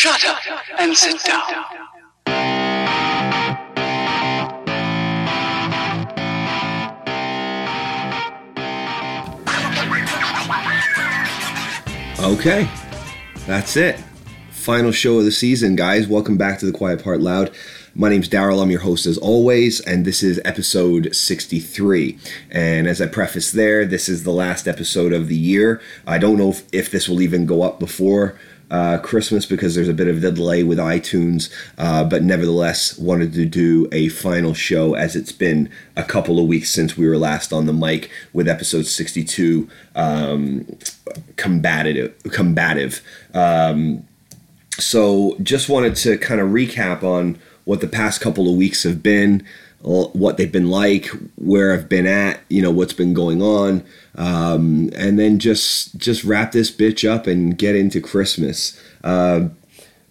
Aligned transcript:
Shut 0.00 0.24
up 0.24 0.38
and 0.78 0.96
sit 0.96 1.22
down. 1.24 1.42
Okay, 12.18 12.66
that's 13.46 13.76
it. 13.76 14.02
Final 14.52 14.90
show 14.90 15.18
of 15.18 15.26
the 15.26 15.30
season, 15.30 15.76
guys. 15.76 16.08
Welcome 16.08 16.38
back 16.38 16.58
to 16.60 16.64
the 16.64 16.72
Quiet 16.72 17.04
Part 17.04 17.20
Loud. 17.20 17.50
My 17.94 18.08
name's 18.08 18.30
Daryl. 18.30 18.62
I'm 18.62 18.70
your 18.70 18.80
host 18.80 19.04
as 19.04 19.18
always, 19.18 19.80
and 19.80 20.06
this 20.06 20.22
is 20.22 20.40
episode 20.46 21.14
63. 21.14 22.16
And 22.50 22.88
as 22.88 23.02
I 23.02 23.06
preface 23.06 23.50
there, 23.50 23.84
this 23.84 24.08
is 24.08 24.24
the 24.24 24.30
last 24.30 24.66
episode 24.66 25.12
of 25.12 25.28
the 25.28 25.36
year. 25.36 25.82
I 26.06 26.16
don't 26.16 26.38
know 26.38 26.48
if, 26.48 26.62
if 26.72 26.90
this 26.90 27.06
will 27.06 27.20
even 27.20 27.44
go 27.44 27.60
up 27.60 27.78
before 27.78 28.38
uh, 28.70 28.98
Christmas 28.98 29.46
because 29.46 29.74
there's 29.74 29.88
a 29.88 29.94
bit 29.94 30.08
of 30.08 30.22
a 30.22 30.30
delay 30.30 30.62
with 30.62 30.78
iTunes, 30.78 31.50
uh, 31.78 32.04
but 32.04 32.22
nevertheless, 32.22 32.96
wanted 32.98 33.32
to 33.34 33.44
do 33.44 33.88
a 33.92 34.08
final 34.08 34.54
show 34.54 34.94
as 34.94 35.16
it's 35.16 35.32
been 35.32 35.70
a 35.96 36.04
couple 36.04 36.38
of 36.38 36.46
weeks 36.46 36.70
since 36.70 36.96
we 36.96 37.08
were 37.08 37.18
last 37.18 37.52
on 37.52 37.66
the 37.66 37.72
mic 37.72 38.10
with 38.32 38.48
episode 38.48 38.86
62. 38.86 39.68
Um, 39.94 40.76
combative, 41.36 42.14
combative. 42.30 43.02
Um, 43.34 44.06
so 44.78 45.36
just 45.42 45.68
wanted 45.68 45.96
to 45.96 46.16
kind 46.18 46.40
of 46.40 46.50
recap 46.50 47.02
on 47.02 47.38
what 47.64 47.80
the 47.80 47.88
past 47.88 48.20
couple 48.20 48.48
of 48.48 48.56
weeks 48.56 48.82
have 48.84 49.02
been 49.02 49.46
what 49.82 50.36
they've 50.36 50.52
been 50.52 50.68
like 50.68 51.06
where 51.36 51.72
i've 51.72 51.88
been 51.88 52.06
at 52.06 52.40
you 52.48 52.60
know 52.60 52.70
what's 52.70 52.92
been 52.92 53.14
going 53.14 53.40
on 53.40 53.82
um, 54.16 54.90
and 54.94 55.18
then 55.18 55.38
just 55.38 55.96
just 55.96 56.22
wrap 56.24 56.52
this 56.52 56.70
bitch 56.70 57.08
up 57.08 57.26
and 57.26 57.56
get 57.56 57.74
into 57.74 58.00
christmas 58.00 58.80
uh, 59.04 59.48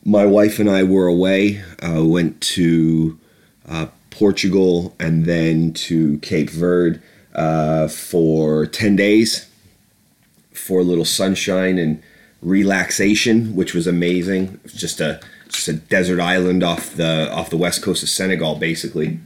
my 0.03 0.25
wife 0.25 0.59
and 0.59 0.69
i 0.69 0.81
were 0.83 1.07
away 1.07 1.61
uh, 1.83 2.03
went 2.03 2.41
to 2.41 3.19
uh, 3.67 3.87
portugal 4.09 4.95
and 4.99 5.25
then 5.25 5.71
to 5.71 6.17
cape 6.19 6.49
verde 6.49 6.99
uh, 7.35 7.87
for 7.87 8.65
10 8.65 8.95
days 8.95 9.49
for 10.51 10.81
a 10.81 10.83
little 10.83 11.05
sunshine 11.05 11.77
and 11.77 12.01
relaxation, 12.41 13.55
which 13.55 13.73
was 13.73 13.87
amazing. 13.87 14.59
It's 14.63 14.73
just 14.73 15.01
a 15.01 15.19
just 15.47 15.67
a 15.67 15.73
desert 15.73 16.19
island 16.19 16.63
off 16.63 16.95
the 16.95 17.31
off 17.31 17.49
the 17.49 17.57
west 17.57 17.81
coast 17.81 18.03
of 18.03 18.09
Senegal, 18.09 18.55
basically. 18.55 19.19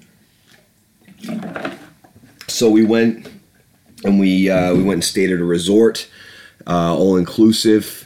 So 2.47 2.69
we 2.69 2.85
went 2.85 3.29
and 4.03 4.19
we 4.19 4.49
uh, 4.49 4.73
we 4.73 4.83
went 4.83 4.97
and 4.97 5.03
stayed 5.03 5.31
at 5.31 5.39
a 5.39 5.45
resort, 5.45 6.09
uh, 6.67 6.95
all 6.95 7.17
inclusive. 7.17 7.99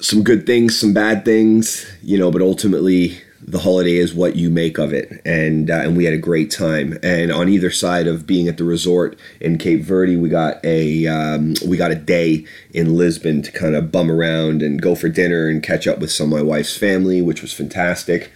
Some 0.00 0.22
good 0.22 0.46
things, 0.46 0.78
some 0.78 0.94
bad 0.94 1.24
things, 1.24 1.84
you 2.02 2.18
know, 2.18 2.30
but 2.30 2.40
ultimately 2.40 3.18
the 3.40 3.58
holiday 3.58 3.96
is 3.96 4.14
what 4.14 4.36
you 4.36 4.50
make 4.50 4.78
of 4.78 4.92
it, 4.92 5.20
and 5.24 5.70
uh, 5.70 5.80
and 5.80 5.96
we 5.96 6.04
had 6.04 6.14
a 6.14 6.18
great 6.18 6.50
time. 6.50 6.98
And 7.02 7.32
on 7.32 7.48
either 7.48 7.70
side 7.70 8.06
of 8.06 8.26
being 8.26 8.48
at 8.48 8.58
the 8.58 8.64
resort 8.64 9.18
in 9.40 9.58
Cape 9.58 9.82
Verde, 9.82 10.16
we 10.16 10.28
got 10.28 10.64
a 10.64 11.06
um, 11.06 11.54
we 11.66 11.76
got 11.76 11.90
a 11.90 11.96
day 11.96 12.44
in 12.72 12.96
Lisbon 12.96 13.42
to 13.42 13.50
kind 13.50 13.74
of 13.74 13.90
bum 13.90 14.10
around 14.10 14.62
and 14.62 14.80
go 14.80 14.94
for 14.94 15.08
dinner 15.08 15.48
and 15.48 15.62
catch 15.62 15.86
up 15.86 15.98
with 15.98 16.10
some 16.10 16.32
of 16.32 16.38
my 16.38 16.42
wife's 16.42 16.76
family, 16.76 17.22
which 17.22 17.42
was 17.42 17.52
fantastic. 17.52 18.30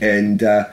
And 0.00 0.42
uh, 0.42 0.68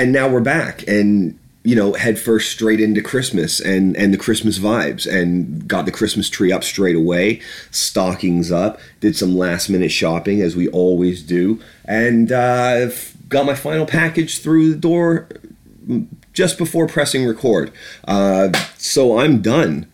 and 0.00 0.12
now 0.12 0.26
we're 0.26 0.40
back, 0.40 0.82
and 0.88 1.38
you 1.62 1.76
know, 1.76 1.92
head 1.92 2.18
first 2.18 2.50
straight 2.50 2.80
into 2.80 3.02
Christmas 3.02 3.60
and 3.60 3.94
and 3.98 4.14
the 4.14 4.18
Christmas 4.18 4.58
vibes, 4.58 5.06
and 5.06 5.68
got 5.68 5.84
the 5.84 5.92
Christmas 5.92 6.30
tree 6.30 6.50
up 6.50 6.64
straight 6.64 6.96
away, 6.96 7.42
stockings 7.70 8.50
up, 8.50 8.80
did 9.00 9.14
some 9.14 9.36
last 9.36 9.68
minute 9.68 9.90
shopping 9.90 10.40
as 10.40 10.56
we 10.56 10.68
always 10.68 11.22
do, 11.22 11.60
and 11.84 12.32
uh, 12.32 12.88
got 13.28 13.44
my 13.44 13.54
final 13.54 13.84
package 13.84 14.40
through 14.40 14.72
the 14.72 14.78
door 14.78 15.28
just 16.32 16.56
before 16.56 16.86
pressing 16.86 17.26
record. 17.26 17.70
Uh, 18.08 18.50
so 18.78 19.18
I'm 19.18 19.42
done. 19.42 19.86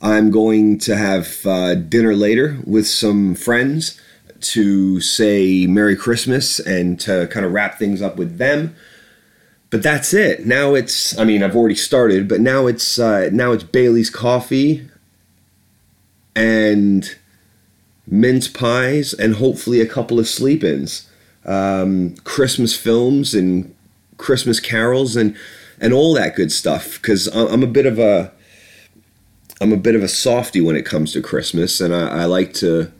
I'm 0.00 0.30
going 0.30 0.78
to 0.80 0.96
have 0.96 1.44
uh, 1.44 1.74
dinner 1.74 2.14
later 2.14 2.58
with 2.64 2.86
some 2.86 3.34
friends 3.34 4.00
to 4.40 5.00
say 5.00 5.66
Merry 5.66 5.96
Christmas 5.96 6.60
and 6.60 7.00
to 7.00 7.26
kind 7.26 7.44
of 7.44 7.50
wrap 7.50 7.76
things 7.76 8.00
up 8.00 8.16
with 8.16 8.38
them 8.38 8.76
but 9.70 9.82
that's 9.82 10.14
it. 10.14 10.46
Now 10.46 10.74
it's 10.74 11.18
I 11.18 11.24
mean 11.24 11.42
I've 11.42 11.56
already 11.56 11.74
started, 11.74 12.28
but 12.28 12.40
now 12.40 12.66
it's 12.66 12.98
uh, 12.98 13.28
now 13.32 13.52
it's 13.52 13.64
Bailey's 13.64 14.10
coffee 14.10 14.88
and 16.34 17.16
mince 18.06 18.48
pies 18.48 19.12
and 19.12 19.34
hopefully 19.34 19.80
a 19.80 19.86
couple 19.86 20.18
of 20.18 20.26
sleep-ins, 20.26 21.08
um, 21.44 22.14
Christmas 22.24 22.74
films 22.76 23.34
and 23.34 23.74
Christmas 24.16 24.60
carols 24.60 25.16
and 25.16 25.36
and 25.80 25.92
all 25.92 26.14
that 26.14 26.34
good 26.34 26.50
stuff. 26.50 27.00
Because 27.00 27.26
I'm 27.28 27.62
a 27.62 27.68
bit 27.68 27.86
of 27.86 27.98
a 27.98 28.32
I'm 29.60 29.72
a 29.72 29.76
bit 29.76 29.94
of 29.94 30.02
a 30.02 30.08
softy 30.08 30.60
when 30.60 30.76
it 30.76 30.86
comes 30.86 31.12
to 31.12 31.20
Christmas, 31.20 31.80
and 31.80 31.94
I, 31.94 32.22
I 32.22 32.24
like 32.24 32.54
to 32.54 32.90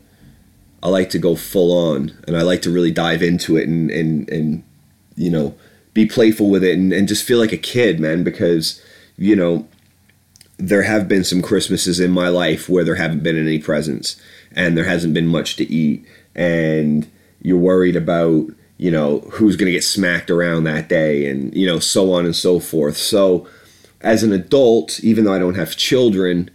I 0.83 0.89
like 0.89 1.09
to 1.11 1.19
go 1.19 1.35
full 1.35 1.71
on, 1.71 2.15
and 2.27 2.37
I 2.37 2.43
like 2.43 2.61
to 2.63 2.69
really 2.69 2.91
dive 2.91 3.23
into 3.23 3.57
it 3.57 3.67
and 3.67 3.89
and 3.89 4.29
and 4.29 4.63
you 5.15 5.31
know 5.31 5.55
be 5.99 6.05
playful 6.05 6.49
with 6.49 6.63
it 6.63 6.77
and, 6.77 6.93
and 6.93 7.09
just 7.09 7.25
feel 7.25 7.39
like 7.39 7.51
a 7.51 7.57
kid, 7.57 7.99
man, 7.99 8.23
because, 8.23 8.81
you 9.17 9.35
know, 9.35 9.67
there 10.55 10.83
have 10.83 11.09
been 11.09 11.25
some 11.25 11.41
Christmases 11.41 11.99
in 11.99 12.09
my 12.09 12.29
life 12.29 12.69
where 12.69 12.85
there 12.85 12.95
haven't 12.95 13.21
been 13.21 13.37
any 13.37 13.59
presents 13.59 14.15
and 14.53 14.77
there 14.77 14.85
hasn't 14.85 15.13
been 15.13 15.27
much 15.27 15.57
to 15.57 15.69
eat. 15.69 16.05
And 16.35 17.09
you're 17.41 17.57
worried 17.57 17.97
about, 17.97 18.47
you 18.77 18.89
know, 18.89 19.19
who's 19.31 19.57
going 19.57 19.65
to 19.65 19.73
get 19.73 19.83
smacked 19.83 20.31
around 20.31 20.63
that 20.63 20.87
day 20.87 21.29
and, 21.29 21.53
you 21.53 21.67
know, 21.67 21.79
so 21.79 22.13
on 22.13 22.23
and 22.25 22.35
so 22.35 22.61
forth. 22.61 22.95
So, 22.95 23.45
as 23.99 24.23
an 24.23 24.31
adult, 24.31 25.03
even 25.03 25.25
though 25.25 25.33
I 25.33 25.39
don't 25.39 25.55
have 25.55 25.75
children, 25.75 26.49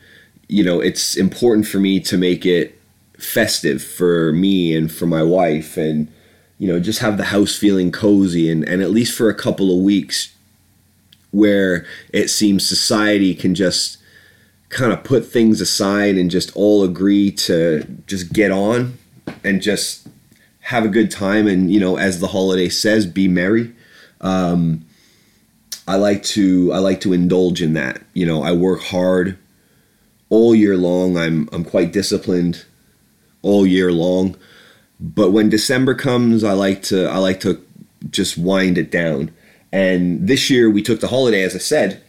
you 0.49 0.65
know, 0.65 0.81
it's 0.81 1.15
important 1.15 1.66
for 1.66 1.78
me 1.78 2.00
to 2.00 2.16
make 2.16 2.47
it 2.47 2.81
festive 3.19 3.82
for 3.84 4.32
me 4.32 4.75
and 4.75 4.91
for 4.91 5.06
my 5.06 5.22
wife 5.22 5.76
and 5.76 6.11
you 6.64 6.72
know, 6.72 6.80
just 6.80 7.00
have 7.00 7.19
the 7.19 7.25
house 7.25 7.54
feeling 7.54 7.92
cozy 7.92 8.50
and, 8.50 8.66
and 8.66 8.80
at 8.80 8.91
least 8.91 9.14
for 9.14 9.28
a 9.28 9.34
couple 9.34 9.70
of 9.70 9.84
weeks 9.84 10.34
where 11.30 11.84
it 12.10 12.28
seems 12.28 12.66
society 12.66 13.34
can 13.34 13.54
just 13.54 13.98
kind 14.70 14.91
of 14.91 15.04
put 15.04 15.26
things 15.26 15.60
aside 15.60 16.16
and 16.16 16.30
just 16.30 16.56
all 16.56 16.82
agree 16.82 17.30
to 17.30 17.84
just 18.06 18.32
get 18.32 18.50
on 18.50 18.97
and 19.44 19.60
just 19.60 20.08
have 20.60 20.86
a 20.86 20.88
good 20.88 21.10
time 21.10 21.47
and 21.47 21.70
you 21.70 21.78
know 21.78 21.98
as 21.98 22.20
the 22.20 22.28
holiday 22.28 22.70
says 22.70 23.04
be 23.04 23.28
merry. 23.28 23.70
Um, 24.22 24.86
i 25.86 25.96
like 25.96 26.22
to 26.22 26.72
i 26.72 26.78
like 26.78 27.02
to 27.02 27.12
indulge 27.12 27.60
in 27.60 27.75
that. 27.75 28.00
You 28.14 28.25
know 28.25 28.42
i 28.42 28.52
work 28.52 28.81
hard 28.81 29.36
all 30.31 30.54
year 30.54 30.78
long. 30.78 31.19
I'm 31.19 31.46
i'm 31.52 31.62
quite 31.62 31.92
disciplined 31.92 32.64
all 33.42 33.66
year 33.66 33.92
long 33.92 34.36
but 35.00 35.32
when 35.32 35.49
December 35.49 35.94
comes, 35.94 36.44
I 36.44 36.53
like 36.53 36.82
to 36.84 37.06
I 37.06 37.19
like 37.19 37.41
to 37.41 37.65
just 38.10 38.38
wind 38.38 38.78
it 38.78 38.91
down. 38.91 39.32
And 39.72 40.28
this 40.28 40.50
year 40.50 40.71
we 40.71 40.82
took 40.82 41.00
the 41.00 41.09
holiday, 41.09 41.43
as 41.43 41.55
I 41.55 41.59
said, 41.59 42.00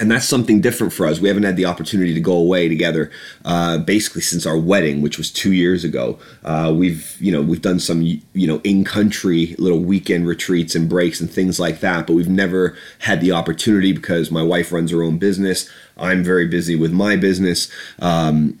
and 0.00 0.10
that's 0.10 0.28
something 0.28 0.60
different 0.60 0.92
for 0.92 1.06
us. 1.06 1.20
We 1.20 1.28
haven't 1.28 1.44
had 1.44 1.56
the 1.56 1.64
opportunity 1.64 2.12
to 2.12 2.20
go 2.20 2.34
away 2.34 2.68
together, 2.68 3.10
uh, 3.44 3.78
basically 3.78 4.22
since 4.22 4.46
our 4.46 4.58
wedding, 4.58 5.00
which 5.00 5.16
was 5.16 5.30
two 5.30 5.52
years 5.52 5.84
ago. 5.84 6.18
Uh, 6.44 6.74
we've 6.76 7.16
you 7.20 7.32
know 7.32 7.40
we've 7.40 7.62
done 7.62 7.80
some 7.80 8.02
you 8.02 8.46
know 8.46 8.60
in 8.64 8.84
country 8.84 9.54
little 9.58 9.80
weekend 9.80 10.26
retreats 10.26 10.74
and 10.74 10.88
breaks 10.88 11.20
and 11.20 11.30
things 11.30 11.58
like 11.58 11.80
that, 11.80 12.06
but 12.06 12.14
we've 12.14 12.28
never 12.28 12.76
had 13.00 13.20
the 13.20 13.32
opportunity 13.32 13.92
because 13.92 14.30
my 14.30 14.42
wife 14.42 14.72
runs 14.72 14.90
her 14.90 15.02
own 15.02 15.18
business. 15.18 15.70
I'm 15.96 16.22
very 16.22 16.46
busy 16.46 16.76
with 16.76 16.92
my 16.92 17.16
business. 17.16 17.70
Um, 18.00 18.58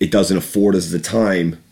it 0.00 0.10
doesn't 0.10 0.36
afford 0.36 0.74
us 0.74 0.90
the 0.90 0.98
time 0.98 1.63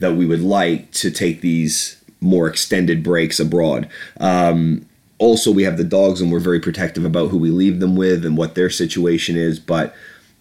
that 0.00 0.14
we 0.14 0.26
would 0.26 0.42
like 0.42 0.90
to 0.92 1.10
take 1.10 1.40
these 1.40 2.02
more 2.20 2.48
extended 2.48 3.02
breaks 3.02 3.40
abroad. 3.40 3.88
Um, 4.18 4.86
also, 5.18 5.52
we 5.52 5.64
have 5.64 5.76
the 5.76 5.84
dogs, 5.84 6.20
and 6.20 6.32
we're 6.32 6.40
very 6.40 6.60
protective 6.60 7.04
about 7.04 7.28
who 7.28 7.38
we 7.38 7.50
leave 7.50 7.80
them 7.80 7.94
with 7.94 8.24
and 8.24 8.36
what 8.36 8.54
their 8.54 8.70
situation 8.70 9.36
is. 9.36 9.60
But 9.60 9.94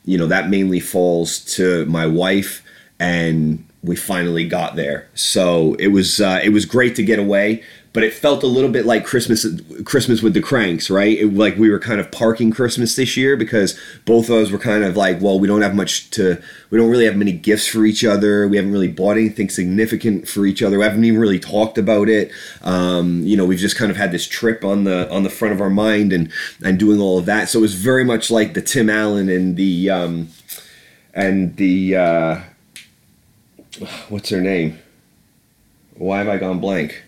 you 0.06 0.18
know 0.18 0.28
that 0.28 0.50
mainly 0.50 0.80
falls 0.80 1.40
to 1.56 1.86
my 1.86 2.08
wife, 2.08 2.64
and 3.00 3.66
we 3.84 3.96
finally 3.96 4.48
got 4.48 4.76
there. 4.76 5.08
So 5.14 5.76
it 5.76 5.88
was 5.88 6.20
uh, 6.20 6.40
it 6.44 6.50
was 6.50 6.66
great 6.66 6.96
to 6.96 7.04
get 7.04 7.20
away 7.20 7.64
but 7.92 8.04
it 8.04 8.14
felt 8.14 8.44
a 8.44 8.48
little 8.48 8.70
bit 8.70 8.86
like 8.86 9.04
Christmas 9.04 9.46
Christmas 9.84 10.22
with 10.22 10.34
the 10.34 10.42
Kranks, 10.42 10.90
right? 10.90 11.18
It, 11.18 11.34
like 11.34 11.58
we 11.58 11.70
were 11.70 11.80
kind 11.80 12.00
of 12.00 12.12
parking 12.12 12.52
Christmas 12.52 12.96
this 12.96 13.18
year 13.18 13.36
because 13.36 13.80
both 14.06 14.30
of 14.30 14.36
us 14.36 14.52
were 14.52 14.60
kind 14.60 14.84
of 14.84 14.96
like, 14.96 15.20
well, 15.22 15.40
we 15.40 15.48
don't 15.48 15.62
have 15.62 15.74
much 15.74 16.10
to, 16.12 16.42
we 16.70 16.78
don't 16.78 16.90
really 16.90 17.06
have 17.06 17.16
many 17.16 17.32
gifts 17.32 17.68
for 17.68 17.86
each 17.86 18.06
other. 18.06 18.48
We 18.48 18.58
haven't 18.58 18.72
really 18.72 18.88
bought 18.88 19.18
anything 19.18 19.50
significant 19.50 20.28
for 20.28 20.46
each 20.46 20.62
other. 20.62 20.78
We 20.78 20.84
haven't 20.84 21.04
even 21.04 21.20
really 21.20 21.40
talked 21.40 21.78
about 21.78 22.10
it. 22.10 22.32
Um, 22.62 23.24
you 23.24 23.36
know, 23.36 23.46
we've 23.46 23.60
just 23.60 23.76
kind 23.76 23.90
of 23.90 23.98
had 23.98 24.12
this 24.12 24.28
trip 24.28 24.64
on 24.64 24.84
the 24.84 25.12
on 25.12 25.24
the 25.24 25.30
front 25.30 25.54
of 25.54 25.62
our 25.62 25.70
mind 25.70 26.14
and 26.14 26.32
and 26.64 26.78
doing 26.78 27.02
all 27.02 27.18
of 27.18 27.26
that. 27.26 27.50
So 27.50 27.60
it 27.60 27.64
was 27.64 27.74
very 27.74 28.04
much 28.04 28.30
like 28.30 28.54
the 28.54 28.62
Tim 28.62 28.90
Allen 28.90 29.30
and 29.30 29.56
the 29.56 29.90
um, 29.90 30.30
and 31.16 31.56
the 31.56 31.96
uh, 31.96 32.42
what's 34.10 34.30
her 34.30 34.42
name? 34.42 34.78
Why 35.96 36.20
have 36.20 36.30
I 36.30 36.38
gone 36.38 36.60
blank? 36.60 37.04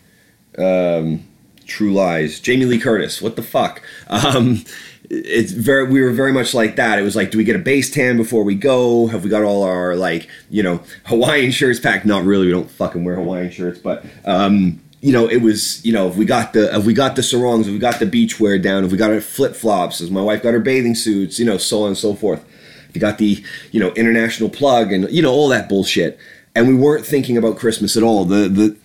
Um, 0.57 1.27
True 1.65 1.93
Lies. 1.93 2.39
Jamie 2.39 2.65
Lee 2.65 2.79
Curtis. 2.79 3.21
What 3.21 3.35
the 3.35 3.43
fuck? 3.43 3.81
Um, 4.09 4.63
it's 5.09 5.51
very. 5.51 5.85
We 5.85 6.01
were 6.01 6.11
very 6.11 6.33
much 6.33 6.53
like 6.53 6.75
that. 6.77 6.99
It 6.99 7.03
was 7.03 7.15
like, 7.15 7.31
do 7.31 7.37
we 7.37 7.43
get 7.43 7.55
a 7.55 7.59
base 7.59 7.91
tan 7.91 8.17
before 8.17 8.43
we 8.43 8.55
go? 8.55 9.07
Have 9.07 9.23
we 9.23 9.29
got 9.29 9.43
all 9.43 9.63
our 9.63 9.95
like, 9.95 10.29
you 10.49 10.63
know, 10.63 10.81
Hawaiian 11.05 11.51
shirts 11.51 11.79
packed? 11.79 12.05
Not 12.05 12.23
really. 12.23 12.47
We 12.47 12.51
don't 12.51 12.69
fucking 12.69 13.03
wear 13.03 13.15
Hawaiian 13.15 13.51
shirts, 13.51 13.79
but. 13.79 14.05
Um, 14.25 14.81
you 15.03 15.11
know, 15.11 15.27
it 15.27 15.41
was, 15.41 15.83
you 15.83 15.91
know, 15.91 16.07
if 16.07 16.15
we 16.15 16.25
got 16.25 16.53
the, 16.53 16.75
if 16.75 16.85
we 16.85 16.93
got 16.93 17.15
the 17.15 17.23
sarongs, 17.23 17.65
if 17.65 17.73
we 17.73 17.79
got 17.79 17.97
the 17.99 18.05
beach 18.05 18.39
wear 18.39 18.59
down, 18.59 18.85
if 18.85 18.91
we 18.91 18.99
got 18.99 19.09
our 19.09 19.19
flip 19.19 19.55
flops, 19.55 19.99
as 19.99 20.11
my 20.11 20.21
wife 20.21 20.43
got 20.43 20.53
her 20.53 20.59
bathing 20.59 20.93
suits, 20.93 21.39
you 21.39 21.45
know, 21.45 21.57
so 21.57 21.81
on 21.81 21.87
and 21.87 21.97
so 21.97 22.13
forth. 22.13 22.45
You 22.93 23.01
got 23.01 23.17
the, 23.17 23.43
you 23.71 23.79
know, 23.79 23.91
international 23.93 24.49
plug 24.49 24.91
and, 24.91 25.09
you 25.09 25.23
know, 25.23 25.31
all 25.31 25.47
that 25.47 25.67
bullshit. 25.67 26.19
And 26.53 26.67
we 26.67 26.75
weren't 26.75 27.03
thinking 27.03 27.35
about 27.35 27.57
Christmas 27.57 27.97
at 27.97 28.03
all. 28.03 28.25
The, 28.25 28.47
the, 28.47 28.77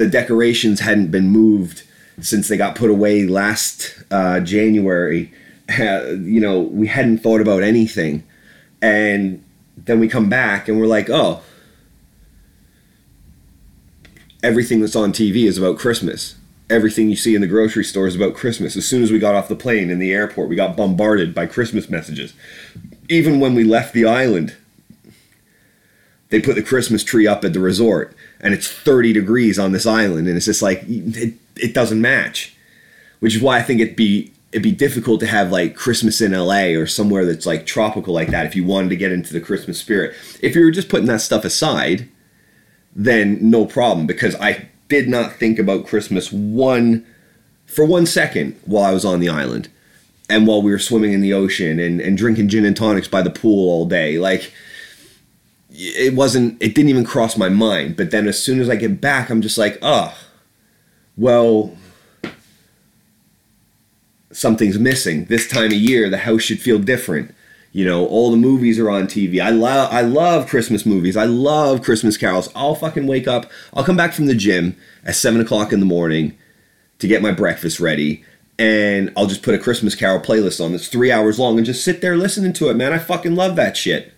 the 0.00 0.08
decorations 0.08 0.80
hadn't 0.80 1.10
been 1.10 1.28
moved 1.28 1.82
since 2.22 2.48
they 2.48 2.56
got 2.56 2.74
put 2.74 2.88
away 2.88 3.26
last 3.26 4.02
uh, 4.10 4.40
January. 4.40 5.32
You 5.78 6.40
know, 6.40 6.62
we 6.62 6.88
hadn't 6.88 7.18
thought 7.18 7.40
about 7.40 7.62
anything. 7.62 8.24
And 8.82 9.44
then 9.76 10.00
we 10.00 10.08
come 10.08 10.28
back 10.28 10.66
and 10.66 10.80
we're 10.80 10.88
like, 10.88 11.08
oh, 11.08 11.42
everything 14.42 14.80
that's 14.80 14.96
on 14.96 15.12
TV 15.12 15.44
is 15.44 15.56
about 15.56 15.78
Christmas. 15.78 16.34
Everything 16.68 17.08
you 17.08 17.14
see 17.14 17.36
in 17.36 17.40
the 17.40 17.46
grocery 17.46 17.84
store 17.84 18.08
is 18.08 18.16
about 18.16 18.34
Christmas. 18.34 18.76
As 18.76 18.84
soon 18.84 19.04
as 19.04 19.12
we 19.12 19.20
got 19.20 19.36
off 19.36 19.46
the 19.46 19.54
plane 19.54 19.90
in 19.90 20.00
the 20.00 20.12
airport, 20.12 20.48
we 20.48 20.56
got 20.56 20.76
bombarded 20.76 21.32
by 21.36 21.46
Christmas 21.46 21.88
messages. 21.88 22.32
Even 23.08 23.38
when 23.38 23.54
we 23.54 23.62
left 23.62 23.94
the 23.94 24.06
island, 24.06 24.56
they 26.30 26.40
put 26.40 26.56
the 26.56 26.62
Christmas 26.62 27.04
tree 27.04 27.28
up 27.28 27.44
at 27.44 27.52
the 27.52 27.60
resort, 27.60 28.16
and 28.40 28.54
it's 28.54 28.70
30 28.70 29.12
degrees 29.12 29.58
on 29.58 29.72
this 29.72 29.86
island, 29.86 30.28
and 30.28 30.36
it's 30.36 30.46
just 30.46 30.62
like 30.62 30.82
it, 30.86 31.34
it 31.56 31.74
doesn't 31.74 32.00
match. 32.00 32.54
Which 33.20 33.36
is 33.36 33.42
why 33.42 33.58
I 33.58 33.62
think 33.62 33.80
it'd 33.80 33.96
be 33.96 34.32
it'd 34.52 34.62
be 34.62 34.72
difficult 34.72 35.20
to 35.20 35.26
have 35.26 35.52
like 35.52 35.76
Christmas 35.76 36.20
in 36.20 36.32
LA 36.32 36.78
or 36.78 36.86
somewhere 36.86 37.24
that's 37.24 37.46
like 37.46 37.66
tropical 37.66 38.12
like 38.12 38.28
that 38.28 38.46
if 38.46 38.56
you 38.56 38.64
wanted 38.64 38.88
to 38.90 38.96
get 38.96 39.12
into 39.12 39.32
the 39.32 39.40
Christmas 39.40 39.78
spirit. 39.78 40.14
If 40.42 40.56
you 40.56 40.64
were 40.64 40.70
just 40.70 40.88
putting 40.88 41.06
that 41.06 41.20
stuff 41.20 41.44
aside, 41.44 42.08
then 42.94 43.38
no 43.40 43.66
problem 43.66 44.06
because 44.06 44.34
I 44.36 44.68
did 44.88 45.08
not 45.08 45.34
think 45.34 45.58
about 45.58 45.86
Christmas 45.86 46.32
one 46.32 47.06
for 47.66 47.84
one 47.84 48.06
second 48.06 48.58
while 48.64 48.84
I 48.84 48.92
was 48.92 49.04
on 49.04 49.20
the 49.20 49.28
island 49.28 49.68
and 50.28 50.46
while 50.46 50.62
we 50.62 50.72
were 50.72 50.78
swimming 50.78 51.12
in 51.12 51.20
the 51.20 51.32
ocean 51.32 51.78
and, 51.78 52.00
and 52.00 52.18
drinking 52.18 52.48
gin 52.48 52.64
and 52.64 52.76
tonics 52.76 53.06
by 53.06 53.22
the 53.22 53.30
pool 53.30 53.70
all 53.70 53.86
day. 53.86 54.18
Like 54.18 54.52
it 55.80 56.14
wasn't 56.14 56.60
it 56.62 56.74
didn't 56.74 56.90
even 56.90 57.04
cross 57.04 57.36
my 57.36 57.48
mind. 57.48 57.96
But 57.96 58.10
then 58.10 58.28
as 58.28 58.42
soon 58.42 58.60
as 58.60 58.68
I 58.68 58.76
get 58.76 59.00
back, 59.00 59.30
I'm 59.30 59.42
just 59.42 59.58
like, 59.58 59.78
oh 59.82 60.16
well 61.16 61.76
something's 64.32 64.78
missing. 64.78 65.24
This 65.24 65.48
time 65.48 65.66
of 65.66 65.72
year 65.72 66.08
the 66.10 66.18
house 66.18 66.42
should 66.42 66.60
feel 66.60 66.78
different. 66.78 67.34
You 67.72 67.84
know, 67.84 68.06
all 68.06 68.30
the 68.30 68.36
movies 68.36 68.78
are 68.78 68.90
on 68.90 69.06
TV. 69.06 69.40
I 69.40 69.50
love 69.50 69.92
I 69.92 70.02
love 70.02 70.48
Christmas 70.48 70.84
movies. 70.84 71.16
I 71.16 71.24
love 71.24 71.82
Christmas 71.82 72.16
carols. 72.16 72.50
I'll 72.54 72.74
fucking 72.74 73.06
wake 73.06 73.28
up. 73.28 73.50
I'll 73.72 73.84
come 73.84 73.96
back 73.96 74.12
from 74.12 74.26
the 74.26 74.34
gym 74.34 74.76
at 75.04 75.14
seven 75.14 75.40
o'clock 75.40 75.72
in 75.72 75.80
the 75.80 75.86
morning 75.86 76.36
to 76.98 77.08
get 77.08 77.22
my 77.22 77.32
breakfast 77.32 77.80
ready. 77.80 78.24
And 78.58 79.10
I'll 79.16 79.26
just 79.26 79.42
put 79.42 79.54
a 79.54 79.58
Christmas 79.58 79.94
Carol 79.94 80.20
playlist 80.20 80.62
on 80.62 80.72
that's 80.72 80.88
three 80.88 81.10
hours 81.10 81.38
long 81.38 81.56
and 81.56 81.64
just 81.64 81.82
sit 81.82 82.02
there 82.02 82.18
listening 82.18 82.52
to 82.52 82.68
it, 82.68 82.74
man. 82.74 82.92
I 82.92 82.98
fucking 82.98 83.34
love 83.34 83.56
that 83.56 83.74
shit. 83.74 84.12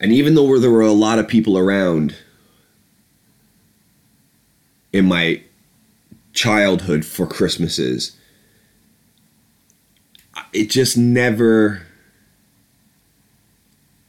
And 0.00 0.12
even 0.12 0.34
though 0.34 0.58
there 0.58 0.70
were 0.70 0.80
a 0.80 0.92
lot 0.92 1.18
of 1.18 1.28
people 1.28 1.58
around 1.58 2.16
in 4.92 5.06
my 5.06 5.42
childhood 6.32 7.04
for 7.04 7.26
Christmases, 7.26 8.16
it 10.52 10.70
just 10.70 10.96
never 10.96 11.82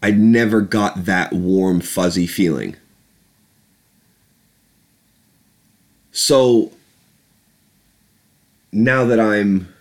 I 0.04 0.12
never 0.12 0.62
got 0.62 1.06
that 1.06 1.32
warm 1.32 1.80
fuzzy 1.80 2.26
feeling. 2.26 2.76
So 6.12 6.72
now 8.72 9.06
that 9.06 9.20
I'm 9.20 9.72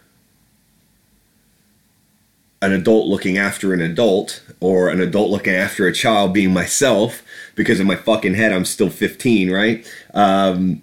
an 2.62 2.72
adult 2.72 3.06
looking 3.06 3.38
after 3.38 3.72
an 3.72 3.80
adult 3.80 4.42
or 4.60 4.88
an 4.88 5.00
adult 5.00 5.30
looking 5.30 5.54
after 5.54 5.86
a 5.86 5.92
child 5.92 6.34
being 6.34 6.52
myself 6.52 7.22
because 7.54 7.80
in 7.80 7.86
my 7.86 7.96
fucking 7.96 8.34
head 8.34 8.52
I'm 8.52 8.64
still 8.64 8.90
15, 8.90 9.50
right? 9.50 9.86
Um, 10.12 10.82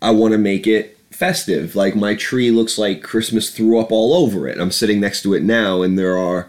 I 0.00 0.12
want 0.12 0.32
to 0.32 0.38
make 0.38 0.66
it 0.66 0.98
festive. 1.10 1.74
Like 1.74 1.96
my 1.96 2.14
tree 2.14 2.50
looks 2.50 2.78
like 2.78 3.02
Christmas 3.02 3.50
threw 3.50 3.80
up 3.80 3.90
all 3.90 4.14
over 4.14 4.46
it. 4.46 4.58
I'm 4.58 4.70
sitting 4.70 5.00
next 5.00 5.22
to 5.22 5.34
it 5.34 5.42
now, 5.42 5.82
and 5.82 5.98
there 5.98 6.16
are, 6.16 6.48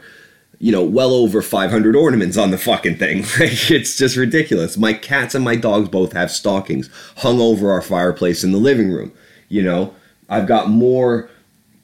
you 0.60 0.72
know, 0.72 0.84
well 0.84 1.14
over 1.14 1.42
500 1.42 1.96
ornaments 1.96 2.38
on 2.38 2.52
the 2.52 2.58
fucking 2.58 2.98
thing. 2.98 3.24
Like 3.40 3.72
it's 3.72 3.98
just 3.98 4.16
ridiculous. 4.16 4.78
My 4.78 4.94
cats 4.94 5.34
and 5.34 5.44
my 5.44 5.56
dogs 5.56 5.90
both 5.90 6.14
have 6.14 6.30
stockings 6.30 6.90
hung 7.18 7.42
over 7.42 7.72
our 7.72 7.82
fireplace 7.82 8.44
in 8.44 8.52
the 8.52 8.60
living 8.60 8.92
room. 8.92 9.12
You 9.48 9.64
know, 9.64 9.96
I've 10.30 10.48
got 10.48 10.70
more 10.70 11.30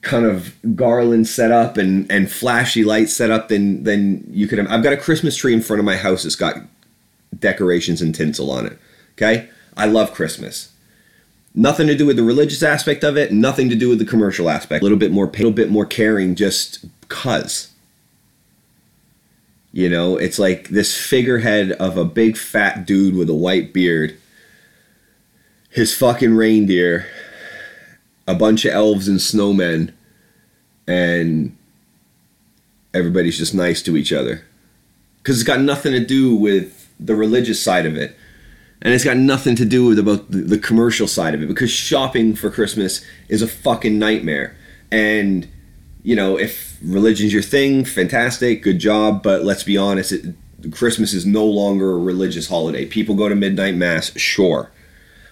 kind 0.06 0.26
of 0.26 0.56
garland 0.76 1.28
set 1.28 1.52
up 1.52 1.78
and 1.78 2.10
and 2.12 2.32
flashy 2.32 2.84
lights 2.84 3.12
set 3.12 3.32
up 3.32 3.50
than 3.50 3.84
than 3.84 4.24
you 4.30 4.48
could 4.48 4.60
have. 4.60 4.68
I've 4.68 4.84
got 4.84 4.94
a 4.94 4.98
Christmas 4.98 5.36
tree 5.36 5.54
in 5.54 5.62
front 5.62 5.80
of 5.80 5.86
my 5.86 5.98
house 5.98 6.24
that's 6.24 6.36
got 6.36 6.58
decorations 7.38 8.02
and 8.02 8.14
tinsel 8.16 8.52
on 8.52 8.68
it. 8.68 8.78
Okay? 9.14 9.50
I 9.76 9.88
love 9.88 10.14
Christmas. 10.14 10.72
Nothing 11.54 11.88
to 11.88 11.96
do 11.96 12.06
with 12.06 12.18
the 12.18 12.24
religious 12.24 12.64
aspect 12.64 13.04
of 13.04 13.18
it, 13.18 13.32
nothing 13.32 13.70
to 13.70 13.76
do 13.76 13.90
with 13.90 14.00
the 14.00 14.06
commercial 14.06 14.50
aspect. 14.50 14.82
A 14.82 14.86
little 14.86 14.98
bit 14.98 15.12
more, 15.12 15.26
a 15.26 15.32
little 15.32 15.52
bit 15.52 15.70
more 15.70 15.86
caring, 15.86 16.36
just 16.36 16.86
cause. 17.08 17.72
You 19.72 19.90
know, 19.90 20.18
it's 20.18 20.38
like 20.38 20.70
this 20.70 20.98
figurehead 20.98 21.72
of 21.74 21.98
a 21.98 22.06
big 22.06 22.38
fat 22.38 22.86
dude 22.86 23.16
with 23.16 23.30
a 23.30 23.34
white 23.34 23.74
beard, 23.74 24.18
his 25.70 25.96
fucking 25.96 26.36
reindeer, 26.36 27.08
a 28.28 28.36
bunch 28.36 28.66
of 28.66 28.74
elves 28.74 29.08
and 29.08 29.20
snowmen, 29.20 29.94
and 30.88 31.56
everybody's 32.94 33.38
just 33.38 33.54
nice 33.54 33.82
to 33.84 33.98
each 33.98 34.14
other. 34.14 34.46
Because 35.18 35.40
it's 35.40 35.48
got 35.48 35.62
nothing 35.62 35.92
to 35.92 36.06
do 36.06 36.36
with 36.36 36.90
the 37.00 37.16
religious 37.16 37.62
side 37.62 37.86
of 37.86 37.96
it 37.96 38.16
and 38.86 38.94
it's 38.94 39.04
got 39.04 39.18
nothing 39.18 39.56
to 39.56 39.66
do 39.66 39.86
with 39.86 39.98
about 39.98 40.30
the, 40.30 40.60
commercial 40.60 41.08
side 41.08 41.34
of 41.34 41.42
it 41.42 41.48
because 41.48 41.72
shopping 41.72 42.36
for 42.36 42.52
Christmas 42.52 43.04
is 43.30 43.42
a 43.42 43.48
fucking 43.48 43.98
nightmare. 43.98 44.56
And 44.92 45.48
you 46.04 46.16
know, 46.16 46.38
if 46.38 46.78
religion's 46.84 47.34
your 47.34 47.42
thing, 47.42 47.84
fantastic, 47.84 48.62
good 48.62 48.78
job. 48.78 49.24
But 49.24 49.44
let's 49.44 49.64
be 49.64 49.76
honest, 49.76 50.12
it, 50.12 50.36
Christmas 50.70 51.14
is 51.14 51.26
no 51.26 51.46
longer 51.46 51.94
a 51.94 51.98
religious 51.98 52.48
holiday. 52.48 52.86
People 52.86 53.16
go 53.16 53.28
to 53.28 53.34
midnight 53.34 53.74
mass, 53.74 54.16
sure. 54.18 54.70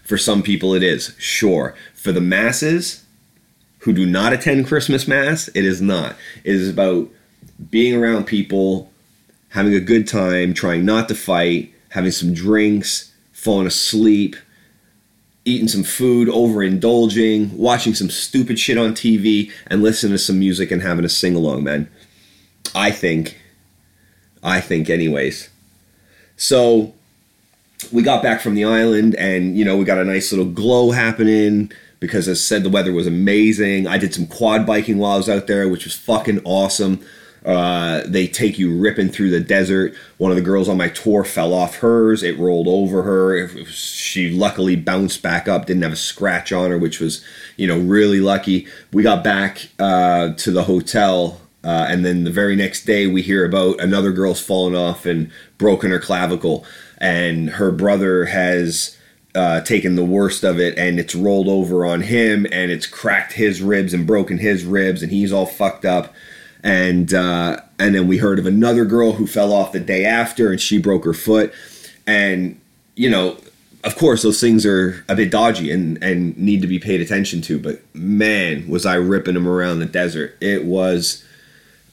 For 0.04 0.18
some 0.18 0.44
people, 0.44 0.74
it 0.74 0.84
is, 0.84 1.16
sure. 1.18 1.76
For 1.94 2.12
the 2.12 2.22
masses 2.22 3.04
who 3.80 3.94
do 3.94 4.06
not 4.06 4.34
attend 4.34 4.68
Christmas 4.68 5.08
mass, 5.08 5.48
it 5.50 5.66
is 5.66 5.82
not. 5.82 6.16
It 6.44 6.56
is 6.56 6.70
about 6.70 7.10
being 7.70 7.96
around 7.96 8.26
people, 8.26 8.92
having 9.50 9.74
a 9.74 9.80
good 9.80 10.08
time, 10.08 10.54
trying 10.54 10.86
not 10.86 11.08
to 11.08 11.16
fight, 11.16 11.74
having 11.90 12.12
some 12.12 12.34
drinks, 12.34 13.14
falling 13.32 13.68
asleep, 13.68 14.36
eating 15.46 15.68
some 15.68 15.84
food, 15.84 16.28
overindulging, 16.28 17.52
watching 17.54 17.94
some 17.94 18.10
stupid 18.10 18.58
shit 18.60 18.78
on 18.78 18.94
TV, 18.94 19.52
and 19.68 19.84
listening 19.84 20.14
to 20.14 20.18
some 20.18 20.40
music 20.40 20.72
and 20.72 20.82
having 20.82 21.06
a 21.06 21.10
sing 21.10 21.36
along, 21.36 21.64
man. 21.64 21.90
I 22.76 22.92
think. 22.92 23.40
I 24.42 24.60
think, 24.60 24.90
anyways. 24.90 25.50
So 26.36 26.94
we 27.92 28.04
got 28.04 28.24
back 28.24 28.42
from 28.42 28.56
the 28.56 28.66
island 28.66 29.16
and, 29.16 29.58
you 29.58 29.66
know, 29.66 29.78
we 29.78 29.86
got 29.86 29.98
a 29.98 30.06
nice 30.06 30.32
little 30.32 30.52
glow 30.52 30.92
happening 30.92 31.72
because, 32.00 32.28
as 32.28 32.38
I 32.38 32.42
said, 32.42 32.63
the 32.63 32.70
weather 32.70 32.94
was 32.94 33.08
amazing. 33.08 33.88
I 33.88 33.98
did 33.98 34.13
some 34.13 34.28
quad 34.28 34.66
biking 34.66 34.98
while 34.98 35.13
I 35.13 35.18
was 35.18 35.30
out 35.30 35.48
there, 35.48 35.68
which 35.70 35.86
was 35.86 35.96
fucking 35.96 36.42
awesome. 36.44 37.04
Uh, 37.46 38.04
they 38.06 38.25
take 38.25 38.58
you 38.58 38.78
ripping 38.78 39.10
through 39.10 39.30
the 39.30 39.40
desert. 39.40 39.94
One 40.18 40.32
of 40.32 40.38
the 40.38 40.44
girls 40.44 40.70
on 40.70 40.78
my 40.78 40.88
tour 40.90 41.25
fell 41.25 41.54
off 41.54 41.78
hers. 41.78 42.24
It 42.24 42.38
rolled 42.40 42.68
over 42.68 43.04
her. 43.04 43.50
Was, 43.54 43.70
she 43.70 44.30
luckily 44.30 44.75
bounced 44.75 45.22
back 45.22 45.48
up. 45.48 45.66
Didn't 45.66 45.84
have 45.84 45.94
a 45.94 45.98
scratch 45.98 46.54
on 46.54 46.72
her, 46.72 46.78
which 46.78 47.00
was, 47.00 47.24
you 47.58 47.68
know, 47.68 47.78
really 47.78 48.22
lucky. 48.22 48.68
We 48.94 49.04
got 49.04 49.24
back 49.24 49.68
uh, 49.78 50.34
to 50.34 50.52
the 50.52 50.63
hotel, 50.63 51.42
uh, 51.63 51.88
and 51.90 52.06
then 52.06 52.24
the 52.24 52.32
very 52.32 52.56
next 52.56 52.86
day 52.86 53.08
we 53.08 53.22
hear 53.22 53.44
about 53.46 53.82
another 53.82 54.12
girl's 54.12 54.42
fallen 54.42 54.75
off 54.75 55.06
and 55.06 55.30
broken 55.58 55.92
her 55.92 56.00
clavicle, 56.00 56.66
and 57.04 57.52
her 57.52 57.72
brother 57.72 58.26
has. 58.26 58.98
Uh, 59.36 59.60
taken 59.62 59.96
the 59.96 60.06
worst 60.06 60.44
of 60.44 60.60
it 60.60 60.78
and 60.78 61.00
it's 61.00 61.16
rolled 61.16 61.48
over 61.48 61.88
on 61.88 62.02
him 62.02 62.46
and 62.52 62.70
it's 62.70 62.86
cracked 62.86 63.34
his 63.34 63.64
ribs 63.64 63.92
and 63.92 64.06
broken 64.06 64.38
his 64.38 64.64
ribs 64.64 65.02
and 65.02 65.12
he's 65.12 65.34
all 65.34 65.48
fucked 65.48 65.86
up 65.86 66.14
and 66.64 67.14
uh, 67.14 67.58
and 67.78 67.94
then 67.94 68.08
we 68.08 68.18
heard 68.18 68.40
of 68.40 68.46
another 68.46 68.86
girl 68.86 69.14
who 69.14 69.28
fell 69.28 69.52
off 69.52 69.74
the 69.74 69.80
day 69.80 70.06
after, 70.06 70.50
and 70.50 70.60
she 70.60 70.78
broke 70.78 71.04
her 71.06 71.14
foot, 71.14 71.54
and 72.08 72.60
you 72.96 73.10
know. 73.10 73.38
Of 73.86 73.98
course, 73.98 74.22
those 74.22 74.40
things 74.40 74.66
are 74.66 75.04
a 75.10 75.16
bit 75.16 75.30
dodgy 75.30 75.70
and, 75.70 76.02
and 76.02 76.38
need 76.38 76.62
to 76.62 76.68
be 76.68 76.80
paid 76.80 77.02
attention 77.02 77.42
to. 77.42 77.60
But 77.60 77.82
man, 77.94 78.66
was 78.70 78.86
I 78.86 78.96
ripping 78.96 79.34
them 79.34 79.46
around 79.46 79.80
the 79.80 79.86
desert! 79.86 80.38
It 80.40 80.64
was, 80.64 81.22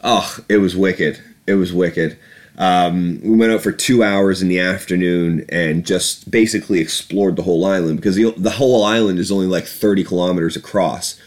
oh, 0.04 0.38
it 0.48 0.58
was 0.58 0.76
wicked. 0.76 1.20
It 1.48 1.54
was 1.54 1.72
wicked. 1.72 2.16
Um, 2.58 3.20
we 3.22 3.36
went 3.36 3.52
out 3.52 3.62
for 3.62 3.72
two 3.72 4.02
hours 4.02 4.42
in 4.42 4.48
the 4.48 4.60
afternoon 4.60 5.46
and 5.48 5.86
just 5.86 6.30
basically 6.30 6.80
explored 6.80 7.36
the 7.36 7.42
whole 7.42 7.64
island 7.64 7.96
because 7.96 8.16
the, 8.16 8.32
the 8.36 8.50
whole 8.50 8.84
island 8.84 9.18
is 9.18 9.32
only 9.32 9.46
like 9.46 9.64
30 9.64 10.04
kilometers 10.04 10.56
across. 10.56 11.18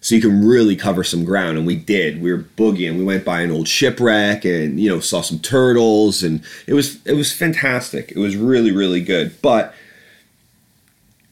So 0.00 0.14
you 0.14 0.20
can 0.20 0.46
really 0.46 0.76
cover 0.76 1.02
some 1.02 1.24
ground, 1.24 1.58
and 1.58 1.66
we 1.66 1.74
did. 1.74 2.22
We 2.22 2.30
were 2.30 2.38
boogieing. 2.38 2.96
We 2.96 3.02
went 3.02 3.24
by 3.24 3.40
an 3.40 3.50
old 3.50 3.66
shipwreck, 3.66 4.44
and 4.44 4.78
you 4.78 4.88
know 4.88 5.00
saw 5.00 5.20
some 5.20 5.40
turtles, 5.40 6.22
and 6.22 6.44
it 6.68 6.74
was 6.74 7.04
it 7.04 7.14
was 7.14 7.32
fantastic. 7.32 8.12
It 8.12 8.18
was 8.18 8.36
really 8.36 8.70
really 8.70 9.00
good. 9.00 9.34
But 9.42 9.74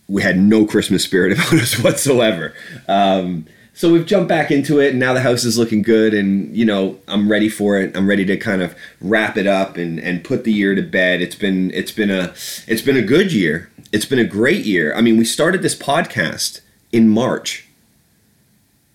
we 0.09 0.23
had 0.23 0.39
no 0.39 0.67
Christmas 0.67 1.05
spirit 1.05 1.33
about 1.39 1.53
us 1.55 1.79
whatsoever. 1.79 2.53
Um, 2.89 3.47
so 3.75 3.93
we've 3.93 4.07
jumped 4.07 4.29
back 4.29 4.51
into 4.51 4.81
it 4.81 4.91
and 4.91 5.01
now 5.01 5.13
the 5.13 5.21
house 5.21 5.45
is 5.45 5.59
looking 5.59 5.83
good 5.83 6.15
and 6.15 6.57
you 6.57 6.65
know 6.65 6.99
i'm 7.09 7.31
ready 7.31 7.49
for 7.49 7.79
it. 7.79 7.97
I'm 7.97 8.09
ready 8.09 8.25
to 8.27 8.37
kind 8.37 8.63
of 8.63 8.75
wrap 9.01 9.37
it 9.37 9.47
up 9.47 9.77
and 9.77 9.99
and 9.99 10.25
put 10.25 10.45
the 10.45 10.53
year 10.53 10.75
to 10.75 10.83
bed. 10.83 11.21
It's 11.21 11.35
been 11.35 11.71
it's 11.73 11.93
been 11.93 12.11
a 12.11 12.35
it's 12.67 12.83
been 12.83 12.97
a 12.97 13.03
good 13.03 13.33
year. 13.33 13.71
It's 13.93 14.07
been 14.07 14.19
a 14.19 14.25
great 14.25 14.65
year. 14.65 14.95
I 14.95 15.01
mean 15.01 15.17
we 15.17 15.25
started 15.25 15.63
this 15.63 15.77
podcast 15.77 16.61
in 16.93 17.09
march. 17.09 17.69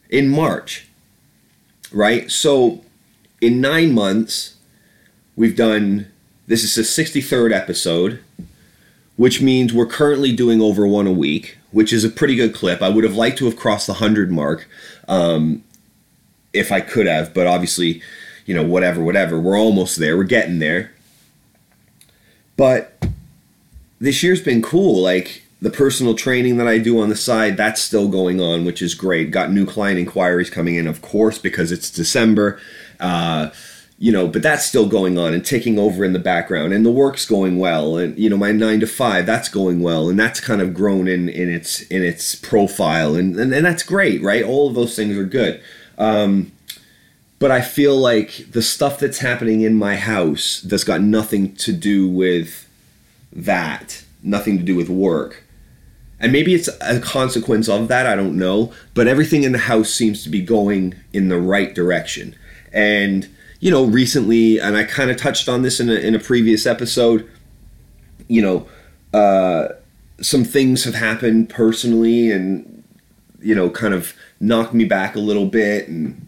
In 0.09 0.29
march 0.29 0.87
right? 1.91 2.29
So 2.31 2.83
in 3.41 3.61
nine 3.61 3.93
months 3.93 4.55
we've 5.35 5.55
done 5.55 6.07
this 6.47 6.63
is 6.63 6.75
the 6.75 6.81
63rd 6.81 7.51
episode 7.53 8.19
which 9.15 9.41
means 9.41 9.73
we're 9.73 9.85
currently 9.85 10.31
doing 10.31 10.61
over 10.61 10.87
one 10.87 11.07
a 11.07 11.11
week 11.11 11.57
which 11.71 11.93
is 11.93 12.03
a 12.03 12.09
pretty 12.09 12.35
good 12.35 12.53
clip. 12.53 12.81
I 12.81 12.89
would 12.89 13.03
have 13.03 13.15
liked 13.15 13.37
to 13.39 13.45
have 13.45 13.55
crossed 13.55 13.87
the 13.87 13.93
100 13.93 14.31
mark 14.31 14.67
um, 15.07 15.63
if 16.53 16.71
I 16.71 16.81
could 16.81 17.07
have, 17.07 17.33
but 17.33 17.47
obviously, 17.47 18.01
you 18.45 18.55
know, 18.55 18.63
whatever, 18.63 19.03
whatever. 19.03 19.39
We're 19.39 19.59
almost 19.59 19.97
there. 19.99 20.17
We're 20.17 20.23
getting 20.23 20.59
there. 20.59 20.91
But 22.57 23.05
this 23.99 24.23
year's 24.23 24.41
been 24.41 24.61
cool. 24.61 25.01
Like 25.01 25.43
the 25.61 25.69
personal 25.69 26.15
training 26.15 26.57
that 26.57 26.67
I 26.67 26.77
do 26.77 26.99
on 26.99 27.09
the 27.09 27.15
side, 27.15 27.57
that's 27.57 27.81
still 27.81 28.07
going 28.07 28.41
on, 28.41 28.65
which 28.65 28.81
is 28.81 28.95
great. 28.95 29.31
Got 29.31 29.51
new 29.51 29.65
client 29.65 29.99
inquiries 29.99 30.49
coming 30.49 30.75
in, 30.75 30.87
of 30.87 31.01
course, 31.01 31.37
because 31.37 31.71
it's 31.71 31.89
December. 31.89 32.59
Uh, 32.99 33.49
you 34.01 34.13
know, 34.13 34.29
but 34.29 34.41
that's 34.41 34.65
still 34.65 34.87
going 34.87 35.17
on 35.17 35.33
and 35.33 35.45
taking 35.45 35.77
over 35.77 36.05
in 36.05 36.13
the 36.13 36.19
background, 36.19 36.71
and 36.71 36.85
the 36.85 36.91
work's 36.91 37.25
going 37.25 37.59
well, 37.59 37.97
and 37.97 38.17
you 38.17 38.29
know, 38.29 38.37
my 38.37 38.53
nine 38.53 38.79
to 38.79 38.87
five 38.87 39.25
that's 39.25 39.49
going 39.49 39.81
well, 39.81 40.09
and 40.09 40.17
that's 40.17 40.39
kind 40.39 40.61
of 40.61 40.73
grown 40.73 41.07
in 41.07 41.27
in 41.27 41.49
its 41.49 41.81
in 41.83 42.01
its 42.01 42.33
profile, 42.33 43.15
and 43.15 43.37
and, 43.37 43.53
and 43.53 43.65
that's 43.65 43.83
great, 43.83 44.21
right? 44.23 44.43
All 44.43 44.69
of 44.69 44.75
those 44.75 44.95
things 44.95 45.17
are 45.17 45.25
good. 45.25 45.61
Um, 45.97 46.53
but 47.39 47.51
I 47.51 47.61
feel 47.61 47.97
like 47.97 48.51
the 48.51 48.61
stuff 48.61 48.99
that's 48.99 49.19
happening 49.19 49.61
in 49.61 49.75
my 49.75 49.97
house 49.97 50.61
that's 50.61 50.83
got 50.83 51.01
nothing 51.01 51.55
to 51.55 51.73
do 51.73 52.07
with 52.07 52.67
that, 53.33 54.03
nothing 54.23 54.57
to 54.57 54.63
do 54.63 54.75
with 54.75 54.89
work. 54.89 55.43
And 56.21 56.33
maybe 56.33 56.53
it's 56.53 56.69
a 56.81 56.99
consequence 56.99 57.69
of 57.69 57.87
that, 57.87 58.05
I 58.05 58.17
don't 58.17 58.37
know. 58.37 58.73
But 58.93 59.07
everything 59.07 59.43
in 59.43 59.53
the 59.53 59.57
house 59.57 59.89
seems 59.89 60.21
to 60.23 60.29
be 60.29 60.41
going 60.41 60.95
in 61.13 61.29
the 61.29 61.39
right 61.39 61.73
direction. 61.73 62.35
And 62.73 63.29
you 63.59 63.69
know, 63.69 63.85
recently, 63.85 64.59
and 64.59 64.77
I 64.77 64.83
kind 64.83 65.11
of 65.11 65.17
touched 65.17 65.49
on 65.49 65.61
this 65.61 65.79
in 65.79 65.89
a, 65.89 65.95
in 65.95 66.15
a 66.15 66.19
previous 66.19 66.65
episode, 66.65 67.29
you 68.27 68.41
know, 68.41 68.67
uh, 69.13 69.73
some 70.21 70.43
things 70.43 70.83
have 70.83 70.95
happened 70.95 71.49
personally 71.49 72.31
and, 72.31 72.83
you 73.41 73.55
know, 73.55 73.69
kind 73.69 73.93
of 73.93 74.13
knocked 74.39 74.73
me 74.73 74.85
back 74.85 75.15
a 75.15 75.19
little 75.19 75.45
bit 75.45 75.87
and 75.87 76.25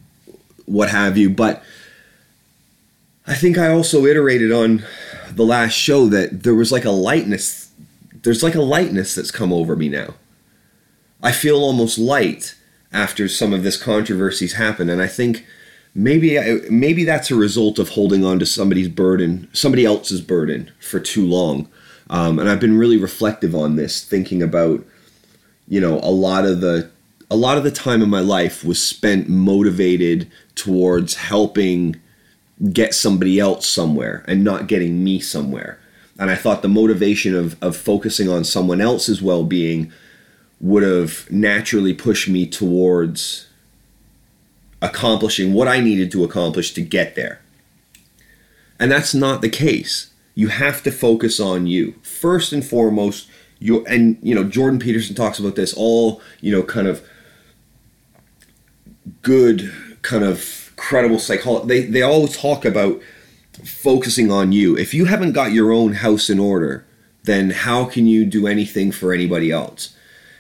what 0.66 0.90
have 0.90 1.18
you. 1.18 1.30
But 1.30 1.64
I 3.28 3.36
think 3.36 3.58
I 3.58 3.70
also 3.70 4.06
iterated 4.06 4.52
on 4.52 4.84
the 5.32 5.46
last 5.46 5.74
show 5.74 6.08
that 6.08 6.44
there 6.44 6.56
was 6.56 6.72
like 6.72 6.86
a 6.86 6.92
lightness, 6.92 7.72
there's 8.24 8.44
like 8.44 8.56
a 8.56 8.62
lightness 8.62 9.16
that's 9.16 9.32
come 9.32 9.54
over 9.54 9.76
me 9.76 9.88
now. 9.88 10.16
I 11.24 11.32
feel 11.32 11.58
almost 11.58 11.98
light 11.98 12.56
after 12.92 13.28
some 13.30 13.54
of 13.54 13.64
this 13.64 13.82
controversies 13.82 14.54
happen. 14.54 14.90
And 14.90 15.02
I 15.02 15.08
think 15.08 15.46
maybe 15.94 16.40
maybe 16.70 17.04
that's 17.04 17.32
a 17.32 17.36
result 17.36 17.80
of 17.80 17.90
holding 17.90 18.24
on 18.24 18.40
to 18.40 18.46
somebody's 18.46 18.88
burden, 18.88 19.50
somebody 19.54 19.86
else's 19.86 20.22
burden 20.22 20.72
for 20.80 21.00
too 21.00 21.26
long. 21.26 21.70
Um, 22.10 22.40
and 22.40 22.50
I've 22.50 22.60
been 22.60 22.78
really 22.78 22.98
reflective 22.98 23.56
on 23.56 23.78
this, 23.78 24.04
thinking 24.04 24.44
about, 24.44 24.86
you 25.68 25.80
know, 25.80 26.00
a 26.00 26.12
lot 26.12 26.46
of 26.46 26.62
the 26.62 26.90
a 27.30 27.36
lot 27.36 27.58
of 27.58 27.64
the 27.64 27.72
time 27.72 28.02
in 28.02 28.10
my 28.10 28.20
life 28.20 28.64
was 28.64 28.86
spent 28.86 29.30
motivated 29.30 30.30
towards 30.56 31.16
helping 31.16 31.96
get 32.74 32.94
somebody 32.94 33.40
else 33.40 33.68
somewhere 33.68 34.24
and 34.28 34.44
not 34.44 34.68
getting 34.68 35.04
me 35.04 35.20
somewhere. 35.20 35.80
And 36.20 36.30
I 36.30 36.36
thought 36.36 36.62
the 36.62 36.68
motivation 36.68 37.34
of, 37.34 37.56
of 37.64 37.76
focusing 37.78 38.30
on 38.30 38.44
someone 38.44 38.82
else's 38.82 39.22
well 39.22 39.46
being 39.46 39.92
would 40.60 40.84
have 40.84 41.32
naturally 41.32 41.94
pushed 41.94 42.28
me 42.28 42.46
towards 42.46 43.48
accomplishing 44.82 45.54
what 45.54 45.68
I 45.68 45.80
needed 45.80 46.12
to 46.12 46.24
accomplish 46.24 46.74
to 46.74 46.82
get 46.82 47.16
there. 47.16 47.42
And 48.80 48.92
that's 48.92 49.14
not 49.14 49.42
the 49.42 49.50
case. 49.50 50.12
You 50.34 50.48
have 50.48 50.82
to 50.84 50.92
focus 50.92 51.40
on 51.40 51.68
you. 51.68 51.94
First 52.02 52.52
and 52.52 52.66
foremost, 52.66 53.30
you 53.60 53.86
and 53.86 54.18
you 54.24 54.34
know 54.34 54.44
Jordan 54.44 54.80
Peterson 54.80 55.16
talks 55.16 55.38
about 55.38 55.56
this 55.56 55.74
all, 55.74 56.22
you 56.40 56.52
know, 56.52 56.64
kind 56.64 56.88
of 56.88 57.08
good 59.22 59.72
kind 60.02 60.24
of 60.24 60.74
credible 60.78 61.20
psychology. 61.20 61.68
They 61.68 61.86
they 61.86 62.02
always 62.02 62.36
talk 62.36 62.66
about 62.66 63.00
focusing 63.64 64.32
on 64.32 64.52
you. 64.52 64.76
If 64.76 64.94
you 64.94 65.06
haven't 65.06 65.34
got 65.34 65.52
your 65.52 65.72
own 65.72 65.94
house 65.94 66.30
in 66.30 66.40
order, 66.40 66.86
then 67.24 67.52
how 67.52 67.86
can 67.86 68.08
you 68.08 68.26
do 68.26 68.48
anything 68.48 68.92
for 68.92 69.14
anybody 69.14 69.52
else? 69.52 69.96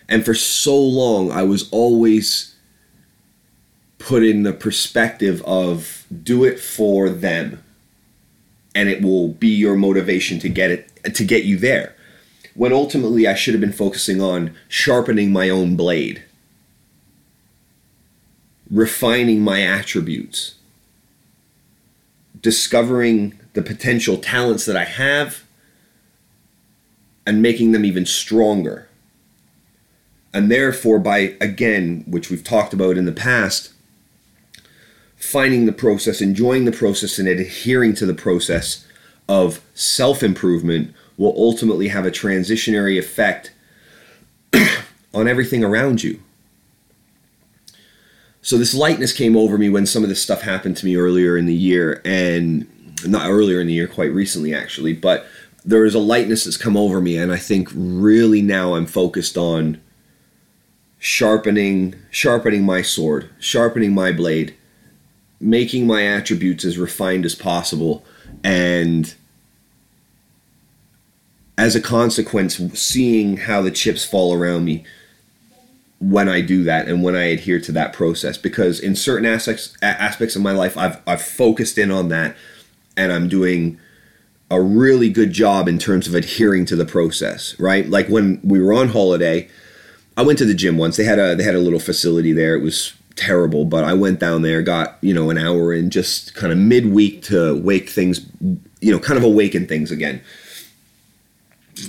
And 0.10 0.26
for 0.26 0.34
so 0.34 0.76
long 0.76 1.32
I 1.32 1.44
was 1.44 1.70
always 1.70 2.51
put 4.02 4.24
in 4.24 4.44
the 4.44 4.54
perspective 4.54 5.42
of 5.44 6.06
do 6.24 6.44
it 6.44 6.60
for 6.60 7.10
them 7.10 7.64
and 8.74 8.90
it 8.90 9.02
will 9.02 9.30
be 9.30 9.50
your 9.50 9.76
motivation 9.76 10.40
to 10.40 10.50
get 10.50 10.72
it 10.72 11.16
to 11.16 11.24
get 11.24 11.44
you 11.44 11.58
there. 11.58 11.96
When 12.54 12.74
ultimately 12.74 13.28
I 13.28 13.36
should 13.36 13.54
have 13.54 13.62
been 13.62 13.72
focusing 13.72 14.22
on 14.22 14.56
sharpening 14.68 15.32
my 15.32 15.50
own 15.50 15.76
blade 15.76 16.24
refining 18.72 19.42
my 19.42 19.62
attributes 19.62 20.56
discovering 22.42 23.38
the 23.54 23.62
potential 23.62 24.18
talents 24.18 24.66
that 24.66 24.78
I 24.78 24.86
have 24.86 25.44
and 27.28 27.42
making 27.42 27.74
them 27.74 27.84
even 27.84 28.06
stronger. 28.06 28.88
And 30.34 30.50
therefore 30.50 31.00
by 31.00 31.36
again 31.42 32.06
which 32.08 32.30
we've 32.30 32.44
talked 32.44 32.74
about 32.74 32.98
in 32.98 33.06
the 33.06 33.12
past 33.12 33.71
finding 35.32 35.66
the 35.66 35.72
process, 35.72 36.22
enjoying 36.22 36.66
the 36.66 36.72
process, 36.72 37.18
and 37.18 37.28
adhering 37.28 37.94
to 37.96 38.06
the 38.06 38.14
process 38.14 38.86
of 39.30 39.62
self 39.74 40.24
improvement 40.24 40.94
will 41.18 41.34
ultimately 41.38 41.88
have 41.88 42.06
a 42.06 42.12
transitionary 42.12 42.98
effect 42.98 43.54
on 45.14 45.28
everything 45.28 45.64
around 45.64 46.04
you. 46.04 46.20
So, 48.42 48.58
this 48.58 48.74
lightness 48.74 49.14
came 49.14 49.38
over 49.38 49.58
me 49.58 49.70
when 49.70 49.86
some 49.86 50.04
of 50.04 50.10
this 50.10 50.22
stuff 50.22 50.42
happened 50.42 50.78
to 50.78 50.86
me 50.86 50.96
earlier 50.96 51.38
in 51.38 51.46
the 51.46 51.56
year, 51.56 52.02
and 52.04 52.68
not 53.06 53.30
earlier 53.30 53.62
in 53.62 53.68
the 53.68 53.74
year, 53.74 53.88
quite 53.88 54.12
recently 54.12 54.54
actually, 54.54 54.94
but 54.94 55.26
there 55.64 55.86
is 55.86 55.94
a 55.94 56.00
lightness 56.00 56.46
that's 56.46 56.58
come 56.58 56.76
over 56.76 57.00
me, 57.00 57.18
and 57.18 57.32
I 57.32 57.38
think 57.38 57.70
really 57.74 58.42
now 58.42 58.74
I'm 58.74 58.88
focused 58.88 59.38
on 59.38 59.80
sharpening 60.98 61.96
sharpening 62.10 62.64
my 62.64 62.82
sword, 62.82 63.30
sharpening 63.40 63.94
my 63.94 64.12
blade, 64.12 64.56
making 65.42 65.88
my 65.88 66.06
attributes 66.06 66.64
as 66.64 66.78
refined 66.78 67.26
as 67.26 67.36
possible 67.36 68.06
and 68.44 69.16
as 71.58 71.76
a 71.76 71.82
consequence 71.82 72.58
seeing 72.80 73.38
how 73.38 73.62
the 73.62 73.72
chips 73.72 74.06
fall 74.06 74.34
around 74.34 74.66
me 74.66 74.84
when 76.00 76.30
I 76.30 76.42
do 76.42 76.64
that 76.64 76.88
and 76.88 77.04
when 77.04 77.16
I 77.16 77.24
adhere 77.26 77.60
to 77.62 77.72
that 77.74 77.94
process 77.94 78.38
because 78.38 78.80
in 78.80 78.96
certain 78.96 79.26
aspects 79.26 79.76
aspects 79.82 80.36
of 80.36 80.42
my 80.42 80.52
life 80.52 80.78
I've 80.78 81.00
I've 81.06 81.22
focused 81.22 81.78
in 81.78 81.92
on 81.92 82.10
that 82.10 82.36
and 82.98 83.12
I'm 83.12 83.28
doing 83.28 83.80
a 84.52 84.62
really 84.62 85.10
good 85.10 85.32
job 85.32 85.68
in 85.68 85.80
terms 85.80 86.08
of 86.08 86.14
adhering 86.14 86.66
to 86.66 86.76
the 86.76 86.86
process, 86.86 87.58
right? 87.58 87.90
Like 87.90 88.08
when 88.08 88.42
we 88.44 88.60
were 88.60 88.74
on 88.74 88.90
holiday, 88.90 89.50
I 90.18 90.24
went 90.24 90.40
to 90.40 90.46
the 90.46 90.54
gym 90.54 90.78
once. 90.78 90.98
They 90.98 91.06
had 91.06 91.20
a 91.20 91.36
they 91.36 91.44
had 91.44 91.56
a 91.56 91.60
little 91.60 91.80
facility 91.80 92.34
there. 92.34 92.54
It 92.56 92.62
was 92.62 92.94
terrible, 93.16 93.66
but 93.66 93.84
I 93.84 93.94
went 93.94 94.20
down 94.20 94.42
there, 94.42 94.62
got, 94.62 94.98
you 95.02 95.14
know, 95.14 95.30
an 95.30 95.38
hour 95.38 95.74
in 95.74 95.90
just 95.90 96.34
kind 96.36 96.52
of 96.52 96.58
midweek 96.58 97.24
to 97.24 97.60
wake 97.62 97.90
things, 97.90 98.26
you 98.80 98.92
know, 98.92 99.00
kind 99.00 99.18
of 99.18 99.24
awaken 99.24 99.68
things 99.68 99.92
again. 99.92 100.22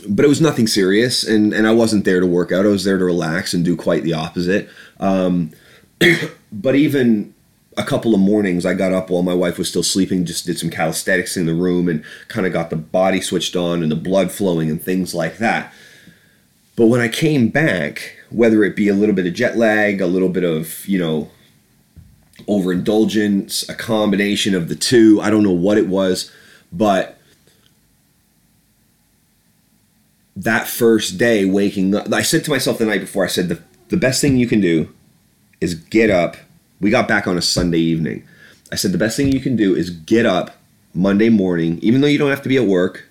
But 0.08 0.24
it 0.24 0.28
was 0.28 0.40
nothing 0.40 0.66
serious, 0.66 1.26
and, 1.26 1.52
and 1.52 1.66
I 1.66 1.72
wasn't 1.72 2.04
there 2.04 2.20
to 2.20 2.26
work 2.26 2.52
out. 2.52 2.64
I 2.64 2.68
was 2.68 2.84
there 2.84 2.98
to 2.98 3.04
relax 3.04 3.52
and 3.52 3.64
do 3.64 3.76
quite 3.76 4.04
the 4.04 4.14
opposite. 4.14 4.68
Um, 5.00 5.52
but 6.52 6.74
even 6.74 7.34
a 7.76 7.84
couple 7.84 8.14
of 8.14 8.20
mornings, 8.20 8.66
I 8.66 8.74
got 8.74 8.92
up 8.92 9.10
while 9.10 9.22
my 9.22 9.34
wife 9.34 9.58
was 9.58 9.68
still 9.68 9.82
sleeping, 9.82 10.24
just 10.24 10.46
did 10.46 10.58
some 10.58 10.70
calisthenics 10.70 11.36
in 11.36 11.46
the 11.46 11.54
room, 11.54 11.88
and 11.88 12.04
kind 12.28 12.46
of 12.46 12.52
got 12.52 12.70
the 12.70 12.76
body 12.76 13.20
switched 13.20 13.56
on 13.56 13.82
and 13.82 13.90
the 13.90 13.96
blood 13.96 14.30
flowing 14.30 14.70
and 14.70 14.82
things 14.82 15.14
like 15.14 15.38
that. 15.38 15.72
But 16.76 16.86
when 16.86 17.00
I 17.00 17.08
came 17.08 17.48
back, 17.48 18.16
whether 18.32 18.64
it 18.64 18.76
be 18.76 18.88
a 18.88 18.94
little 18.94 19.14
bit 19.14 19.26
of 19.26 19.34
jet 19.34 19.56
lag, 19.56 20.00
a 20.00 20.06
little 20.06 20.28
bit 20.28 20.44
of, 20.44 20.86
you 20.86 20.98
know, 20.98 21.30
overindulgence, 22.48 23.68
a 23.68 23.74
combination 23.74 24.54
of 24.54 24.68
the 24.68 24.74
two, 24.74 25.20
I 25.20 25.30
don't 25.30 25.42
know 25.42 25.50
what 25.50 25.78
it 25.78 25.86
was, 25.86 26.30
but 26.72 27.18
that 30.34 30.66
first 30.66 31.18
day 31.18 31.44
waking 31.44 31.94
up, 31.94 32.12
I 32.12 32.22
said 32.22 32.44
to 32.44 32.50
myself 32.50 32.78
the 32.78 32.86
night 32.86 33.00
before, 33.00 33.24
I 33.24 33.28
said, 33.28 33.48
the, 33.48 33.62
the 33.88 33.96
best 33.96 34.20
thing 34.20 34.36
you 34.36 34.46
can 34.46 34.60
do 34.60 34.92
is 35.60 35.74
get 35.74 36.10
up. 36.10 36.36
We 36.80 36.90
got 36.90 37.06
back 37.06 37.26
on 37.26 37.38
a 37.38 37.42
Sunday 37.42 37.78
evening. 37.78 38.26
I 38.72 38.76
said, 38.76 38.92
the 38.92 38.98
best 38.98 39.16
thing 39.16 39.30
you 39.30 39.40
can 39.40 39.54
do 39.54 39.74
is 39.74 39.90
get 39.90 40.26
up 40.26 40.56
Monday 40.94 41.28
morning, 41.28 41.78
even 41.82 42.00
though 42.00 42.06
you 42.06 42.18
don't 42.18 42.30
have 42.30 42.42
to 42.42 42.48
be 42.48 42.56
at 42.56 42.64
work, 42.64 43.04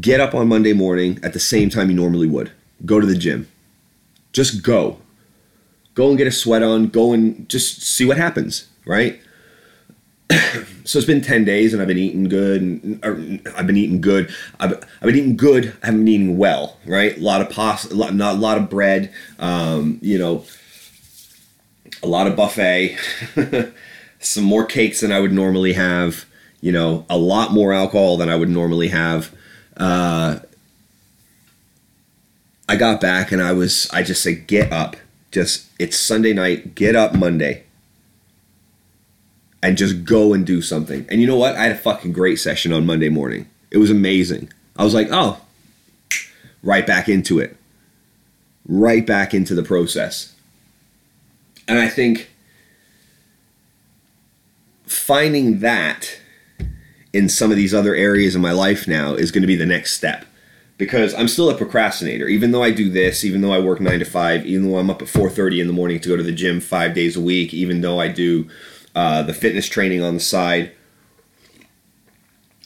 get 0.00 0.20
up 0.20 0.34
on 0.34 0.48
Monday 0.48 0.72
morning 0.72 1.20
at 1.22 1.34
the 1.34 1.38
same 1.38 1.68
time 1.68 1.90
you 1.90 1.96
normally 1.96 2.26
would. 2.26 2.50
Go 2.84 2.98
to 2.98 3.06
the 3.06 3.16
gym. 3.16 3.46
Just 4.32 4.62
go. 4.62 4.98
Go 5.94 6.08
and 6.08 6.18
get 6.18 6.26
a 6.26 6.32
sweat 6.32 6.62
on. 6.62 6.88
Go 6.88 7.12
and 7.12 7.48
just 7.48 7.82
see 7.82 8.04
what 8.04 8.16
happens, 8.16 8.68
right? 8.86 9.20
so 10.84 10.98
it's 10.98 11.06
been 11.06 11.20
10 11.20 11.44
days 11.44 11.72
and 11.72 11.82
I've 11.82 11.88
been 11.88 11.98
eating 11.98 12.24
good. 12.24 12.62
And, 12.62 13.48
I've 13.56 13.66
been 13.66 13.76
eating 13.76 14.00
good. 14.00 14.32
I've, 14.58 14.72
I've 14.72 15.06
been 15.06 15.16
eating 15.16 15.36
good. 15.36 15.76
I 15.82 15.86
haven't 15.86 16.00
been 16.00 16.08
eating 16.08 16.38
well, 16.38 16.78
right? 16.86 17.16
A 17.16 17.20
lot 17.20 17.40
of 17.40 17.50
pasta, 17.50 17.92
a 17.92 17.96
lot, 17.96 18.14
not 18.14 18.36
a 18.36 18.38
lot 18.38 18.56
of 18.56 18.70
bread, 18.70 19.12
um, 19.38 19.98
you 20.00 20.18
know, 20.18 20.44
a 22.02 22.06
lot 22.06 22.26
of 22.26 22.34
buffet, 22.34 22.96
some 24.18 24.44
more 24.44 24.64
cakes 24.64 25.00
than 25.00 25.12
I 25.12 25.20
would 25.20 25.32
normally 25.32 25.74
have, 25.74 26.24
you 26.60 26.72
know, 26.72 27.06
a 27.08 27.16
lot 27.16 27.52
more 27.52 27.72
alcohol 27.72 28.16
than 28.16 28.28
I 28.28 28.36
would 28.36 28.48
normally 28.48 28.88
have. 28.88 29.34
Uh, 29.76 30.40
I 32.68 32.76
got 32.76 33.00
back 33.00 33.32
and 33.32 33.42
I 33.42 33.52
was, 33.52 33.88
I 33.92 34.02
just 34.02 34.22
said, 34.22 34.46
get 34.46 34.72
up. 34.72 34.96
Just, 35.30 35.68
it's 35.78 35.98
Sunday 35.98 36.32
night, 36.32 36.74
get 36.74 36.94
up 36.94 37.14
Monday. 37.14 37.64
And 39.62 39.76
just 39.76 40.04
go 40.04 40.32
and 40.32 40.44
do 40.44 40.60
something. 40.60 41.06
And 41.08 41.20
you 41.20 41.26
know 41.26 41.36
what? 41.36 41.54
I 41.56 41.64
had 41.64 41.72
a 41.72 41.78
fucking 41.78 42.12
great 42.12 42.36
session 42.36 42.72
on 42.72 42.84
Monday 42.84 43.08
morning. 43.08 43.48
It 43.70 43.78
was 43.78 43.90
amazing. 43.90 44.52
I 44.76 44.84
was 44.84 44.94
like, 44.94 45.08
oh, 45.10 45.40
right 46.62 46.86
back 46.86 47.08
into 47.08 47.38
it. 47.38 47.56
Right 48.66 49.06
back 49.06 49.34
into 49.34 49.54
the 49.54 49.62
process. 49.62 50.34
And 51.68 51.78
I 51.78 51.88
think 51.88 52.30
finding 54.84 55.60
that 55.60 56.18
in 57.12 57.28
some 57.28 57.50
of 57.50 57.56
these 57.56 57.74
other 57.74 57.94
areas 57.94 58.34
of 58.34 58.40
my 58.40 58.52
life 58.52 58.88
now 58.88 59.14
is 59.14 59.30
going 59.30 59.42
to 59.42 59.46
be 59.46 59.56
the 59.56 59.66
next 59.66 59.92
step 59.92 60.24
because 60.82 61.14
I'm 61.14 61.28
still 61.28 61.48
a 61.48 61.54
procrastinator. 61.56 62.26
Even 62.26 62.50
though 62.50 62.64
I 62.64 62.72
do 62.72 62.90
this, 62.90 63.24
even 63.24 63.40
though 63.40 63.52
I 63.52 63.60
work 63.60 63.80
nine 63.80 64.00
to 64.00 64.04
five, 64.04 64.44
even 64.44 64.68
though 64.68 64.78
I'm 64.78 64.90
up 64.90 65.00
at 65.00 65.06
4:30 65.06 65.60
in 65.60 65.68
the 65.68 65.72
morning 65.72 66.00
to 66.00 66.08
go 66.08 66.16
to 66.16 66.24
the 66.24 66.32
gym 66.32 66.60
five 66.60 66.92
days 66.92 67.16
a 67.16 67.20
week, 67.20 67.54
even 67.54 67.82
though 67.82 68.00
I 68.00 68.08
do 68.08 68.48
uh, 68.92 69.22
the 69.22 69.32
fitness 69.32 69.68
training 69.68 70.02
on 70.02 70.14
the 70.14 70.20
side, 70.20 70.72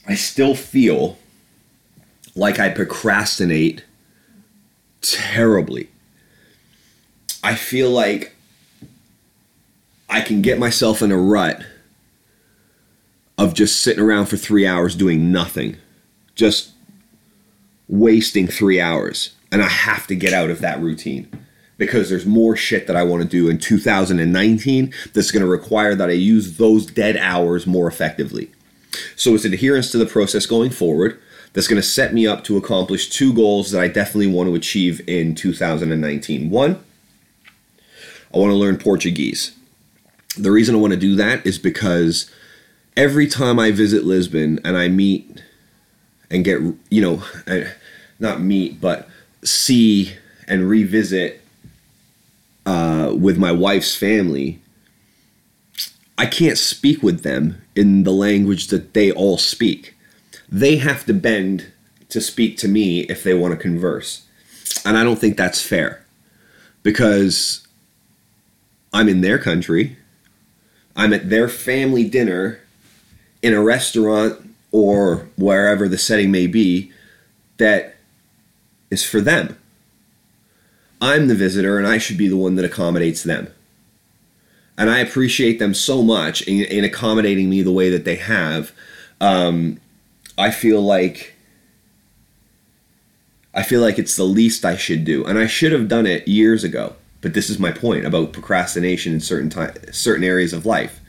I 0.08 0.14
still 0.14 0.54
feel 0.54 1.18
like 2.34 2.58
I 2.58 2.70
procrastinate 2.70 3.84
terribly. 5.02 5.90
I 7.44 7.54
feel 7.54 7.90
like 7.90 8.34
I 10.08 10.22
can 10.22 10.40
get 10.40 10.58
myself 10.58 11.02
in 11.02 11.12
a 11.12 11.18
rut 11.18 11.62
of 13.36 13.52
just 13.52 13.82
sitting 13.82 14.02
around 14.02 14.26
for 14.26 14.38
three 14.38 14.66
hours 14.66 14.96
doing 14.96 15.30
nothing, 15.30 15.76
just 16.34 16.70
wasting 17.88 18.46
three 18.46 18.80
hours. 18.80 19.34
And 19.52 19.62
I 19.62 19.68
have 19.68 20.06
to 20.08 20.16
get 20.16 20.32
out 20.32 20.50
of 20.50 20.60
that 20.60 20.80
routine 20.80 21.30
because 21.78 22.08
there's 22.08 22.26
more 22.26 22.56
shit 22.56 22.86
that 22.86 22.96
I 22.96 23.02
want 23.02 23.22
to 23.22 23.28
do 23.28 23.48
in 23.48 23.58
2019 23.58 24.92
that's 25.12 25.30
going 25.30 25.42
to 25.42 25.48
require 25.48 25.94
that 25.94 26.08
I 26.08 26.14
use 26.14 26.56
those 26.56 26.86
dead 26.86 27.16
hours 27.16 27.66
more 27.66 27.86
effectively. 27.86 28.50
So 29.14 29.34
it's 29.34 29.44
adherence 29.44 29.90
to 29.92 29.98
the 29.98 30.06
process 30.06 30.46
going 30.46 30.70
forward 30.70 31.20
that's 31.52 31.68
going 31.68 31.80
to 31.80 31.86
set 31.86 32.12
me 32.12 32.26
up 32.26 32.44
to 32.44 32.56
accomplish 32.56 33.08
two 33.08 33.32
goals 33.32 33.70
that 33.70 33.80
I 33.80 33.88
definitely 33.88 34.26
want 34.26 34.48
to 34.48 34.54
achieve 34.54 35.00
in 35.08 35.34
2019. 35.34 36.50
One, 36.50 36.82
I 38.34 38.38
want 38.38 38.50
to 38.50 38.56
learn 38.56 38.76
Portuguese. 38.78 39.56
The 40.36 40.50
reason 40.50 40.74
I 40.74 40.78
want 40.78 40.92
to 40.92 40.98
do 40.98 41.14
that 41.16 41.46
is 41.46 41.58
because 41.58 42.30
every 42.96 43.26
time 43.26 43.58
I 43.58 43.70
visit 43.70 44.04
Lisbon 44.04 44.60
and 44.64 44.76
I 44.76 44.88
meet 44.88 45.42
and 46.30 46.44
get, 46.44 46.60
you 46.90 47.00
know, 47.00 47.22
not 48.18 48.40
meet, 48.40 48.80
but 48.80 49.08
see 49.44 50.12
and 50.48 50.68
revisit 50.68 51.42
uh, 52.64 53.14
with 53.16 53.38
my 53.38 53.52
wife's 53.52 53.94
family, 53.94 54.60
I 56.18 56.26
can't 56.26 56.58
speak 56.58 57.02
with 57.02 57.22
them 57.22 57.62
in 57.74 58.04
the 58.04 58.12
language 58.12 58.68
that 58.68 58.94
they 58.94 59.12
all 59.12 59.38
speak. 59.38 59.94
They 60.48 60.76
have 60.76 61.04
to 61.06 61.14
bend 61.14 61.72
to 62.08 62.20
speak 62.20 62.56
to 62.58 62.68
me 62.68 63.00
if 63.02 63.22
they 63.22 63.34
want 63.34 63.52
to 63.52 63.58
converse. 63.58 64.26
And 64.84 64.96
I 64.96 65.04
don't 65.04 65.18
think 65.18 65.36
that's 65.36 65.60
fair 65.60 66.04
because 66.82 67.66
I'm 68.92 69.08
in 69.08 69.20
their 69.20 69.38
country, 69.38 69.96
I'm 70.94 71.12
at 71.12 71.28
their 71.28 71.48
family 71.48 72.08
dinner 72.08 72.60
in 73.42 73.52
a 73.52 73.62
restaurant 73.62 74.45
or 74.76 75.26
wherever 75.38 75.88
the 75.88 75.96
setting 75.96 76.30
may 76.30 76.46
be 76.46 76.92
that 77.56 77.96
is 78.90 79.02
for 79.02 79.22
them. 79.22 79.56
I'm 81.00 81.28
the 81.28 81.34
visitor 81.34 81.78
and 81.78 81.86
I 81.86 81.96
should 81.96 82.18
be 82.18 82.28
the 82.28 82.36
one 82.36 82.56
that 82.56 82.64
accommodates 82.66 83.22
them. 83.22 83.48
And 84.76 84.90
I 84.90 84.98
appreciate 84.98 85.58
them 85.58 85.72
so 85.72 86.02
much 86.02 86.42
in, 86.42 86.62
in 86.66 86.84
accommodating 86.84 87.48
me 87.48 87.62
the 87.62 87.72
way 87.72 87.88
that 87.88 88.04
they 88.04 88.16
have. 88.16 88.72
Um, 89.18 89.80
I 90.36 90.50
feel 90.50 90.82
like 90.82 91.32
I 93.54 93.62
feel 93.62 93.80
like 93.80 93.98
it's 93.98 94.16
the 94.16 94.24
least 94.24 94.66
I 94.66 94.76
should 94.76 95.06
do, 95.06 95.24
and 95.24 95.38
I 95.38 95.46
should 95.46 95.72
have 95.72 95.88
done 95.88 96.04
it 96.04 96.28
years 96.28 96.62
ago. 96.62 96.94
But 97.22 97.32
this 97.32 97.48
is 97.48 97.58
my 97.58 97.72
point 97.72 98.04
about 98.04 98.34
procrastination 98.34 99.14
in 99.14 99.20
certain 99.20 99.48
time, 99.48 99.72
certain 99.90 100.22
areas 100.22 100.52
of 100.52 100.66
life. 100.66 101.00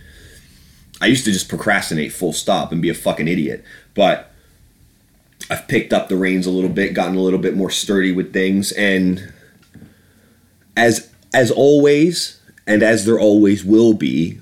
I 0.99 1.07
used 1.07 1.25
to 1.25 1.31
just 1.31 1.49
procrastinate 1.49 2.11
full 2.11 2.33
stop 2.33 2.71
and 2.71 2.81
be 2.81 2.89
a 2.89 2.93
fucking 2.93 3.27
idiot. 3.27 3.63
But 3.93 4.31
I've 5.49 5.67
picked 5.67 5.93
up 5.93 6.09
the 6.09 6.17
reins 6.17 6.45
a 6.45 6.51
little 6.51 6.69
bit, 6.69 6.93
gotten 6.93 7.15
a 7.15 7.21
little 7.21 7.39
bit 7.39 7.55
more 7.55 7.69
sturdy 7.69 8.11
with 8.11 8.33
things, 8.33 8.71
and 8.73 9.31
as 10.75 11.09
as 11.33 11.51
always, 11.51 12.39
and 12.65 12.81
as 12.83 13.05
there 13.05 13.19
always 13.19 13.63
will 13.63 13.93
be, 13.93 14.39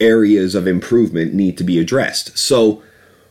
areas 0.00 0.54
of 0.54 0.66
improvement 0.66 1.34
need 1.34 1.58
to 1.58 1.64
be 1.64 1.78
addressed. 1.78 2.38
So 2.38 2.82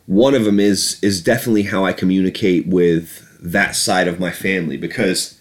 one 0.06 0.36
of 0.36 0.46
them 0.46 0.60
is 0.60 1.00
is 1.02 1.22
definitely 1.22 1.64
how 1.64 1.86
I 1.86 1.94
communicate 1.94 2.68
with 2.68 3.24
that 3.42 3.76
side 3.76 4.08
of 4.08 4.20
my 4.20 4.32
family 4.32 4.78
because 4.78 5.40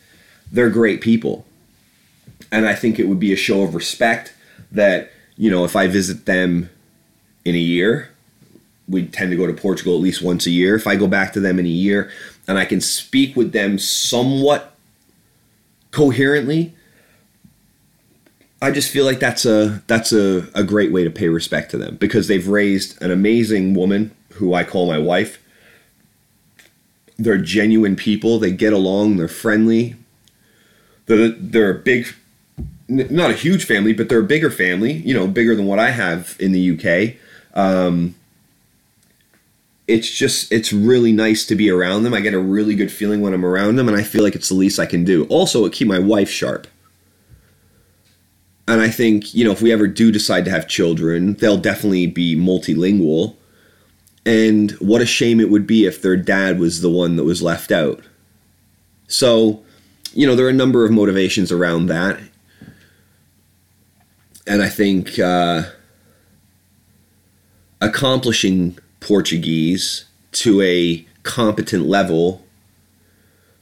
they're 0.50 0.70
great 0.70 1.00
people. 1.00 1.46
And 2.52 2.66
I 2.66 2.74
think 2.74 2.98
it 2.98 3.08
would 3.08 3.20
be 3.20 3.32
a 3.32 3.36
show 3.36 3.62
of 3.62 3.74
respect 3.74 4.32
that, 4.70 5.10
you 5.36 5.50
know, 5.50 5.64
if 5.64 5.74
I 5.74 5.86
visit 5.86 6.26
them 6.26 6.70
in 7.46 7.54
a 7.54 7.58
year. 7.58 8.10
We 8.88 9.06
tend 9.06 9.30
to 9.30 9.36
go 9.36 9.46
to 9.46 9.52
Portugal 9.52 9.94
at 9.94 10.02
least 10.02 10.20
once 10.20 10.46
a 10.46 10.50
year. 10.50 10.74
If 10.74 10.86
I 10.86 10.96
go 10.96 11.06
back 11.06 11.32
to 11.34 11.40
them 11.40 11.58
in 11.58 11.64
a 11.64 11.70
year 11.70 12.10
and 12.46 12.58
I 12.58 12.64
can 12.64 12.80
speak 12.80 13.36
with 13.36 13.52
them 13.52 13.78
somewhat 13.78 14.76
coherently, 15.92 16.74
I 18.60 18.72
just 18.72 18.90
feel 18.90 19.04
like 19.04 19.20
that's 19.20 19.44
a 19.44 19.82
that's 19.86 20.12
a, 20.12 20.48
a 20.54 20.64
great 20.64 20.90
way 20.90 21.04
to 21.04 21.10
pay 21.10 21.28
respect 21.28 21.70
to 21.70 21.78
them 21.78 21.96
because 21.96 22.26
they've 22.26 22.46
raised 22.46 23.00
an 23.00 23.12
amazing 23.12 23.74
woman 23.74 24.10
who 24.34 24.54
I 24.54 24.64
call 24.64 24.86
my 24.86 24.98
wife. 24.98 25.40
They're 27.16 27.38
genuine 27.38 27.94
people. 27.94 28.38
They 28.38 28.50
get 28.50 28.72
along. 28.72 29.16
They're 29.16 29.28
friendly. 29.28 29.94
They're, 31.06 31.28
they're 31.28 31.70
a 31.70 31.78
big, 31.78 32.08
not 32.88 33.30
a 33.30 33.34
huge 33.34 33.64
family, 33.64 33.92
but 33.92 34.08
they're 34.08 34.20
a 34.20 34.24
bigger 34.24 34.50
family. 34.50 34.94
You 34.94 35.14
know, 35.14 35.26
bigger 35.26 35.54
than 35.54 35.66
what 35.66 35.78
I 35.78 35.90
have 35.90 36.36
in 36.40 36.52
the 36.52 36.72
UK. 36.72 37.16
Um, 37.56 38.14
it's 39.88 40.10
just 40.10 40.52
it's 40.52 40.72
really 40.72 41.12
nice 41.12 41.44
to 41.46 41.56
be 41.56 41.70
around 41.70 42.02
them. 42.02 42.14
I 42.14 42.20
get 42.20 42.34
a 42.34 42.38
really 42.38 42.74
good 42.74 42.92
feeling 42.92 43.20
when 43.20 43.32
I'm 43.32 43.44
around 43.44 43.76
them, 43.76 43.88
and 43.88 43.96
I 43.96 44.02
feel 44.02 44.22
like 44.22 44.34
it's 44.36 44.48
the 44.48 44.54
least 44.54 44.78
I 44.78 44.86
can 44.86 45.04
do. 45.04 45.24
Also, 45.26 45.64
it 45.64 45.72
keep 45.72 45.88
my 45.88 45.98
wife 45.98 46.30
sharp. 46.30 46.68
and 48.68 48.80
I 48.80 48.88
think, 48.88 49.32
you 49.34 49.44
know, 49.44 49.52
if 49.52 49.62
we 49.62 49.72
ever 49.72 49.86
do 49.86 50.10
decide 50.10 50.44
to 50.44 50.50
have 50.50 50.66
children, 50.68 51.34
they'll 51.34 51.56
definitely 51.56 52.06
be 52.06 52.36
multilingual. 52.36 53.36
And 54.24 54.72
what 54.72 55.00
a 55.00 55.06
shame 55.06 55.38
it 55.38 55.50
would 55.50 55.68
be 55.68 55.86
if 55.86 56.02
their 56.02 56.16
dad 56.16 56.58
was 56.58 56.80
the 56.80 56.90
one 56.90 57.14
that 57.16 57.24
was 57.24 57.42
left 57.42 57.70
out. 57.70 58.02
So, 59.06 59.62
you 60.12 60.26
know, 60.26 60.34
there 60.34 60.46
are 60.46 60.50
a 60.50 60.52
number 60.52 60.84
of 60.84 60.90
motivations 60.90 61.52
around 61.52 61.86
that. 61.86 62.18
And 64.48 64.62
I 64.62 64.68
think 64.68 65.16
uh, 65.20 65.70
accomplishing 67.80 68.78
Portuguese 69.00 70.04
to 70.32 70.60
a 70.62 71.06
competent 71.22 71.86
level 71.86 72.44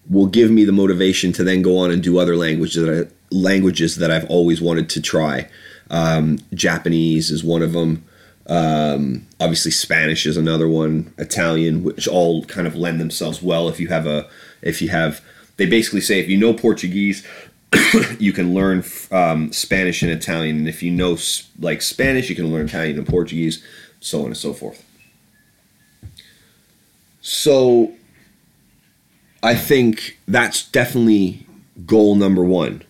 will 0.09 0.27
give 0.27 0.51
me 0.51 0.65
the 0.65 0.73
motivation 0.73 1.33
to 1.33 1.45
then 1.45 1.63
go 1.63 1.79
on 1.79 1.91
and 1.91 2.03
do 2.03 2.19
other 2.19 2.37
languages 2.37 2.83
that 2.83 3.07
I, 3.07 3.11
languages 3.31 3.97
that 3.97 4.11
I've 4.11 4.27
always 4.27 4.61
wanted 4.61 4.89
to 4.91 5.01
try. 5.01 5.49
Um, 5.91 6.39
Japanese 6.53 7.31
is 7.31 7.43
one 7.43 7.63
of 7.63 7.73
them. 7.73 8.05
Um, 8.47 9.27
obviously, 9.41 9.71
Spanish 9.71 10.27
is 10.27 10.37
another 10.37 10.69
one. 10.69 11.13
Italian, 11.19 11.83
which 11.83 12.07
all 12.07 12.45
kind 12.45 12.67
of 12.67 12.77
lend 12.77 13.01
themselves 13.01 13.43
well 13.43 13.69
if 13.69 13.81
you 13.81 13.89
have 13.89 14.07
a 14.07 14.29
if 14.63 14.83
you 14.83 14.89
have. 14.91 15.23
They 15.57 15.67
basically 15.67 16.01
say 16.01 16.19
if 16.19 16.29
you 16.29 16.37
know 16.37 16.53
Portuguese, 16.53 17.27
you 18.19 18.33
can 18.33 18.55
learn 18.55 18.85
um, 19.11 19.53
Spanish 19.53 20.03
and 20.03 20.11
Italian, 20.11 20.59
and 20.59 20.69
if 20.69 20.83
you 20.83 20.91
know 20.91 21.17
like 21.59 21.81
Spanish, 21.81 22.29
you 22.29 22.37
can 22.37 22.53
learn 22.53 22.67
Italian 22.67 22.99
and 22.99 23.07
Portuguese, 23.07 23.65
so 24.05 24.21
on 24.21 24.27
and 24.27 24.37
so 24.37 24.53
forth. 24.53 24.85
So, 27.21 27.93
I 29.43 29.55
think 29.55 30.19
that's 30.29 30.69
definitely 30.69 31.47
goal 31.87 32.15
number 32.15 32.45
one. 32.45 32.83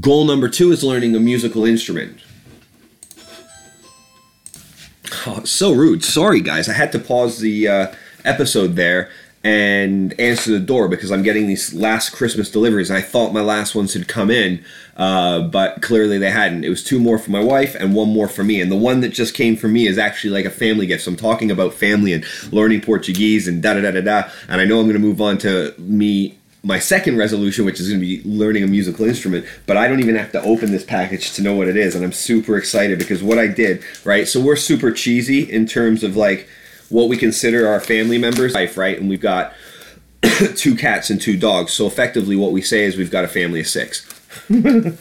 Goal 0.00 0.24
number 0.24 0.48
two 0.48 0.72
is 0.72 0.82
learning 0.82 1.14
a 1.14 1.20
musical 1.20 1.64
instrument. 1.64 2.20
Oh, 5.26 5.44
so 5.44 5.72
rude. 5.72 6.04
Sorry, 6.04 6.40
guys. 6.40 6.68
I 6.68 6.72
had 6.72 6.92
to 6.92 6.98
pause 6.98 7.40
the 7.40 7.68
uh, 7.68 7.94
episode 8.24 8.76
there 8.76 9.10
and 9.46 10.12
answer 10.18 10.50
the 10.50 10.58
door 10.58 10.88
because 10.88 11.12
I'm 11.12 11.22
getting 11.22 11.46
these 11.46 11.72
last 11.72 12.10
Christmas 12.10 12.50
deliveries. 12.50 12.90
I 12.90 13.00
thought 13.00 13.32
my 13.32 13.42
last 13.42 13.76
ones 13.76 13.94
had 13.94 14.08
come 14.08 14.28
in, 14.28 14.64
uh, 14.96 15.42
but 15.42 15.82
clearly 15.82 16.18
they 16.18 16.32
hadn't. 16.32 16.64
It 16.64 16.68
was 16.68 16.82
two 16.82 16.98
more 16.98 17.16
for 17.16 17.30
my 17.30 17.38
wife 17.38 17.76
and 17.76 17.94
one 17.94 18.08
more 18.08 18.26
for 18.26 18.42
me. 18.42 18.60
And 18.60 18.72
the 18.72 18.76
one 18.76 19.02
that 19.02 19.10
just 19.10 19.34
came 19.34 19.54
for 19.54 19.68
me 19.68 19.86
is 19.86 19.98
actually 19.98 20.30
like 20.30 20.46
a 20.46 20.50
family 20.50 20.84
gift. 20.84 21.04
So 21.04 21.12
I'm 21.12 21.16
talking 21.16 21.52
about 21.52 21.74
family 21.74 22.12
and 22.12 22.24
learning 22.52 22.80
Portuguese 22.80 23.46
and 23.46 23.62
da 23.62 23.74
da 23.74 23.82
da 23.82 23.92
da 23.92 24.00
da. 24.00 24.28
And 24.48 24.60
I 24.60 24.64
know 24.64 24.80
I'm 24.80 24.86
going 24.86 25.00
to 25.00 25.06
move 25.06 25.20
on 25.20 25.38
to 25.38 25.72
me 25.78 26.36
my 26.64 26.80
second 26.80 27.16
resolution, 27.16 27.64
which 27.64 27.78
is 27.78 27.88
going 27.88 28.00
to 28.00 28.04
be 28.04 28.28
learning 28.28 28.64
a 28.64 28.66
musical 28.66 29.06
instrument, 29.06 29.46
but 29.66 29.76
I 29.76 29.86
don't 29.86 30.00
even 30.00 30.16
have 30.16 30.32
to 30.32 30.42
open 30.42 30.72
this 30.72 30.82
package 30.82 31.34
to 31.34 31.42
know 31.42 31.54
what 31.54 31.68
it 31.68 31.76
is. 31.76 31.94
And 31.94 32.04
I'm 32.04 32.10
super 32.10 32.56
excited 32.56 32.98
because 32.98 33.22
what 33.22 33.38
I 33.38 33.46
did, 33.46 33.84
right? 34.04 34.26
So 34.26 34.40
we're 34.40 34.56
super 34.56 34.90
cheesy 34.90 35.48
in 35.48 35.66
terms 35.66 36.02
of 36.02 36.16
like 36.16 36.48
what 36.88 37.08
we 37.08 37.16
consider 37.16 37.68
our 37.68 37.80
family 37.80 38.18
members' 38.18 38.54
life, 38.54 38.76
right? 38.76 38.98
And 38.98 39.08
we've 39.08 39.20
got 39.20 39.52
two 40.56 40.74
cats 40.74 41.10
and 41.10 41.20
two 41.20 41.36
dogs. 41.36 41.72
So 41.72 41.86
effectively, 41.86 42.36
what 42.36 42.52
we 42.52 42.62
say 42.62 42.84
is 42.84 42.96
we've 42.96 43.10
got 43.10 43.24
a 43.24 43.28
family 43.28 43.60
of 43.60 43.66
six. 43.66 44.06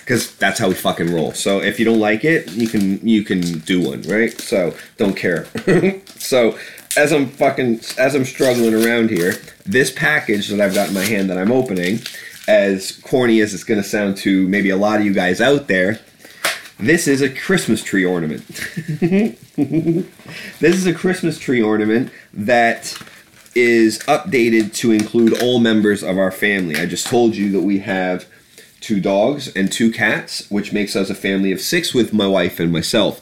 Because 0.00 0.34
that's 0.36 0.58
how 0.58 0.66
we 0.66 0.74
fucking 0.74 1.14
roll. 1.14 1.32
So 1.34 1.60
if 1.60 1.78
you 1.78 1.84
don't 1.84 2.00
like 2.00 2.24
it, 2.24 2.50
you 2.50 2.66
can 2.66 3.06
you 3.06 3.22
can 3.22 3.60
do 3.60 3.80
one, 3.80 4.02
right? 4.02 4.32
So 4.40 4.74
don't 4.96 5.14
care. 5.14 5.46
so 6.16 6.58
as 6.96 7.12
I'm 7.12 7.28
fucking 7.28 7.80
as 7.96 8.16
I'm 8.16 8.24
struggling 8.24 8.74
around 8.74 9.10
here, 9.10 9.34
this 9.64 9.92
package 9.92 10.48
that 10.48 10.60
I've 10.60 10.74
got 10.74 10.88
in 10.88 10.94
my 10.94 11.04
hand 11.04 11.30
that 11.30 11.38
I'm 11.38 11.52
opening, 11.52 12.00
as 12.48 12.92
corny 13.02 13.40
as 13.40 13.54
it's 13.54 13.62
to 13.64 13.82
sound 13.82 14.16
to 14.18 14.48
maybe 14.48 14.70
a 14.70 14.76
lot 14.76 14.98
of 14.98 15.06
you 15.06 15.14
guys 15.14 15.40
out 15.40 15.68
there, 15.68 16.00
this 16.80 17.06
is 17.06 17.22
a 17.22 17.30
Christmas 17.30 17.82
tree 17.82 18.04
ornament. 18.04 18.46
this 19.56 20.06
is 20.60 20.86
a 20.86 20.94
Christmas 20.94 21.38
tree 21.38 21.62
ornament 21.62 22.12
that 22.32 22.96
is 23.54 23.98
updated 24.00 24.74
to 24.74 24.92
include 24.92 25.42
all 25.42 25.58
members 25.58 26.02
of 26.02 26.18
our 26.18 26.30
family. 26.30 26.76
I 26.76 26.86
just 26.86 27.06
told 27.06 27.36
you 27.36 27.50
that 27.52 27.62
we 27.62 27.80
have 27.80 28.26
two 28.80 29.00
dogs 29.00 29.48
and 29.54 29.70
two 29.70 29.90
cats, 29.92 30.50
which 30.50 30.72
makes 30.72 30.96
us 30.96 31.10
a 31.10 31.14
family 31.14 31.52
of 31.52 31.60
six 31.60 31.92
with 31.92 32.12
my 32.12 32.26
wife 32.26 32.60
and 32.60 32.72
myself 32.72 33.20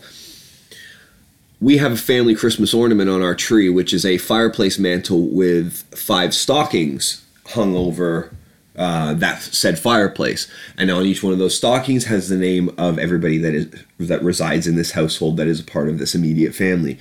we 1.61 1.79
have 1.79 1.93
a 1.93 1.97
family 1.97 2.35
Christmas 2.35 2.73
ornament 2.73 3.11
on 3.11 3.23
our 3.23 3.35
tree, 3.35 3.69
which 3.69 3.93
is 3.93 4.05
a 4.05 4.19
fireplace 4.19 4.79
mantle 4.79 5.27
with 5.29 5.83
five 5.97 6.35
stockings 6.35 7.25
hung 7.49 7.75
over 7.75 8.31
uh, 8.79 9.13
that 9.15 9.43
said 9.43 9.79
fireplace. 9.79 10.49
And 10.77 10.91
on 10.91 11.05
each 11.05 11.23
one 11.23 11.33
of 11.33 11.39
those 11.39 11.57
stockings 11.57 12.05
has 12.05 12.29
the 12.29 12.37
name 12.37 12.71
of 12.79 12.99
everybody 12.99 13.37
that 13.39 13.55
is 13.55 13.67
that 13.99 14.23
resides 14.23 14.67
in 14.67 14.77
this 14.77 14.93
household 14.93 15.37
that 15.37 15.49
is 15.49 15.61
a 15.61 15.65
part 15.65 15.89
of 15.89 15.99
this 15.99 16.15
immediate 16.15 16.55
family. 16.55 16.99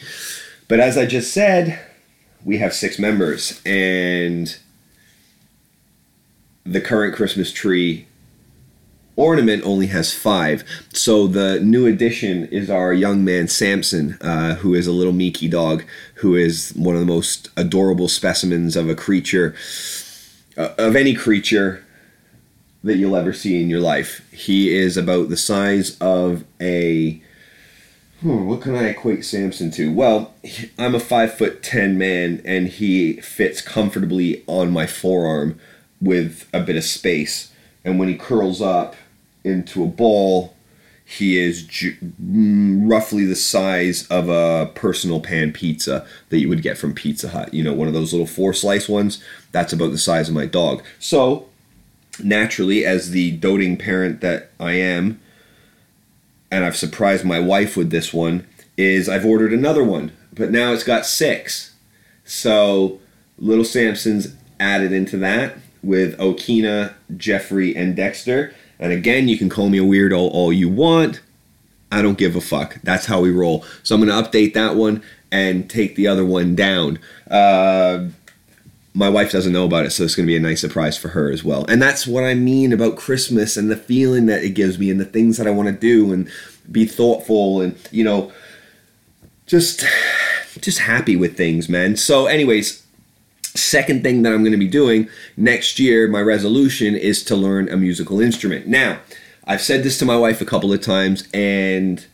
But 0.68 0.80
as 0.80 0.98
I 0.98 1.06
just 1.06 1.32
said, 1.34 1.80
we 2.44 2.58
have 2.58 2.74
six 2.74 3.00
members, 3.00 3.62
and 3.66 4.58
the 6.66 6.82
current 6.82 7.16
Christmas 7.16 7.54
tree 7.54 8.08
ornament 9.16 9.63
only 9.66 9.88
has 9.88 10.13
five. 10.13 10.63
So 10.94 11.28
the 11.28 11.60
new 11.60 11.86
addition 11.88 12.46
is 12.48 12.70
our 12.70 12.94
young 12.94 13.26
man 13.26 13.48
Samson, 13.48 14.18
uh, 14.22 14.56
who 14.56 14.74
is 14.74 14.88
a 14.88 14.92
little 14.92 15.13
meeky 15.13 15.50
dog, 15.50 15.84
who 16.16 16.36
is 16.36 16.72
one 16.76 16.96
of 16.96 17.02
the 17.02 17.08
most 17.08 17.50
adorable 17.58 18.08
specimens 18.08 18.76
of 18.76 18.90
a 18.90 18.96
creature, 18.96 19.56
uh, 20.58 20.74
of 20.78 20.96
any 20.96 21.13
creature 21.13 21.84
that 22.84 22.98
you'll 22.98 23.15
ever 23.15 23.34
see 23.34 23.62
in 23.62 23.70
your 23.70 23.80
life. 23.80 24.28
He 24.32 24.76
is 24.76 24.98
about 24.98 25.30
the 25.30 25.38
size 25.38 25.98
of 26.00 26.43
a. 26.60 27.22
Hmm, 28.22 28.48
what 28.48 28.62
can 28.62 28.76
I 28.76 28.86
equate 28.89 29.24
Samson 29.26 29.70
to? 29.72 29.93
Well, 29.93 30.34
I'm 30.80 30.96
a 30.96 31.00
five 31.00 31.34
foot 31.34 31.62
ten 31.62 31.98
man, 31.98 32.41
and 32.43 32.67
he 32.67 33.13
fits 33.22 33.62
comfortably 33.62 34.43
on 34.48 34.72
my 34.72 34.88
forearm 34.88 35.60
with 36.02 36.48
a 36.54 36.60
bit 36.60 36.76
of 36.76 36.84
space. 36.84 37.52
And 37.86 38.00
when 38.00 38.10
he 38.10 38.15
curls 38.15 38.62
up, 38.62 38.96
into 39.48 39.84
a 39.84 39.88
ball, 39.88 40.54
he 41.10 41.38
is 41.38 41.63
ju- 41.63 41.96
mm, 42.22 42.91
roughly 42.91 43.24
the 43.24 43.34
size 43.34 44.06
of 44.08 44.28
a 44.28 44.70
personal 44.76 45.22
pan 45.22 45.54
pizza 45.54 46.06
that 46.28 46.39
you 46.39 46.50
would 46.50 46.62
get 46.62 46.78
from 46.78 46.93
Pizza 46.93 47.30
Hut. 47.30 47.54
You 47.54 47.63
know, 47.63 47.72
one 47.72 47.88
of 47.88 47.93
those 47.93 48.12
little 48.12 48.28
four 48.28 48.52
slice 48.52 48.89
ones. 48.89 49.24
That's 49.54 49.72
about 49.72 49.91
the 49.91 49.98
size 49.98 50.28
of 50.28 50.36
my 50.36 50.46
dog. 50.46 50.84
So, 51.00 51.48
naturally, 52.22 52.86
as 52.86 53.12
the 53.12 53.32
doting 53.32 53.78
parent 53.78 54.20
that 54.20 54.52
I 54.60 54.74
am, 54.74 55.22
and 56.52 56.65
I've 56.65 56.76
surprised 56.76 57.24
my 57.24 57.39
wife 57.39 57.78
with 57.78 57.89
this 57.89 58.13
one, 58.13 58.46
is 58.76 59.08
I've 59.08 59.26
ordered 59.26 59.54
another 59.54 59.86
one, 59.86 60.12
but 60.34 60.52
now 60.52 60.74
it's 60.74 60.84
got 60.84 61.06
six. 61.06 61.74
So, 62.26 63.00
little 63.38 63.63
Samson's 63.63 64.36
added 64.60 64.91
into 64.91 65.15
that 65.20 65.56
with 65.82 66.17
Okina, 66.17 66.96
Jeffrey, 67.15 67.74
and 67.78 67.96
Dexter. 67.96 68.54
And 68.80 68.92
again, 68.92 69.28
you 69.28 69.38
can 69.38 69.50
call 69.50 69.70
me 69.70 69.80
a 69.80 69.84
weirdo 69.84 70.18
all 70.18 70.54
you 70.54 70.70
want. 70.70 71.22
I 71.92 72.02
don't 72.02 72.18
give 72.18 72.36
a 72.36 72.42
fuck. 72.42 72.80
That's 72.84 73.06
how 73.06 73.22
we 73.22 73.32
roll. 73.32 73.66
So 73.84 73.96
I'm 73.96 74.06
going 74.06 74.24
to 74.24 74.30
update 74.30 74.54
that 74.54 74.76
one 74.76 75.02
and 75.32 75.70
take 75.70 75.96
the 75.96 76.08
other 76.08 76.26
one 76.26 76.56
down. 76.56 77.00
Uh, 77.30 78.08
my 78.94 79.10
wife 79.10 79.32
doesn't 79.32 79.54
know 79.54 79.66
about 79.66 79.86
it, 79.86 79.92
so 79.92 80.04
it's 80.04 80.16
going 80.16 80.26
to 80.26 80.32
be 80.32 80.36
a 80.38 80.40
nice 80.40 80.62
surprise 80.62 80.98
for 80.98 81.10
her 81.10 81.32
as 81.32 81.44
well. 81.44 81.66
And 81.68 81.82
that's 81.82 82.08
what 82.08 82.24
I 82.24 82.34
mean 82.34 82.74
about 82.74 82.98
Christmas 82.98 83.56
and 83.56 83.70
the 83.70 83.78
feeling 83.78 84.26
that 84.26 84.44
it 84.44 84.52
gives 84.52 84.80
me 84.80 84.90
and 84.90 85.00
the 85.00 85.06
things 85.06 85.38
that 85.38 85.48
I 85.48 85.52
want 85.52 85.68
to 85.68 85.74
do 85.74 86.12
and 86.12 86.30
be 86.72 86.86
thoughtful 86.86 87.62
and, 87.62 87.78
you 87.92 88.04
know, 88.04 88.32
just 89.46 89.86
just 90.62 90.80
happy 90.80 91.16
with 91.16 91.38
things, 91.38 91.70
man. 91.70 91.96
So 91.96 92.26
anyways, 92.26 92.87
Second 93.58 94.04
thing 94.04 94.22
that 94.22 94.34
I'm 94.34 94.43
going 94.43 94.52
to 94.52 94.58
be 94.58 94.67
doing 94.67 95.10
next 95.36 95.80
year, 95.80 96.08
my 96.08 96.22
resolution 96.22 96.96
is 96.96 97.24
to 97.26 97.36
learn 97.36 97.70
a 97.70 97.78
musical 97.78 98.22
instrument. 98.22 98.67
Now, 98.67 99.00
I've 99.46 99.62
said 99.62 99.84
this 99.84 99.98
to 100.00 100.06
my 100.06 100.15
wife 100.15 100.41
a 100.41 100.46
couple 100.46 100.72
of 100.72 100.82
times, 100.82 101.28
and 101.34 102.06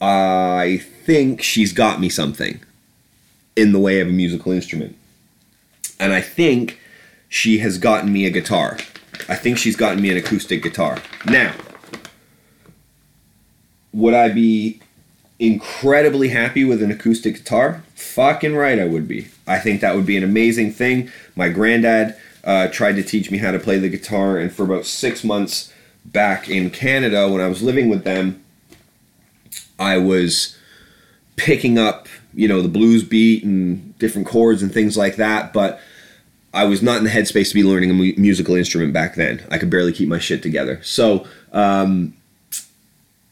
I 0.00 0.82
think 1.04 1.42
she's 1.42 1.72
got 1.72 2.00
me 2.00 2.08
something 2.08 2.60
in 3.56 3.72
the 3.72 3.78
way 3.78 4.00
of 4.00 4.08
a 4.08 4.12
musical 4.12 4.52
instrument. 4.52 4.96
And 5.98 6.12
I 6.12 6.20
think 6.20 6.78
she 7.28 7.58
has 7.58 7.78
gotten 7.78 8.12
me 8.12 8.26
a 8.26 8.30
guitar. 8.30 8.78
I 9.28 9.34
think 9.36 9.58
she's 9.58 9.76
gotten 9.76 10.02
me 10.02 10.10
an 10.10 10.16
acoustic 10.16 10.62
guitar. 10.62 10.98
Now, 11.26 11.54
would 13.92 14.14
I 14.14 14.28
be 14.28 14.80
incredibly 15.38 16.28
happy 16.28 16.64
with 16.64 16.82
an 16.82 16.90
acoustic 16.90 17.36
guitar? 17.36 17.82
Fucking 18.02 18.54
right, 18.54 18.78
I 18.78 18.84
would 18.84 19.08
be. 19.08 19.28
I 19.46 19.58
think 19.58 19.80
that 19.80 19.94
would 19.94 20.04
be 20.04 20.16
an 20.18 20.24
amazing 20.24 20.72
thing. 20.72 21.10
My 21.34 21.48
granddad 21.48 22.14
uh, 22.44 22.68
tried 22.68 22.96
to 22.96 23.02
teach 23.02 23.30
me 23.30 23.38
how 23.38 23.52
to 23.52 23.58
play 23.58 23.78
the 23.78 23.88
guitar, 23.88 24.36
and 24.36 24.52
for 24.52 24.64
about 24.64 24.84
six 24.84 25.24
months 25.24 25.72
back 26.04 26.48
in 26.50 26.70
Canada, 26.70 27.30
when 27.30 27.40
I 27.40 27.46
was 27.46 27.62
living 27.62 27.88
with 27.88 28.04
them, 28.04 28.42
I 29.78 29.96
was 29.96 30.58
picking 31.36 31.78
up, 31.78 32.06
you 32.34 32.48
know, 32.48 32.60
the 32.60 32.68
blues 32.68 33.02
beat 33.02 33.44
and 33.44 33.96
different 33.98 34.26
chords 34.26 34.62
and 34.62 34.72
things 34.72 34.96
like 34.96 35.16
that. 35.16 35.52
But 35.52 35.80
I 36.52 36.64
was 36.64 36.82
not 36.82 36.98
in 36.98 37.04
the 37.04 37.10
headspace 37.10 37.48
to 37.48 37.54
be 37.54 37.64
learning 37.64 37.90
a 37.90 37.94
mu- 37.94 38.14
musical 38.18 38.56
instrument 38.56 38.92
back 38.92 39.14
then. 39.14 39.42
I 39.50 39.56
could 39.58 39.70
barely 39.70 39.92
keep 39.92 40.08
my 40.08 40.18
shit 40.18 40.42
together. 40.42 40.80
So 40.82 41.26
um, 41.52 42.14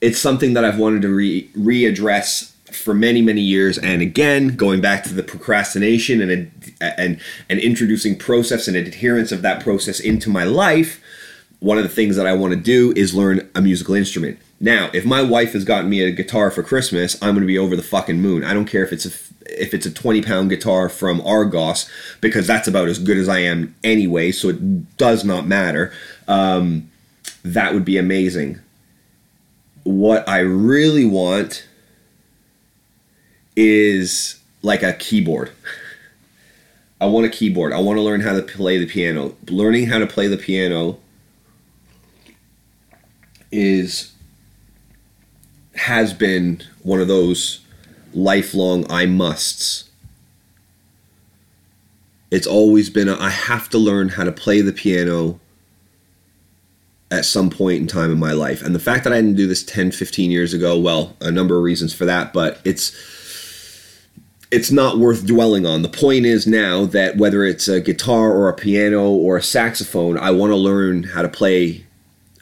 it's 0.00 0.18
something 0.18 0.54
that 0.54 0.64
I've 0.64 0.78
wanted 0.78 1.02
to 1.02 1.08
re- 1.08 1.48
readdress 1.48 2.49
for 2.74 2.94
many 2.94 3.22
many 3.22 3.40
years. 3.40 3.78
And 3.78 4.02
again, 4.02 4.56
going 4.56 4.80
back 4.80 5.04
to 5.04 5.14
the 5.14 5.22
procrastination 5.22 6.20
and 6.20 6.52
and 6.80 7.20
and 7.48 7.60
introducing 7.60 8.16
process 8.16 8.68
and 8.68 8.76
adherence 8.76 9.32
of 9.32 9.42
that 9.42 9.62
process 9.62 10.00
into 10.00 10.30
my 10.30 10.44
life. 10.44 11.02
One 11.60 11.76
of 11.76 11.84
the 11.84 11.90
things 11.90 12.16
that 12.16 12.26
I 12.26 12.32
want 12.32 12.54
to 12.54 12.58
do 12.58 12.94
is 12.96 13.14
learn 13.14 13.48
a 13.54 13.60
musical 13.60 13.94
instrument. 13.94 14.38
Now, 14.60 14.90
if 14.92 15.04
my 15.04 15.22
wife 15.22 15.52
has 15.52 15.64
gotten 15.64 15.90
me 15.90 16.02
a 16.02 16.10
guitar 16.10 16.50
for 16.50 16.62
Christmas, 16.62 17.16
I'm 17.22 17.34
going 17.34 17.42
to 17.42 17.46
be 17.46 17.58
over 17.58 17.76
the 17.76 17.82
fucking 17.82 18.20
moon. 18.20 18.44
I 18.44 18.54
don't 18.54 18.66
care 18.66 18.84
if 18.84 18.92
it's 18.92 19.06
a 19.06 19.10
if 19.44 19.74
it's 19.74 19.86
a 19.86 19.90
20 19.90 20.22
pound 20.22 20.50
guitar 20.50 20.88
from 20.88 21.20
Argos 21.22 21.88
because 22.20 22.46
that's 22.46 22.68
about 22.68 22.88
as 22.88 22.98
good 22.98 23.16
as 23.16 23.28
I 23.28 23.40
am 23.40 23.74
anyway, 23.82 24.32
so 24.32 24.50
it 24.50 24.96
does 24.96 25.24
not 25.24 25.46
matter. 25.46 25.92
Um, 26.28 26.90
that 27.42 27.72
would 27.72 27.84
be 27.84 27.96
amazing. 27.96 28.60
What 29.84 30.28
I 30.28 30.40
really 30.40 31.06
want 31.06 31.66
is 33.60 34.40
like 34.62 34.82
a 34.82 34.94
keyboard. 34.94 35.52
I 36.98 37.06
want 37.06 37.26
a 37.26 37.28
keyboard. 37.28 37.74
I 37.74 37.78
want 37.80 37.98
to 37.98 38.02
learn 38.02 38.22
how 38.22 38.32
to 38.32 38.42
play 38.42 38.78
the 38.78 38.86
piano. 38.86 39.36
Learning 39.48 39.86
how 39.86 39.98
to 39.98 40.06
play 40.06 40.28
the 40.28 40.38
piano 40.38 40.98
is 43.52 44.12
has 45.74 46.12
been 46.14 46.62
one 46.82 47.00
of 47.00 47.08
those 47.08 47.60
lifelong 48.14 48.90
I 48.90 49.04
musts. 49.06 49.90
It's 52.30 52.46
always 52.46 52.88
been 52.88 53.08
a, 53.08 53.18
I 53.18 53.28
have 53.30 53.68
to 53.70 53.78
learn 53.78 54.10
how 54.10 54.24
to 54.24 54.32
play 54.32 54.62
the 54.62 54.72
piano 54.72 55.38
at 57.10 57.24
some 57.24 57.50
point 57.50 57.80
in 57.80 57.86
time 57.86 58.12
in 58.12 58.18
my 58.18 58.32
life. 58.32 58.62
And 58.62 58.74
the 58.74 58.78
fact 58.78 59.04
that 59.04 59.12
I 59.12 59.16
didn't 59.16 59.36
do 59.36 59.46
this 59.46 59.64
10, 59.64 59.90
15 59.90 60.30
years 60.30 60.54
ago, 60.54 60.78
well, 60.78 61.16
a 61.20 61.30
number 61.30 61.56
of 61.56 61.62
reasons 61.62 61.92
for 61.92 62.04
that, 62.04 62.32
but 62.32 62.60
it's 62.64 62.94
it's 64.50 64.70
not 64.70 64.98
worth 64.98 65.26
dwelling 65.26 65.64
on. 65.64 65.82
The 65.82 65.88
point 65.88 66.26
is 66.26 66.46
now 66.46 66.84
that 66.86 67.16
whether 67.16 67.44
it's 67.44 67.68
a 67.68 67.80
guitar 67.80 68.32
or 68.32 68.48
a 68.48 68.54
piano 68.54 69.08
or 69.10 69.36
a 69.36 69.42
saxophone, 69.42 70.18
I 70.18 70.32
want 70.32 70.50
to 70.50 70.56
learn 70.56 71.04
how 71.04 71.22
to 71.22 71.28
play 71.28 71.84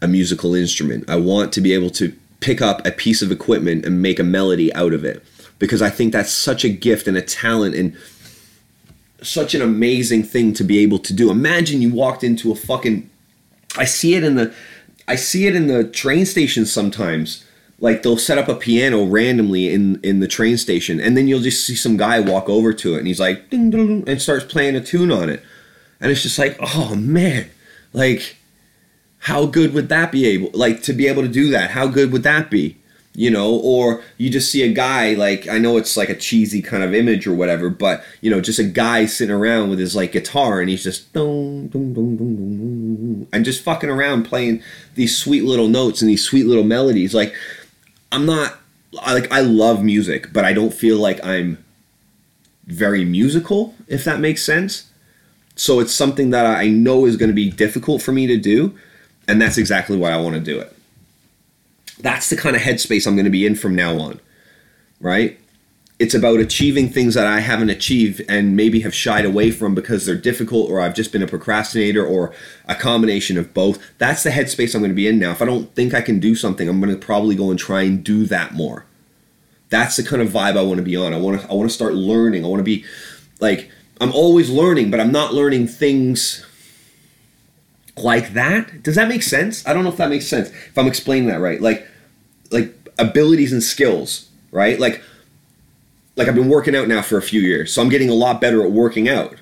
a 0.00 0.08
musical 0.08 0.54
instrument. 0.54 1.08
I 1.08 1.16
want 1.16 1.52
to 1.54 1.60
be 1.60 1.74
able 1.74 1.90
to 1.90 2.16
pick 2.40 2.62
up 2.62 2.86
a 2.86 2.92
piece 2.92 3.20
of 3.20 3.32
equipment 3.32 3.84
and 3.84 4.00
make 4.00 4.18
a 4.18 4.24
melody 4.24 4.72
out 4.74 4.94
of 4.94 5.04
it 5.04 5.24
because 5.58 5.82
I 5.82 5.90
think 5.90 6.12
that's 6.12 6.30
such 6.30 6.64
a 6.64 6.68
gift 6.68 7.08
and 7.08 7.16
a 7.16 7.22
talent 7.22 7.74
and 7.74 7.96
such 9.20 9.54
an 9.54 9.60
amazing 9.60 10.22
thing 10.22 10.52
to 10.54 10.64
be 10.64 10.78
able 10.78 11.00
to 11.00 11.12
do. 11.12 11.30
Imagine 11.30 11.82
you 11.82 11.92
walked 11.92 12.22
into 12.22 12.52
a 12.52 12.54
fucking 12.54 13.10
I 13.76 13.84
see 13.84 14.14
it 14.14 14.24
in 14.24 14.36
the 14.36 14.54
I 15.06 15.16
see 15.16 15.46
it 15.46 15.56
in 15.56 15.66
the 15.66 15.84
train 15.84 16.26
station 16.26 16.64
sometimes. 16.64 17.44
Like 17.80 18.02
they'll 18.02 18.18
set 18.18 18.38
up 18.38 18.48
a 18.48 18.54
piano 18.54 19.04
randomly 19.04 19.72
in 19.72 20.00
in 20.02 20.20
the 20.20 20.28
train 20.28 20.58
station 20.58 21.00
and 21.00 21.16
then 21.16 21.28
you'll 21.28 21.40
just 21.40 21.64
see 21.64 21.76
some 21.76 21.96
guy 21.96 22.18
walk 22.18 22.48
over 22.48 22.72
to 22.72 22.94
it 22.94 22.98
and 22.98 23.06
he's 23.06 23.20
like 23.20 23.50
ding, 23.50 23.70
ding, 23.70 24.04
and 24.06 24.20
starts 24.20 24.44
playing 24.44 24.76
a 24.76 24.80
tune 24.80 25.12
on 25.12 25.28
it. 25.28 25.42
And 26.00 26.10
it's 26.10 26.22
just 26.22 26.38
like, 26.38 26.56
"Oh 26.60 26.94
man, 26.96 27.48
like 27.92 28.36
how 29.18 29.46
good 29.46 29.74
would 29.74 29.88
that 29.88 30.12
be 30.12 30.26
able 30.26 30.50
like 30.54 30.82
to 30.84 30.92
be 30.92 31.06
able 31.06 31.22
to 31.22 31.28
do 31.28 31.50
that? 31.50 31.70
How 31.70 31.86
good 31.86 32.12
would 32.12 32.24
that 32.24 32.50
be?" 32.50 32.78
you 33.18 33.30
know 33.30 33.56
or 33.64 34.00
you 34.16 34.30
just 34.30 34.52
see 34.52 34.62
a 34.62 34.72
guy 34.72 35.14
like 35.14 35.48
i 35.48 35.58
know 35.58 35.76
it's 35.76 35.96
like 35.96 36.08
a 36.08 36.14
cheesy 36.14 36.62
kind 36.62 36.84
of 36.84 36.94
image 36.94 37.26
or 37.26 37.34
whatever 37.34 37.68
but 37.68 38.04
you 38.20 38.30
know 38.30 38.40
just 38.40 38.60
a 38.60 38.64
guy 38.64 39.06
sitting 39.06 39.34
around 39.34 39.68
with 39.68 39.80
his 39.80 39.96
like 39.96 40.12
guitar 40.12 40.60
and 40.60 40.70
he's 40.70 40.84
just 40.84 41.16
and 41.16 41.72
just 43.44 43.64
fucking 43.64 43.90
around 43.90 44.22
playing 44.22 44.62
these 44.94 45.16
sweet 45.16 45.42
little 45.42 45.66
notes 45.66 46.00
and 46.00 46.08
these 46.08 46.24
sweet 46.24 46.46
little 46.46 46.62
melodies 46.62 47.12
like 47.12 47.34
i'm 48.12 48.26
not 48.26 48.58
I, 49.00 49.14
like 49.14 49.30
i 49.32 49.40
love 49.40 49.82
music 49.82 50.32
but 50.32 50.44
i 50.44 50.52
don't 50.52 50.72
feel 50.72 50.98
like 50.98 51.24
i'm 51.24 51.64
very 52.66 53.04
musical 53.04 53.74
if 53.86 54.04
that 54.04 54.20
makes 54.20 54.42
sense 54.42 54.90
so 55.56 55.80
it's 55.80 55.92
something 55.92 56.30
that 56.30 56.46
i 56.46 56.68
know 56.68 57.06
is 57.06 57.16
going 57.16 57.30
to 57.30 57.34
be 57.34 57.50
difficult 57.50 58.02
for 58.02 58.12
me 58.12 58.26
to 58.26 58.36
do 58.36 58.76
and 59.26 59.40
that's 59.40 59.58
exactly 59.58 59.96
why 59.96 60.10
i 60.10 60.16
want 60.16 60.34
to 60.34 60.40
do 60.40 60.58
it 60.58 60.74
that's 62.00 62.30
the 62.30 62.36
kind 62.36 62.56
of 62.56 62.62
headspace 62.62 63.06
I'm 63.06 63.14
going 63.14 63.24
to 63.24 63.30
be 63.30 63.46
in 63.46 63.54
from 63.54 63.74
now 63.74 63.98
on, 63.98 64.20
right? 65.00 65.38
It's 65.98 66.14
about 66.14 66.38
achieving 66.38 66.88
things 66.90 67.14
that 67.14 67.26
I 67.26 67.40
haven't 67.40 67.70
achieved 67.70 68.22
and 68.28 68.54
maybe 68.54 68.80
have 68.80 68.94
shied 68.94 69.24
away 69.24 69.50
from 69.50 69.74
because 69.74 70.06
they're 70.06 70.14
difficult 70.14 70.70
or 70.70 70.80
I've 70.80 70.94
just 70.94 71.10
been 71.10 71.22
a 71.22 71.26
procrastinator 71.26 72.06
or 72.06 72.32
a 72.66 72.76
combination 72.76 73.36
of 73.36 73.52
both. 73.52 73.82
That's 73.98 74.22
the 74.22 74.30
headspace 74.30 74.74
I'm 74.74 74.80
going 74.80 74.92
to 74.92 74.94
be 74.94 75.08
in 75.08 75.18
now. 75.18 75.32
If 75.32 75.42
I 75.42 75.46
don't 75.46 75.74
think 75.74 75.94
I 75.94 76.00
can 76.00 76.20
do 76.20 76.36
something, 76.36 76.68
I'm 76.68 76.80
going 76.80 76.94
to 76.94 77.04
probably 77.04 77.34
go 77.34 77.50
and 77.50 77.58
try 77.58 77.82
and 77.82 78.04
do 78.04 78.26
that 78.26 78.54
more. 78.54 78.84
That's 79.70 79.96
the 79.96 80.04
kind 80.04 80.22
of 80.22 80.28
vibe 80.28 80.56
I 80.56 80.62
want 80.62 80.76
to 80.78 80.84
be 80.84 80.96
on. 80.96 81.12
I 81.12 81.18
want 81.18 81.40
to 81.40 81.50
I 81.50 81.54
want 81.54 81.68
to 81.68 81.74
start 81.74 81.94
learning. 81.94 82.44
I 82.44 82.48
want 82.48 82.60
to 82.60 82.64
be 82.64 82.84
like 83.40 83.70
I'm 84.00 84.12
always 84.12 84.48
learning, 84.48 84.90
but 84.90 85.00
I'm 85.00 85.12
not 85.12 85.34
learning 85.34 85.66
things 85.66 86.46
like 87.96 88.32
that. 88.34 88.82
Does 88.82 88.94
that 88.94 89.08
make 89.08 89.22
sense? 89.22 89.66
I 89.66 89.74
don't 89.74 89.84
know 89.84 89.90
if 89.90 89.96
that 89.96 90.10
makes 90.10 90.26
sense. 90.26 90.50
If 90.50 90.78
I'm 90.78 90.86
explaining 90.86 91.28
that 91.28 91.40
right, 91.40 91.60
like 91.60 91.86
like 92.50 92.74
abilities 92.98 93.52
and 93.52 93.62
skills, 93.62 94.28
right? 94.50 94.78
Like 94.78 95.02
like 96.18 96.26
I've 96.26 96.34
been 96.34 96.48
working 96.48 96.74
out 96.74 96.88
now 96.88 97.00
for 97.00 97.16
a 97.16 97.22
few 97.22 97.40
years, 97.40 97.72
so 97.72 97.80
I'm 97.80 97.88
getting 97.88 98.10
a 98.10 98.14
lot 98.14 98.40
better 98.40 98.62
at 98.64 98.72
working 98.72 99.08
out 99.08 99.36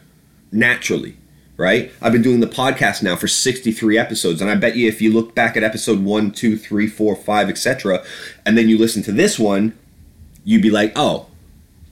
naturally, 0.52 1.16
right? 1.56 1.90
I've 2.02 2.12
been 2.12 2.22
doing 2.22 2.40
the 2.40 2.46
podcast 2.46 3.02
now 3.02 3.16
for 3.16 3.26
63 3.26 3.96
episodes, 3.96 4.42
and 4.42 4.50
I 4.50 4.56
bet 4.56 4.76
you 4.76 4.86
if 4.86 5.00
you 5.00 5.10
look 5.10 5.34
back 5.34 5.56
at 5.56 5.64
episode 5.64 6.04
one, 6.04 6.30
two, 6.30 6.58
three, 6.58 6.86
four, 6.86 7.16
five, 7.16 7.48
etc., 7.48 8.04
and 8.44 8.58
then 8.58 8.68
you 8.68 8.76
listen 8.76 9.02
to 9.04 9.12
this 9.12 9.38
one, 9.38 9.76
you'd 10.44 10.62
be 10.62 10.70
like, 10.70 10.92
oh, 10.94 11.28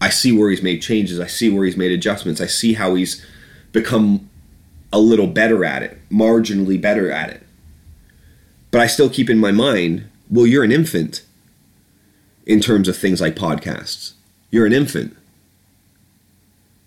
I 0.03 0.11
see 0.11 0.37
where 0.37 0.51
he's 0.51 0.63
made 0.63 0.83
changes. 0.83 1.19
I 1.19 1.29
see 1.29 1.49
where 1.49 1.65
he's 1.65 1.79
made 1.79 1.91
adjustments. 1.91 2.43
I 2.43 2.47
see 2.47 2.75
how 2.75 2.95
he's 2.95 3.25
become 3.73 4.29
a 4.93 4.99
little 4.99 5.27
better 5.27 5.65
at 5.65 5.83
it, 5.83 5.99
marginally 6.11 6.79
better 6.79 7.11
at 7.11 7.31
it. 7.31 7.43
But 8.71 8.83
I 8.83 8.87
still 8.87 9.09
keep 9.09 9.31
in 9.31 9.39
my 9.39 9.51
mind, 9.51 10.11
well, 10.29 10.47
you're 10.47 10.63
an 10.63 10.73
infant 10.73 11.23
in 12.45 12.61
terms 12.61 12.87
of 12.87 12.99
things 12.99 13.23
like 13.23 13.35
podcasts. 13.35 14.13
You're 14.55 14.67
an 14.67 14.73
infant. 14.73 15.17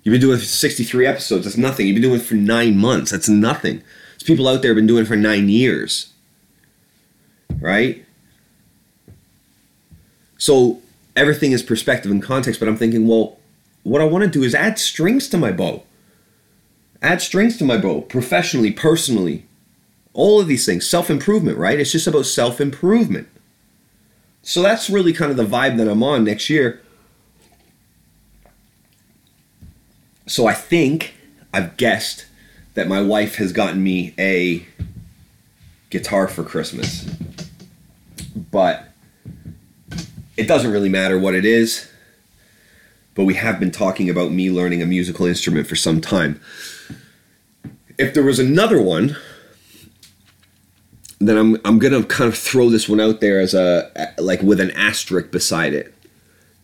You've 0.03 0.13
been 0.13 0.21
doing 0.21 0.39
63 0.39 1.05
episodes. 1.05 1.43
That's 1.43 1.57
nothing. 1.57 1.85
You've 1.85 1.95
been 1.95 2.01
doing 2.01 2.21
it 2.21 2.23
for 2.23 2.35
nine 2.35 2.77
months. 2.77 3.11
That's 3.11 3.27
nothing. 3.27 3.83
There's 4.11 4.23
people 4.23 4.47
out 4.47 4.61
there 4.61 4.71
have 4.71 4.77
been 4.77 4.87
doing 4.87 5.03
it 5.03 5.07
for 5.09 5.17
nine 5.17 5.49
years. 5.49 6.13
Right? 7.59 8.05
So 10.37 10.81
everything 11.13 11.51
is 11.51 11.61
perspective 11.61 12.09
and 12.09 12.23
context, 12.23 12.61
but 12.61 12.69
I'm 12.69 12.77
thinking, 12.77 13.05
well, 13.05 13.37
what 13.83 13.99
I 13.99 14.05
want 14.05 14.23
to 14.23 14.29
do 14.29 14.43
is 14.43 14.55
add 14.55 14.79
strings 14.79 15.27
to 15.27 15.37
my 15.37 15.51
bow 15.51 15.83
add 17.01 17.21
strings 17.21 17.57
to 17.57 17.65
my 17.65 17.77
bow 17.77 17.99
professionally, 17.99 18.71
personally. 18.71 19.45
All 20.13 20.39
of 20.39 20.47
these 20.47 20.65
things, 20.65 20.87
self 20.87 21.09
improvement, 21.09 21.57
right? 21.57 21.77
It's 21.81 21.91
just 21.91 22.07
about 22.07 22.27
self 22.27 22.61
improvement. 22.61 23.27
So 24.41 24.61
that's 24.61 24.89
really 24.89 25.11
kind 25.11 25.31
of 25.31 25.35
the 25.35 25.43
vibe 25.45 25.75
that 25.75 25.89
I'm 25.89 26.01
on 26.01 26.23
next 26.23 26.49
year. 26.49 26.81
So 30.27 30.47
I 30.47 30.53
think 30.53 31.15
I've 31.53 31.75
guessed 31.77 32.25
that 32.75 32.87
my 32.87 33.01
wife 33.01 33.35
has 33.35 33.51
gotten 33.51 33.81
me 33.81 34.13
a 34.19 34.65
guitar 35.89 36.27
for 36.27 36.43
Christmas. 36.43 37.03
But 38.51 38.89
it 40.35 40.47
doesn't 40.47 40.71
really 40.71 40.89
matter 40.89 41.17
what 41.17 41.33
it 41.33 41.45
is. 41.45 41.89
But 43.15 43.23
we 43.23 43.33
have 43.33 43.59
been 43.59 43.71
talking 43.71 44.09
about 44.09 44.31
me 44.31 44.51
learning 44.51 44.83
a 44.83 44.85
musical 44.85 45.25
instrument 45.25 45.65
for 45.65 45.75
some 45.75 46.01
time 46.01 46.39
if 47.97 48.13
there 48.13 48.23
was 48.23 48.39
another 48.39 48.81
one, 48.81 49.15
then 51.19 51.37
I'm 51.37 51.57
I'm 51.65 51.79
gonna 51.79 52.03
kind 52.03 52.31
of 52.31 52.37
throw 52.37 52.69
this 52.69 52.87
one 52.87 52.99
out 52.99 53.21
there 53.21 53.39
as 53.39 53.53
a 53.53 54.13
like 54.19 54.41
with 54.41 54.59
an 54.59 54.71
asterisk 54.71 55.31
beside 55.31 55.73
it 55.73 55.93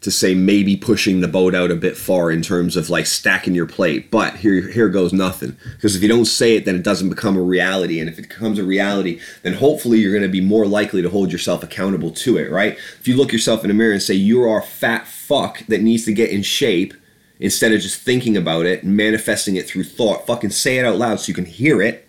to 0.03 0.11
say 0.11 0.35
maybe 0.35 0.75
pushing 0.75 1.21
the 1.21 1.27
boat 1.27 1.55
out 1.55 1.71
a 1.71 1.75
bit 1.75 1.97
far 1.97 2.29
in 2.31 2.41
terms 2.41 2.75
of 2.75 2.89
like 2.89 3.05
stacking 3.05 3.55
your 3.55 3.65
plate. 3.65 4.11
But 4.11 4.35
here 4.37 4.69
here 4.69 4.89
goes 4.89 5.13
nothing 5.13 5.57
because 5.75 5.95
if 5.95 6.01
you 6.01 6.07
don't 6.07 6.25
say 6.25 6.55
it, 6.55 6.65
then 6.65 6.75
it 6.75 6.83
doesn't 6.83 7.09
become 7.09 7.37
a 7.37 7.41
reality, 7.41 7.99
and 7.99 8.09
if 8.09 8.19
it 8.19 8.29
becomes 8.29 8.59
a 8.59 8.63
reality, 8.63 9.19
then 9.41 9.53
hopefully 9.53 9.99
you're 9.99 10.13
gonna 10.13 10.27
be 10.27 10.41
more 10.41 10.65
likely 10.65 11.01
to 11.01 11.09
hold 11.09 11.31
yourself 11.31 11.63
accountable 11.63 12.11
to 12.11 12.37
it. 12.37 12.51
Right? 12.51 12.77
If 12.99 13.07
you 13.07 13.15
look 13.15 13.33
yourself 13.33 13.63
in 13.63 13.69
the 13.69 13.73
mirror 13.73 13.93
and 13.93 14.03
say 14.03 14.13
you 14.13 14.43
are 14.43 14.59
a 14.59 14.63
fat 14.63 15.07
fuck 15.07 15.65
that 15.67 15.81
needs 15.81 16.05
to 16.05 16.13
get 16.13 16.29
in 16.29 16.43
shape 16.43 16.93
instead 17.39 17.73
of 17.73 17.81
just 17.81 18.01
thinking 18.01 18.37
about 18.37 18.65
it 18.65 18.83
and 18.83 18.95
manifesting 18.95 19.55
it 19.55 19.67
through 19.67 19.83
thought, 19.83 20.27
fucking 20.27 20.49
say 20.49 20.77
it 20.77 20.85
out 20.85 20.97
loud 20.97 21.19
so 21.19 21.27
you 21.27 21.33
can 21.33 21.45
hear 21.45 21.81
it, 21.81 22.07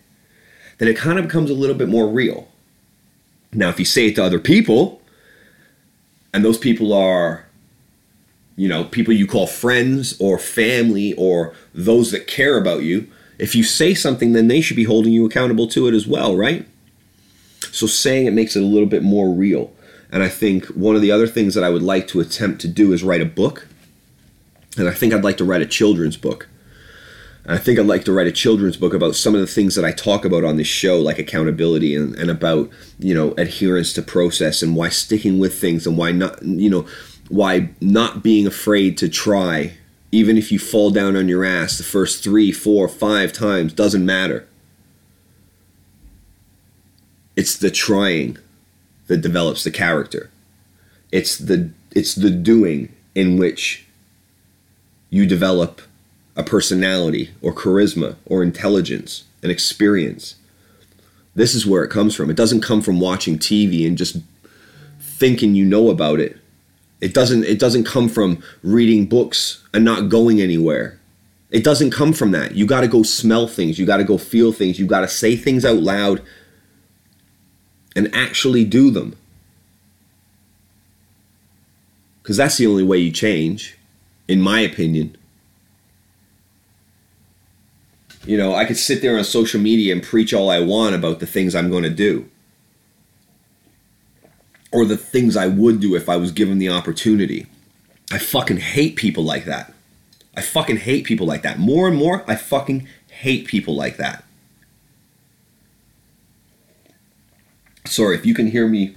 then 0.79 0.89
it 0.89 0.97
kind 0.97 1.19
of 1.19 1.25
becomes 1.27 1.51
a 1.51 1.55
little 1.55 1.77
bit 1.77 1.89
more 1.89 2.09
real. 2.09 2.49
Now, 3.53 3.69
if 3.69 3.79
you 3.79 3.85
say 3.85 4.07
it 4.09 4.17
to 4.17 4.25
other 4.25 4.39
people, 4.39 5.01
and 6.33 6.45
those 6.45 6.59
people 6.59 6.93
are, 6.93 7.47
you 8.57 8.69
know, 8.69 8.85
people 8.85 9.13
you 9.13 9.27
call 9.27 9.47
friends 9.47 10.17
or 10.21 10.39
family 10.39 11.13
or 11.15 11.55
those 11.75 12.11
that 12.13 12.27
care 12.27 12.57
about 12.57 12.83
you, 12.83 13.09
If 13.39 13.55
you 13.55 13.65
say 13.65 13.95
something, 13.95 14.33
then 14.33 14.49
they 14.49 14.61
should 14.61 14.77
be 14.77 14.85
holding 14.85 15.13
you 15.13 15.27
accountable 15.27 15.67
to 15.69 15.89
it 15.89 15.95
as 15.95 16.07
well, 16.07 16.37
right? 16.37 16.67
So 17.73 17.87
saying 17.87 18.27
it 18.27 18.33
makes 18.33 18.55
it 18.55 18.63
a 18.63 18.67
little 18.67 18.89
bit 18.89 19.03
more 19.03 19.29
real. 19.31 19.73
And 20.11 20.23
I 20.23 20.29
think 20.29 20.67
one 20.67 20.95
of 20.95 21.03
the 21.03 21.11
other 21.11 21.27
things 21.27 21.55
that 21.55 21.65
I 21.65 21.71
would 21.71 21.83
like 21.83 22.07
to 22.09 22.21
attempt 22.21 22.61
to 22.61 22.69
do 22.69 22.93
is 22.93 23.03
write 23.03 23.21
a 23.21 23.27
book. 23.27 23.67
And 24.77 24.89
I 24.89 24.93
think 24.93 25.13
I'd 25.13 25.25
like 25.25 25.39
to 25.39 25.45
write 25.45 25.63
a 25.63 25.67
children's 25.67 26.17
book. 26.17 26.49
I 27.47 27.59
think 27.59 27.79
I'd 27.79 27.87
like 27.87 28.05
to 28.05 28.13
write 28.13 28.27
a 28.27 28.33
children's 28.33 28.77
book 28.77 28.95
about 28.95 29.17
some 29.17 29.35
of 29.35 29.41
the 29.41 29.47
things 29.47 29.75
that 29.75 29.85
I 29.85 29.93
talk 29.93 30.25
about 30.25 30.45
on 30.45 30.57
this 30.57 30.67
show, 30.67 30.99
like 30.99 31.19
accountability 31.19 31.95
and, 31.95 32.15
and 32.15 32.31
about, 32.31 32.71
you 32.99 33.15
know, 33.15 33.33
adherence 33.37 33.93
to 33.95 34.03
process 34.03 34.63
and 34.63 34.75
why 34.75 34.89
sticking 34.89 35.39
with 35.39 35.61
things 35.61 35.87
and 35.87 35.99
why 35.99 36.13
not, 36.13 36.43
you 36.43 36.71
know, 36.71 36.87
why 37.35 37.69
not 37.81 38.23
being 38.23 38.47
afraid 38.47 38.97
to 38.97 39.09
try, 39.09 39.73
even 40.13 40.39
if 40.39 40.53
you 40.53 40.59
fall 40.59 40.93
down 40.93 41.17
on 41.17 41.29
your 41.29 41.45
ass 41.45 41.77
the 41.77 41.83
first 41.83 42.23
three, 42.23 42.53
four, 42.53 42.87
five 42.87 43.33
times, 43.33 43.73
doesn't 43.73 44.07
matter. 44.07 44.47
It's 47.35 47.57
the 47.57 47.73
trying 47.73 48.39
that 49.09 49.17
develops 49.17 49.65
the 49.65 49.73
character. 49.73 50.31
It's 51.11 51.37
the 51.37 51.71
it's 51.91 52.15
the 52.15 52.31
doing 52.31 52.95
in 53.17 53.37
which 53.37 53.85
you 55.11 55.27
develop 55.27 55.83
a 56.37 56.45
personality 56.45 57.31
or 57.43 57.53
charisma 57.53 58.15
or 58.27 58.45
intelligence 58.45 59.25
and 59.43 59.51
experience. 59.51 60.37
This 61.35 61.57
is 61.57 61.67
where 61.67 61.83
it 61.83 61.91
comes 61.91 62.15
from. 62.15 62.31
It 62.31 62.37
doesn't 62.37 62.61
come 62.61 62.81
from 62.81 63.01
watching 63.01 63.41
TV 63.41 63.89
and 63.89 63.99
just 63.99 64.19
thinking 65.01 65.57
you 65.57 65.65
know 65.65 65.91
about 65.91 66.21
it. 66.21 66.39
It 67.05 67.13
doesn't 67.13 67.45
it 67.45 67.59
doesn't 67.59 67.85
come 67.85 68.09
from 68.09 68.43
reading 68.63 69.05
books 69.05 69.63
and 69.75 69.85
not 69.85 70.09
going 70.09 70.41
anywhere. 70.41 70.99
It 71.51 71.63
doesn't 71.63 71.91
come 71.91 72.15
from 72.15 72.31
that. 72.31 72.55
You 72.55 72.65
got 72.65 72.81
to 72.81 72.89
go 72.89 73.03
smell 73.03 73.47
things, 73.47 73.79
you 73.79 73.85
got 73.85 73.99
to 73.99 74.05
go 74.05 74.17
feel 74.17 74.53
things, 74.53 74.79
you 74.79 74.87
got 74.87 75.03
to 75.03 75.09
say 75.09 75.37
things 75.37 75.67
out 75.67 75.77
loud 75.77 76.23
and 77.95 78.09
actually 78.15 78.65
do 78.65 78.91
them. 78.91 79.19
Cuz 82.23 82.39
that's 82.39 82.57
the 82.57 82.67
only 82.67 82.83
way 82.83 82.97
you 82.97 83.13
change 83.13 83.77
in 84.27 84.41
my 84.41 84.61
opinion. 84.61 85.15
You 88.25 88.39
know, 88.39 88.55
I 88.55 88.65
could 88.65 88.79
sit 88.79 89.03
there 89.03 89.19
on 89.19 89.25
social 89.25 89.61
media 89.61 89.93
and 89.93 90.03
preach 90.03 90.33
all 90.33 90.49
I 90.49 90.61
want 90.61 90.95
about 90.95 91.21
the 91.21 91.27
things 91.27 91.55
I'm 91.55 91.69
going 91.69 91.85
to 91.85 91.91
do. 91.91 92.31
Or 94.75 94.85
the 94.85 94.97
things 94.97 95.37
I 95.37 95.47
would 95.47 95.81
do 95.81 95.95
if 95.95 96.09
I 96.09 96.17
was 96.17 96.33
given 96.33 96.59
the 96.59 96.69
opportunity. 96.69 97.47
I 98.13 98.19
fucking 98.19 98.59
hate 98.59 98.97
people 98.97 99.23
like 99.23 99.45
that. 99.45 99.73
I 100.37 100.41
fucking 100.43 100.79
hate 100.79 101.05
people 101.05 101.27
like 101.27 101.43
that. 101.43 101.59
More 101.59 101.87
and 101.87 101.97
more, 101.97 102.25
I 102.27 102.35
fucking 102.35 102.89
hate 103.09 103.47
people 103.47 103.77
like 103.77 103.97
that. 103.99 104.25
Sorry, 107.87 108.17
if 108.17 108.27
you 108.27 108.35
can 108.35 108.49
hear 108.49 108.67
me 108.67 108.97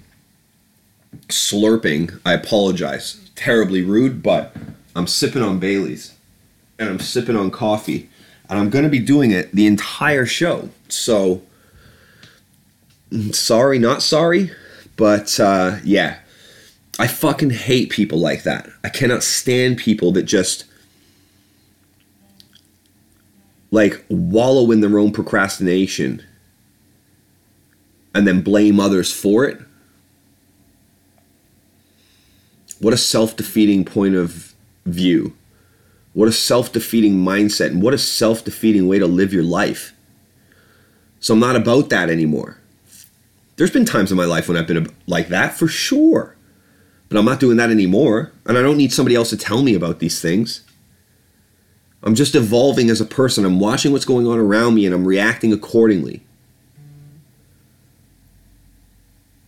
slurping, 1.28 2.20
I 2.26 2.34
apologize. 2.34 3.30
Terribly 3.36 3.84
rude, 3.84 4.24
but 4.24 4.56
I'm 4.96 5.08
sipping 5.08 5.44
on 5.44 5.60
Bailey's 5.60 6.16
and 6.80 6.90
I'm 6.90 7.00
sipping 7.00 7.36
on 7.36 7.52
coffee 7.52 8.10
and 8.50 8.58
I'm 8.58 8.70
going 8.70 8.84
to 8.84 8.90
be 8.90 9.00
doing 9.00 9.32
it 9.32 9.52
the 9.52 9.68
entire 9.68 10.26
show. 10.26 10.70
So, 10.90 11.44
sorry, 13.32 13.78
not 13.78 14.02
sorry, 14.02 14.52
but 14.98 15.40
uh, 15.40 15.78
yeah, 15.84 16.20
I 17.00 17.08
fucking 17.08 17.52
hate 17.52 17.92
people 17.92 18.20
like 18.20 18.44
that. 18.44 18.68
I 18.84 18.90
cannot 18.90 19.24
stand 19.24 19.78
people 19.78 20.12
that 20.14 20.24
just 20.24 20.66
like 23.72 24.04
wallow 24.10 24.72
in 24.72 24.82
their 24.82 24.98
own 24.98 25.12
procrastination 25.12 26.24
and 28.14 28.28
then 28.28 28.42
blame 28.42 28.80
others 28.80 29.14
for 29.14 29.46
it. 29.46 29.62
What 32.80 32.94
a 32.94 32.98
self 32.98 33.36
defeating 33.36 33.86
point 33.86 34.16
of 34.16 34.54
view. 34.86 35.36
What 36.14 36.28
a 36.28 36.32
self 36.32 36.72
defeating 36.72 37.24
mindset 37.24 37.68
and 37.68 37.82
what 37.82 37.94
a 37.94 38.00
self 38.00 38.44
defeating 38.44 38.88
way 38.88 38.98
to 38.98 39.08
live 39.08 39.34
your 39.34 39.44
life. 39.44 39.94
So 41.20 41.34
I'm 41.34 41.40
not 41.40 41.56
about 41.56 41.90
that 41.90 42.10
anymore. 42.10 42.60
There's 43.58 43.72
been 43.72 43.86
times 43.86 44.12
in 44.12 44.18
my 44.18 44.26
life 44.26 44.48
when 44.48 44.58
I've 44.58 44.68
been 44.68 44.88
like 45.08 45.28
that 45.30 45.56
for 45.58 45.68
sure. 45.68 46.36
But 47.10 47.18
I'm 47.18 47.26
not 47.26 47.40
doing 47.40 47.58
that 47.58 47.70
anymore. 47.70 48.32
And 48.46 48.58
I 48.58 48.62
don't 48.62 48.78
need 48.78 48.94
somebody 48.94 49.16
else 49.16 49.30
to 49.32 49.38
tell 49.38 49.64
me 49.64 49.76
about 49.76 50.00
these 50.00 50.22
things. 50.22 50.64
I'm 52.04 52.16
just 52.16 52.36
evolving 52.36 52.90
as 52.90 53.02
a 53.02 53.06
person. 53.06 53.44
I'm 53.46 53.60
watching 53.60 53.92
what's 53.92 54.06
going 54.06 54.28
on 54.28 54.38
around 54.38 54.76
me 54.76 54.86
and 54.86 54.94
I'm 54.94 55.06
reacting 55.06 55.52
accordingly. 55.52 56.22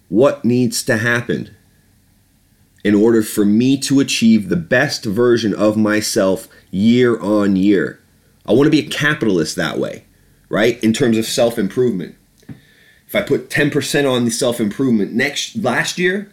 What 0.10 0.44
needs 0.44 0.84
to 0.84 0.98
happen? 0.98 1.56
in 2.84 2.96
order 2.96 3.22
for 3.22 3.46
me 3.46 3.78
to 3.78 4.00
achieve 4.00 4.50
the 4.50 4.56
best 4.56 5.06
version 5.06 5.54
of 5.54 5.78
myself 5.78 6.48
year 6.72 7.20
on 7.20 7.56
year. 7.56 8.00
I 8.46 8.54
want 8.54 8.68
to 8.68 8.72
be 8.72 8.80
a 8.80 8.90
capitalist 8.90 9.56
that 9.58 9.78
way, 9.78 10.06
right? 10.48 10.82
In 10.84 10.94
terms 10.94 11.18
of 11.18 11.26
self 11.26 11.58
improvement. 11.58 12.16
If 13.10 13.16
I 13.16 13.24
put 13.24 13.50
10% 13.50 14.08
on 14.08 14.24
the 14.24 14.30
self 14.30 14.60
improvement 14.60 15.14
next 15.14 15.56
last 15.56 15.98
year, 15.98 16.32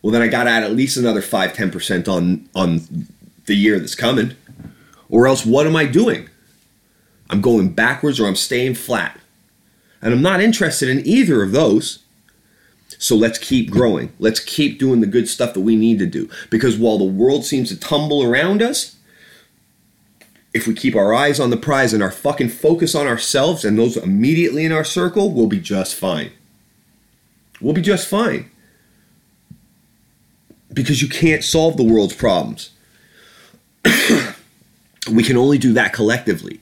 well 0.00 0.12
then 0.12 0.22
I 0.22 0.28
got 0.28 0.44
to 0.44 0.50
add 0.50 0.62
at 0.62 0.70
least 0.70 0.96
another 0.96 1.20
5 1.20 1.52
10% 1.52 2.08
on 2.08 2.48
on 2.54 3.08
the 3.46 3.56
year 3.56 3.80
that's 3.80 3.96
coming. 3.96 4.36
Or 5.08 5.26
else 5.26 5.44
what 5.44 5.66
am 5.66 5.74
I 5.74 5.86
doing? 5.86 6.28
I'm 7.30 7.40
going 7.40 7.70
backwards 7.70 8.20
or 8.20 8.28
I'm 8.28 8.36
staying 8.36 8.76
flat. 8.76 9.18
And 10.00 10.14
I'm 10.14 10.22
not 10.22 10.40
interested 10.40 10.88
in 10.88 11.04
either 11.04 11.42
of 11.42 11.50
those. 11.50 11.98
So 12.96 13.16
let's 13.16 13.38
keep 13.38 13.72
growing. 13.72 14.12
Let's 14.20 14.38
keep 14.38 14.78
doing 14.78 15.00
the 15.00 15.08
good 15.08 15.28
stuff 15.28 15.52
that 15.54 15.62
we 15.62 15.74
need 15.74 15.98
to 15.98 16.06
do. 16.06 16.30
Because 16.48 16.78
while 16.78 16.96
the 16.96 17.04
world 17.04 17.44
seems 17.44 17.70
to 17.70 17.80
tumble 17.80 18.22
around 18.22 18.62
us, 18.62 18.94
if 20.54 20.68
we 20.68 20.72
keep 20.72 20.94
our 20.94 21.12
eyes 21.12 21.40
on 21.40 21.50
the 21.50 21.56
prize 21.56 21.92
and 21.92 22.02
our 22.02 22.12
fucking 22.12 22.48
focus 22.48 22.94
on 22.94 23.08
ourselves 23.08 23.64
and 23.64 23.76
those 23.76 23.96
immediately 23.96 24.64
in 24.64 24.70
our 24.70 24.84
circle, 24.84 25.32
we'll 25.32 25.48
be 25.48 25.58
just 25.58 25.96
fine. 25.96 26.30
We'll 27.60 27.74
be 27.74 27.82
just 27.82 28.08
fine. 28.08 28.50
Because 30.72 31.02
you 31.02 31.08
can't 31.08 31.42
solve 31.42 31.76
the 31.76 31.82
world's 31.82 32.14
problems. 32.14 32.70
we 35.12 35.24
can 35.24 35.36
only 35.36 35.58
do 35.58 35.72
that 35.72 35.92
collectively. 35.92 36.60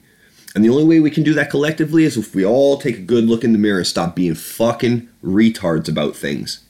And 0.54 0.64
the 0.64 0.70
only 0.70 0.84
way 0.84 1.00
we 1.00 1.10
can 1.10 1.22
do 1.22 1.34
that 1.34 1.50
collectively 1.50 2.04
is 2.04 2.16
if 2.16 2.34
we 2.34 2.44
all 2.44 2.78
take 2.78 2.96
a 2.96 3.02
good 3.02 3.24
look 3.24 3.44
in 3.44 3.52
the 3.52 3.58
mirror 3.58 3.78
and 3.78 3.86
stop 3.86 4.16
being 4.16 4.34
fucking 4.34 5.08
retards 5.22 5.88
about 5.88 6.16
things. 6.16 6.64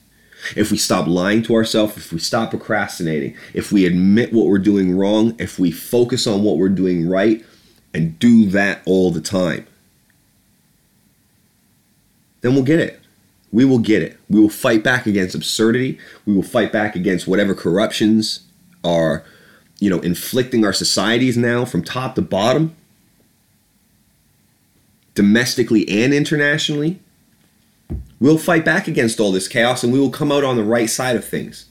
If 0.55 0.71
we 0.71 0.77
stop 0.77 1.07
lying 1.07 1.43
to 1.43 1.55
ourselves, 1.55 1.97
if 1.97 2.11
we 2.11 2.19
stop 2.19 2.49
procrastinating, 2.49 3.35
if 3.53 3.71
we 3.71 3.85
admit 3.85 4.33
what 4.33 4.47
we're 4.47 4.59
doing 4.59 4.97
wrong, 4.97 5.35
if 5.39 5.59
we 5.59 5.71
focus 5.71 6.27
on 6.27 6.43
what 6.43 6.57
we're 6.57 6.69
doing 6.69 7.07
right 7.07 7.43
and 7.93 8.17
do 8.19 8.45
that 8.47 8.81
all 8.85 9.11
the 9.11 9.21
time, 9.21 9.65
then 12.41 12.53
we'll 12.53 12.63
get 12.63 12.79
it. 12.79 12.99
We 13.51 13.65
will 13.65 13.79
get 13.79 14.01
it. 14.01 14.17
We 14.29 14.39
will 14.39 14.49
fight 14.49 14.83
back 14.83 15.05
against 15.05 15.35
absurdity. 15.35 15.99
We 16.25 16.33
will 16.33 16.43
fight 16.43 16.71
back 16.71 16.95
against 16.95 17.27
whatever 17.27 17.53
corruptions 17.53 18.41
are, 18.83 19.23
you 19.79 19.89
know, 19.89 19.99
inflicting 19.99 20.65
our 20.65 20.73
societies 20.73 21.37
now 21.37 21.63
from 21.63 21.83
top 21.83 22.15
to 22.15 22.21
bottom 22.21 22.75
domestically 25.15 25.87
and 25.87 26.13
internationally, 26.13 26.99
we'll 28.23 28.37
fight 28.37 28.63
back 28.63 28.87
against 28.87 29.19
all 29.19 29.33
this 29.33 29.49
chaos 29.49 29.83
and 29.83 29.91
we 29.91 29.99
will 29.99 30.09
come 30.09 30.31
out 30.31 30.45
on 30.45 30.55
the 30.55 30.63
right 30.63 30.89
side 30.89 31.17
of 31.17 31.25
things. 31.25 31.65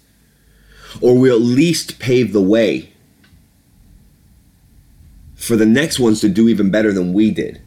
Or 1.01 1.19
we'll 1.19 1.37
at 1.37 1.41
least 1.41 1.99
pave 1.99 2.35
the 2.35 2.43
way 2.43 2.93
for 5.35 5.57
the 5.57 5.65
next 5.65 5.99
ones 5.99 6.21
to 6.21 6.29
do 6.29 6.49
even 6.49 6.71
better 6.71 6.93
than 6.93 7.15
we 7.15 7.31
did. 7.31 7.63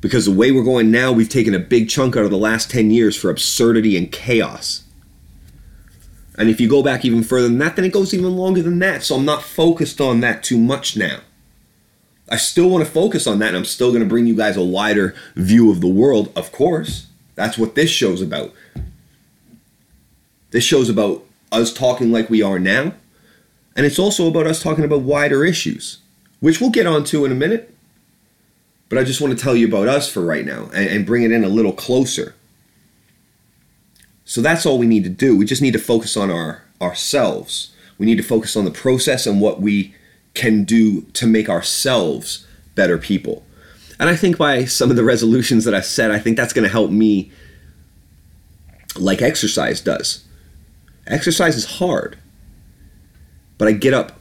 Because 0.00 0.24
the 0.24 0.32
way 0.32 0.50
we're 0.50 0.64
going 0.64 0.90
now, 0.90 1.12
we've 1.12 1.28
taken 1.28 1.54
a 1.54 1.60
big 1.60 1.88
chunk 1.88 2.16
out 2.16 2.24
of 2.24 2.32
the 2.32 2.36
last 2.36 2.72
10 2.72 2.90
years 2.90 3.16
for 3.16 3.30
absurdity 3.30 3.96
and 3.96 4.10
chaos. 4.10 4.82
And 6.36 6.50
if 6.50 6.60
you 6.60 6.68
go 6.68 6.82
back 6.82 7.04
even 7.04 7.22
further 7.22 7.46
than 7.46 7.58
that, 7.58 7.76
then 7.76 7.84
it 7.84 7.92
goes 7.92 8.12
even 8.12 8.36
longer 8.36 8.62
than 8.62 8.80
that. 8.80 9.04
So 9.04 9.14
I'm 9.14 9.24
not 9.24 9.44
focused 9.44 10.00
on 10.00 10.18
that 10.20 10.42
too 10.42 10.58
much 10.58 10.96
now. 10.96 11.20
I 12.28 12.36
still 12.36 12.68
want 12.68 12.84
to 12.84 12.90
focus 12.90 13.28
on 13.28 13.38
that, 13.38 13.48
and 13.48 13.58
I'm 13.58 13.64
still 13.64 13.90
going 13.90 14.02
to 14.02 14.08
bring 14.08 14.26
you 14.26 14.34
guys 14.34 14.56
a 14.56 14.64
wider 14.64 15.14
view 15.36 15.70
of 15.70 15.80
the 15.80 15.86
world, 15.86 16.32
of 16.34 16.50
course. 16.50 17.06
That's 17.40 17.56
what 17.56 17.74
this 17.74 17.88
show's 17.88 18.20
about. 18.20 18.52
This 20.50 20.62
show's 20.62 20.90
about 20.90 21.24
us 21.50 21.72
talking 21.72 22.12
like 22.12 22.28
we 22.28 22.42
are 22.42 22.58
now, 22.58 22.92
and 23.74 23.86
it's 23.86 23.98
also 23.98 24.28
about 24.28 24.46
us 24.46 24.62
talking 24.62 24.84
about 24.84 25.00
wider 25.00 25.42
issues, 25.42 26.00
which 26.40 26.60
we'll 26.60 26.68
get 26.68 26.86
onto 26.86 27.24
in 27.24 27.32
a 27.32 27.34
minute. 27.36 27.74
But 28.90 28.98
I 28.98 29.04
just 29.04 29.22
want 29.22 29.36
to 29.36 29.42
tell 29.42 29.56
you 29.56 29.66
about 29.66 29.88
us 29.88 30.12
for 30.12 30.20
right 30.20 30.44
now 30.44 30.64
and, 30.74 30.90
and 30.90 31.06
bring 31.06 31.22
it 31.22 31.32
in 31.32 31.42
a 31.42 31.48
little 31.48 31.72
closer. 31.72 32.34
So 34.26 34.42
that's 34.42 34.66
all 34.66 34.78
we 34.78 34.86
need 34.86 35.04
to 35.04 35.10
do. 35.10 35.34
We 35.34 35.46
just 35.46 35.62
need 35.62 35.72
to 35.72 35.78
focus 35.78 36.18
on 36.18 36.30
our 36.30 36.62
ourselves. 36.82 37.72
We 37.96 38.04
need 38.04 38.16
to 38.16 38.22
focus 38.22 38.54
on 38.54 38.66
the 38.66 38.70
process 38.70 39.26
and 39.26 39.40
what 39.40 39.62
we 39.62 39.94
can 40.34 40.64
do 40.64 41.02
to 41.14 41.26
make 41.26 41.48
ourselves 41.48 42.46
better 42.74 42.98
people. 42.98 43.46
And 44.00 44.08
I 44.08 44.16
think 44.16 44.38
by 44.38 44.64
some 44.64 44.90
of 44.90 44.96
the 44.96 45.04
resolutions 45.04 45.64
that 45.66 45.74
I've 45.74 45.84
set, 45.84 46.10
I 46.10 46.18
think 46.18 46.38
that's 46.38 46.54
going 46.54 46.62
to 46.64 46.70
help 46.70 46.90
me 46.90 47.30
like 48.96 49.20
exercise 49.20 49.82
does. 49.82 50.24
Exercise 51.06 51.54
is 51.54 51.76
hard, 51.76 52.18
but 53.58 53.68
I 53.68 53.72
get 53.72 53.92
up 53.92 54.18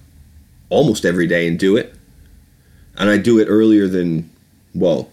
almost 0.68 1.06
every 1.06 1.28
day 1.28 1.48
and 1.48 1.58
do 1.58 1.78
it. 1.78 1.96
And 2.98 3.10
I 3.10 3.18
do 3.18 3.40
it 3.40 3.46
earlier 3.46 3.88
than, 3.88 4.30
well, 4.76 5.10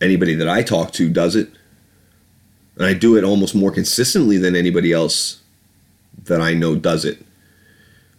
anybody 0.00 0.34
that 0.34 0.48
I 0.48 0.64
talk 0.64 0.90
to 0.94 1.08
does 1.08 1.36
it. 1.36 1.50
And 2.74 2.84
I 2.84 2.94
do 2.94 3.16
it 3.16 3.22
almost 3.22 3.54
more 3.54 3.70
consistently 3.70 4.38
than 4.38 4.56
anybody 4.56 4.92
else 4.92 5.40
that 6.24 6.40
I 6.40 6.52
know 6.52 6.74
does 6.74 7.04
it. 7.04 7.24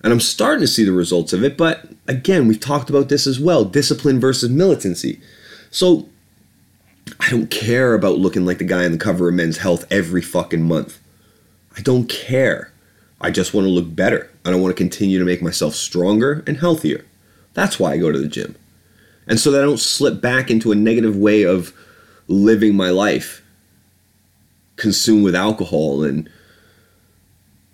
And 0.02 0.14
I'm 0.14 0.22
starting 0.22 0.62
to 0.62 0.68
see 0.68 0.86
the 0.86 0.94
results 0.94 1.34
of 1.34 1.44
it, 1.44 1.58
but 1.58 1.86
again, 2.08 2.48
we've 2.48 2.60
talked 2.60 2.90
about 2.90 3.10
this 3.10 3.28
as 3.28 3.40
well 3.40 3.66
discipline 3.66 4.20
versus 4.20 4.50
militancy. 4.50 5.20
So 5.72 6.08
I 7.20 7.30
don't 7.30 7.52
care 7.52 7.94
about 7.94 8.18
looking 8.18 8.46
like 8.46 8.58
the 8.58 8.64
guy 8.64 8.86
on 8.86 8.92
the 8.92 8.98
cover 8.98 9.30
of 9.30 9.36
Men's 9.36 9.58
Health 9.58 9.86
every 9.92 10.22
fucking 10.22 10.64
month. 10.64 11.00
I 11.78 11.82
don't 11.82 12.10
care. 12.10 12.72
I 13.22 13.32
just 13.32 13.54
want 13.54 13.66
to 13.66 13.72
look 13.72 13.96
better 13.96 14.30
and 14.44 14.56
I 14.56 14.60
want 14.60 14.76
to 14.76 14.82
continue 14.82 15.20
to 15.20 15.26
make 15.26 15.42
myself 15.42 15.76
stronger 15.76 16.44
and 16.48 16.58
healthier. 16.58 17.06
That's 17.54 17.80
why 17.80 17.94
I 17.94 17.98
go 17.98 18.12
to 18.12 18.20
the 18.20 18.28
gym. 18.28 18.56
And 19.28 19.40
so 19.40 19.52
that 19.52 19.62
I 19.62 19.66
don't 19.66 19.80
slip 19.80 20.22
back 20.22 20.52
into 20.52 20.72
a 20.72 20.76
negative 20.76 21.16
way 21.16 21.44
of 21.44 21.74
living 22.28 22.76
my 22.76 22.90
life, 22.90 23.44
consumed 24.76 25.24
with 25.24 25.36
alcohol 25.36 26.04
and 26.04 26.30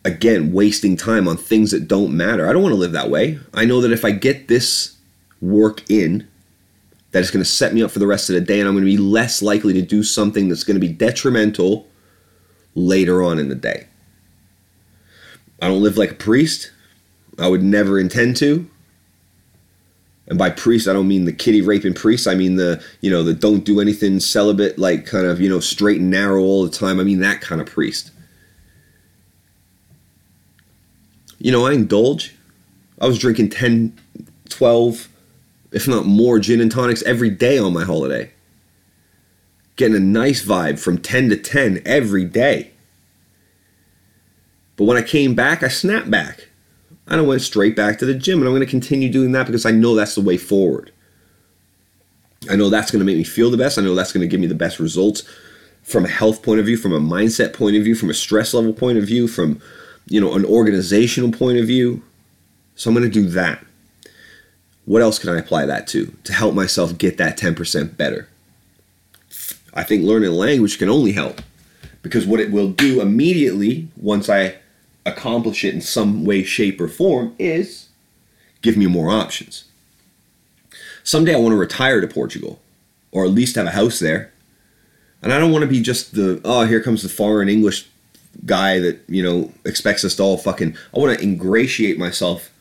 again, 0.04 0.52
wasting 0.52 0.98
time 0.98 1.28
on 1.28 1.38
things 1.38 1.72
that 1.72 1.88
don't 1.88 2.16
matter. 2.16 2.48
I 2.48 2.54
don't 2.54 2.62
want 2.62 2.74
to 2.74 2.80
live 2.80 2.92
that 2.94 3.10
way. 3.10 3.40
I 3.54 3.66
know 3.66 3.82
that 3.82 3.92
if 3.92 4.04
I 4.04 4.12
get 4.12 4.48
this 4.48 4.98
work 5.42 5.90
in, 5.90 6.28
that 7.12 7.20
it's 7.20 7.32
going 7.32 7.44
to 7.44 7.50
set 7.50 7.74
me 7.74 7.84
up 7.84 7.92
for 7.92 8.00
the 8.00 8.08
rest 8.08 8.30
of 8.30 8.36
the 8.36 8.42
day 8.42 8.60
and 8.60 8.68
I'm 8.68 8.74
going 8.74 8.86
to 8.86 8.92
be 8.92 8.98
less 8.98 9.42
likely 9.42 9.74
to 9.74 9.82
do 9.82 10.02
something 10.02 10.48
that's 10.48 10.64
going 10.64 10.80
to 10.80 10.86
be 10.86 10.94
detrimental 10.94 11.88
later 12.74 13.22
on 13.22 13.38
in 13.38 13.50
the 13.50 13.56
day. 13.56 13.88
I 15.62 15.68
don't 15.68 15.84
live 15.84 15.98
like 15.98 16.12
a 16.12 16.16
priest. 16.16 16.72
I 17.38 17.48
would 17.48 17.64
never 17.64 18.00
intend 18.00 18.38
to. 18.38 18.68
And 20.28 20.38
by 20.38 20.50
priest, 20.50 20.88
I 20.88 20.94
don't 20.94 21.10
mean 21.10 21.26
the 21.26 21.34
kitty 21.34 21.62
raping 21.62 21.94
priest. 21.94 22.28
I 22.28 22.36
mean 22.36 22.56
the, 22.56 22.82
you 23.02 23.12
know, 23.12 23.24
the 23.24 23.34
don't 23.34 23.66
do 23.66 23.82
anything 23.82 24.20
celibate, 24.22 24.80
like 24.80 25.06
kind 25.06 25.26
of, 25.26 25.42
you 25.42 25.50
know, 25.50 25.60
straight 25.60 26.00
and 26.00 26.10
narrow 26.10 26.42
all 26.42 26.64
the 26.64 26.72
time. 26.72 27.00
I 27.00 27.04
mean 27.04 27.20
that 27.20 27.42
kind 27.42 27.60
of 27.60 27.68
priest. 27.68 28.11
You 31.42 31.52
know, 31.52 31.66
I 31.66 31.74
indulge. 31.74 32.36
I 33.00 33.08
was 33.08 33.18
drinking 33.18 33.50
10, 33.50 33.98
12, 34.50 35.10
if 35.72 35.88
not 35.88 36.06
more 36.06 36.38
gin 36.38 36.62
and 36.62 36.72
tonics 36.72 37.02
every 37.02 37.32
day 37.32 37.58
on 37.58 37.74
my 37.74 37.84
holiday. 37.84 38.32
Getting 39.76 39.98
a 39.98 40.00
nice 40.00 40.46
vibe 40.46 40.80
from 40.80 41.00
10 41.00 41.30
to 41.30 41.38
10 41.38 41.82
every 41.84 42.26
day. 42.26 42.72
But 44.76 44.86
when 44.86 44.98
I 44.98 45.02
came 45.02 45.34
back, 45.34 45.64
I 45.64 45.68
snapped 45.68 46.12
back. 46.12 46.48
And 47.08 47.20
I 47.20 47.24
went 47.24 47.42
straight 47.42 47.76
back 47.76 47.98
to 48.00 48.06
the 48.06 48.14
gym, 48.14 48.38
and 48.38 48.48
I'm 48.48 48.54
going 48.54 48.66
to 48.66 48.70
continue 48.70 49.10
doing 49.10 49.32
that 49.32 49.48
because 49.48 49.66
I 49.66 49.72
know 49.72 49.96
that's 49.96 50.16
the 50.16 50.22
way 50.22 50.38
forward. 50.38 50.92
I 52.50 52.56
know 52.56 52.70
that's 52.70 52.92
going 52.92 53.00
to 53.00 53.06
make 53.06 53.18
me 53.18 53.24
feel 53.24 53.50
the 53.50 53.58
best. 53.58 53.80
I 53.80 53.82
know 53.82 53.96
that's 53.96 54.14
going 54.14 54.22
to 54.22 54.28
give 54.28 54.40
me 54.40 54.48
the 54.48 54.56
best 54.56 54.80
results 54.80 55.24
from 55.82 56.06
a 56.06 56.10
health 56.10 56.44
point 56.44 56.60
of 56.60 56.68
view, 56.68 56.78
from 56.78 56.94
a 56.94 57.00
mindset 57.00 57.54
point 57.54 57.76
of 57.76 57.84
view, 57.84 57.96
from 57.96 58.12
a 58.12 58.14
stress 58.14 58.54
level 58.54 58.74
point 58.74 59.00
of 59.00 59.06
view, 59.06 59.28
from 59.28 59.60
you 60.12 60.20
know 60.20 60.34
an 60.34 60.46
organizational 60.46 61.32
point 61.32 61.58
of 61.58 61.66
view. 61.66 62.04
So 62.76 62.90
I'm 62.90 62.96
going 62.96 63.10
to 63.10 63.22
do 63.22 63.30
that. 63.30 63.66
What 64.86 65.02
else 65.02 65.18
can 65.18 65.30
I 65.30 65.40
apply 65.40 65.66
that 65.68 65.88
to 65.88 66.14
to 66.26 66.34
help 66.34 66.54
myself 66.54 66.98
get 66.98 67.18
that 67.18 67.38
10% 67.38 67.96
better? 67.96 68.28
I 69.74 69.84
think 69.84 70.04
learning 70.04 70.30
a 70.30 70.34
language 70.34 70.78
can 70.78 70.90
only 70.90 71.14
help 71.14 71.42
because 72.02 72.26
what 72.26 72.42
it 72.42 72.52
will 72.52 72.72
do 72.72 73.00
immediately 73.00 73.88
once 73.96 74.28
I 74.28 74.58
accomplish 75.06 75.64
it 75.64 75.74
in 75.74 75.82
some 75.82 76.26
way, 76.26 76.44
shape, 76.44 76.82
or 76.82 76.90
form 76.90 77.34
is 77.40 77.88
give 78.62 78.76
me 78.76 78.88
more 78.88 79.10
options. 79.10 79.64
Someday 81.04 81.34
I 81.34 81.40
want 81.40 81.54
to 81.54 81.58
retire 81.58 82.02
to 82.02 82.08
Portugal 82.08 82.60
or 83.12 83.24
at 83.24 83.32
least 83.32 83.56
have 83.56 83.66
a 83.66 83.72
house 83.72 84.00
there. 84.00 84.34
And 85.22 85.32
I 85.32 85.40
don't 85.40 85.52
want 85.52 85.62
to 85.62 85.70
be 85.70 85.82
just 85.82 86.16
the, 86.16 86.42
oh, 86.44 86.66
here 86.66 86.82
comes 86.82 87.02
the 87.02 87.10
foreign 87.10 87.48
English 87.48 87.88
guy 88.46 88.80
that, 88.80 89.02
you 89.08 89.22
know, 89.24 89.52
expects 89.66 90.04
us 90.04 90.16
to 90.16 90.24
all 90.24 90.38
fucking. 90.38 90.76
I 90.96 91.00
want 91.00 91.18
to 91.18 91.24
ingratiate 91.24 91.98
myself 91.98 92.52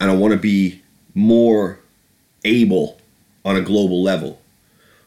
and 0.00 0.10
I 0.10 0.14
want 0.14 0.32
to 0.32 0.38
be 0.38 0.82
more 1.14 1.78
able 2.44 2.98
on 3.44 3.56
a 3.56 3.60
global 3.60 4.02
level. 4.02 4.40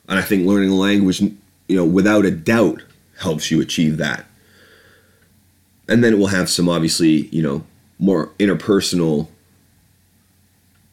And 0.07 0.19
I 0.19 0.21
think 0.21 0.45
learning 0.45 0.69
a 0.69 0.75
language, 0.75 1.21
you 1.21 1.37
know, 1.69 1.85
without 1.85 2.25
a 2.25 2.31
doubt 2.31 2.83
helps 3.19 3.49
you 3.49 3.61
achieve 3.61 3.97
that. 3.97 4.25
And 5.87 6.03
then 6.03 6.13
it 6.13 6.17
will 6.17 6.27
have 6.27 6.49
some 6.49 6.69
obviously, 6.69 7.27
you 7.27 7.41
know, 7.41 7.63
more 7.99 8.27
interpersonal 8.39 9.27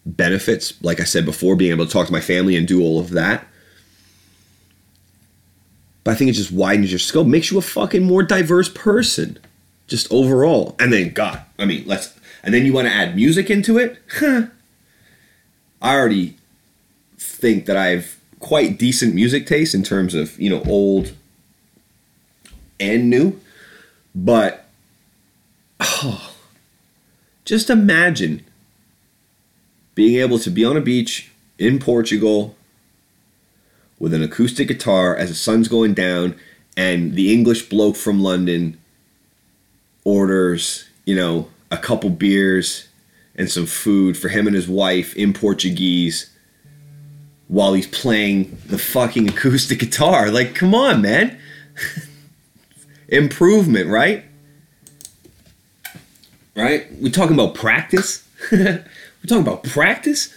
benefits. 0.07 0.75
Like 0.83 1.01
I 1.01 1.05
said 1.05 1.25
before, 1.25 1.57
being 1.57 1.73
able 1.73 1.87
to 1.87 1.93
talk 1.93 2.07
to 2.07 2.13
my 2.13 2.21
family 2.21 2.57
and 2.57 2.67
do 2.67 2.83
all 2.83 3.01
of 3.01 3.11
that. 3.11 3.47
But 6.05 6.13
I 6.13 6.15
think 6.15 6.31
it 6.31 6.35
just 6.35 6.53
widens 6.53 6.91
your 6.91 6.99
scope, 6.99 7.27
makes 7.27 7.51
you 7.51 7.59
a 7.59 7.63
fucking 7.63 8.03
more 8.03 8.23
diverse 8.23 8.69
person, 8.69 9.39
just 9.87 10.11
overall. 10.13 10.75
And 10.79 10.93
then, 10.93 11.13
God, 11.13 11.43
I 11.59 11.67
mean, 11.67 11.85
let's, 11.87 12.19
and 12.43 12.55
then 12.55 12.65
you 12.65 12.73
want 12.73 12.89
to 12.89 12.95
add 12.95 13.17
music 13.17 13.51
into 13.51 13.79
it? 13.79 13.99
Huh. 14.19 14.47
I 15.83 15.95
already 15.95 16.37
think 17.19 17.67
that 17.67 17.77
I 17.77 17.89
have 17.89 18.17
quite 18.39 18.79
decent 18.79 19.15
music 19.15 19.47
taste 19.47 19.75
in 19.75 19.83
terms 19.83 20.15
of, 20.15 20.39
you 20.41 20.49
know, 20.51 20.63
old 20.67 21.15
and 22.79 23.11
new. 23.11 23.39
But 24.15 24.67
oh, 25.79 26.35
just 27.45 27.71
imagine 27.71 28.45
being 29.95 30.19
able 30.21 30.39
to 30.39 30.51
be 30.51 30.65
on 30.65 30.77
a 30.77 30.81
beach 30.81 31.31
in 31.59 31.79
Portugal 31.79 32.57
with 34.01 34.13
an 34.15 34.23
acoustic 34.23 34.67
guitar 34.67 35.15
as 35.15 35.29
the 35.29 35.35
sun's 35.37 35.69
going 35.69 35.95
down 35.95 36.35
and 36.77 37.15
the 37.15 37.33
English 37.33 37.69
bloke 37.69 37.95
from 37.95 38.21
London 38.21 38.81
orders, 40.05 40.89
you 41.05 41.15
know, 41.15 41.49
a 41.71 41.77
couple 41.77 42.11
beers 42.11 42.89
and 43.37 43.49
some 43.49 43.67
food 43.67 44.17
for 44.17 44.29
him 44.29 44.47
and 44.47 44.57
his 44.57 44.67
wife 44.67 45.15
in 45.15 45.33
Portuguese 45.33 46.31
while 47.47 47.75
he's 47.75 47.87
playing 47.87 48.57
the 48.67 48.79
fucking 48.79 49.29
acoustic 49.29 49.79
guitar. 49.79 50.31
Like, 50.31 50.55
come 50.55 50.75
on, 50.75 51.03
man. 51.03 51.39
Improvement, 53.09 53.89
right? 53.89 54.25
Right? 56.57 56.87
We're 57.01 57.11
talking 57.13 57.35
about 57.35 57.55
practice? 57.55 58.27
We're 58.53 58.85
talking 59.27 59.43
about 59.43 59.65
practice? 59.65 60.33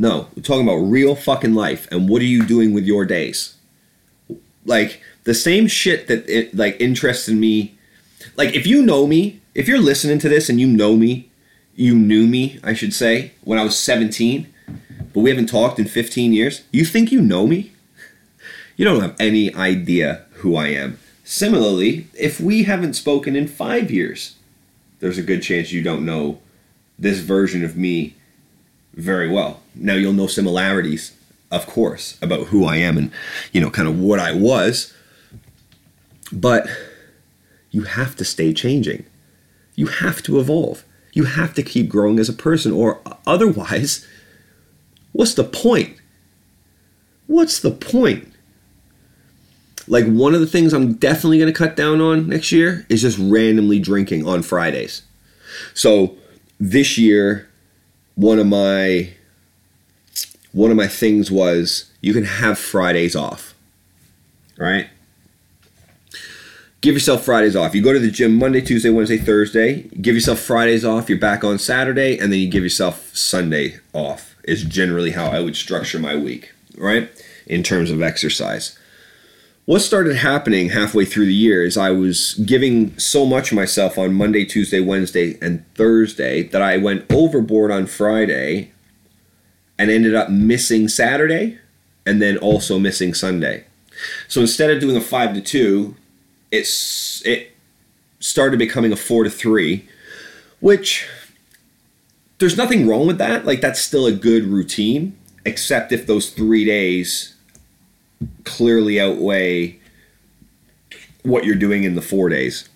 No, 0.00 0.28
we're 0.36 0.44
talking 0.44 0.62
about 0.62 0.76
real 0.76 1.16
fucking 1.16 1.54
life 1.54 1.88
and 1.90 2.08
what 2.08 2.22
are 2.22 2.26
you 2.26 2.46
doing 2.46 2.72
with 2.72 2.84
your 2.84 3.04
days? 3.04 3.56
Like 4.64 5.02
the 5.24 5.34
same 5.34 5.66
shit 5.66 6.06
that 6.06 6.28
it 6.28 6.54
like 6.54 6.80
interested 6.80 7.34
me. 7.34 7.76
Like 8.36 8.54
if 8.54 8.64
you 8.64 8.80
know 8.80 9.08
me, 9.08 9.40
if 9.56 9.66
you're 9.66 9.80
listening 9.80 10.20
to 10.20 10.28
this 10.28 10.48
and 10.48 10.60
you 10.60 10.68
know 10.68 10.94
me, 10.94 11.32
you 11.74 11.96
knew 11.96 12.28
me, 12.28 12.60
I 12.62 12.74
should 12.74 12.94
say, 12.94 13.32
when 13.42 13.58
I 13.58 13.64
was 13.64 13.76
17, 13.76 14.46
but 15.12 15.20
we 15.20 15.30
haven't 15.30 15.48
talked 15.48 15.80
in 15.80 15.86
15 15.86 16.32
years, 16.32 16.62
you 16.70 16.84
think 16.84 17.10
you 17.10 17.20
know 17.20 17.48
me? 17.48 17.72
You 18.76 18.84
don't 18.84 19.00
have 19.00 19.16
any 19.18 19.52
idea 19.52 20.26
who 20.34 20.54
I 20.54 20.68
am. 20.68 21.00
Similarly, 21.24 22.06
if 22.16 22.38
we 22.38 22.62
haven't 22.62 22.94
spoken 22.94 23.34
in 23.34 23.48
five 23.48 23.90
years, 23.90 24.36
there's 25.00 25.18
a 25.18 25.24
good 25.24 25.42
chance 25.42 25.72
you 25.72 25.82
don't 25.82 26.06
know 26.06 26.40
this 26.96 27.18
version 27.18 27.64
of 27.64 27.76
me 27.76 28.14
very 28.98 29.28
well. 29.30 29.62
Now 29.74 29.94
you'll 29.94 30.12
know 30.12 30.26
similarities, 30.26 31.16
of 31.50 31.66
course, 31.66 32.18
about 32.20 32.48
who 32.48 32.64
I 32.64 32.76
am 32.76 32.98
and, 32.98 33.12
you 33.52 33.60
know, 33.60 33.70
kind 33.70 33.88
of 33.88 33.98
what 33.98 34.18
I 34.18 34.32
was. 34.32 34.92
But 36.32 36.68
you 37.70 37.82
have 37.82 38.16
to 38.16 38.24
stay 38.24 38.52
changing. 38.52 39.06
You 39.76 39.86
have 39.86 40.22
to 40.24 40.40
evolve. 40.40 40.84
You 41.12 41.24
have 41.24 41.54
to 41.54 41.62
keep 41.62 41.88
growing 41.88 42.18
as 42.18 42.28
a 42.28 42.34
person, 42.34 42.72
or 42.72 43.00
otherwise, 43.26 44.06
what's 45.12 45.34
the 45.34 45.44
point? 45.44 45.96
What's 47.26 47.60
the 47.60 47.70
point? 47.70 48.32
Like, 49.86 50.06
one 50.06 50.34
of 50.34 50.40
the 50.40 50.46
things 50.46 50.72
I'm 50.72 50.94
definitely 50.94 51.38
going 51.38 51.52
to 51.52 51.58
cut 51.58 51.76
down 51.76 52.00
on 52.00 52.28
next 52.28 52.52
year 52.52 52.84
is 52.88 53.00
just 53.00 53.18
randomly 53.18 53.78
drinking 53.78 54.26
on 54.26 54.42
Fridays. 54.42 55.02
So, 55.72 56.16
this 56.60 56.98
year, 56.98 57.47
one 58.18 58.40
of 58.40 58.48
my 58.48 59.10
one 60.50 60.72
of 60.72 60.76
my 60.76 60.88
things 60.88 61.30
was 61.30 61.88
you 62.00 62.12
can 62.12 62.24
have 62.24 62.58
Fridays 62.58 63.14
off. 63.14 63.54
Right? 64.58 64.88
Give 66.80 66.94
yourself 66.94 67.24
Fridays 67.24 67.54
off. 67.54 67.76
You 67.76 67.82
go 67.82 67.92
to 67.92 67.98
the 67.98 68.10
gym 68.10 68.36
Monday, 68.36 68.60
Tuesday, 68.60 68.90
Wednesday, 68.90 69.18
Thursday. 69.18 69.82
Give 70.00 70.16
yourself 70.16 70.40
Fridays 70.40 70.84
off. 70.84 71.08
You're 71.08 71.18
back 71.18 71.44
on 71.44 71.58
Saturday, 71.58 72.18
and 72.18 72.32
then 72.32 72.40
you 72.40 72.48
give 72.48 72.64
yourself 72.64 73.16
Sunday 73.16 73.78
off 73.92 74.36
is 74.44 74.64
generally 74.64 75.10
how 75.12 75.26
I 75.26 75.40
would 75.40 75.56
structure 75.56 75.98
my 75.98 76.16
week, 76.16 76.52
right? 76.76 77.10
In 77.46 77.62
terms 77.62 77.90
of 77.90 78.02
exercise. 78.02 78.77
What 79.68 79.82
started 79.82 80.16
happening 80.16 80.70
halfway 80.70 81.04
through 81.04 81.26
the 81.26 81.34
year 81.34 81.62
is 81.62 81.76
I 81.76 81.90
was 81.90 82.36
giving 82.46 82.98
so 82.98 83.26
much 83.26 83.52
of 83.52 83.56
myself 83.56 83.98
on 83.98 84.14
Monday, 84.14 84.46
Tuesday, 84.46 84.80
Wednesday, 84.80 85.36
and 85.42 85.62
Thursday 85.74 86.44
that 86.44 86.62
I 86.62 86.78
went 86.78 87.04
overboard 87.12 87.70
on 87.70 87.84
Friday 87.86 88.72
and 89.78 89.90
ended 89.90 90.14
up 90.14 90.30
missing 90.30 90.88
Saturday 90.88 91.58
and 92.06 92.22
then 92.22 92.38
also 92.38 92.78
missing 92.78 93.12
Sunday. 93.12 93.66
So 94.26 94.40
instead 94.40 94.70
of 94.70 94.80
doing 94.80 94.96
a 94.96 95.02
5 95.02 95.34
to 95.34 95.40
2, 95.42 95.94
it's 96.50 97.20
it 97.26 97.54
started 98.20 98.58
becoming 98.58 98.90
a 98.90 98.96
4 98.96 99.24
to 99.24 99.30
3, 99.30 99.86
which 100.60 101.06
there's 102.38 102.56
nothing 102.56 102.88
wrong 102.88 103.06
with 103.06 103.18
that. 103.18 103.44
Like 103.44 103.60
that's 103.60 103.80
still 103.80 104.06
a 104.06 104.12
good 104.12 104.44
routine, 104.44 105.18
except 105.44 105.92
if 105.92 106.06
those 106.06 106.30
3 106.30 106.64
days 106.64 107.34
clearly 108.44 109.00
outweigh 109.00 109.78
what 111.22 111.44
you're 111.44 111.54
doing 111.54 111.84
in 111.84 111.94
the 111.94 112.02
4 112.02 112.28
days. 112.28 112.68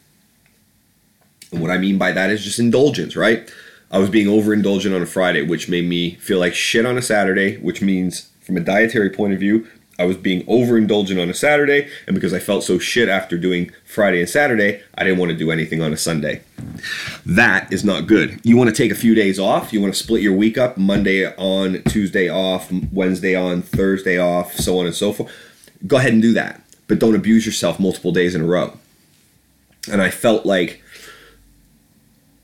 And 1.50 1.60
what 1.60 1.70
I 1.70 1.78
mean 1.78 1.98
by 1.98 2.12
that 2.12 2.30
is 2.30 2.44
just 2.44 2.58
indulgence, 2.58 3.16
right? 3.16 3.50
I 3.90 3.98
was 3.98 4.08
being 4.08 4.26
overindulgent 4.26 4.94
on 4.94 5.02
a 5.02 5.06
Friday, 5.06 5.42
which 5.42 5.68
made 5.68 5.84
me 5.84 6.14
feel 6.14 6.38
like 6.38 6.54
shit 6.54 6.86
on 6.86 6.96
a 6.96 7.02
Saturday, 7.02 7.58
which 7.58 7.82
means, 7.82 8.30
from 8.40 8.56
a 8.56 8.60
dietary 8.60 9.10
point 9.10 9.34
of 9.34 9.40
view, 9.40 9.66
I 10.02 10.04
was 10.04 10.16
being 10.16 10.44
overindulgent 10.46 11.22
on 11.22 11.30
a 11.30 11.34
Saturday, 11.34 11.88
and 12.08 12.14
because 12.14 12.34
I 12.34 12.40
felt 12.40 12.64
so 12.64 12.78
shit 12.78 13.08
after 13.08 13.38
doing 13.38 13.70
Friday 13.84 14.18
and 14.18 14.28
Saturday, 14.28 14.82
I 14.96 15.04
didn't 15.04 15.20
want 15.20 15.30
to 15.30 15.38
do 15.38 15.52
anything 15.52 15.80
on 15.80 15.92
a 15.92 15.96
Sunday. 15.96 16.42
That 17.24 17.72
is 17.72 17.84
not 17.84 18.08
good. 18.08 18.40
You 18.42 18.56
want 18.56 18.68
to 18.68 18.74
take 18.74 18.90
a 18.90 18.96
few 18.96 19.14
days 19.14 19.38
off. 19.38 19.72
You 19.72 19.80
want 19.80 19.94
to 19.94 20.02
split 20.02 20.20
your 20.20 20.32
week 20.32 20.58
up 20.58 20.76
Monday 20.76 21.32
on, 21.36 21.84
Tuesday 21.84 22.28
off, 22.28 22.72
Wednesday 22.90 23.36
on, 23.36 23.62
Thursday 23.62 24.18
off, 24.18 24.54
so 24.54 24.80
on 24.80 24.86
and 24.86 24.94
so 24.94 25.12
forth. 25.12 25.32
Go 25.86 25.98
ahead 25.98 26.12
and 26.12 26.20
do 26.20 26.32
that, 26.32 26.60
but 26.88 26.98
don't 26.98 27.14
abuse 27.14 27.46
yourself 27.46 27.78
multiple 27.78 28.10
days 28.10 28.34
in 28.34 28.40
a 28.40 28.46
row. 28.46 28.76
And 29.88 30.02
I 30.02 30.10
felt 30.10 30.44
like 30.44 30.82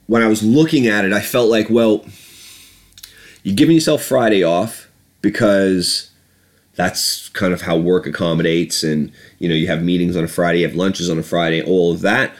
when 0.07 0.23
I 0.23 0.29
was 0.29 0.45
looking 0.45 0.87
at 0.87 1.05
it, 1.05 1.13
I 1.13 1.21
felt 1.21 1.51
like, 1.51 1.69
well, 1.69 2.05
you're 3.43 3.57
giving 3.57 3.75
yourself 3.75 4.05
Friday 4.05 4.45
off 4.45 4.89
because 5.23 6.11
that's 6.79 7.29
kind 7.31 7.53
of 7.53 7.63
how 7.63 7.77
work 7.77 8.07
accommodates 8.07 8.85
and 8.85 9.13
you 9.41 9.49
know 9.49 9.55
you 9.55 9.67
have 9.67 9.83
meetings 9.83 10.17
on 10.17 10.23
a 10.23 10.29
friday 10.29 10.61
you 10.61 10.67
have 10.67 10.77
lunches 10.77 11.11
on 11.11 11.19
a 11.19 11.23
friday 11.23 11.61
all 11.61 11.93
of 11.93 12.01
that 12.03 12.33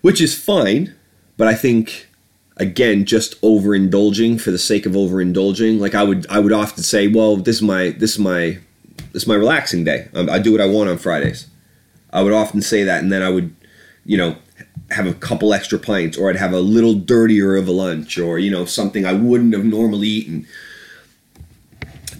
which 0.00 0.20
is 0.20 0.38
fine 0.38 0.94
but 1.36 1.48
i 1.48 1.54
think 1.54 2.08
again 2.56 3.04
just 3.04 3.40
overindulging 3.42 4.40
for 4.40 4.52
the 4.52 4.58
sake 4.58 4.86
of 4.86 4.92
overindulging 4.92 5.80
like 5.80 5.94
i 5.94 6.04
would 6.04 6.24
i 6.30 6.38
would 6.38 6.52
often 6.52 6.84
say 6.84 7.08
well 7.08 7.36
this 7.36 7.56
is 7.56 7.62
my 7.62 7.90
this 7.90 8.12
is 8.12 8.18
my 8.20 8.58
this 9.12 9.22
is 9.22 9.28
my 9.28 9.34
relaxing 9.34 9.84
day. 9.84 10.08
Um, 10.14 10.28
I 10.30 10.38
do 10.38 10.52
what 10.52 10.60
i 10.60 10.66
want 10.66 10.90
on 10.90 10.98
fridays. 10.98 11.46
I 12.12 12.22
would 12.22 12.32
often 12.32 12.62
say 12.62 12.84
that 12.84 13.02
and 13.02 13.12
then 13.12 13.22
i 13.22 13.28
would 13.28 13.54
you 14.04 14.16
know 14.16 14.36
have 14.90 15.06
a 15.06 15.14
couple 15.14 15.52
extra 15.52 15.78
pints 15.78 16.16
or 16.16 16.30
i'd 16.30 16.36
have 16.36 16.52
a 16.52 16.60
little 16.60 16.94
dirtier 16.94 17.56
of 17.56 17.66
a 17.66 17.72
lunch 17.72 18.18
or 18.18 18.38
you 18.38 18.50
know 18.50 18.64
something 18.64 19.04
i 19.04 19.12
wouldn't 19.12 19.52
have 19.52 19.64
normally 19.64 20.06
eaten 20.06 20.46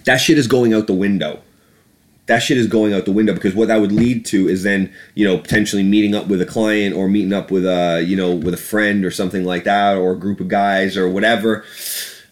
that 0.05 0.17
shit 0.17 0.37
is 0.37 0.47
going 0.47 0.73
out 0.73 0.87
the 0.87 0.93
window. 0.93 1.41
That 2.27 2.39
shit 2.39 2.57
is 2.57 2.65
going 2.65 2.93
out 2.93 3.05
the 3.05 3.11
window 3.11 3.33
because 3.33 3.53
what 3.53 3.67
that 3.67 3.81
would 3.81 3.91
lead 3.91 4.25
to 4.27 4.47
is 4.47 4.63
then 4.63 4.91
you 5.13 5.27
know 5.27 5.37
potentially 5.37 5.83
meeting 5.83 6.15
up 6.15 6.27
with 6.27 6.41
a 6.41 6.45
client 6.45 6.95
or 6.95 7.07
meeting 7.07 7.33
up 7.33 7.51
with 7.51 7.65
a 7.65 8.03
you 8.07 8.15
know 8.15 8.33
with 8.33 8.53
a 8.53 8.57
friend 8.57 9.05
or 9.05 9.11
something 9.11 9.43
like 9.43 9.63
that 9.65 9.97
or 9.97 10.13
a 10.13 10.19
group 10.19 10.39
of 10.39 10.47
guys 10.47 10.97
or 10.97 11.07
whatever 11.07 11.63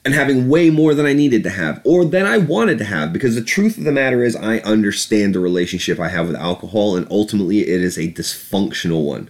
and 0.05 0.13
having 0.13 0.49
way 0.49 0.69
more 0.69 0.93
than 0.93 1.05
I 1.05 1.13
needed 1.13 1.43
to 1.43 1.49
have 1.51 1.80
or 1.84 2.05
than 2.05 2.26
I 2.26 2.38
wanted 2.38 2.78
to 2.80 2.86
have 2.86 3.13
because 3.13 3.36
the 3.36 3.43
truth 3.43 3.78
of 3.78 3.84
the 3.84 3.91
matter 3.91 4.24
is 4.24 4.36
I 4.36 4.57
understand 4.59 5.36
the 5.36 5.39
relationship 5.39 5.99
I 5.99 6.09
have 6.09 6.28
with 6.28 6.36
alcohol 6.36 6.95
and 6.95 7.07
ultimately 7.11 7.61
it 7.61 7.82
is 7.82 7.97
a 7.97 8.11
dysfunctional 8.11 9.05
one. 9.05 9.30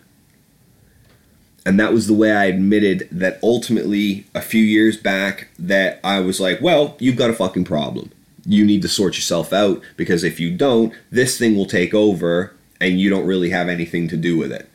And 1.65 1.79
that 1.79 1.93
was 1.93 2.07
the 2.07 2.13
way 2.13 2.31
I 2.31 2.45
admitted 2.45 3.07
that 3.11 3.39
ultimately 3.43 4.25
a 4.33 4.41
few 4.41 4.63
years 4.63 4.97
back 4.97 5.49
that 5.59 5.99
I 6.03 6.19
was 6.19 6.39
like, 6.39 6.59
well, 6.61 6.97
you've 6.99 7.15
got 7.17 7.29
a 7.29 7.33
fucking 7.33 7.65
problem 7.65 8.11
you 8.45 8.65
need 8.65 8.81
to 8.81 8.87
sort 8.87 9.15
yourself 9.15 9.53
out 9.53 9.81
because 9.95 10.23
if 10.23 10.39
you 10.39 10.55
don't, 10.55 10.93
this 11.11 11.37
thing 11.37 11.55
will 11.55 11.65
take 11.65 11.93
over 11.93 12.53
and 12.81 12.99
you 12.99 13.09
don't 13.09 13.25
really 13.25 13.49
have 13.49 13.69
anything 13.69 14.07
to 14.09 14.17
do 14.17 14.37
with 14.37 14.51
it. 14.51 14.69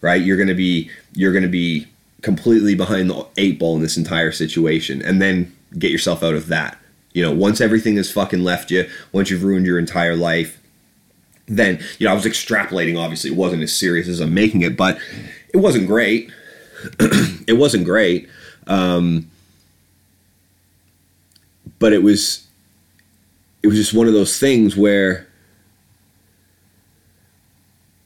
Right? 0.00 0.22
You're 0.22 0.36
going 0.36 0.48
to 0.48 0.54
be 0.54 0.90
you're 1.14 1.32
going 1.32 1.42
to 1.42 1.48
be 1.48 1.86
completely 2.22 2.74
behind 2.74 3.08
the 3.08 3.26
eight 3.36 3.58
ball 3.58 3.76
in 3.76 3.82
this 3.82 3.96
entire 3.96 4.32
situation 4.32 5.00
and 5.02 5.22
then 5.22 5.56
get 5.78 5.90
yourself 5.90 6.22
out 6.22 6.34
of 6.34 6.48
that. 6.48 6.78
You 7.12 7.22
know, 7.22 7.34
once 7.34 7.60
everything 7.60 7.96
has 7.96 8.10
fucking 8.10 8.44
left 8.44 8.70
you, 8.70 8.88
once 9.12 9.30
you've 9.30 9.42
ruined 9.42 9.66
your 9.66 9.78
entire 9.78 10.14
life, 10.14 10.60
then, 11.46 11.80
you 11.98 12.06
know, 12.06 12.12
I 12.12 12.14
was 12.14 12.26
extrapolating 12.26 12.98
obviously. 12.98 13.30
It 13.30 13.36
wasn't 13.36 13.62
as 13.62 13.76
serious 13.76 14.08
as 14.08 14.20
I'm 14.20 14.34
making 14.34 14.62
it, 14.62 14.76
but 14.76 14.98
it 15.52 15.58
wasn't 15.58 15.86
great. 15.86 16.30
it 17.00 17.56
wasn't 17.56 17.84
great. 17.84 18.28
Um, 18.66 19.30
but 21.78 21.92
it 21.92 22.02
was 22.02 22.47
it 23.62 23.66
was 23.66 23.76
just 23.76 23.94
one 23.94 24.06
of 24.06 24.12
those 24.12 24.38
things 24.38 24.76
where 24.76 25.26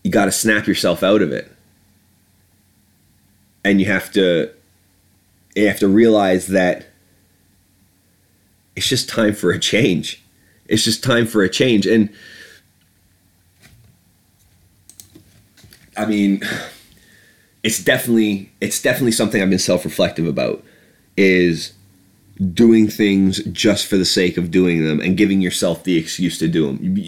you 0.02 0.10
got 0.10 0.24
to 0.24 0.32
snap 0.32 0.66
yourself 0.66 1.02
out 1.02 1.22
of 1.22 1.32
it. 1.32 1.50
And 3.64 3.80
you 3.80 3.86
have 3.86 4.10
to 4.12 4.50
you 5.54 5.68
have 5.68 5.78
to 5.78 5.88
realize 5.88 6.48
that 6.48 6.86
it's 8.74 8.88
just 8.88 9.08
time 9.08 9.34
for 9.34 9.50
a 9.50 9.58
change. 9.58 10.22
It's 10.66 10.82
just 10.82 11.04
time 11.04 11.26
for 11.26 11.42
a 11.42 11.48
change. 11.48 11.86
And 11.86 12.10
i 15.96 16.06
mean 16.06 16.42
it's 17.62 17.82
definitely 17.82 18.50
it's 18.60 18.80
definitely 18.80 19.12
something 19.12 19.42
i've 19.42 19.50
been 19.50 19.58
self-reflective 19.58 20.26
about 20.26 20.64
is 21.16 21.72
doing 22.54 22.88
things 22.88 23.42
just 23.44 23.86
for 23.86 23.96
the 23.96 24.04
sake 24.04 24.36
of 24.36 24.50
doing 24.50 24.84
them 24.84 25.00
and 25.00 25.16
giving 25.16 25.40
yourself 25.40 25.84
the 25.84 25.96
excuse 25.96 26.38
to 26.38 26.48
do 26.48 26.66
them. 26.66 27.04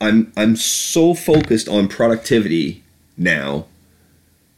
I'm 0.00 0.32
I'm 0.36 0.56
so 0.56 1.14
focused 1.14 1.68
on 1.68 1.88
productivity 1.88 2.82
now. 3.16 3.66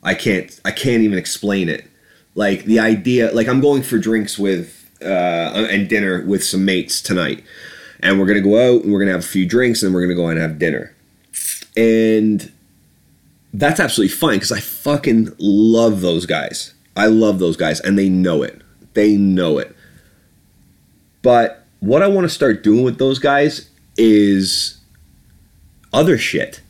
I 0.02 0.14
can't 0.14 0.58
I 0.64 0.70
can't 0.70 1.02
even 1.02 1.18
explain 1.18 1.68
it. 1.68 1.88
Like 2.34 2.64
the 2.64 2.78
idea 2.80 3.32
like 3.32 3.48
I'm 3.48 3.60
going 3.60 3.82
for 3.82 3.98
drinks 3.98 4.38
with 4.38 4.90
uh, 5.02 5.66
and 5.70 5.88
dinner 5.88 6.24
with 6.24 6.44
some 6.44 6.64
mates 6.64 7.00
tonight. 7.00 7.44
And 8.00 8.18
we're 8.18 8.26
gonna 8.26 8.40
go 8.40 8.58
out 8.58 8.84
and 8.84 8.92
we're 8.92 9.00
gonna 9.00 9.12
have 9.12 9.20
a 9.20 9.26
few 9.26 9.46
drinks 9.46 9.82
and 9.82 9.94
we're 9.94 10.02
gonna 10.02 10.14
go 10.14 10.28
and 10.28 10.38
have 10.38 10.58
dinner. 10.58 10.94
And 11.76 12.52
that's 13.52 13.80
absolutely 13.80 14.14
fine 14.14 14.34
because 14.34 14.52
I 14.52 14.60
fucking 14.60 15.34
love 15.38 16.00
those 16.00 16.26
guys. 16.26 16.74
I 16.96 17.06
love 17.06 17.38
those 17.38 17.56
guys 17.56 17.80
and 17.80 17.98
they 17.98 18.08
know 18.08 18.42
it. 18.42 18.60
They 18.94 19.16
know 19.16 19.58
it. 19.58 19.74
But 21.22 21.64
what 21.80 22.02
I 22.02 22.08
want 22.08 22.24
to 22.24 22.28
start 22.28 22.62
doing 22.62 22.84
with 22.84 22.98
those 22.98 23.18
guys 23.18 23.70
is 23.96 24.78
other 25.92 26.18
shit. 26.18 26.60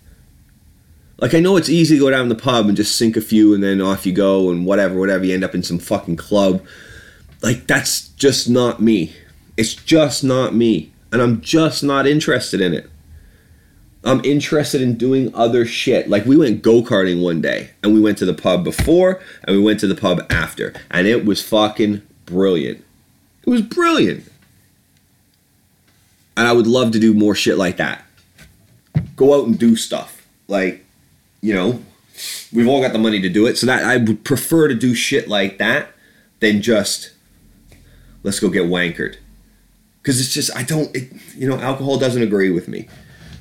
Like 1.19 1.35
I 1.35 1.41
know 1.41 1.57
it's 1.57 1.69
easy 1.69 1.97
to 1.97 2.01
go 2.01 2.11
down 2.11 2.29
the 2.29 2.35
pub 2.35 2.67
and 2.67 2.77
just 2.77 2.97
sink 2.97 3.17
a 3.17 3.21
few 3.21 3.55
and 3.55 3.63
then 3.63 3.81
off 3.81 4.07
you 4.07 4.13
go 4.13 4.51
and 4.51 4.67
whatever, 4.67 4.99
whatever. 4.99 5.25
You 5.25 5.35
end 5.35 5.45
up 5.45 5.55
in 5.55 5.63
some 5.63 5.79
fucking 5.79 6.17
club. 6.17 6.65
Like 7.43 7.67
that's 7.67 8.09
just 8.09 8.49
not 8.49 8.83
me. 8.83 9.15
It's 9.57 9.75
just 9.75 10.25
not 10.25 10.55
me. 10.55 10.93
And 11.13 11.23
I'm 11.23 11.41
just 11.41 11.85
not 11.85 12.07
interested 12.07 12.61
in 12.61 12.75
it. 12.75 12.91
I'm 14.05 14.25
interested 14.25 14.81
in 14.81 14.97
doing 14.97 15.33
other 15.35 15.65
shit. 15.65 16.09
Like 16.09 16.25
we 16.25 16.37
went 16.37 16.63
go 16.63 16.83
karting 16.83 17.23
one 17.23 17.41
day 17.41 17.71
and 17.83 17.95
we 17.95 18.01
went 18.01 18.19
to 18.19 18.27
the 18.27 18.35
pub 18.35 18.65
before 18.65 19.21
and 19.45 19.57
we 19.57 19.63
went 19.63 19.79
to 19.81 19.87
the 19.87 19.95
pub 19.95 20.27
after. 20.29 20.73
And 20.91 21.07
it 21.07 21.25
was 21.25 21.41
fucking 21.41 22.03
brilliant. 22.27 22.85
It 23.47 23.51
was 23.51 23.63
brilliant. 23.63 24.32
And 26.43 26.49
I 26.49 26.53
would 26.55 26.67
love 26.67 26.91
to 26.91 26.99
do 26.99 27.15
more 27.15 27.37
shit 27.37 27.57
like 27.57 27.77
that. 27.77 28.05
Go 29.15 29.33
out 29.33 29.47
and 29.47 29.57
do 29.57 29.77
stuff. 29.77 30.27
Like, 30.49 30.85
you 31.41 31.55
know, 31.55 31.81
we've 32.53 32.67
all 32.67 32.81
got 32.81 32.93
the 32.93 32.99
money 32.99 33.21
to 33.21 33.29
do 33.29 33.47
it. 33.47 33.57
So 33.57 33.65
that 33.67 33.85
I 33.85 33.99
would 33.99 34.25
prefer 34.25 34.67
to 34.67 34.75
do 34.75 34.93
shit 34.93 35.29
like 35.29 35.59
that 35.59 35.91
than 36.41 36.61
just 36.61 37.13
let's 38.25 38.41
go 38.41 38.49
get 38.49 38.65
wankered. 38.65 39.19
Cuz 40.03 40.19
it's 40.19 40.35
just 40.35 40.51
I 40.57 40.65
don't 40.65 40.93
it, 40.97 41.13
you 41.37 41.49
know, 41.49 41.61
alcohol 41.61 41.97
doesn't 41.97 42.23
agree 42.23 42.51
with 42.51 42.67
me. 42.67 42.89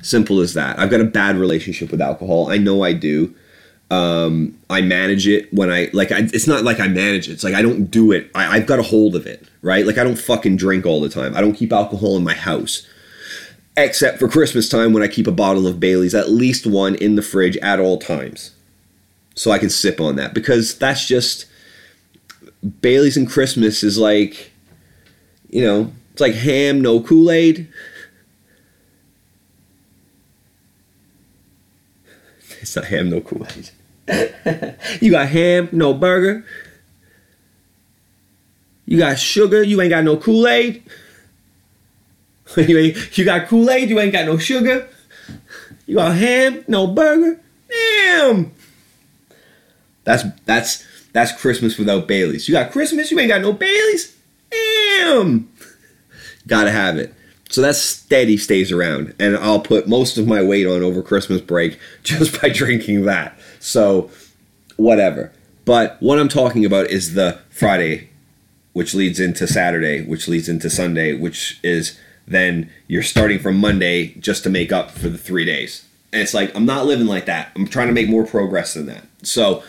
Simple 0.02 0.38
as 0.38 0.54
that. 0.54 0.78
I've 0.78 0.90
got 0.90 1.00
a 1.00 1.04
bad 1.04 1.36
relationship 1.36 1.90
with 1.90 2.00
alcohol. 2.00 2.52
I 2.52 2.56
know 2.56 2.84
I 2.84 2.92
do. 2.92 3.34
Um, 3.90 4.56
I 4.70 4.80
manage 4.80 5.26
it 5.26 5.52
when 5.52 5.72
I 5.72 5.90
like. 5.92 6.12
I, 6.12 6.20
it's 6.20 6.46
not 6.46 6.62
like 6.62 6.78
I 6.78 6.86
manage 6.86 7.28
it. 7.28 7.32
It's 7.32 7.42
like 7.42 7.54
I 7.54 7.62
don't 7.62 7.90
do 7.90 8.12
it. 8.12 8.30
I, 8.32 8.58
I've 8.58 8.66
got 8.66 8.78
a 8.78 8.82
hold 8.82 9.16
of 9.16 9.26
it, 9.26 9.44
right? 9.60 9.84
Like 9.84 9.98
I 9.98 10.04
don't 10.04 10.18
fucking 10.18 10.56
drink 10.56 10.86
all 10.86 11.00
the 11.00 11.08
time. 11.08 11.36
I 11.36 11.40
don't 11.40 11.52
keep 11.52 11.72
alcohol 11.72 12.16
in 12.16 12.22
my 12.22 12.32
house, 12.32 12.86
except 13.76 14.18
for 14.18 14.28
Christmas 14.28 14.68
time 14.68 14.92
when 14.92 15.02
I 15.02 15.08
keep 15.08 15.26
a 15.26 15.32
bottle 15.32 15.66
of 15.66 15.80
Bailey's, 15.80 16.14
at 16.14 16.30
least 16.30 16.66
one 16.66 16.94
in 16.96 17.16
the 17.16 17.22
fridge 17.22 17.56
at 17.58 17.80
all 17.80 17.98
times, 17.98 18.52
so 19.34 19.50
I 19.50 19.58
can 19.58 19.70
sip 19.70 20.00
on 20.00 20.16
that 20.16 20.34
because 20.34 20.76
that's 20.76 21.06
just 21.06 21.46
Bailey's 22.80 23.16
and 23.16 23.28
Christmas 23.28 23.82
is 23.82 23.98
like 23.98 24.52
You 25.48 25.64
know, 25.64 25.92
it's 26.12 26.20
like 26.20 26.34
ham, 26.34 26.80
no 26.80 27.00
Kool 27.00 27.30
Aid. 27.30 27.68
It's 32.60 32.76
not 32.76 32.84
ham, 32.84 33.10
no 33.10 33.20
Kool 33.20 33.44
Aid. 33.56 33.70
you 35.00 35.10
got 35.10 35.28
ham, 35.28 35.68
no 35.72 35.92
burger. 35.92 36.44
You 38.86 38.98
got 38.98 39.18
sugar, 39.18 39.64
you 39.64 39.80
ain't 39.80 39.90
got 39.90 40.04
no 40.04 40.16
Kool 40.16 40.46
Aid. 40.46 40.82
you, 42.68 42.78
ain't- 42.78 43.18
you 43.18 43.24
got 43.24 43.48
Kool 43.48 43.70
Aid, 43.70 43.88
you 43.90 43.98
ain't 44.00 44.12
got 44.12 44.26
no 44.26 44.38
sugar. 44.38 44.88
You 45.86 45.96
got 45.96 46.16
ham, 46.16 46.64
no 46.68 46.86
burger. 46.86 47.40
Damn. 47.68 48.52
That's 50.04 50.24
that's 50.44 50.84
that's 51.12 51.32
Christmas 51.40 51.78
without 51.78 52.08
Bailey's. 52.08 52.48
You 52.48 52.54
got 52.54 52.72
Christmas, 52.72 53.10
you 53.10 53.18
ain't 53.18 53.28
got 53.28 53.40
no 53.42 53.52
Bailey's. 53.52 54.16
Damn. 54.50 55.48
Gotta 56.46 56.70
have 56.70 56.96
it. 56.98 57.14
So 57.50 57.60
that 57.62 57.76
steady 57.76 58.36
stays 58.38 58.72
around, 58.72 59.14
and 59.20 59.36
I'll 59.36 59.60
put 59.60 59.86
most 59.86 60.16
of 60.16 60.26
my 60.26 60.42
weight 60.42 60.66
on 60.66 60.82
over 60.82 61.02
Christmas 61.02 61.40
break 61.40 61.78
just 62.02 62.40
by 62.40 62.48
drinking 62.48 63.02
that. 63.02 63.38
So, 63.60 64.10
whatever. 64.76 65.32
But 65.64 65.96
what 66.00 66.18
I'm 66.18 66.28
talking 66.28 66.64
about 66.64 66.86
is 66.86 67.14
the 67.14 67.38
Friday, 67.50 68.08
which 68.72 68.94
leads 68.94 69.20
into 69.20 69.46
Saturday, 69.46 70.02
which 70.02 70.26
leads 70.28 70.48
into 70.48 70.70
Sunday, 70.70 71.12
which 71.14 71.60
is 71.62 71.98
then 72.26 72.70
you're 72.86 73.02
starting 73.02 73.38
from 73.38 73.58
Monday 73.58 74.14
just 74.14 74.42
to 74.44 74.50
make 74.50 74.72
up 74.72 74.90
for 74.90 75.08
the 75.08 75.18
three 75.18 75.44
days. 75.44 75.86
And 76.12 76.22
it's 76.22 76.34
like, 76.34 76.54
I'm 76.54 76.66
not 76.66 76.86
living 76.86 77.06
like 77.06 77.26
that. 77.26 77.52
I'm 77.56 77.66
trying 77.66 77.88
to 77.88 77.94
make 77.94 78.08
more 78.08 78.26
progress 78.26 78.74
than 78.74 78.86
that. 78.86 79.04
So, 79.22 79.62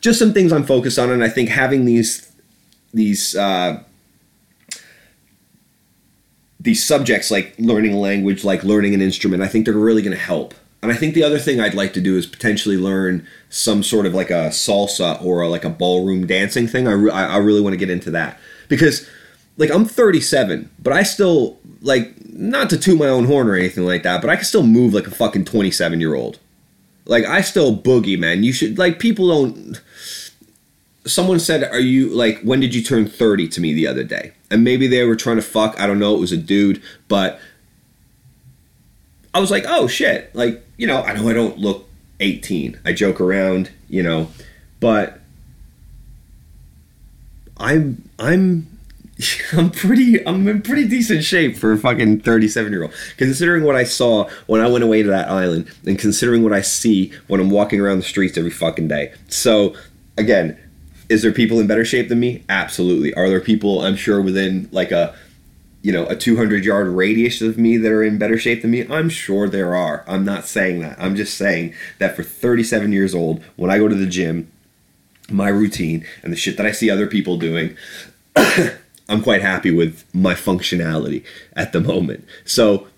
just 0.00 0.18
some 0.18 0.32
things 0.32 0.52
I'm 0.52 0.64
focused 0.64 0.98
on, 0.98 1.10
and 1.10 1.24
I 1.24 1.28
think 1.28 1.48
having 1.48 1.84
these 1.84 2.30
these 2.94 3.34
uh, 3.34 3.82
these 6.60 6.84
subjects 6.84 7.30
like 7.30 7.54
learning 7.58 7.94
a 7.94 7.98
language, 7.98 8.44
like 8.44 8.62
learning 8.62 8.94
an 8.94 9.02
instrument, 9.02 9.42
I 9.42 9.48
think 9.48 9.64
they're 9.64 9.74
really 9.74 10.02
going 10.02 10.16
to 10.16 10.22
help. 10.22 10.54
And 10.82 10.92
I 10.92 10.94
think 10.94 11.14
the 11.14 11.24
other 11.24 11.38
thing 11.38 11.60
I'd 11.60 11.74
like 11.74 11.92
to 11.94 12.00
do 12.00 12.16
is 12.16 12.26
potentially 12.26 12.76
learn 12.76 13.26
some 13.50 13.82
sort 13.82 14.06
of 14.06 14.14
like 14.14 14.30
a 14.30 14.50
salsa 14.50 15.20
or 15.24 15.46
like 15.48 15.64
a 15.64 15.70
ballroom 15.70 16.26
dancing 16.26 16.68
thing. 16.68 16.86
I, 16.86 16.92
re- 16.92 17.10
I 17.10 17.38
really 17.38 17.60
want 17.60 17.72
to 17.72 17.78
get 17.78 17.90
into 17.90 18.12
that 18.12 18.38
because 18.68 19.08
like 19.56 19.70
I'm 19.70 19.84
37, 19.84 20.70
but 20.78 20.92
I 20.92 21.02
still 21.02 21.58
like 21.80 22.14
not 22.32 22.70
to 22.70 22.78
toot 22.78 22.98
my 22.98 23.08
own 23.08 23.26
horn 23.26 23.48
or 23.48 23.54
anything 23.54 23.84
like 23.84 24.02
that, 24.02 24.20
but 24.20 24.30
I 24.30 24.36
can 24.36 24.44
still 24.44 24.62
move 24.62 24.94
like 24.94 25.06
a 25.06 25.10
fucking 25.10 25.44
27 25.44 26.00
year 26.00 26.14
old. 26.14 26.38
Like 27.04 27.24
I 27.24 27.40
still 27.40 27.76
boogie, 27.76 28.18
man. 28.18 28.42
You 28.44 28.52
should 28.52 28.78
like 28.78 28.98
people 28.98 29.28
don't 29.28 29.80
someone 31.06 31.40
said, 31.40 31.64
"Are 31.64 31.80
you 31.80 32.10
like 32.10 32.40
when 32.42 32.60
did 32.60 32.74
you 32.74 32.82
turn 32.82 33.08
30?" 33.08 33.48
to 33.48 33.60
me 33.60 33.72
the 33.72 33.86
other 33.86 34.04
day, 34.04 34.32
and 34.50 34.62
maybe 34.62 34.86
they 34.86 35.04
were 35.04 35.16
trying 35.16 35.36
to 35.36 35.42
fuck. 35.42 35.78
I 35.80 35.86
don't 35.86 35.98
know. 35.98 36.14
It 36.14 36.20
was 36.20 36.32
a 36.32 36.36
dude, 36.36 36.82
but 37.08 37.40
I 39.34 39.40
was 39.40 39.50
like, 39.50 39.64
"Oh 39.66 39.86
shit!" 39.86 40.34
Like 40.34 40.64
you 40.76 40.86
know, 40.86 41.02
I 41.02 41.14
know 41.14 41.28
I 41.28 41.32
don't 41.32 41.58
look 41.58 41.88
18. 42.20 42.78
I 42.84 42.92
joke 42.92 43.20
around, 43.20 43.70
you 43.88 44.02
know, 44.02 44.30
but 44.80 45.20
I'm 47.56 48.08
I'm 48.18 48.77
I'm 49.52 49.70
pretty 49.70 50.26
I'm 50.26 50.46
in 50.46 50.62
pretty 50.62 50.86
decent 50.86 51.24
shape 51.24 51.56
for 51.56 51.72
a 51.72 51.78
fucking 51.78 52.20
37 52.20 52.72
year 52.72 52.84
old. 52.84 52.92
Considering 53.16 53.64
what 53.64 53.76
I 53.76 53.84
saw 53.84 54.28
when 54.46 54.60
I 54.60 54.68
went 54.68 54.84
away 54.84 55.02
to 55.02 55.08
that 55.08 55.28
island 55.28 55.68
and 55.86 55.98
considering 55.98 56.42
what 56.42 56.52
I 56.52 56.60
see 56.60 57.12
when 57.26 57.40
I'm 57.40 57.50
walking 57.50 57.80
around 57.80 57.98
the 57.98 58.04
streets 58.04 58.38
every 58.38 58.50
fucking 58.50 58.88
day. 58.88 59.12
So 59.28 59.74
again, 60.16 60.58
is 61.08 61.22
there 61.22 61.32
people 61.32 61.58
in 61.58 61.66
better 61.66 61.84
shape 61.84 62.08
than 62.08 62.20
me? 62.20 62.44
Absolutely. 62.48 63.14
Are 63.14 63.28
there 63.28 63.40
people 63.40 63.82
I'm 63.82 63.96
sure 63.96 64.20
within 64.20 64.68
like 64.72 64.92
a 64.92 65.16
you 65.82 65.92
know, 65.92 66.06
a 66.06 66.16
200 66.16 66.64
yard 66.64 66.88
radius 66.88 67.40
of 67.40 67.56
me 67.56 67.76
that 67.76 67.92
are 67.92 68.02
in 68.02 68.18
better 68.18 68.36
shape 68.36 68.62
than 68.62 68.72
me? 68.72 68.86
I'm 68.88 69.08
sure 69.08 69.48
there 69.48 69.74
are. 69.74 70.04
I'm 70.06 70.24
not 70.24 70.44
saying 70.44 70.80
that. 70.80 70.96
I'm 71.00 71.16
just 71.16 71.36
saying 71.36 71.74
that 71.98 72.16
for 72.16 72.22
37 72.22 72.92
years 72.92 73.14
old, 73.14 73.42
when 73.56 73.70
I 73.70 73.78
go 73.78 73.88
to 73.88 73.94
the 73.94 74.06
gym, 74.06 74.50
my 75.30 75.48
routine 75.48 76.04
and 76.22 76.32
the 76.32 76.36
shit 76.36 76.56
that 76.56 76.66
I 76.66 76.72
see 76.72 76.90
other 76.90 77.06
people 77.06 77.36
doing, 77.36 77.76
I'm 79.08 79.22
quite 79.22 79.42
happy 79.42 79.70
with 79.70 80.04
my 80.14 80.34
functionality 80.34 81.24
at 81.54 81.72
the 81.72 81.80
moment. 81.80 82.26
So 82.44 82.88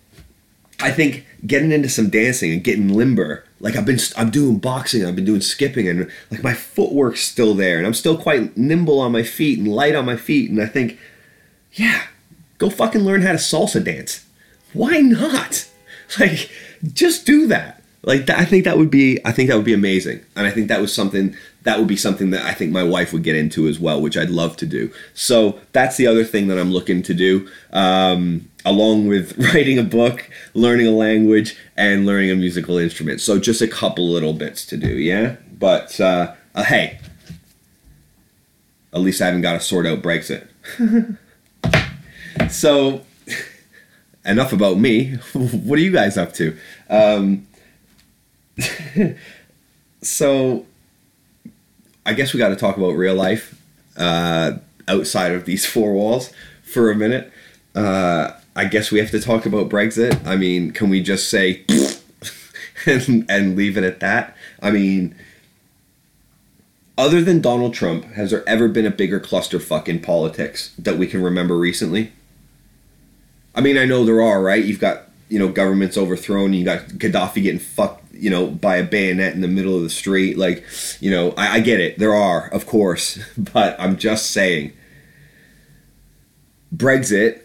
I 0.80 0.90
think 0.90 1.26
getting 1.46 1.72
into 1.72 1.88
some 1.88 2.10
dancing 2.10 2.52
and 2.52 2.64
getting 2.64 2.88
limber, 2.88 3.44
like 3.60 3.76
I've 3.76 3.84
been, 3.84 3.98
I'm 4.16 4.30
doing 4.30 4.58
boxing, 4.58 5.04
I've 5.04 5.16
been 5.16 5.24
doing 5.24 5.40
skipping, 5.40 5.88
and 5.88 6.10
like 6.30 6.42
my 6.42 6.54
footwork's 6.54 7.20
still 7.20 7.54
there, 7.54 7.78
and 7.78 7.86
I'm 7.86 7.94
still 7.94 8.16
quite 8.16 8.56
nimble 8.56 8.98
on 9.00 9.12
my 9.12 9.22
feet 9.22 9.58
and 9.58 9.68
light 9.68 9.94
on 9.94 10.06
my 10.06 10.16
feet, 10.16 10.50
and 10.50 10.60
I 10.60 10.66
think, 10.66 10.98
yeah, 11.72 12.04
go 12.58 12.70
fucking 12.70 13.02
learn 13.02 13.22
how 13.22 13.32
to 13.32 13.38
salsa 13.38 13.82
dance. 13.84 14.24
Why 14.72 15.00
not? 15.00 15.66
Like, 16.18 16.50
just 16.92 17.24
do 17.24 17.46
that. 17.46 17.79
Like, 18.02 18.26
that, 18.26 18.38
I 18.38 18.44
think 18.44 18.64
that 18.64 18.78
would 18.78 18.90
be, 18.90 19.18
I 19.24 19.32
think 19.32 19.50
that 19.50 19.56
would 19.56 19.64
be 19.64 19.74
amazing, 19.74 20.20
and 20.34 20.46
I 20.46 20.50
think 20.50 20.68
that 20.68 20.80
was 20.80 20.94
something 20.94 21.36
that 21.62 21.78
would 21.78 21.88
be 21.88 21.96
something 21.96 22.30
that 22.30 22.44
I 22.44 22.52
think 22.52 22.72
my 22.72 22.82
wife 22.82 23.12
would 23.12 23.22
get 23.22 23.36
into 23.36 23.68
as 23.68 23.78
well, 23.78 24.00
which 24.00 24.16
I'd 24.16 24.30
love 24.30 24.56
to 24.58 24.66
do. 24.66 24.90
So 25.12 25.60
that's 25.72 25.96
the 25.96 26.06
other 26.06 26.24
thing 26.24 26.48
that 26.48 26.58
I'm 26.58 26.72
looking 26.72 27.02
to 27.02 27.14
do, 27.14 27.48
um, 27.72 28.48
along 28.64 29.08
with 29.08 29.36
writing 29.54 29.78
a 29.78 29.82
book, 29.82 30.30
learning 30.54 30.86
a 30.86 30.92
language, 30.92 31.56
and 31.76 32.06
learning 32.06 32.30
a 32.30 32.36
musical 32.36 32.78
instrument. 32.78 33.20
So 33.20 33.38
just 33.38 33.60
a 33.60 33.68
couple 33.68 34.08
little 34.08 34.32
bits 34.32 34.64
to 34.66 34.76
do, 34.76 34.88
yeah. 34.88 35.36
But 35.58 36.00
uh, 36.00 36.34
uh, 36.54 36.64
hey, 36.64 36.98
at 38.92 39.00
least 39.00 39.20
I 39.20 39.26
haven't 39.26 39.42
got 39.42 39.52
to 39.52 39.60
sort 39.60 39.86
out 39.86 40.00
Brexit. 40.00 40.46
so 42.50 43.02
enough 44.24 44.54
about 44.54 44.78
me. 44.78 45.12
what 45.34 45.78
are 45.78 45.82
you 45.82 45.92
guys 45.92 46.16
up 46.16 46.32
to? 46.34 46.56
Um, 46.88 47.46
so 50.02 50.66
I 52.04 52.14
guess 52.14 52.32
we 52.32 52.38
got 52.38 52.48
to 52.48 52.56
talk 52.56 52.76
about 52.76 52.90
real 52.90 53.14
life 53.14 53.60
uh, 53.96 54.52
outside 54.88 55.32
of 55.32 55.44
these 55.44 55.66
four 55.72 55.92
walls 55.92 56.32
for 56.62 56.90
a 56.90 56.94
minute. 56.94 57.32
Uh, 57.74 58.32
I 58.56 58.64
guess 58.64 58.90
we 58.90 58.98
have 58.98 59.10
to 59.12 59.20
talk 59.20 59.46
about 59.46 59.68
Brexit. 59.68 60.26
I 60.26 60.36
mean, 60.36 60.72
can 60.72 60.90
we 60.90 61.02
just 61.02 61.30
say 61.30 61.64
and, 62.86 63.24
and 63.28 63.56
leave 63.56 63.76
it 63.76 63.84
at 63.84 64.00
that? 64.00 64.36
I 64.60 64.70
mean, 64.70 65.14
other 66.98 67.22
than 67.22 67.40
Donald 67.40 67.72
Trump, 67.72 68.04
has 68.12 68.30
there 68.30 68.46
ever 68.48 68.68
been 68.68 68.86
a 68.86 68.90
bigger 68.90 69.20
clusterfuck 69.20 69.88
in 69.88 70.00
politics 70.00 70.74
that 70.78 70.98
we 70.98 71.06
can 71.06 71.22
remember 71.22 71.56
recently? 71.56 72.12
I 73.54 73.60
mean, 73.60 73.78
I 73.78 73.84
know 73.84 74.04
there 74.04 74.20
are, 74.20 74.42
right? 74.42 74.64
You've 74.64 74.80
got, 74.80 75.04
you 75.28 75.38
know, 75.38 75.48
governments 75.48 75.96
overthrown, 75.96 76.52
you 76.52 76.64
got 76.64 76.80
Gaddafi 76.88 77.42
getting 77.42 77.58
fucked, 77.58 77.99
you 78.20 78.30
know, 78.30 78.46
by 78.46 78.76
a 78.76 78.84
bayonet 78.84 79.34
in 79.34 79.40
the 79.40 79.48
middle 79.48 79.76
of 79.76 79.82
the 79.82 79.90
street. 79.90 80.36
Like, 80.36 80.64
you 81.00 81.10
know, 81.10 81.32
I, 81.36 81.56
I 81.56 81.60
get 81.60 81.80
it. 81.80 81.98
There 81.98 82.14
are, 82.14 82.48
of 82.48 82.66
course. 82.66 83.18
But 83.52 83.74
I'm 83.80 83.96
just 83.96 84.30
saying. 84.30 84.74
Brexit 86.74 87.40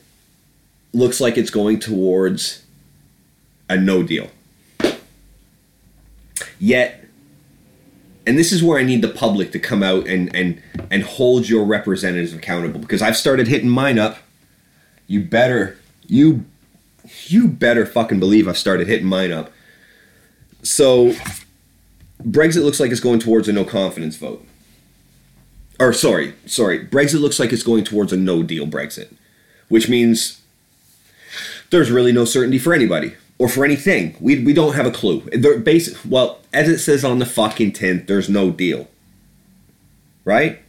looks 0.94 1.20
like 1.20 1.38
it's 1.38 1.50
going 1.50 1.80
towards 1.80 2.64
a 3.70 3.78
no 3.78 4.04
deal. 4.04 4.30
Yet, 6.60 7.06
and 8.28 8.38
this 8.38 8.52
is 8.52 8.64
where 8.64 8.80
I 8.80 8.84
need 8.84 9.02
the 9.02 9.10
public 9.10 9.52
to 9.54 9.60
come 9.60 9.82
out 9.82 10.08
and, 10.08 10.34
and, 10.36 10.62
and 10.92 11.04
hold 11.04 11.50
your 11.50 11.66
representatives 11.66 12.34
accountable 12.34 12.80
because 12.80 13.02
I've 13.02 13.18
started 13.18 13.48
hitting 13.48 13.70
mine 13.70 13.98
up. 13.98 14.18
You 15.08 15.24
better, 15.24 15.78
you, 16.08 16.46
you 17.26 17.48
better 17.48 17.86
fucking 17.86 18.20
believe 18.20 18.48
I've 18.48 18.58
started 18.58 18.88
hitting 18.88 19.08
mine 19.08 19.32
up. 19.32 19.52
So, 20.66 21.14
Brexit 22.24 22.64
looks 22.64 22.80
like 22.80 22.90
it's 22.90 23.00
going 23.00 23.20
towards 23.20 23.48
a 23.48 23.54
no 23.54 23.64
confidence 23.64 24.18
vote. 24.18 24.44
Or, 25.80 25.94
sorry, 25.94 26.34
sorry. 26.48 26.86
Brexit 26.86 27.22
looks 27.22 27.40
like 27.40 27.54
it's 27.54 27.62
going 27.62 27.84
towards 27.84 28.12
a 28.12 28.18
no 28.18 28.42
deal 28.42 28.66
Brexit, 28.66 29.14
which 29.70 29.88
means 29.88 30.42
there's 31.70 31.92
really 31.92 32.12
no 32.12 32.26
certainty 32.26 32.58
for 32.58 32.74
anybody 32.74 33.14
or 33.38 33.48
for 33.48 33.64
anything. 33.64 34.16
We, 34.20 34.44
we 34.44 34.54
don't 34.54 34.74
have 34.74 34.88
a 34.88 34.92
clue. 34.92 35.22
They're 35.34 35.60
basic, 35.60 35.98
well, 36.04 36.40
as 36.52 36.68
it 36.68 36.80
says 36.80 37.06
on 37.06 37.20
the 37.20 37.26
fucking 37.28 37.74
tin, 37.74 38.06
there's 38.08 38.30
no 38.30 38.50
deal. 38.50 38.88
Right? 40.24 40.64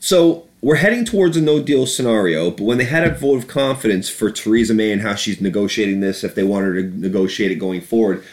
So 0.00 0.48
we're 0.60 0.76
heading 0.76 1.04
towards 1.04 1.36
a 1.36 1.40
no 1.40 1.62
deal 1.62 1.86
scenario, 1.86 2.50
but 2.50 2.64
when 2.64 2.78
they 2.78 2.86
had 2.86 3.04
a 3.04 3.14
vote 3.14 3.36
of 3.36 3.46
confidence 3.46 4.08
for 4.08 4.32
Theresa 4.32 4.74
May 4.74 4.90
and 4.90 5.02
how 5.02 5.14
she's 5.14 5.40
negotiating 5.40 6.00
this, 6.00 6.24
if 6.24 6.34
they 6.34 6.42
wanted 6.42 6.74
to 6.74 6.98
negotiate 6.98 7.52
it 7.52 7.56
going 7.56 7.82
forward, 7.82 8.24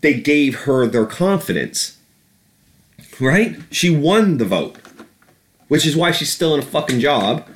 they 0.00 0.14
gave 0.14 0.60
her 0.60 0.86
their 0.86 1.06
confidence. 1.06 1.98
Right? 3.20 3.56
She 3.70 3.90
won 3.90 4.38
the 4.38 4.44
vote, 4.44 4.76
which 5.68 5.86
is 5.86 5.96
why 5.96 6.10
she's 6.10 6.32
still 6.32 6.54
in 6.54 6.60
a 6.60 6.64
fucking 6.64 7.00
job. 7.00 7.46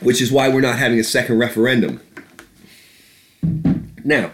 Which 0.00 0.22
is 0.22 0.30
why 0.30 0.48
we're 0.48 0.60
not 0.60 0.78
having 0.78 0.98
a 0.98 1.04
second 1.04 1.38
referendum. 1.38 2.00
Now, 4.04 4.32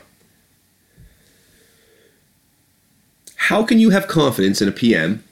how 3.37 3.65
can 3.65 3.79
you 3.79 3.91
have 3.91 4.07
confidence 4.07 4.63
in 4.63 4.69
a 4.69 4.73
PM 4.73 5.25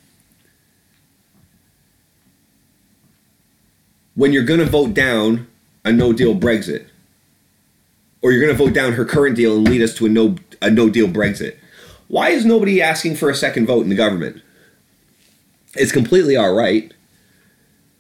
when 4.15 4.33
you're 4.33 4.43
going 4.43 4.61
to 4.61 4.67
vote 4.67 4.95
down 4.95 5.47
a 5.85 5.93
no 5.93 6.13
deal 6.13 6.35
Brexit, 6.35 6.87
or 8.23 8.31
you're 8.31 8.41
going 8.41 8.57
to 8.57 8.65
vote 8.65 8.73
down 8.73 8.93
her 8.93 9.05
current 9.05 9.37
deal 9.37 9.57
and 9.57 9.69
lead 9.69 9.83
us 9.83 9.95
to 9.95 10.07
a 10.07 10.09
no 10.09 10.37
a 10.61 10.71
no 10.71 10.89
deal 10.89 11.09
Brexit. 11.09 11.57
Why 12.09 12.31
is 12.31 12.45
nobody 12.45 12.81
asking 12.81 13.17
for 13.17 13.29
a 13.29 13.35
second 13.35 13.67
vote 13.67 13.83
in 13.83 13.89
the 13.89 13.95
government? 13.95 14.41
It's 15.75 15.93
completely 15.93 16.37
all 16.37 16.55
right. 16.55 16.93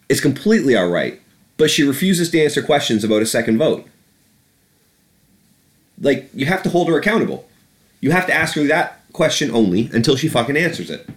It's 0.08 0.20
completely 0.20 0.76
all 0.76 0.88
right, 0.88 1.20
but 1.56 1.70
she 1.70 1.82
refuses 1.82 2.30
to 2.30 2.42
answer 2.42 2.62
questions 2.62 3.02
about 3.02 3.22
a 3.22 3.26
second 3.26 3.58
vote. 3.58 3.86
Like 6.00 6.28
you 6.34 6.46
have 6.46 6.62
to 6.64 6.68
hold 6.68 6.88
her 6.88 6.98
accountable. 6.98 7.48
You 8.00 8.10
have 8.10 8.26
to 8.26 8.34
ask 8.34 8.54
her 8.56 8.64
that 8.64 9.00
question 9.12 9.50
only 9.50 9.88
until 9.92 10.16
she 10.16 10.28
fucking 10.28 10.56
answers 10.56 10.90
it. 10.90 11.08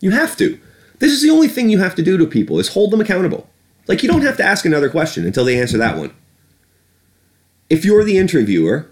You 0.00 0.12
have 0.12 0.36
to. 0.38 0.58
This 0.98 1.12
is 1.12 1.22
the 1.22 1.30
only 1.30 1.48
thing 1.48 1.68
you 1.68 1.78
have 1.78 1.94
to 1.96 2.02
do 2.02 2.16
to 2.16 2.26
people 2.26 2.58
is 2.58 2.68
hold 2.68 2.92
them 2.92 3.00
accountable. 3.00 3.48
Like 3.88 4.02
you 4.02 4.08
don't 4.08 4.22
have 4.22 4.36
to 4.36 4.44
ask 4.44 4.64
another 4.64 4.88
question 4.88 5.26
until 5.26 5.44
they 5.44 5.60
answer 5.60 5.76
that 5.78 5.96
one. 5.96 6.14
If 7.72 7.86
you're 7.86 8.04
the 8.04 8.18
interviewer, 8.18 8.86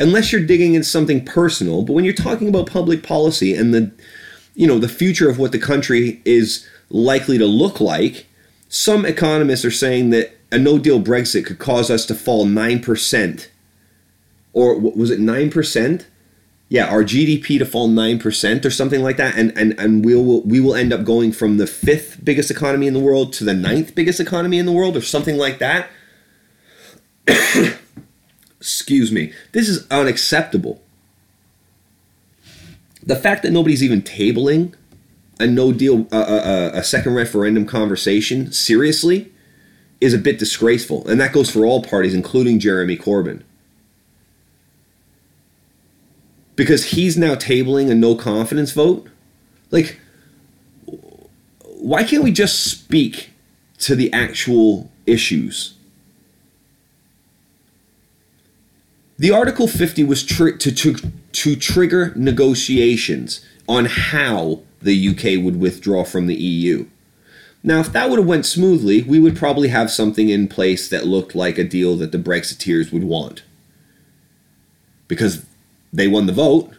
unless 0.00 0.32
you're 0.32 0.44
digging 0.44 0.74
into 0.74 0.88
something 0.88 1.24
personal, 1.24 1.82
but 1.82 1.92
when 1.92 2.04
you're 2.04 2.12
talking 2.12 2.48
about 2.48 2.66
public 2.66 3.04
policy 3.04 3.54
and 3.54 3.72
the 3.72 3.92
you 4.56 4.66
know, 4.66 4.80
the 4.80 4.88
future 4.88 5.30
of 5.30 5.38
what 5.38 5.52
the 5.52 5.58
country 5.60 6.20
is 6.24 6.68
likely 6.90 7.38
to 7.38 7.46
look 7.46 7.80
like, 7.80 8.26
some 8.68 9.06
economists 9.06 9.64
are 9.64 9.70
saying 9.70 10.10
that 10.10 10.36
a 10.50 10.58
no 10.58 10.76
deal 10.76 11.00
Brexit 11.00 11.46
could 11.46 11.60
cause 11.60 11.88
us 11.88 12.04
to 12.06 12.16
fall 12.16 12.46
9%. 12.46 13.48
Or 14.52 14.76
was 14.76 15.12
it 15.12 15.20
9%? 15.20 16.04
yeah, 16.68 16.86
our 16.86 17.02
GDP 17.02 17.58
to 17.58 17.66
fall 17.66 17.88
nine 17.88 18.20
percent 18.20 18.64
or 18.64 18.70
something 18.70 19.02
like 19.02 19.16
that, 19.16 19.36
and 19.36 19.52
and 19.58 19.78
and 19.78 20.04
we 20.04 20.14
will 20.14 20.42
we 20.42 20.60
will 20.60 20.76
end 20.76 20.92
up 20.92 21.04
going 21.04 21.32
from 21.32 21.56
the 21.56 21.66
fifth 21.66 22.24
biggest 22.24 22.48
economy 22.48 22.86
in 22.86 22.94
the 22.94 23.00
world 23.00 23.32
to 23.34 23.44
the 23.44 23.52
ninth 23.52 23.96
biggest 23.96 24.20
economy 24.20 24.56
in 24.56 24.66
the 24.66 24.72
world, 24.72 24.96
or 24.96 25.02
something 25.02 25.36
like 25.36 25.58
that. 25.58 25.90
Excuse 28.60 29.12
me. 29.12 29.32
This 29.52 29.68
is 29.68 29.86
unacceptable. 29.90 30.82
The 33.02 33.16
fact 33.16 33.42
that 33.42 33.52
nobody's 33.52 33.82
even 33.82 34.02
tabling 34.02 34.74
a 35.38 35.46
no 35.46 35.72
deal, 35.72 36.06
uh, 36.12 36.16
uh, 36.16 36.70
a 36.74 36.84
second 36.84 37.14
referendum 37.14 37.66
conversation 37.66 38.52
seriously 38.52 39.32
is 40.00 40.12
a 40.12 40.18
bit 40.18 40.38
disgraceful, 40.38 41.06
and 41.08 41.20
that 41.20 41.32
goes 41.32 41.50
for 41.50 41.64
all 41.64 41.82
parties, 41.82 42.14
including 42.14 42.58
Jeremy 42.58 42.96
Corbyn. 42.96 43.42
because 46.60 46.84
he's 46.90 47.16
now 47.16 47.34
tabling 47.34 47.90
a 47.90 47.94
no 47.94 48.14
confidence 48.14 48.72
vote. 48.72 49.08
Like, 49.70 49.98
why 51.62 52.04
can't 52.04 52.22
we 52.22 52.32
just 52.32 52.62
speak 52.64 53.30
to 53.78 53.94
the 53.94 54.12
actual 54.12 54.90
issues? 55.06 55.72
The 59.20 59.30
Article 59.30 59.68
50 59.68 60.02
was 60.04 60.24
tri- 60.24 60.56
to, 60.56 60.72
to, 60.72 60.94
to 61.32 61.54
trigger 61.54 62.14
negotiations 62.16 63.44
on 63.68 63.84
how 63.84 64.62
the 64.80 65.08
UK 65.10 65.44
would 65.44 65.60
withdraw 65.60 66.04
from 66.04 66.26
the 66.26 66.34
EU. 66.34 66.86
Now, 67.62 67.80
if 67.80 67.92
that 67.92 68.08
would 68.08 68.18
have 68.18 68.26
went 68.26 68.46
smoothly, 68.46 69.02
we 69.02 69.20
would 69.20 69.36
probably 69.36 69.68
have 69.68 69.90
something 69.90 70.30
in 70.30 70.48
place 70.48 70.88
that 70.88 71.06
looked 71.06 71.34
like 71.34 71.58
a 71.58 71.64
deal 71.64 71.96
that 71.96 72.12
the 72.12 72.18
Brexiteers 72.18 72.90
would 72.94 73.04
want. 73.04 73.42
Because 75.06 75.44
they 75.92 76.08
won 76.08 76.24
the 76.24 76.32
vote. 76.32 76.72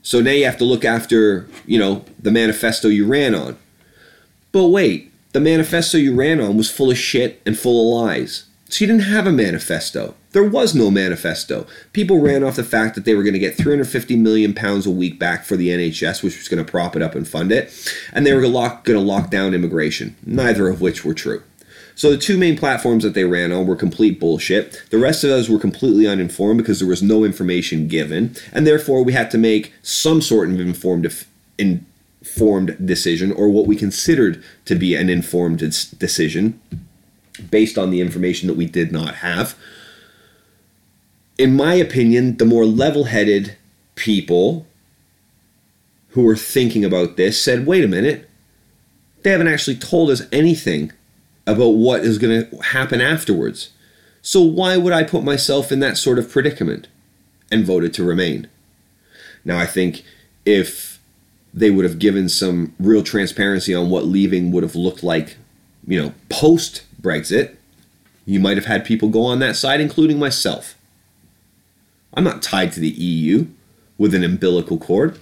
So 0.00 0.20
now 0.20 0.30
you 0.30 0.44
have 0.44 0.58
to 0.58 0.64
look 0.64 0.84
after, 0.84 1.48
you 1.66 1.80
know, 1.80 2.04
the 2.20 2.30
manifesto 2.30 2.86
you 2.86 3.04
ran 3.04 3.34
on. 3.34 3.58
But 4.52 4.68
wait, 4.68 5.12
the 5.32 5.40
manifesto 5.40 5.98
you 5.98 6.14
ran 6.14 6.40
on 6.40 6.56
was 6.56 6.70
full 6.70 6.92
of 6.92 6.98
shit 6.98 7.42
and 7.44 7.58
full 7.58 7.80
of 7.80 8.06
lies. 8.06 8.44
So 8.68 8.84
you 8.84 8.86
didn't 8.86 9.10
have 9.10 9.26
a 9.26 9.32
manifesto. 9.32 10.14
There 10.32 10.44
was 10.44 10.74
no 10.74 10.90
manifesto. 10.90 11.66
People 11.92 12.20
ran 12.20 12.44
off 12.44 12.56
the 12.56 12.64
fact 12.64 12.94
that 12.94 13.04
they 13.04 13.14
were 13.14 13.24
going 13.24 13.34
to 13.34 13.40
get 13.40 13.56
350 13.56 14.16
million 14.16 14.54
pounds 14.54 14.86
a 14.86 14.90
week 14.90 15.18
back 15.18 15.44
for 15.44 15.56
the 15.56 15.68
NHS, 15.68 16.22
which 16.22 16.38
was 16.38 16.48
going 16.48 16.64
to 16.64 16.70
prop 16.70 16.94
it 16.94 17.02
up 17.02 17.14
and 17.14 17.26
fund 17.26 17.50
it, 17.50 17.72
and 18.12 18.24
they 18.24 18.32
were 18.32 18.40
going 18.40 18.82
to 18.84 18.98
lock 18.98 19.30
down 19.30 19.54
immigration. 19.54 20.16
Neither 20.24 20.68
of 20.68 20.80
which 20.80 21.04
were 21.04 21.14
true. 21.14 21.42
So 21.96 22.10
the 22.10 22.16
two 22.16 22.38
main 22.38 22.56
platforms 22.56 23.02
that 23.04 23.12
they 23.12 23.24
ran 23.24 23.52
on 23.52 23.66
were 23.66 23.76
complete 23.76 24.18
bullshit. 24.18 24.82
The 24.90 24.98
rest 24.98 25.22
of 25.22 25.30
us 25.30 25.48
were 25.48 25.58
completely 25.58 26.06
uninformed 26.06 26.58
because 26.58 26.78
there 26.78 26.88
was 26.88 27.02
no 27.02 27.24
information 27.24 27.88
given, 27.88 28.36
and 28.52 28.66
therefore 28.66 29.04
we 29.04 29.12
had 29.12 29.30
to 29.32 29.38
make 29.38 29.74
some 29.82 30.22
sort 30.22 30.48
of 30.48 30.58
informed 30.58 31.26
informed 31.58 32.86
decision 32.86 33.32
or 33.32 33.48
what 33.50 33.66
we 33.66 33.76
considered 33.76 34.42
to 34.64 34.74
be 34.74 34.94
an 34.94 35.10
informed 35.10 35.58
decision 35.58 36.60
based 37.50 37.76
on 37.76 37.90
the 37.90 38.00
information 38.00 38.46
that 38.48 38.56
we 38.56 38.66
did 38.66 38.92
not 38.92 39.16
have. 39.16 39.54
In 41.40 41.56
my 41.56 41.72
opinion, 41.72 42.36
the 42.36 42.44
more 42.44 42.66
level-headed 42.66 43.56
people 43.94 44.66
who 46.10 46.22
were 46.22 46.36
thinking 46.36 46.84
about 46.84 47.16
this 47.16 47.40
said, 47.40 47.64
"Wait 47.64 47.82
a 47.82 47.88
minute. 47.88 48.28
They 49.22 49.30
haven't 49.30 49.48
actually 49.48 49.76
told 49.76 50.10
us 50.10 50.20
anything 50.32 50.92
about 51.46 51.70
what 51.70 52.04
is 52.04 52.18
going 52.18 52.44
to 52.44 52.56
happen 52.58 53.00
afterwards. 53.00 53.70
So 54.20 54.42
why 54.42 54.76
would 54.76 54.92
I 54.92 55.02
put 55.02 55.24
myself 55.24 55.72
in 55.72 55.80
that 55.80 55.96
sort 55.96 56.18
of 56.18 56.28
predicament? 56.28 56.88
And 57.50 57.64
voted 57.64 57.94
to 57.94 58.04
remain. 58.04 58.46
Now, 59.42 59.58
I 59.58 59.64
think 59.64 60.04
if 60.44 60.98
they 61.54 61.70
would 61.70 61.86
have 61.86 61.98
given 61.98 62.28
some 62.28 62.74
real 62.78 63.02
transparency 63.02 63.74
on 63.74 63.88
what 63.88 64.04
leaving 64.04 64.52
would 64.52 64.62
have 64.62 64.76
looked 64.76 65.02
like, 65.02 65.38
you 65.86 66.02
know, 66.02 66.12
post 66.28 66.82
Brexit, 67.00 67.56
you 68.26 68.40
might 68.40 68.58
have 68.58 68.66
had 68.66 68.84
people 68.84 69.08
go 69.08 69.22
on 69.24 69.38
that 69.38 69.56
side, 69.56 69.80
including 69.80 70.18
myself. 70.18 70.76
I'm 72.14 72.24
not 72.24 72.42
tied 72.42 72.72
to 72.72 72.80
the 72.80 72.88
EU 72.88 73.46
with 73.98 74.14
an 74.14 74.24
umbilical 74.24 74.78
cord. 74.78 75.18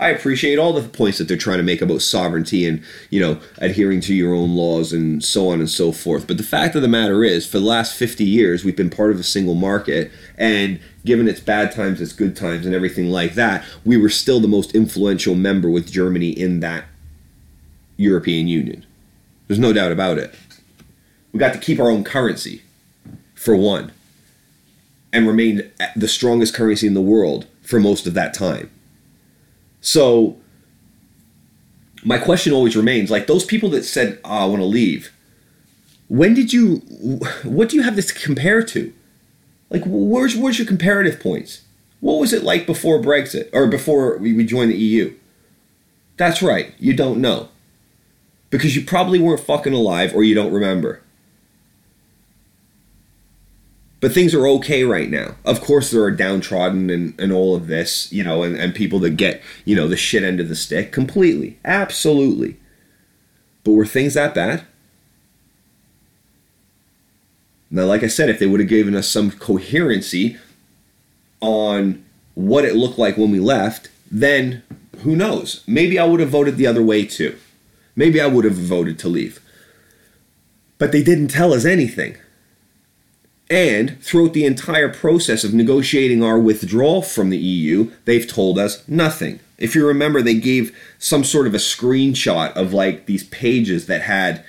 I 0.00 0.10
appreciate 0.10 0.60
all 0.60 0.72
the 0.72 0.88
points 0.88 1.18
that 1.18 1.26
they're 1.26 1.36
trying 1.36 1.58
to 1.58 1.64
make 1.64 1.82
about 1.82 2.02
sovereignty 2.02 2.68
and, 2.68 2.84
you 3.10 3.18
know, 3.20 3.40
adhering 3.56 4.00
to 4.02 4.14
your 4.14 4.32
own 4.32 4.54
laws 4.54 4.92
and 4.92 5.24
so 5.24 5.48
on 5.48 5.58
and 5.58 5.68
so 5.68 5.90
forth. 5.90 6.28
But 6.28 6.36
the 6.36 6.44
fact 6.44 6.76
of 6.76 6.82
the 6.82 6.88
matter 6.88 7.24
is, 7.24 7.48
for 7.48 7.58
the 7.58 7.64
last 7.64 7.96
50 7.96 8.24
years, 8.24 8.64
we've 8.64 8.76
been 8.76 8.90
part 8.90 9.10
of 9.10 9.18
a 9.18 9.24
single 9.24 9.56
market. 9.56 10.12
And 10.36 10.78
given 11.04 11.26
its 11.26 11.40
bad 11.40 11.72
times, 11.72 12.00
its 12.00 12.12
good 12.12 12.36
times, 12.36 12.64
and 12.64 12.76
everything 12.76 13.10
like 13.10 13.34
that, 13.34 13.64
we 13.84 13.96
were 13.96 14.08
still 14.08 14.38
the 14.38 14.46
most 14.46 14.72
influential 14.72 15.34
member 15.34 15.68
with 15.68 15.90
Germany 15.90 16.30
in 16.30 16.60
that 16.60 16.84
European 17.96 18.46
Union. 18.46 18.86
There's 19.48 19.58
no 19.58 19.72
doubt 19.72 19.90
about 19.90 20.18
it. 20.18 20.32
We 21.32 21.40
got 21.40 21.54
to 21.54 21.58
keep 21.58 21.80
our 21.80 21.90
own 21.90 22.04
currency, 22.04 22.62
for 23.34 23.56
one, 23.56 23.90
and 25.18 25.26
remained 25.26 25.68
the 25.96 26.08
strongest 26.08 26.54
currency 26.54 26.86
in 26.86 26.94
the 26.94 27.00
world 27.00 27.46
for 27.60 27.80
most 27.80 28.06
of 28.06 28.14
that 28.14 28.32
time. 28.32 28.70
So 29.80 30.38
my 32.04 32.18
question 32.18 32.52
always 32.52 32.76
remains 32.76 33.10
like 33.10 33.26
those 33.26 33.44
people 33.44 33.68
that 33.70 33.84
said, 33.84 34.20
oh, 34.24 34.30
I 34.30 34.44
want 34.46 34.60
to 34.60 34.66
leave. 34.66 35.12
When 36.06 36.34
did 36.34 36.52
you, 36.52 36.76
what 37.42 37.68
do 37.68 37.76
you 37.76 37.82
have 37.82 37.96
this 37.96 38.06
to 38.06 38.14
compare 38.14 38.62
to? 38.62 38.94
Like, 39.70 39.82
where's, 39.84 40.36
where's 40.36 40.58
your 40.58 40.68
comparative 40.68 41.20
points? 41.20 41.62
What 42.00 42.20
was 42.20 42.32
it 42.32 42.44
like 42.44 42.64
before 42.64 43.00
Brexit 43.00 43.50
or 43.52 43.66
before 43.66 44.18
we 44.18 44.44
joined 44.46 44.70
the 44.70 44.78
EU? 44.78 45.14
That's 46.16 46.40
right, 46.40 46.74
you 46.78 46.94
don't 46.94 47.20
know. 47.20 47.48
Because 48.50 48.76
you 48.76 48.84
probably 48.84 49.18
weren't 49.18 49.40
fucking 49.40 49.74
alive 49.74 50.14
or 50.14 50.22
you 50.22 50.34
don't 50.34 50.52
remember. 50.52 51.02
But 54.00 54.12
things 54.12 54.32
are 54.32 54.46
okay 54.46 54.84
right 54.84 55.10
now. 55.10 55.34
Of 55.44 55.60
course, 55.60 55.90
there 55.90 56.02
are 56.02 56.10
downtrodden 56.10 56.88
and, 56.88 57.18
and 57.18 57.32
all 57.32 57.56
of 57.56 57.66
this, 57.66 58.12
you 58.12 58.22
know, 58.22 58.44
and, 58.44 58.56
and 58.56 58.74
people 58.74 59.00
that 59.00 59.16
get, 59.16 59.42
you 59.64 59.74
know, 59.74 59.88
the 59.88 59.96
shit 59.96 60.22
end 60.22 60.38
of 60.38 60.48
the 60.48 60.54
stick 60.54 60.92
completely. 60.92 61.58
Absolutely. 61.64 62.56
But 63.64 63.72
were 63.72 63.86
things 63.86 64.14
that 64.14 64.34
bad? 64.34 64.64
Now, 67.70 67.84
like 67.84 68.02
I 68.02 68.06
said, 68.06 68.30
if 68.30 68.38
they 68.38 68.46
would 68.46 68.60
have 68.60 68.68
given 68.68 68.94
us 68.94 69.08
some 69.08 69.32
coherency 69.32 70.38
on 71.40 72.04
what 72.34 72.64
it 72.64 72.76
looked 72.76 72.98
like 72.98 73.16
when 73.16 73.30
we 73.30 73.40
left, 73.40 73.90
then 74.10 74.62
who 75.00 75.16
knows? 75.16 75.64
Maybe 75.66 75.98
I 75.98 76.04
would 76.04 76.20
have 76.20 76.30
voted 76.30 76.56
the 76.56 76.66
other 76.66 76.82
way 76.82 77.04
too. 77.04 77.36
Maybe 77.96 78.20
I 78.20 78.26
would 78.26 78.44
have 78.44 78.54
voted 78.54 78.98
to 79.00 79.08
leave. 79.08 79.40
But 80.78 80.92
they 80.92 81.02
didn't 81.02 81.28
tell 81.28 81.52
us 81.52 81.64
anything. 81.64 82.16
And 83.50 84.02
throughout 84.02 84.34
the 84.34 84.44
entire 84.44 84.92
process 84.92 85.42
of 85.42 85.54
negotiating 85.54 86.22
our 86.22 86.38
withdrawal 86.38 87.00
from 87.00 87.30
the 87.30 87.38
EU, 87.38 87.90
they've 88.04 88.28
told 88.28 88.58
us 88.58 88.86
nothing. 88.86 89.40
If 89.56 89.74
you 89.74 89.86
remember, 89.86 90.20
they 90.20 90.34
gave 90.34 90.76
some 90.98 91.24
sort 91.24 91.46
of 91.46 91.54
a 91.54 91.58
screenshot 91.58 92.52
of 92.52 92.72
like 92.74 93.06
these 93.06 93.24
pages 93.24 93.86
that 93.86 94.02
had 94.02 94.44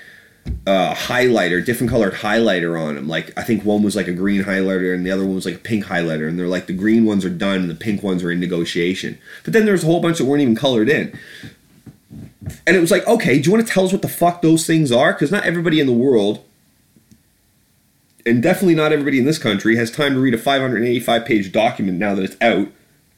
a 0.67 0.71
uh, 0.71 0.95
highlighter, 0.95 1.63
different 1.63 1.91
colored 1.91 2.13
highlighter 2.13 2.79
on 2.79 2.95
them. 2.95 3.07
Like 3.07 3.31
I 3.37 3.43
think 3.43 3.63
one 3.63 3.83
was 3.83 3.95
like 3.95 4.07
a 4.07 4.13
green 4.13 4.43
highlighter 4.43 4.93
and 4.93 5.05
the 5.05 5.11
other 5.11 5.25
one 5.25 5.35
was 5.35 5.45
like 5.45 5.55
a 5.55 5.59
pink 5.59 5.85
highlighter. 5.85 6.27
And 6.27 6.37
they're 6.37 6.47
like 6.47 6.67
the 6.67 6.73
green 6.73 7.05
ones 7.05 7.23
are 7.23 7.29
done 7.29 7.61
and 7.61 7.69
the 7.69 7.75
pink 7.75 8.03
ones 8.03 8.23
are 8.23 8.31
in 8.31 8.39
negotiation. 8.39 9.17
But 9.43 9.53
then 9.53 9.65
there's 9.65 9.83
a 9.83 9.87
whole 9.87 10.01
bunch 10.01 10.17
that 10.17 10.25
weren't 10.25 10.41
even 10.41 10.55
colored 10.55 10.89
in. 10.89 11.17
And 12.65 12.75
it 12.75 12.79
was 12.79 12.91
like, 12.91 13.07
okay, 13.07 13.39
do 13.39 13.49
you 13.49 13.55
want 13.55 13.65
to 13.65 13.71
tell 13.71 13.85
us 13.85 13.91
what 13.91 14.01
the 14.01 14.07
fuck 14.07 14.41
those 14.41 14.65
things 14.65 14.91
are? 14.91 15.13
Because 15.13 15.31
not 15.31 15.45
everybody 15.45 15.79
in 15.79 15.87
the 15.87 15.93
world, 15.93 16.43
and 18.29 18.43
definitely 18.43 18.75
not 18.75 18.91
everybody 18.91 19.17
in 19.17 19.25
this 19.25 19.39
country, 19.39 19.75
has 19.75 19.89
time 19.89 20.13
to 20.13 20.19
read 20.19 20.35
a 20.35 20.37
585 20.37 21.25
page 21.25 21.51
document 21.51 21.97
now 21.97 22.13
that 22.13 22.23
it's 22.23 22.37
out 22.41 22.67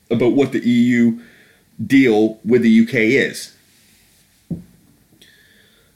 about 0.09 0.31
what 0.31 0.53
the 0.53 0.59
EU 0.59 1.19
deal 1.85 2.39
with 2.45 2.61
the 2.61 2.81
UK 2.81 2.95
is. 2.95 3.53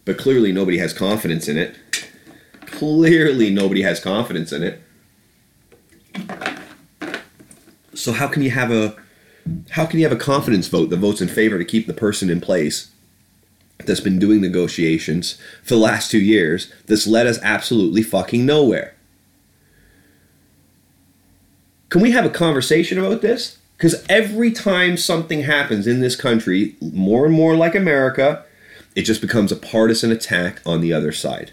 But 0.03 0.17
clearly, 0.17 0.51
nobody 0.51 0.77
has 0.79 0.91
confidence 0.91 1.47
in 1.47 1.57
it. 1.57 1.77
Clearly, 2.65 3.49
nobody 3.49 3.83
has 3.83 4.01
confidence 4.01 4.51
in 4.51 4.63
it. 4.63 4.81
So 7.93 8.11
how 8.11 8.27
can 8.27 8.41
you 8.41 8.51
have 8.51 8.71
a 8.71 8.97
how 9.71 9.85
can 9.85 9.99
you 9.99 10.05
have 10.05 10.17
a 10.17 10.21
confidence 10.21 10.67
vote 10.67 10.89
that 10.89 10.97
votes 10.97 11.21
in 11.21 11.27
favor 11.27 11.57
to 11.57 11.65
keep 11.65 11.87
the 11.87 11.93
person 11.93 12.29
in 12.29 12.41
place 12.41 12.91
that's 13.85 13.99
been 13.99 14.19
doing 14.19 14.41
negotiations 14.41 15.39
for 15.63 15.75
the 15.75 15.79
last 15.79 16.09
two 16.11 16.19
years 16.19 16.73
that's 16.87 17.07
led 17.07 17.27
us 17.27 17.39
absolutely 17.43 18.03
fucking 18.03 18.45
nowhere? 18.45 18.94
Can 21.89 22.01
we 22.01 22.11
have 22.11 22.25
a 22.25 22.29
conversation 22.29 22.97
about 22.97 23.21
this? 23.21 23.57
Because 23.77 24.05
every 24.09 24.51
time 24.51 24.97
something 24.97 25.43
happens 25.43 25.85
in 25.85 25.99
this 25.99 26.15
country, 26.15 26.75
more 26.81 27.25
and 27.25 27.33
more 27.33 27.55
like 27.55 27.75
America, 27.75 28.43
it 28.95 29.03
just 29.03 29.21
becomes 29.21 29.51
a 29.51 29.57
partisan 29.57 30.11
attack 30.11 30.61
on 30.65 30.81
the 30.81 30.93
other 30.93 31.11
side. 31.11 31.51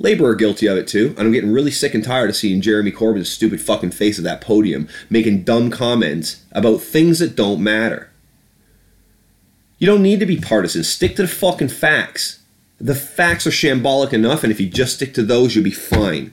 Labor 0.00 0.28
are 0.28 0.34
guilty 0.34 0.66
of 0.66 0.78
it 0.78 0.86
too, 0.86 1.14
and 1.18 1.26
I'm 1.26 1.32
getting 1.32 1.52
really 1.52 1.72
sick 1.72 1.92
and 1.92 2.04
tired 2.04 2.30
of 2.30 2.36
seeing 2.36 2.60
Jeremy 2.60 2.92
Corbyn's 2.92 3.30
stupid 3.30 3.60
fucking 3.60 3.90
face 3.90 4.16
at 4.18 4.24
that 4.24 4.40
podium 4.40 4.88
making 5.10 5.42
dumb 5.42 5.70
comments 5.70 6.44
about 6.52 6.80
things 6.80 7.18
that 7.18 7.36
don't 7.36 7.62
matter. 7.62 8.10
You 9.78 9.86
don't 9.86 10.02
need 10.02 10.20
to 10.20 10.26
be 10.26 10.36
partisan. 10.36 10.84
Stick 10.84 11.16
to 11.16 11.22
the 11.22 11.28
fucking 11.28 11.68
facts. 11.68 12.40
The 12.80 12.94
facts 12.94 13.46
are 13.46 13.50
shambolic 13.50 14.12
enough, 14.12 14.44
and 14.44 14.52
if 14.52 14.60
you 14.60 14.68
just 14.68 14.94
stick 14.94 15.14
to 15.14 15.22
those, 15.22 15.54
you'll 15.54 15.64
be 15.64 15.70
fine. 15.70 16.32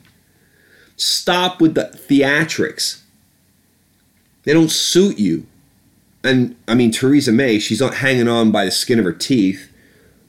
Stop 0.97 1.59
with 1.59 1.75
the 1.75 1.91
theatrics. 2.09 3.01
They 4.43 4.53
don't 4.53 4.71
suit 4.71 5.19
you. 5.19 5.45
And 6.23 6.55
I 6.67 6.75
mean, 6.75 6.91
Theresa 6.91 7.31
May, 7.31 7.59
she's 7.59 7.81
not 7.81 7.95
hanging 7.95 8.27
on 8.27 8.51
by 8.51 8.65
the 8.65 8.71
skin 8.71 8.99
of 8.99 9.05
her 9.05 9.13
teeth. 9.13 9.71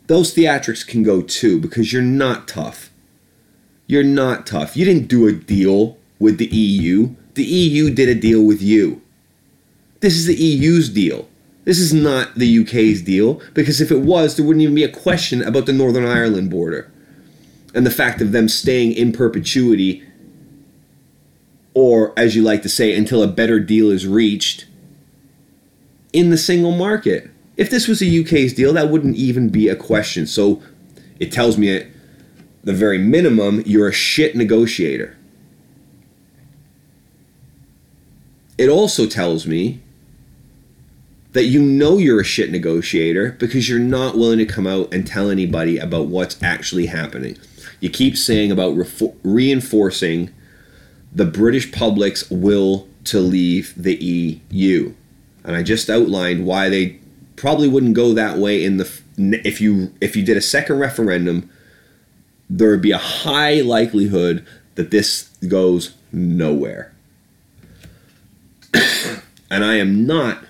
Those 0.09 0.35
theatrics 0.35 0.87
can 0.87 1.03
go 1.03 1.23
too 1.23 1.61
because 1.61 1.93
you're 1.93 2.03
not 2.03 2.49
tough. 2.49 2.91
You're 3.87 4.05
not 4.05 4.47
tough. 4.47 4.77
You 4.77 4.85
didn't 4.85 5.09
do 5.09 5.27
a 5.27 5.33
deal 5.33 5.97
with 6.19 6.39
the 6.39 6.47
EU. 6.47 7.15
The 7.35 7.45
EU 7.45 7.91
did 7.91 8.09
a 8.09 8.15
deal 8.15 8.43
with 8.43 8.61
you. 8.61 9.03
This 10.01 10.15
is 10.15 10.27
the 10.27 10.35
EU's 10.35 10.89
deal. 10.89 11.29
This 11.65 11.79
is 11.79 11.93
not 11.93 12.35
the 12.37 12.61
UK's 12.61 13.03
deal 13.03 13.41
because 13.55 13.81
if 13.81 13.91
it 13.91 14.01
was, 14.01 14.37
there 14.37 14.47
wouldn't 14.47 14.63
even 14.63 14.75
be 14.75 14.85
a 14.85 14.89
question 14.89 15.43
about 15.43 15.67
the 15.67 15.73
Northern 15.73 16.07
Ireland 16.07 16.51
border 16.51 16.91
and 17.75 17.85
the 17.85 17.91
fact 17.91 18.21
of 18.21 18.33
them 18.33 18.49
staying 18.49 18.93
in 18.93 19.13
perpetuity, 19.13 20.03
or 21.77 22.15
as 22.17 22.35
you 22.35 22.41
like 22.41 22.63
to 22.63 22.71
say, 22.71 22.97
until 22.97 23.23
a 23.23 23.27
better 23.27 23.61
deal 23.61 23.91
is 23.91 24.07
reached 24.07 24.65
in 26.15 26.31
the 26.31 26.39
single 26.39 26.73
market. 26.73 27.31
If 27.59 27.69
this 27.69 27.87
was 27.87 27.99
the 27.99 28.25
UK's 28.25 28.55
deal, 28.55 28.73
that 28.73 28.89
wouldn't 28.89 29.17
even 29.17 29.51
be 29.51 29.69
a 29.69 29.77
question. 29.77 30.27
So 30.27 30.63
it 31.21 31.31
tells 31.31 31.59
me 31.59 31.77
at 31.77 31.87
the 32.65 32.73
very 32.73 32.97
minimum, 32.97 33.63
you're 33.67 33.89
a 33.89 33.93
shit 33.93 34.35
negotiator. 34.35 35.19
It 38.57 38.71
also 38.71 39.05
tells 39.07 39.47
me 39.47 39.83
that 41.33 41.45
you 41.45 41.61
know 41.61 41.99
you're 41.99 42.23
a 42.23 42.25
shit 42.25 42.51
negotiator 42.51 43.33
because 43.33 43.69
you're 43.69 43.79
not 43.79 44.17
willing 44.17 44.39
to 44.39 44.47
come 44.47 44.67
out 44.67 44.95
and 44.95 45.07
tell 45.07 45.29
anybody 45.29 45.77
about 45.77 46.07
what's 46.07 46.43
actually 46.43 46.87
happening. 46.87 47.37
You 47.81 47.91
keep 47.91 48.17
saying 48.17 48.51
about 48.51 48.75
re- 48.75 49.13
reinforcing 49.23 50.33
the 51.17 51.25
British 51.25 51.73
public's 51.73 52.31
will 52.31 52.87
to 53.05 53.19
leave 53.19 53.75
the 53.77 53.97
EU. 53.97 54.93
And 55.43 55.57
I 55.57 55.63
just 55.63 55.91
outlined 55.91 56.47
why 56.47 56.69
they 56.69 57.01
probably 57.35 57.69
wouldn't 57.69 57.95
go 57.95 58.13
that 58.15 58.39
way 58.39 58.65
in 58.65 58.77
the 58.77 58.89
if 59.19 59.61
you 59.61 59.93
if 60.01 60.15
you 60.15 60.23
did 60.23 60.37
a 60.37 60.43
second 60.43 60.79
referendum 60.79 61.51
there 62.49 62.71
would 62.71 62.83
be 62.83 62.93
a 62.93 62.99
high 62.99 63.61
likelihood 63.61 64.47
that 64.77 64.91
this 64.93 65.31
goes 65.49 65.95
nowhere. 66.13 66.95
and 69.51 69.65
I 69.65 69.75
am 69.77 70.07
not 70.07 70.45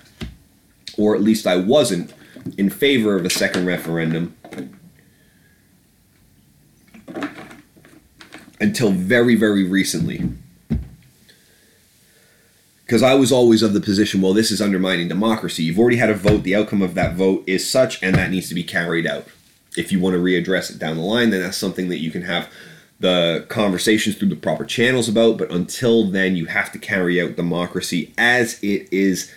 or 0.97 1.15
at 1.15 1.21
least 1.21 1.47
I 1.47 1.55
wasn't, 1.55 2.11
in 2.57 2.69
favor 2.69 3.15
of 3.15 3.25
a 3.25 3.29
second 3.29 3.65
referendum 3.65 4.35
until 8.59 8.91
very, 8.91 9.35
very 9.35 9.63
recently. 9.63 10.23
Because 12.87 13.03
I 13.03 13.15
was 13.15 13.33
always 13.33 13.63
of 13.63 13.73
the 13.73 13.81
position, 13.81 14.21
well, 14.21 14.33
this 14.33 14.49
is 14.49 14.61
undermining 14.61 15.09
democracy. 15.09 15.61
You've 15.61 15.77
already 15.77 15.97
had 15.97 16.09
a 16.09 16.13
vote. 16.13 16.43
The 16.43 16.55
outcome 16.55 16.81
of 16.81 16.95
that 16.95 17.15
vote 17.15 17.43
is 17.45 17.69
such, 17.69 18.01
and 18.01 18.15
that 18.15 18.31
needs 18.31 18.47
to 18.47 18.55
be 18.55 18.63
carried 18.63 19.05
out. 19.05 19.27
If 19.75 19.91
you 19.91 19.99
want 19.99 20.13
to 20.13 20.21
readdress 20.21 20.71
it 20.71 20.79
down 20.79 20.95
the 20.95 21.03
line, 21.03 21.31
then 21.31 21.41
that's 21.41 21.57
something 21.57 21.89
that 21.89 21.99
you 21.99 22.11
can 22.11 22.21
have 22.21 22.49
the 23.01 23.45
conversations 23.49 24.15
through 24.15 24.29
the 24.29 24.37
proper 24.37 24.63
channels 24.63 25.09
about. 25.09 25.37
But 25.37 25.51
until 25.51 26.09
then, 26.09 26.37
you 26.37 26.45
have 26.45 26.71
to 26.71 26.79
carry 26.79 27.21
out 27.21 27.35
democracy 27.35 28.13
as 28.17 28.57
it 28.63 28.87
is 28.89 29.33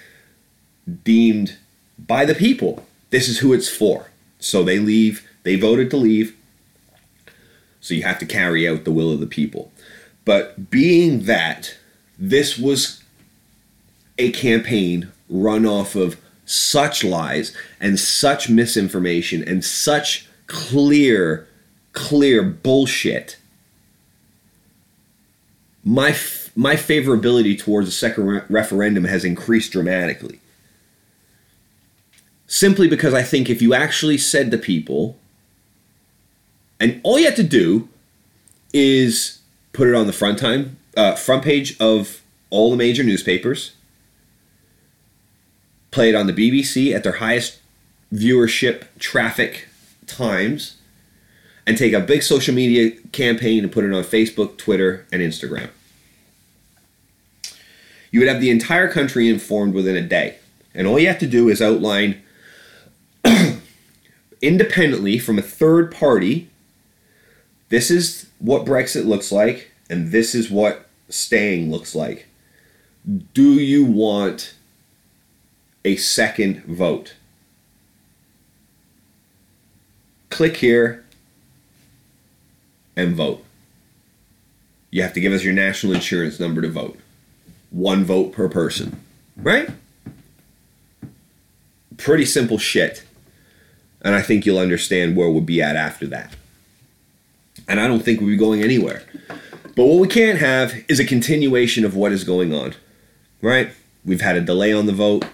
deemed 1.03 1.57
by 1.99 2.25
the 2.25 2.37
people. 2.37 2.87
This 3.11 3.29
is 3.29 3.41
who 3.41 3.53
it's 3.53 3.69
for. 3.69 4.13
So 4.39 4.63
they 4.63 4.79
leave, 4.79 5.29
they 5.43 5.57
voted 5.57 5.91
to 5.91 5.97
leave. 5.97 6.37
So 7.81 7.95
you 7.95 8.05
have 8.05 8.21
to 8.21 8.27
carry 8.27 8.69
out 8.69 8.85
the 8.85 8.93
will 8.93 9.11
of 9.13 9.19
the 9.19 9.27
people. 9.27 9.73
But 10.25 10.71
being 10.71 11.25
that 11.25 11.77
this 12.17 12.57
was 12.57 13.00
a 14.21 14.31
campaign 14.31 15.11
run 15.29 15.65
off 15.67 15.95
of 15.95 16.21
such 16.45 17.03
lies 17.03 17.57
and 17.81 17.99
such 17.99 18.49
misinformation 18.49 19.43
and 19.47 19.65
such 19.65 20.27
clear, 20.47 21.47
clear 21.93 22.43
bullshit, 22.43 23.37
my 25.85 26.15
my 26.57 26.75
favorability 26.75 27.59
towards 27.59 27.89
a 27.89 27.93
second 27.93 28.27
re- 28.27 28.43
referendum 28.51 29.05
has 29.05 29.25
increased 29.25 29.73
dramatically. 29.73 30.41
Simply 32.47 32.89
because 32.89 33.15
I 33.15 33.23
think 33.23 33.49
if 33.49 33.63
you 33.63 33.73
actually 33.73 34.19
said 34.19 34.51
to 34.51 34.59
people, 34.59 35.17
and 36.81 37.01
all 37.05 37.19
you 37.19 37.27
have 37.27 37.37
to 37.37 37.45
do 37.45 37.89
is 38.75 39.39
put 39.73 39.89
it 39.89 39.95
on 39.95 40.07
the 40.07 40.13
front 40.13 40.39
time 40.39 40.77
uh, 40.97 41.15
front 41.15 41.45
page 41.45 41.79
of 41.81 42.21
all 42.51 42.71
the 42.71 42.77
major 42.77 43.05
newspapers, 43.05 43.77
play 45.91 46.09
it 46.09 46.15
on 46.15 46.27
the 46.27 46.33
BBC 46.33 46.95
at 46.95 47.03
their 47.03 47.15
highest 47.15 47.59
viewership 48.13 48.85
traffic 48.99 49.69
times, 50.07 50.77
and 51.67 51.79
take 51.79 51.93
a 51.93 52.01
big 52.01 52.23
social 52.23 52.55
media 52.55 52.91
campaign 53.13 53.63
and 53.63 53.73
put 53.73 53.85
it 53.85 53.93
on 53.93 54.03
Facebook, 54.03 54.57
Twitter, 54.57 55.07
and 55.13 55.23
Instagram. 55.23 55.71
You 58.11 58.21
would 58.21 58.29
have 58.29 58.41
the 58.41 58.51
entire 58.51 58.91
country 58.91 59.29
informed 59.29 59.75
within 59.75 59.97
a 59.97 60.03
day. 60.03 60.37
And 60.75 60.87
all 60.87 60.99
you 60.99 61.07
have 61.07 61.19
to 61.21 61.27
do 61.27 61.49
is 61.49 61.63
outline 61.63 62.21
independently 64.43 65.19
from 65.19 65.39
a 65.39 65.43
third 65.43 65.93
party, 65.93 66.49
this 67.69 67.91
is 67.91 68.29
what 68.39 68.65
Brexit 68.65 69.07
looks 69.07 69.31
like, 69.31 69.71
and 69.89 70.11
this 70.11 70.35
is 70.35 70.51
what 70.51 70.89
staying 71.09 71.71
looks 71.71 71.95
like. 71.95 72.27
Do 73.33 73.55
you 73.55 73.85
want 73.85 74.55
a 75.85 75.97
second 75.97 76.65
vote? 76.65 77.15
Click 80.31 80.59
here 80.59 81.05
and 82.97 83.15
vote. 83.15 83.45
You 84.91 85.03
have 85.03 85.13
to 85.15 85.21
give 85.21 85.33
us 85.33 85.45
your 85.45 85.55
national 85.55 85.95
insurance 85.95 86.41
number 86.41 86.61
to 86.63 86.69
vote. 86.69 86.99
One 87.71 88.05
vote 88.05 88.33
per 88.33 88.49
person, 88.49 89.01
right? 89.37 89.71
Pretty 91.97 92.25
simple 92.25 92.59
shit. 92.59 93.05
And 94.03 94.15
I 94.15 94.23
think 94.23 94.47
you'll 94.47 94.59
understand 94.59 95.17
where 95.17 95.31
we'll 95.31 95.43
be 95.43 95.63
at 95.63 95.77
after 95.77 96.07
that. 96.09 96.35
And 97.69 97.79
I 97.79 97.87
don't 97.87 98.03
think 98.03 98.21
we'll 98.21 98.31
be 98.31 98.37
going 98.37 98.63
anywhere. 98.63 99.03
But 99.77 99.85
what 99.85 100.01
we 100.01 100.09
can't 100.09 100.39
have 100.39 100.85
is 100.89 100.99
a 100.99 101.05
continuation 101.05 101.85
of 101.85 101.95
what 101.95 102.11
is 102.11 102.25
going 102.25 102.53
on. 102.55 102.75
Right? 103.43 103.71
We've 104.05 104.21
had 104.21 104.37
a 104.37 104.41
delay 104.41 104.73
on 104.73 104.87
the 104.87 104.93
vote. 104.93 105.25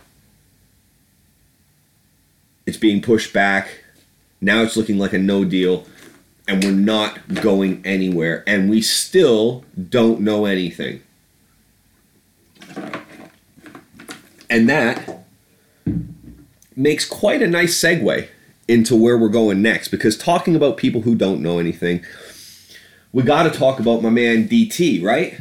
It's 2.66 2.76
being 2.76 3.00
pushed 3.00 3.32
back. 3.32 3.84
Now 4.40 4.62
it's 4.62 4.76
looking 4.76 4.98
like 4.98 5.12
a 5.12 5.18
no 5.18 5.44
deal. 5.44 5.86
And 6.48 6.62
we're 6.62 6.72
not 6.72 7.34
going 7.34 7.82
anywhere. 7.84 8.44
And 8.46 8.68
we 8.68 8.82
still 8.82 9.64
don't 9.88 10.20
know 10.20 10.44
anything. 10.44 11.02
And 14.48 14.68
that 14.68 15.24
makes 16.76 17.04
quite 17.04 17.42
a 17.42 17.46
nice 17.46 17.76
segue 17.80 18.28
into 18.68 18.96
where 18.96 19.16
we're 19.16 19.28
going 19.28 19.62
next 19.62 19.88
because 19.88 20.16
talking 20.16 20.54
about 20.54 20.76
people 20.76 21.02
who 21.02 21.14
don't 21.14 21.40
know 21.40 21.58
anything, 21.58 22.04
we 23.12 23.22
got 23.22 23.44
to 23.44 23.50
talk 23.50 23.80
about 23.80 24.02
my 24.02 24.10
man 24.10 24.48
DT, 24.48 25.02
right? 25.02 25.40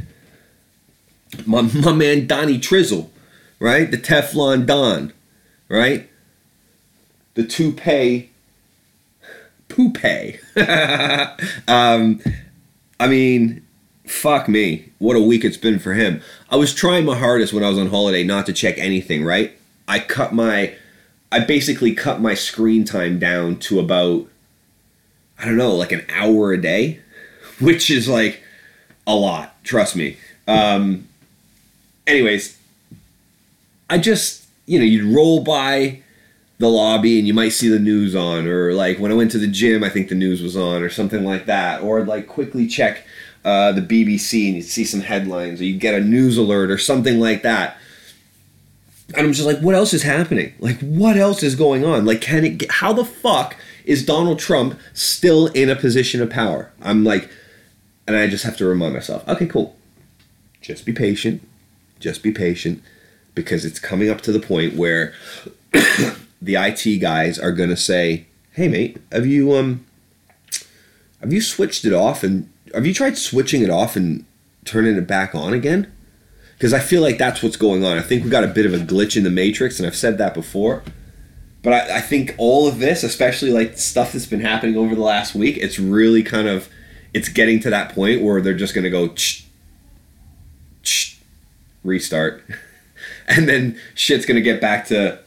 My, 1.45 1.61
my 1.61 1.91
man 1.91 2.27
Donnie 2.27 2.59
Trizzle, 2.59 3.09
right? 3.59 3.89
The 3.89 3.97
Teflon 3.97 4.65
Don, 4.65 5.13
right? 5.69 6.09
The 7.35 7.45
toupee 7.45 8.31
poupee. 9.75 10.39
um, 11.67 12.21
I 12.99 13.07
mean, 13.07 13.65
fuck 14.05 14.47
me. 14.47 14.91
What 14.99 15.15
a 15.15 15.21
week 15.21 15.43
it's 15.43 15.57
been 15.57 15.79
for 15.79 15.93
him. 15.93 16.21
I 16.49 16.55
was 16.55 16.73
trying 16.73 17.05
my 17.05 17.17
hardest 17.17 17.53
when 17.53 17.63
I 17.63 17.69
was 17.69 17.77
on 17.77 17.89
holiday 17.89 18.23
not 18.23 18.45
to 18.47 18.53
check 18.53 18.77
anything, 18.77 19.23
right? 19.23 19.57
I 19.87 19.99
cut 19.99 20.33
my 20.33 20.75
I 21.31 21.39
basically 21.39 21.93
cut 21.93 22.21
my 22.21 22.33
screen 22.33 22.85
time 22.85 23.19
down 23.19 23.57
to 23.59 23.79
about 23.79 24.27
I 25.37 25.45
don't 25.45 25.57
know, 25.57 25.75
like 25.75 25.91
an 25.91 26.05
hour 26.09 26.53
a 26.53 26.61
day, 26.61 27.01
which 27.59 27.91
is 27.91 28.07
like 28.07 28.41
a 29.05 29.15
lot, 29.15 29.61
trust 29.63 29.95
me. 29.95 30.17
Um 30.47 31.07
anyways, 32.07 32.57
I 33.89 33.97
just, 33.97 34.45
you 34.65 34.79
know, 34.79 34.85
you'd 34.85 35.15
roll 35.15 35.43
by 35.43 36.01
the 36.57 36.69
lobby 36.69 37.19
and 37.19 37.27
you 37.27 37.33
might 37.33 37.49
see 37.49 37.67
the 37.67 37.79
news 37.79 38.15
on 38.15 38.47
or 38.47 38.73
like 38.73 38.97
when 38.97 39.11
I 39.11 39.15
went 39.15 39.31
to 39.31 39.37
the 39.37 39.47
gym, 39.47 39.83
I 39.83 39.89
think 39.89 40.09
the 40.09 40.15
news 40.15 40.41
was 40.41 40.55
on 40.55 40.81
or 40.81 40.89
something 40.89 41.23
like 41.25 41.45
that 41.47 41.81
or 41.81 42.03
like 42.03 42.27
quickly 42.27 42.67
check 42.67 43.05
uh, 43.43 43.71
the 43.71 43.81
BBC 43.81 44.47
and 44.47 44.55
you 44.55 44.61
see 44.61 44.85
some 44.85 45.01
headlines 45.01 45.59
or 45.59 45.65
you 45.65 45.77
get 45.77 45.93
a 45.93 45.99
news 45.99 46.37
alert 46.37 46.71
or 46.71 46.77
something 46.77 47.19
like 47.19 47.43
that 47.43 47.77
and 49.13 49.27
I'm 49.27 49.33
just 49.33 49.45
like, 49.45 49.59
what 49.59 49.75
else 49.75 49.93
is 49.93 50.03
happening? 50.03 50.53
Like, 50.59 50.79
what 50.79 51.15
else 51.15 51.43
is 51.43 51.55
going 51.55 51.85
on? 51.85 52.05
Like, 52.05 52.21
can 52.21 52.43
it? 52.43 52.57
Get, 52.57 52.71
how 52.71 52.91
the 52.91 53.05
fuck 53.05 53.55
is 53.83 54.05
Donald 54.05 54.39
Trump 54.39 54.79
still 54.93 55.47
in 55.47 55.69
a 55.69 55.75
position 55.75 56.21
of 56.21 56.29
power? 56.29 56.71
I'm 56.81 57.03
like, 57.03 57.29
and 58.07 58.15
I 58.15 58.27
just 58.27 58.43
have 58.45 58.57
to 58.57 58.65
remind 58.65 58.93
myself, 58.93 59.27
okay, 59.27 59.45
cool. 59.45 59.75
Just 60.61 60.85
be 60.85 60.93
patient. 60.93 61.47
Just 61.99 62.23
be 62.23 62.31
patient, 62.31 62.81
because 63.35 63.63
it's 63.63 63.79
coming 63.79 64.09
up 64.09 64.21
to 64.21 64.31
the 64.31 64.39
point 64.39 64.75
where 64.75 65.13
the 66.41 66.55
IT 66.55 66.99
guys 66.99 67.39
are 67.39 67.51
gonna 67.51 67.77
say, 67.77 68.25
"Hey, 68.51 68.67
mate, 68.67 68.97
have 69.11 69.25
you 69.25 69.53
um, 69.53 69.85
have 71.21 71.31
you 71.33 71.41
switched 71.41 71.85
it 71.85 71.93
off 71.93 72.23
and 72.23 72.49
have 72.73 72.85
you 72.85 72.93
tried 72.93 73.17
switching 73.17 73.61
it 73.61 73.69
off 73.69 73.95
and 73.95 74.25
turning 74.63 74.95
it 74.95 75.07
back 75.07 75.33
on 75.33 75.53
again?" 75.53 75.91
because 76.57 76.73
I 76.73 76.79
feel 76.79 77.01
like 77.01 77.17
that's 77.17 77.43
what's 77.43 77.57
going 77.57 77.83
on. 77.83 77.97
I 77.97 78.01
think 78.01 78.23
we 78.23 78.29
got 78.29 78.43
a 78.43 78.47
bit 78.47 78.65
of 78.65 78.73
a 78.73 78.77
glitch 78.77 79.17
in 79.17 79.23
the 79.23 79.29
matrix, 79.29 79.79
and 79.79 79.87
I've 79.87 79.95
said 79.95 80.17
that 80.17 80.33
before. 80.33 80.83
But 81.61 81.73
I, 81.73 81.97
I 81.97 82.01
think 82.01 82.35
all 82.37 82.67
of 82.67 82.79
this, 82.79 83.03
especially 83.03 83.51
like 83.51 83.77
stuff 83.77 84.13
that's 84.13 84.25
been 84.25 84.41
happening 84.41 84.77
over 84.77 84.95
the 84.95 85.01
last 85.01 85.35
week, 85.35 85.57
it's 85.57 85.79
really 85.79 86.23
kind 86.23 86.47
of 86.47 86.69
it's 87.13 87.29
getting 87.29 87.59
to 87.61 87.69
that 87.69 87.93
point 87.93 88.21
where 88.21 88.41
they're 88.41 88.53
just 88.53 88.73
going 88.73 88.83
to 88.83 88.89
go 88.89 89.13
restart, 91.83 92.43
and 93.27 93.49
then 93.49 93.79
shit's 93.93 94.25
going 94.25 94.35
to 94.35 94.41
get 94.41 94.61
back 94.61 94.87
to 94.87 95.19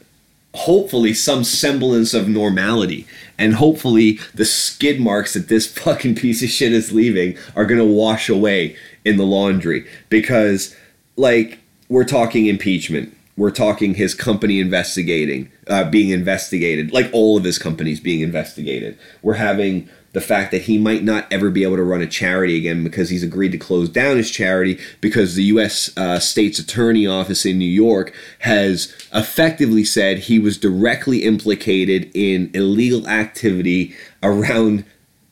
hopefully 0.55 1.13
some 1.13 1.43
semblance 1.43 2.13
of 2.13 2.27
normality. 2.27 3.07
And 3.37 3.55
hopefully 3.55 4.19
the 4.33 4.45
skid 4.45 4.99
marks 4.99 5.33
that 5.33 5.47
this 5.47 5.67
fucking 5.77 6.15
piece 6.15 6.43
of 6.43 6.49
shit 6.49 6.73
is 6.73 6.91
leaving 6.91 7.37
are 7.55 7.65
going 7.65 7.79
to 7.79 7.85
wash 7.85 8.29
away 8.29 8.75
in 9.05 9.17
the 9.17 9.25
laundry. 9.25 9.87
Because 10.09 10.75
like 11.15 11.59
we're 11.89 12.05
talking 12.05 12.47
impeachment. 12.47 13.15
We're 13.35 13.51
talking 13.51 13.93
his 13.93 14.13
company 14.13 14.59
investigating 14.59 15.49
uh, 15.67 15.89
being 15.89 16.09
investigated. 16.09 16.91
Like 16.91 17.09
all 17.13 17.37
of 17.37 17.43
his 17.43 17.57
companies 17.57 17.99
being 17.99 18.21
investigated. 18.21 18.97
We're 19.21 19.35
having 19.35 19.89
the 20.11 20.21
fact 20.21 20.51
that 20.51 20.63
he 20.63 20.77
might 20.77 21.03
not 21.03 21.27
ever 21.31 21.49
be 21.49 21.63
able 21.63 21.75
to 21.75 21.83
run 21.83 22.01
a 22.01 22.07
charity 22.07 22.57
again 22.57 22.83
because 22.83 23.09
he's 23.09 23.23
agreed 23.23 23.51
to 23.51 23.57
close 23.57 23.89
down 23.89 24.17
his 24.17 24.31
charity 24.31 24.79
because 25.01 25.35
the 25.35 25.43
U.S. 25.45 25.95
Uh, 25.95 26.19
State's 26.19 26.59
Attorney 26.59 27.05
Office 27.05 27.45
in 27.45 27.59
New 27.59 27.65
York 27.65 28.13
has 28.39 28.93
effectively 29.13 29.83
said 29.83 30.19
he 30.19 30.39
was 30.39 30.57
directly 30.57 31.23
implicated 31.23 32.09
in 32.13 32.49
illegal 32.53 33.07
activity 33.07 33.95
around 34.23 34.83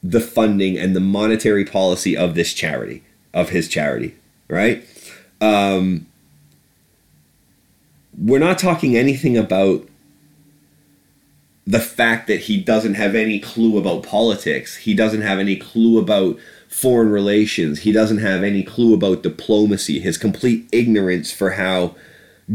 the 0.03 0.21
funding 0.21 0.78
and 0.78 0.95
the 0.95 0.99
monetary 0.99 1.65
policy 1.65 2.15
of 2.15 2.36
this 2.36 2.53
charity, 2.53 3.03
of 3.34 3.49
his 3.49 3.67
charity, 3.67 4.15
right? 4.47 4.86
Um, 5.41 6.05
we're 8.17 8.39
not 8.39 8.59
talking 8.59 8.95
anything 8.95 9.38
about 9.38 9.88
the 11.68 11.82
fact 11.82 12.28
that 12.28 12.39
he 12.41 12.57
doesn't 12.57 12.93
have 12.93 13.13
any 13.13 13.39
clue 13.39 13.78
about 13.78 14.01
politics. 14.01 14.78
He 14.78 14.93
doesn't 14.93 15.22
have 15.22 15.38
any 15.38 15.57
clue 15.57 15.99
about 15.99 16.39
foreign 16.70 17.09
relations. 17.09 17.82
He 17.82 17.91
doesn't 17.91 18.20
have 18.20 18.41
any 18.41 18.63
clue 18.63 18.93
about 18.93 19.22
diplomacy. 19.22 19.99
His 19.99 20.18
complete 20.18 20.68
ignorance 20.72 21.30
for 21.30 21.51
how 21.51 21.95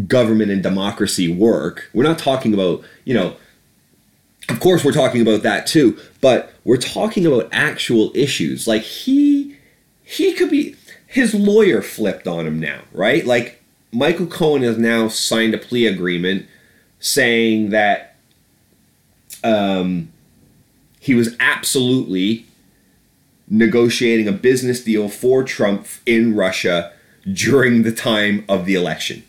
government 0.09 0.51
and 0.51 0.63
democracy 0.63 1.29
work. 1.29 1.91
We're 1.93 2.05
not 2.05 2.19
talking 2.19 2.55
about, 2.55 2.83
you 3.05 3.13
know, 3.13 3.37
of 4.49 4.61
course 4.61 4.83
we're 4.83 4.93
talking 4.93 5.21
about 5.21 5.43
that 5.43 5.67
too, 5.67 5.99
but 6.23 6.55
we're 6.65 6.79
talking 6.79 7.27
about 7.27 7.51
actual 7.53 8.13
issues. 8.15 8.67
Like 8.67 8.83
he 8.83 9.59
he 10.03 10.33
could 10.33 10.51
be 10.51 10.75
his 11.07 11.35
lawyer 11.35 11.83
flipped 11.83 12.27
on 12.27 12.47
him 12.47 12.59
now, 12.59 12.81
right? 12.93 13.27
Like 13.27 13.63
Michael 13.93 14.27
Cohen 14.27 14.63
has 14.63 14.79
now 14.79 15.09
signed 15.09 15.53
a 15.53 15.59
plea 15.59 15.87
agreement 15.87 16.47
saying 16.99 17.71
that 17.71 18.12
um, 19.43 20.13
he 21.01 21.15
was 21.15 21.37
absolutely 21.41 22.47
negotiating 23.49 24.29
a 24.29 24.33
business 24.33 24.83
deal 24.83 25.09
for 25.09 25.43
Trump 25.43 25.87
in 26.07 26.35
Russia 26.35 26.93
during 27.31 27.83
the 27.83 27.93
time 27.93 28.45
of 28.49 28.67
the 28.67 28.75
election. 28.75 29.23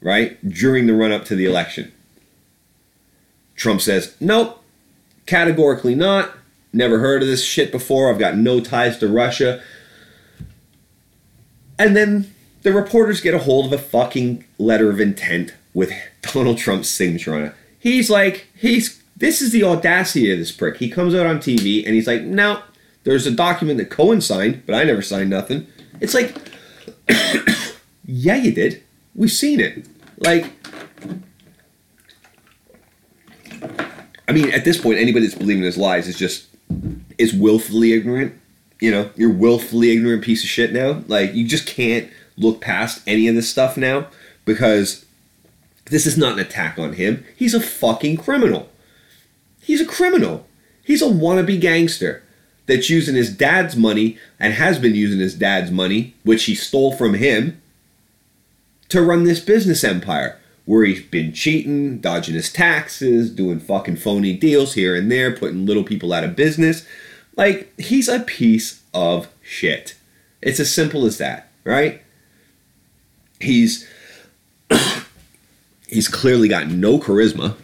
Right? 0.00 0.38
During 0.48 0.86
the 0.86 0.94
run 0.94 1.12
up 1.12 1.24
to 1.26 1.36
the 1.36 1.44
election. 1.44 1.92
Trump 3.54 3.80
says, 3.80 4.16
nope, 4.20 4.62
categorically 5.26 5.94
not. 5.94 6.32
Never 6.72 6.98
heard 6.98 7.22
of 7.22 7.28
this 7.28 7.44
shit 7.44 7.70
before. 7.70 8.10
I've 8.10 8.18
got 8.18 8.36
no 8.36 8.60
ties 8.60 8.98
to 8.98 9.08
Russia. 9.08 9.62
And 11.78 11.94
then 11.94 12.32
the 12.62 12.72
reporters 12.72 13.20
get 13.20 13.34
a 13.34 13.38
hold 13.38 13.66
of 13.66 13.72
a 13.72 13.78
fucking 13.82 14.44
letter 14.58 14.88
of 14.88 15.00
intent 15.00 15.54
with 15.74 15.92
Donald 16.22 16.58
Trump's 16.58 16.88
signature 16.88 17.34
on 17.34 17.42
it. 17.44 17.54
He's 17.82 18.08
like, 18.08 18.46
he's 18.54 19.02
this 19.16 19.42
is 19.42 19.50
the 19.52 19.64
audacity 19.64 20.30
of 20.32 20.38
this 20.38 20.52
prick. 20.52 20.76
He 20.76 20.88
comes 20.88 21.14
out 21.14 21.26
on 21.26 21.38
TV 21.38 21.84
and 21.84 21.94
he's 21.94 22.06
like, 22.06 22.22
no, 22.22 22.62
there's 23.04 23.26
a 23.26 23.30
document 23.30 23.78
that 23.78 23.90
Cohen 23.90 24.20
signed, 24.20 24.62
but 24.66 24.74
I 24.74 24.84
never 24.84 25.02
signed 25.02 25.30
nothing. 25.30 25.66
It's 26.00 26.14
like, 26.14 26.36
yeah, 28.04 28.36
you 28.36 28.52
did. 28.52 28.82
We've 29.14 29.30
seen 29.30 29.60
it. 29.60 29.86
Like, 30.18 30.46
I 34.28 34.32
mean, 34.32 34.50
at 34.50 34.64
this 34.64 34.80
point, 34.80 34.98
anybody 34.98 35.26
that's 35.26 35.38
believing 35.38 35.64
his 35.64 35.76
lies 35.76 36.08
is 36.08 36.16
just 36.16 36.46
is 37.18 37.34
willfully 37.34 37.92
ignorant 37.92 38.38
you 38.82 38.90
know, 38.90 39.08
you're 39.14 39.30
willfully 39.30 39.92
ignorant 39.92 40.24
piece 40.24 40.42
of 40.42 40.50
shit 40.50 40.72
now. 40.72 41.04
Like 41.06 41.34
you 41.34 41.46
just 41.46 41.68
can't 41.68 42.10
look 42.36 42.60
past 42.60 43.00
any 43.06 43.28
of 43.28 43.36
this 43.36 43.48
stuff 43.48 43.76
now 43.76 44.08
because 44.44 45.06
this 45.86 46.06
is 46.06 46.16
not 46.16 46.34
an 46.34 46.38
attack 46.38 46.78
on 46.78 46.94
him. 46.94 47.24
He's 47.36 47.54
a 47.54 47.60
fucking 47.60 48.18
criminal. 48.18 48.70
He's 49.60 49.80
a 49.80 49.86
criminal. 49.86 50.46
He's 50.84 51.02
a 51.02 51.06
wannabe 51.06 51.60
gangster 51.60 52.22
that's 52.66 52.90
using 52.90 53.14
his 53.14 53.34
dad's 53.34 53.76
money 53.76 54.18
and 54.38 54.54
has 54.54 54.78
been 54.78 54.94
using 54.94 55.20
his 55.20 55.34
dad's 55.34 55.70
money, 55.70 56.14
which 56.24 56.44
he 56.44 56.54
stole 56.54 56.94
from 56.94 57.14
him, 57.14 57.60
to 58.88 59.02
run 59.02 59.24
this 59.24 59.40
business 59.40 59.84
empire 59.84 60.38
where 60.64 60.84
he's 60.84 61.02
been 61.02 61.32
cheating, 61.32 61.98
dodging 61.98 62.34
his 62.34 62.52
taxes, 62.52 63.30
doing 63.30 63.58
fucking 63.58 63.96
phony 63.96 64.36
deals 64.36 64.74
here 64.74 64.94
and 64.94 65.10
there, 65.10 65.34
putting 65.34 65.66
little 65.66 65.82
people 65.82 66.12
out 66.12 66.24
of 66.24 66.36
business. 66.36 66.86
Like, 67.36 67.72
he's 67.80 68.08
a 68.08 68.20
piece 68.20 68.82
of 68.94 69.28
shit. 69.42 69.96
It's 70.40 70.60
as 70.60 70.72
simple 70.72 71.04
as 71.04 71.18
that, 71.18 71.50
right? 71.64 72.02
He's 73.40 73.88
he's 75.92 76.08
clearly 76.08 76.48
got 76.48 76.68
no 76.68 76.98
charisma, 76.98 77.54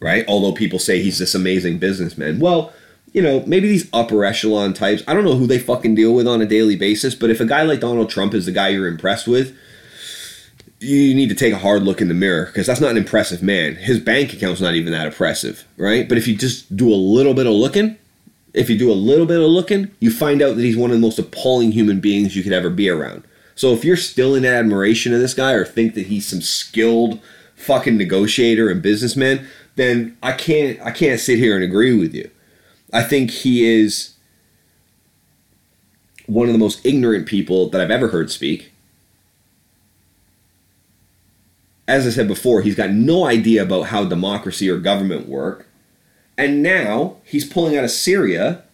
right? 0.00 0.24
Although 0.26 0.52
people 0.52 0.78
say 0.78 1.02
he's 1.02 1.18
this 1.18 1.34
amazing 1.34 1.78
businessman. 1.78 2.38
Well, 2.40 2.72
you 3.12 3.22
know, 3.22 3.44
maybe 3.46 3.68
these 3.68 3.88
upper 3.92 4.24
echelon 4.24 4.74
types, 4.74 5.02
I 5.06 5.14
don't 5.14 5.24
know 5.24 5.36
who 5.36 5.46
they 5.46 5.58
fucking 5.58 5.94
deal 5.94 6.12
with 6.14 6.26
on 6.26 6.42
a 6.42 6.46
daily 6.46 6.76
basis, 6.76 7.14
but 7.14 7.30
if 7.30 7.40
a 7.40 7.46
guy 7.46 7.62
like 7.62 7.80
Donald 7.80 8.10
Trump 8.10 8.34
is 8.34 8.46
the 8.46 8.52
guy 8.52 8.68
you're 8.68 8.88
impressed 8.88 9.28
with, 9.28 9.56
you 10.80 11.14
need 11.14 11.30
to 11.30 11.34
take 11.34 11.54
a 11.54 11.58
hard 11.58 11.82
look 11.82 12.02
in 12.02 12.08
the 12.08 12.14
mirror 12.14 12.46
because 12.46 12.66
that's 12.66 12.80
not 12.80 12.90
an 12.90 12.98
impressive 12.98 13.42
man. 13.42 13.76
His 13.76 13.98
bank 13.98 14.32
account's 14.32 14.60
not 14.60 14.74
even 14.74 14.92
that 14.92 15.06
impressive, 15.06 15.66
right? 15.78 16.06
But 16.06 16.18
if 16.18 16.28
you 16.28 16.36
just 16.36 16.76
do 16.76 16.92
a 16.92 16.94
little 16.94 17.32
bit 17.32 17.46
of 17.46 17.54
looking, 17.54 17.96
if 18.52 18.68
you 18.68 18.76
do 18.76 18.90
a 18.90 18.94
little 18.94 19.26
bit 19.26 19.40
of 19.40 19.48
looking, 19.48 19.90
you 20.00 20.10
find 20.10 20.42
out 20.42 20.56
that 20.56 20.62
he's 20.62 20.76
one 20.76 20.90
of 20.90 20.96
the 20.96 21.00
most 21.00 21.18
appalling 21.18 21.72
human 21.72 22.00
beings 22.00 22.36
you 22.36 22.42
could 22.42 22.52
ever 22.52 22.68
be 22.68 22.90
around. 22.90 23.24
So 23.56 23.72
if 23.72 23.84
you're 23.84 23.96
still 23.96 24.34
in 24.34 24.44
admiration 24.44 25.12
of 25.12 25.20
this 25.20 25.34
guy 25.34 25.52
or 25.52 25.64
think 25.64 25.94
that 25.94 26.06
he's 26.06 26.28
some 26.28 26.42
skilled 26.42 27.20
fucking 27.56 27.96
negotiator 27.96 28.68
and 28.68 28.82
businessman, 28.82 29.46
then 29.74 30.16
I 30.22 30.32
can't 30.32 30.80
I 30.82 30.90
can't 30.92 31.18
sit 31.18 31.38
here 31.38 31.56
and 31.56 31.64
agree 31.64 31.98
with 31.98 32.14
you. 32.14 32.30
I 32.92 33.02
think 33.02 33.30
he 33.30 33.64
is 33.64 34.14
one 36.26 36.46
of 36.46 36.52
the 36.52 36.58
most 36.58 36.84
ignorant 36.84 37.26
people 37.26 37.68
that 37.70 37.80
I've 37.80 37.90
ever 37.90 38.08
heard 38.08 38.30
speak. 38.30 38.72
As 41.88 42.06
I 42.06 42.10
said 42.10 42.28
before, 42.28 42.62
he's 42.62 42.74
got 42.74 42.90
no 42.90 43.24
idea 43.24 43.62
about 43.62 43.86
how 43.86 44.04
democracy 44.04 44.68
or 44.68 44.78
government 44.78 45.28
work. 45.28 45.66
And 46.36 46.62
now 46.62 47.16
he's 47.24 47.50
pulling 47.50 47.76
out 47.76 47.84
of 47.84 47.90
Syria, 47.90 48.64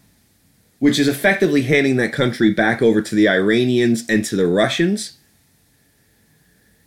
which 0.82 0.98
is 0.98 1.06
effectively 1.06 1.62
handing 1.62 1.94
that 1.94 2.12
country 2.12 2.52
back 2.52 2.82
over 2.82 3.00
to 3.00 3.14
the 3.14 3.28
Iranians 3.28 4.04
and 4.08 4.24
to 4.24 4.34
the 4.34 4.48
Russians. 4.48 5.16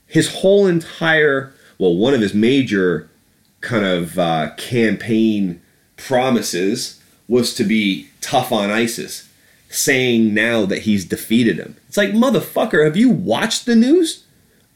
His 0.05 0.41
whole 0.41 0.67
entire, 0.67 1.53
well, 1.77 1.95
one 1.95 2.13
of 2.13 2.19
his 2.19 2.33
major 2.33 3.09
kind 3.61 3.85
of 3.85 4.19
uh, 4.19 4.49
campaign 4.57 5.61
promises 5.95 7.01
was 7.29 7.53
to 7.53 7.63
be 7.63 8.09
tough 8.19 8.51
on 8.51 8.69
ISIS, 8.69 9.29
saying 9.69 10.33
now 10.33 10.65
that 10.65 10.81
he's 10.81 11.05
defeated 11.05 11.57
him. 11.57 11.77
It's 11.87 11.95
like, 11.95 12.11
motherfucker, 12.11 12.83
have 12.83 12.97
you 12.97 13.09
watched 13.09 13.65
the 13.65 13.77
news? 13.77 14.25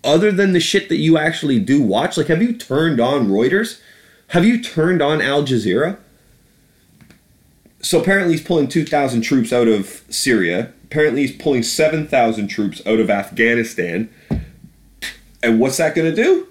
Other 0.01 0.31
than 0.31 0.53
the 0.53 0.61
shit 0.61 0.87
that 0.87 0.95
you 0.95 1.17
actually 1.17 1.59
do 1.59 1.83
watch? 1.83 2.15
Like, 2.15 2.27
have 2.27 2.41
you 2.41 2.53
turned 2.53 3.01
on 3.01 3.27
Reuters? 3.27 3.81
Have 4.27 4.45
you 4.45 4.63
turned 4.63 5.01
on 5.01 5.21
Al 5.21 5.43
Jazeera? 5.43 5.97
So 7.81 8.01
apparently 8.01 8.33
he's 8.33 8.45
pulling 8.45 8.67
2,000 8.67 9.21
troops 9.21 9.53
out 9.53 9.67
of 9.67 10.03
Syria. 10.09 10.73
Apparently 10.83 11.21
he's 11.21 11.35
pulling 11.35 11.63
7,000 11.63 12.47
troops 12.47 12.81
out 12.85 12.99
of 12.99 13.09
Afghanistan. 13.09 14.09
And 15.41 15.59
what's 15.59 15.77
that 15.77 15.95
going 15.95 16.13
to 16.13 16.23
do? 16.23 16.47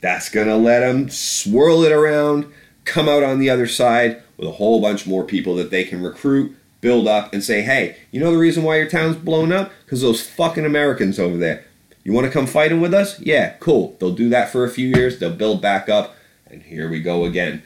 That's 0.00 0.28
going 0.28 0.46
to 0.46 0.56
let 0.56 0.82
him 0.82 1.08
swirl 1.10 1.82
it 1.82 1.90
around, 1.90 2.46
come 2.84 3.08
out 3.08 3.24
on 3.24 3.40
the 3.40 3.50
other 3.50 3.66
side 3.66 4.22
with 4.36 4.48
a 4.48 4.52
whole 4.52 4.80
bunch 4.80 5.06
more 5.06 5.24
people 5.24 5.56
that 5.56 5.70
they 5.70 5.82
can 5.82 6.02
recruit, 6.02 6.56
build 6.80 7.08
up, 7.08 7.32
and 7.32 7.42
say, 7.42 7.62
hey, 7.62 7.96
you 8.12 8.20
know 8.20 8.30
the 8.30 8.38
reason 8.38 8.62
why 8.62 8.76
your 8.76 8.88
town's 8.88 9.16
blown 9.16 9.50
up? 9.50 9.72
Because 9.84 10.00
those 10.00 10.26
fucking 10.26 10.64
Americans 10.64 11.18
over 11.18 11.36
there. 11.36 11.64
You 12.04 12.12
want 12.12 12.26
to 12.26 12.32
come 12.32 12.46
fighting 12.46 12.80
with 12.80 12.94
us? 12.94 13.18
Yeah, 13.20 13.54
cool. 13.58 13.96
They'll 13.98 14.14
do 14.14 14.28
that 14.28 14.50
for 14.50 14.64
a 14.64 14.70
few 14.70 14.86
years, 14.86 15.18
they'll 15.18 15.34
build 15.34 15.60
back 15.60 15.88
up, 15.88 16.14
and 16.46 16.62
here 16.62 16.88
we 16.88 17.00
go 17.00 17.24
again. 17.24 17.62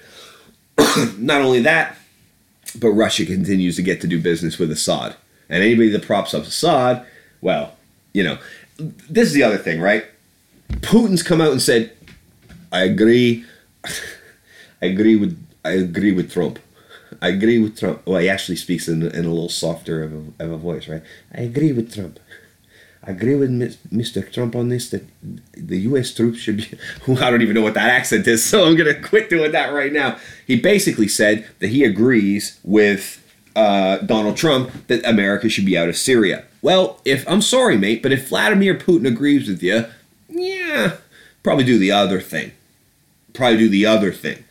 Not 1.18 1.42
only 1.42 1.60
that, 1.60 1.98
but 2.75 2.91
Russia 2.91 3.25
continues 3.27 3.77
to 3.77 3.83
get 3.83 4.01
to 4.01 4.07
do 4.07 4.20
business 4.20 4.59
with 4.59 4.70
Assad. 4.70 5.16
And 5.49 5.62
anybody 5.62 5.89
that 5.91 6.03
props 6.03 6.35
up 6.35 6.45
Assad, 6.45 7.05
well, 7.41 7.77
you 8.12 8.23
know, 8.23 8.39
this 8.79 9.29
is 9.29 9.35
the 9.35 9.43
other 9.43 9.59
thing, 9.59 9.81
right? 9.81 10.05
Putin's 10.81 11.23
come 11.23 11.41
out 11.41 11.53
and 11.53 11.62
said, 11.62 11.93
I 12.73 12.85
agree. 12.85 13.45
I 14.83 14.87
agree 14.87 15.16
with 15.16 15.39
I 15.64 15.73
agree 15.73 16.12
with 16.12 16.33
Trump. 16.33 16.59
I 17.20 17.29
agree 17.29 17.59
with 17.59 17.79
Trump. 17.79 18.05
Well, 18.05 18.20
he 18.20 18.29
actually 18.29 18.57
speaks 18.57 18.89
in, 18.89 19.03
in 19.03 19.25
a 19.25 19.29
little 19.29 19.49
softer 19.49 20.03
of 20.03 20.12
a, 20.12 20.45
of 20.45 20.51
a 20.53 20.57
voice, 20.57 20.89
right? 20.89 21.03
I 21.33 21.43
agree 21.43 21.73
with 21.73 21.95
Trump. 21.95 22.18
Agree 23.05 23.34
with 23.34 23.50
Mr. 23.90 24.32
Trump 24.32 24.55
on 24.55 24.68
this 24.68 24.90
that 24.90 25.05
the 25.57 25.78
U.S. 25.80 26.14
troops 26.14 26.38
should 26.38 26.59
be. 26.59 26.78
I 27.20 27.30
don't 27.30 27.42
even 27.42 27.55
know 27.55 27.62
what 27.62 27.74
that 27.74 27.90
accent 27.90 28.26
is, 28.28 28.44
so 28.48 28.64
I'm 28.64 28.76
going 28.76 28.94
to 28.94 29.00
quit 29.00 29.28
doing 29.28 29.53
that 29.53 29.72
right 29.72 29.92
now. 29.92 30.18
He 30.46 30.61
basically 30.61 31.09
said 31.09 31.48
that 31.59 31.68
he 31.68 31.84
agrees 31.84 32.61
with 32.62 33.18
uh, 33.57 33.98
Donald 33.98 34.36
Trump 34.36 34.86
that 34.86 35.05
America 35.05 35.48
should 35.48 35.66
be 35.66 35.76
out 35.76 35.88
of 35.88 35.96
Syria. 35.96 36.44
Well, 36.62 37.00
if 37.05 37.28
I'm 37.28 37.42
sorry, 37.42 37.76
mate, 37.76 38.03
but 38.03 38.12
if 38.12 38.28
Vladimir 38.28 38.76
Putin 38.76 39.09
agrees 39.09 39.48
with 39.48 39.62
you, 39.62 39.86
yeah, 40.28 40.96
probably 41.42 41.64
do 41.64 41.78
the 41.78 41.90
other 41.90 42.20
thing. 42.20 42.53
Probably 43.32 43.59
do 43.59 43.68
the 43.68 43.86
other 43.86 44.12
thing 44.12 44.44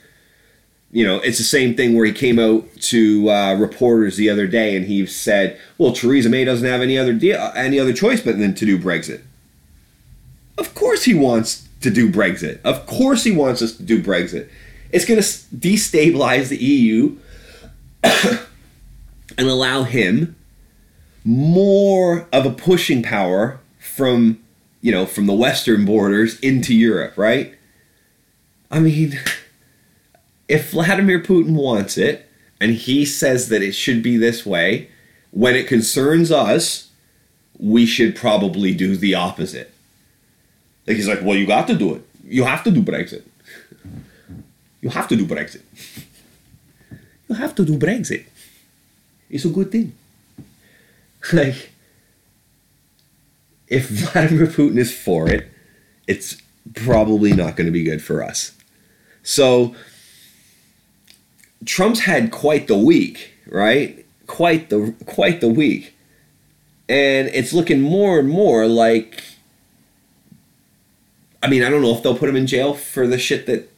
you 0.91 1.05
know, 1.05 1.17
it's 1.17 1.37
the 1.37 1.43
same 1.43 1.75
thing 1.75 1.95
where 1.95 2.05
he 2.05 2.11
came 2.11 2.37
out 2.37 2.65
to 2.75 3.29
uh, 3.29 3.55
reporters 3.55 4.17
the 4.17 4.29
other 4.29 4.45
day 4.45 4.75
and 4.75 4.85
he 4.85 5.05
said, 5.05 5.57
"Well, 5.77 5.93
Theresa 5.93 6.29
May 6.29 6.43
doesn't 6.43 6.67
have 6.67 6.81
any 6.81 6.97
other 6.97 7.13
deal, 7.13 7.51
any 7.55 7.79
other 7.79 7.93
choice 7.93 8.21
but 8.21 8.37
then 8.37 8.53
to 8.55 8.65
do 8.65 8.77
Brexit." 8.77 9.21
Of 10.57 10.75
course, 10.75 11.05
he 11.05 11.13
wants 11.13 11.67
to 11.79 11.89
do 11.89 12.11
Brexit. 12.11 12.59
Of 12.63 12.85
course, 12.85 13.23
he 13.23 13.31
wants 13.31 13.61
us 13.61 13.75
to 13.77 13.83
do 13.83 14.03
Brexit. 14.03 14.49
It's 14.91 15.05
going 15.05 15.19
to 15.19 15.25
destabilize 15.25 16.49
the 16.49 16.57
EU 16.57 17.15
and 18.03 19.47
allow 19.47 19.83
him 19.83 20.35
more 21.23 22.27
of 22.33 22.45
a 22.45 22.51
pushing 22.51 23.01
power 23.01 23.59
from, 23.79 24.39
you 24.81 24.91
know, 24.91 25.05
from 25.05 25.25
the 25.25 25.33
western 25.33 25.85
borders 25.85 26.39
into 26.41 26.75
Europe, 26.75 27.17
right? 27.17 27.55
I 28.69 28.79
mean 28.79 29.17
if 30.51 30.71
Vladimir 30.71 31.21
Putin 31.21 31.53
wants 31.53 31.97
it 31.97 32.27
and 32.59 32.73
he 32.73 33.05
says 33.05 33.47
that 33.47 33.61
it 33.61 33.71
should 33.71 34.03
be 34.03 34.17
this 34.17 34.45
way, 34.45 34.89
when 35.31 35.55
it 35.55 35.65
concerns 35.65 36.29
us, 36.29 36.89
we 37.57 37.85
should 37.85 38.17
probably 38.17 38.73
do 38.73 38.97
the 38.97 39.15
opposite. 39.15 39.73
Like 40.85 40.97
he's 40.97 41.07
like, 41.07 41.21
well, 41.21 41.37
you 41.37 41.47
got 41.47 41.67
to 41.67 41.75
do 41.75 41.95
it. 41.95 42.05
You 42.25 42.43
have 42.43 42.65
to 42.65 42.71
do 42.71 42.83
Brexit. 42.83 43.23
You 44.81 44.89
have 44.89 45.07
to 45.07 45.15
do 45.15 45.25
Brexit. 45.25 45.61
You 47.29 47.35
have 47.35 47.55
to 47.55 47.63
do 47.63 47.77
Brexit. 47.77 48.25
It's 49.29 49.45
a 49.45 49.49
good 49.49 49.71
thing. 49.71 49.95
Like, 51.31 51.69
if 53.67 53.87
Vladimir 53.87 54.47
Putin 54.47 54.77
is 54.79 54.91
for 54.91 55.29
it, 55.29 55.51
it's 56.07 56.41
probably 56.73 57.31
not 57.31 57.55
going 57.55 57.67
to 57.67 57.71
be 57.71 57.83
good 57.83 58.03
for 58.03 58.23
us. 58.23 58.53
So 59.21 59.75
Trump's 61.65 62.01
had 62.01 62.31
quite 62.31 62.67
the 62.67 62.77
week, 62.77 63.33
right? 63.47 64.05
Quite 64.27 64.69
the 64.69 64.93
quite 65.05 65.41
the 65.41 65.47
week. 65.47 65.95
And 66.89 67.29
it's 67.29 67.53
looking 67.53 67.81
more 67.81 68.19
and 68.19 68.29
more 68.29 68.67
like 68.67 69.23
I 71.43 71.49
mean, 71.49 71.63
I 71.63 71.69
don't 71.69 71.81
know 71.81 71.95
if 71.95 72.03
they'll 72.03 72.17
put 72.17 72.29
him 72.29 72.35
in 72.35 72.47
jail 72.47 72.73
for 72.73 73.07
the 73.07 73.17
shit 73.17 73.45
that 73.47 73.71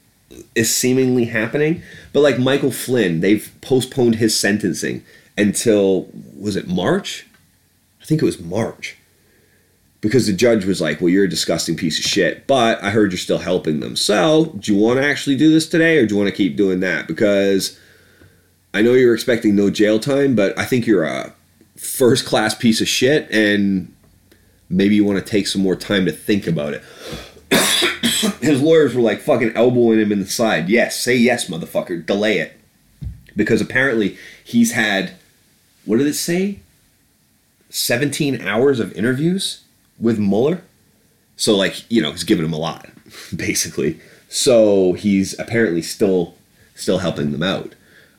is 0.56 0.76
seemingly 0.76 1.26
happening, 1.26 1.82
but 2.12 2.22
like 2.22 2.40
Michael 2.40 2.72
Flynn, 2.72 3.22
they've 3.22 3.52
postponed 3.62 4.16
his 4.16 4.38
sentencing 4.38 5.04
until 5.38 6.08
was 6.38 6.56
it 6.56 6.68
March? 6.68 7.26
I 8.02 8.06
think 8.06 8.22
it 8.22 8.26
was 8.26 8.40
March 8.40 8.98
because 10.04 10.28
the 10.28 10.34
judge 10.34 10.66
was 10.66 10.82
like, 10.82 11.00
"Well, 11.00 11.10
you're 11.10 11.24
a 11.24 11.30
disgusting 11.30 11.78
piece 11.78 11.98
of 11.98 12.04
shit, 12.04 12.46
but 12.46 12.84
I 12.84 12.90
heard 12.90 13.14
you're 13.14 13.18
still 13.18 13.38
helping 13.38 13.80
them. 13.80 13.96
So, 13.96 14.54
do 14.60 14.74
you 14.74 14.78
want 14.78 15.00
to 15.00 15.08
actually 15.08 15.38
do 15.38 15.50
this 15.50 15.66
today, 15.66 15.98
or 15.98 16.06
do 16.06 16.14
you 16.14 16.22
want 16.22 16.30
to 16.30 16.36
keep 16.36 16.58
doing 16.58 16.82
that? 16.82 17.08
Because 17.08 17.80
I 18.74 18.82
know 18.82 18.94
you're 18.94 19.16
expecting 19.16 19.56
no 19.56 19.70
jail 19.70 20.00
time, 20.00 20.36
but 20.36 20.60
I 20.60 20.66
think 20.66 20.86
you're 20.86 21.06
a 21.06 21.34
first 21.78 22.26
class 22.26 22.54
piece 22.54 22.82
of 22.82 22.88
shit, 22.88 23.32
and 23.32 23.96
maybe 24.70 24.94
you 24.94 25.06
want 25.06 25.26
to 25.26 25.32
take 25.32 25.48
some 25.48 25.62
more 25.62 25.78
time 25.78 26.06
to 26.06 26.12
think 26.12 26.48
about 26.48 26.74
it." 26.74 26.84
His 28.42 28.62
lawyers 28.62 28.94
were 28.94 29.02
like 29.02 29.22
fucking 29.22 29.54
elbowing 29.56 30.00
him 30.00 30.12
in 30.12 30.20
the 30.20 30.28
side. 30.28 30.68
Yes, 30.68 31.00
say 31.00 31.16
yes, 31.16 31.50
motherfucker. 31.50 32.06
Delay 32.06 32.40
it, 32.40 32.60
because 33.38 33.62
apparently 33.62 34.18
he's 34.44 34.74
had 34.74 35.14
what 35.86 35.98
did 35.98 36.08
it 36.08 36.14
say? 36.14 36.60
17 37.70 38.42
hours 38.42 38.80
of 38.80 38.94
interviews 38.94 39.63
with 40.00 40.20
Mueller. 40.20 40.64
So 41.36 41.56
like, 41.56 41.90
you 41.92 42.02
know, 42.02 42.12
he's 42.12 42.24
giving 42.24 42.46
him 42.46 42.54
a 42.54 42.58
lot, 42.58 42.90
basically. 43.36 44.00
So 44.30 44.94
he's 44.94 45.38
apparently 45.40 45.82
still 45.82 46.36
still 46.76 47.00
helping 47.00 47.32
them 47.32 47.44
out. 47.44 47.76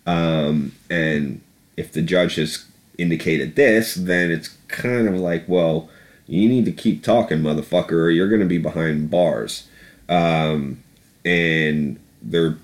Um, 0.07 0.73
and 0.89 1.41
if 1.77 1.93
the 1.93 2.03
judge 2.03 2.37
has 2.37 2.65
indicated 2.99 3.57
this, 3.57 3.95
then 3.95 4.31
it's 4.31 4.57
kind 4.69 5.09
of 5.09 5.17
like, 5.17 5.45
well, 5.49 5.89
you 6.27 6.49
need 6.49 6.65
to 6.67 6.73
keep 6.73 7.03
talking, 7.03 7.39
motherfucker, 7.39 7.93
or 7.93 8.11
you're 8.11 8.29
going 8.29 8.41
to 8.41 8.47
be 8.47 8.59
behind 8.59 9.11
bars. 9.11 9.69
Um, 10.09 10.83
and 11.25 11.99
there 12.23 12.59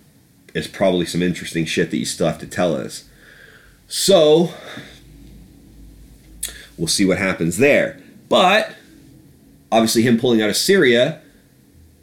is 0.55 0.69
probably 0.69 1.07
some 1.07 1.23
interesting 1.23 1.65
shit 1.65 1.91
that 1.91 1.97
you 1.97 2.05
still 2.05 2.27
have 2.27 2.39
to 2.39 2.47
tell 2.47 2.75
us. 2.75 3.05
So 3.89 4.55
we'll 6.79 6.89
see 6.89 7.05
what 7.05 7.19
happens 7.19 7.59
there. 7.59 8.01
But 8.29 8.77
obviously 9.73 10.03
him 10.03 10.19
pulling 10.19 10.43
out 10.43 10.51
of 10.51 10.57
Syria, 10.57 11.21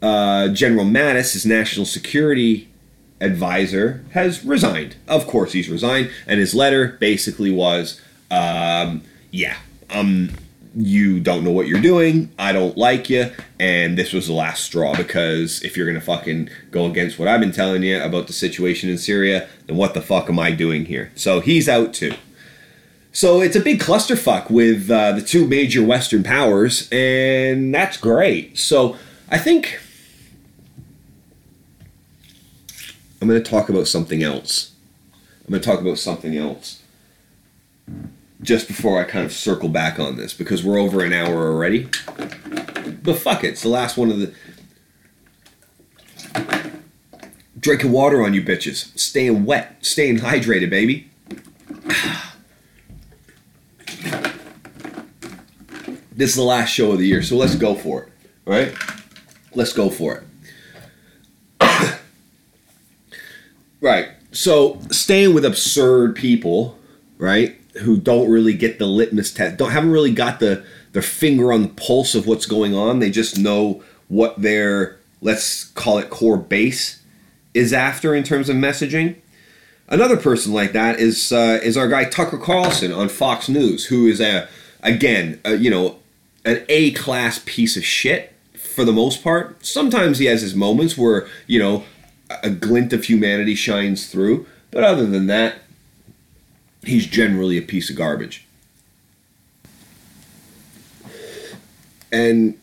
uh, 0.02 0.48
General 0.48 0.84
Mattis, 0.84 1.32
his 1.32 1.44
national 1.44 1.86
security 1.86 2.68
advisor, 3.20 4.04
has 4.12 4.44
resigned. 4.44 4.96
Of 5.06 5.26
course, 5.26 5.52
he's 5.52 5.68
resigned, 5.68 6.10
and 6.26 6.38
his 6.40 6.54
letter 6.54 6.96
basically 7.00 7.50
was, 7.50 8.00
um, 8.30 9.02
"Yeah, 9.30 9.56
um, 9.90 10.30
you 10.76 11.18
don't 11.18 11.42
know 11.42 11.50
what 11.50 11.66
you're 11.66 11.80
doing. 11.80 12.30
I 12.38 12.52
don't 12.52 12.76
like 12.76 13.10
you, 13.10 13.30
and 13.58 13.98
this 13.98 14.12
was 14.12 14.28
the 14.28 14.32
last 14.34 14.64
straw 14.64 14.94
because 14.94 15.62
if 15.62 15.76
you're 15.76 15.86
gonna 15.86 16.00
fucking 16.00 16.50
go 16.70 16.86
against 16.86 17.18
what 17.18 17.26
I've 17.26 17.40
been 17.40 17.52
telling 17.52 17.82
you 17.82 18.00
about 18.00 18.28
the 18.28 18.32
situation 18.32 18.88
in 18.88 18.98
Syria, 18.98 19.48
then 19.66 19.76
what 19.76 19.94
the 19.94 20.00
fuck 20.00 20.28
am 20.28 20.38
I 20.38 20.52
doing 20.52 20.84
here?" 20.84 21.10
So 21.16 21.40
he's 21.40 21.68
out 21.68 21.92
too. 21.94 22.12
So 23.18 23.40
it's 23.40 23.56
a 23.56 23.60
big 23.60 23.80
clusterfuck 23.80 24.48
with 24.48 24.88
uh, 24.88 25.10
the 25.10 25.20
two 25.20 25.44
major 25.44 25.82
Western 25.82 26.22
powers, 26.22 26.88
and 26.92 27.74
that's 27.74 27.96
great. 27.96 28.56
So 28.56 28.96
I 29.28 29.38
think 29.38 29.80
I'm 33.20 33.26
going 33.26 33.42
to 33.42 33.50
talk 33.50 33.68
about 33.68 33.88
something 33.88 34.22
else. 34.22 34.70
I'm 35.12 35.50
going 35.50 35.60
to 35.60 35.68
talk 35.68 35.80
about 35.80 35.98
something 35.98 36.36
else 36.36 36.80
just 38.40 38.68
before 38.68 39.00
I 39.00 39.02
kind 39.02 39.26
of 39.26 39.32
circle 39.32 39.68
back 39.68 39.98
on 39.98 40.16
this 40.16 40.32
because 40.32 40.62
we're 40.62 40.78
over 40.78 41.04
an 41.04 41.12
hour 41.12 41.50
already. 41.50 41.88
But 43.02 43.18
fuck 43.18 43.42
it, 43.42 43.48
it's 43.48 43.62
the 43.62 43.68
last 43.68 43.96
one 43.96 44.12
of 44.12 44.20
the. 44.20 44.32
Drinking 47.58 47.90
water 47.90 48.22
on 48.22 48.32
you 48.32 48.44
bitches. 48.44 48.96
Staying 48.96 49.44
wet. 49.44 49.84
Staying 49.84 50.18
hydrated, 50.18 50.70
baby. 50.70 51.10
This 56.18 56.30
is 56.30 56.36
the 56.36 56.42
last 56.42 56.70
show 56.70 56.90
of 56.90 56.98
the 56.98 57.06
year, 57.06 57.22
so 57.22 57.36
let's 57.36 57.54
go 57.54 57.76
for 57.76 58.02
it. 58.02 58.08
Right? 58.44 58.74
Let's 59.54 59.72
go 59.72 59.88
for 59.88 60.24
it. 61.60 62.00
right. 63.80 64.08
So 64.32 64.80
staying 64.90 65.32
with 65.32 65.44
absurd 65.44 66.16
people, 66.16 66.76
right, 67.18 67.56
who 67.82 67.98
don't 67.98 68.28
really 68.28 68.52
get 68.52 68.80
the 68.80 68.86
litmus 68.86 69.32
test, 69.32 69.58
don't 69.58 69.70
haven't 69.70 69.92
really 69.92 70.12
got 70.12 70.40
the 70.40 70.64
their 70.90 71.02
finger 71.02 71.52
on 71.52 71.62
the 71.62 71.68
pulse 71.68 72.16
of 72.16 72.26
what's 72.26 72.46
going 72.46 72.74
on. 72.74 72.98
They 72.98 73.10
just 73.10 73.38
know 73.38 73.84
what 74.08 74.42
their 74.42 74.98
let's 75.20 75.66
call 75.66 75.98
it 75.98 76.10
core 76.10 76.36
base 76.36 77.00
is 77.54 77.72
after 77.72 78.12
in 78.12 78.24
terms 78.24 78.48
of 78.48 78.56
messaging. 78.56 79.14
Another 79.86 80.16
person 80.16 80.52
like 80.52 80.72
that 80.72 80.98
is 80.98 81.30
uh, 81.30 81.60
is 81.62 81.76
our 81.76 81.86
guy 81.86 82.06
Tucker 82.06 82.38
Carlson 82.38 82.90
on 82.90 83.08
Fox 83.08 83.48
News, 83.48 83.86
who 83.86 84.08
is 84.08 84.20
a 84.20 84.48
again 84.82 85.40
a, 85.44 85.54
you 85.54 85.70
know 85.70 86.00
an 86.48 86.64
A 86.70 86.92
class 86.92 87.42
piece 87.44 87.76
of 87.76 87.84
shit 87.84 88.32
for 88.54 88.84
the 88.84 88.92
most 88.92 89.22
part. 89.22 89.64
Sometimes 89.64 90.18
he 90.18 90.24
has 90.26 90.40
his 90.40 90.54
moments 90.54 90.96
where 90.96 91.28
you 91.46 91.58
know 91.58 91.84
a 92.42 92.48
glint 92.48 92.92
of 92.92 93.04
humanity 93.04 93.54
shines 93.54 94.10
through, 94.10 94.46
but 94.70 94.82
other 94.82 95.06
than 95.06 95.26
that, 95.26 95.56
he's 96.82 97.06
generally 97.06 97.58
a 97.58 97.62
piece 97.62 97.90
of 97.90 97.96
garbage. 97.96 98.46
And 102.10 102.58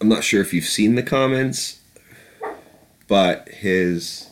I'm 0.00 0.08
not 0.08 0.24
sure 0.24 0.42
if 0.42 0.52
you've 0.52 0.66
seen 0.66 0.94
the 0.94 1.02
comments, 1.02 1.80
but 3.08 3.48
his 3.48 4.30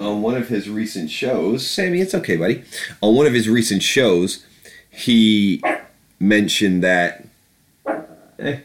on 0.00 0.22
one 0.22 0.36
of 0.36 0.48
his 0.48 0.70
recent 0.70 1.10
shows, 1.10 1.66
Sammy, 1.66 2.00
it's 2.00 2.14
okay, 2.14 2.36
buddy. 2.36 2.64
On 3.02 3.14
one 3.14 3.26
of 3.26 3.34
his 3.34 3.46
recent 3.48 3.82
shows, 3.82 4.44
he 4.90 5.62
mentioned 6.22 6.84
that. 6.84 7.24
Eh, 8.38 8.60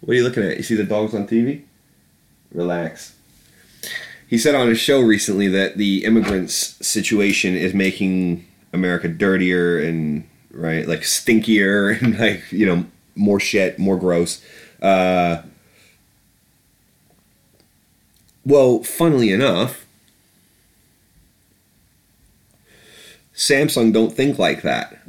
what 0.00 0.12
are 0.12 0.14
you 0.14 0.24
looking 0.24 0.42
at? 0.42 0.56
You 0.56 0.62
see 0.62 0.74
the 0.74 0.84
dogs 0.84 1.14
on 1.14 1.28
TV? 1.28 1.62
Relax. 2.52 3.14
He 4.26 4.38
said 4.38 4.54
on 4.54 4.68
his 4.68 4.80
show 4.80 5.00
recently 5.00 5.46
that 5.48 5.76
the 5.76 6.04
immigrants 6.04 6.54
situation 6.84 7.54
is 7.54 7.74
making 7.74 8.46
America 8.72 9.06
dirtier 9.06 9.78
and 9.78 10.26
right, 10.50 10.88
like 10.88 11.00
stinkier 11.00 11.96
and 12.02 12.18
like 12.18 12.50
you 12.50 12.66
know 12.66 12.86
more 13.14 13.38
shit, 13.38 13.78
more 13.78 13.98
gross. 13.98 14.42
Uh, 14.80 15.42
well, 18.44 18.82
funnily 18.82 19.30
enough, 19.30 19.86
Samsung 23.34 23.92
don't 23.92 24.12
think 24.12 24.38
like 24.38 24.62
that. 24.62 25.01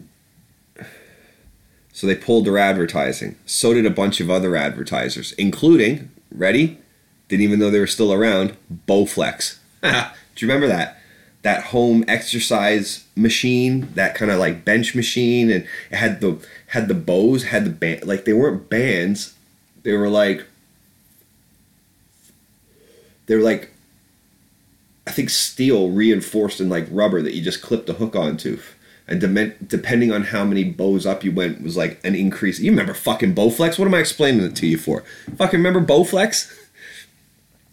So 1.94 2.08
they 2.08 2.16
pulled 2.16 2.46
their 2.46 2.58
advertising. 2.58 3.38
So 3.46 3.74
did 3.74 3.86
a 3.86 3.92
bunch 3.92 4.20
of 4.20 4.30
other 4.30 4.56
advertisers, 4.56 5.32
including, 5.34 6.10
ready? 6.32 6.80
Didn't 7.28 7.44
even 7.44 7.60
know 7.60 7.70
they 7.70 7.80
were 7.80 7.88
still 7.88 8.12
around, 8.12 8.58
Bowflex. 8.88 9.60
Do 9.82 9.90
you 10.38 10.48
remember 10.48 10.68
that? 10.68 11.00
That 11.44 11.66
home 11.66 12.04
exercise 12.08 13.06
machine, 13.16 13.90
that 13.94 14.16
kind 14.16 14.32
of 14.32 14.40
like 14.40 14.66
bench 14.66 14.96
machine, 14.96 15.52
and 15.52 15.68
it 15.92 15.96
had 15.96 16.20
the 16.20 16.44
had 16.68 16.88
the 16.88 16.94
bows, 16.94 17.46
had 17.46 17.66
the 17.66 17.70
band 17.70 18.06
like 18.06 18.26
they 18.26 18.34
weren't 18.34 18.70
bands, 18.70 19.36
they 19.84 19.94
were 19.94 20.10
like 20.10 20.46
they 23.26 23.36
were 23.36 23.42
like 23.42 23.72
I 25.06 25.12
think 25.12 25.30
steel 25.30 25.92
reinforced 25.92 26.62
in 26.62 26.70
like 26.70 26.88
rubber 26.90 27.22
that 27.22 27.36
you 27.36 27.42
just 27.42 27.62
clipped 27.62 27.90
a 27.90 27.94
hook 27.94 28.16
onto 28.16 28.58
and 29.08 29.20
de- 29.20 29.56
depending 29.66 30.12
on 30.12 30.24
how 30.24 30.44
many 30.46 30.64
bows 30.64 31.06
up 31.06 31.24
you 31.24 31.32
went 31.32 31.62
was 31.62 31.76
like 31.76 32.00
an 32.04 32.16
increase. 32.16 32.60
You 32.60 32.72
remember 32.72 32.94
fucking 32.94 33.36
Bowflex? 33.36 33.78
What 33.78 33.88
am 33.88 33.94
I 33.94 34.00
explaining 34.00 34.44
it 34.44 34.56
to 34.58 34.68
you 34.68 34.78
for? 34.78 35.04
Fucking 35.38 35.60
remember 35.60 35.82
Bowflex? 35.82 36.52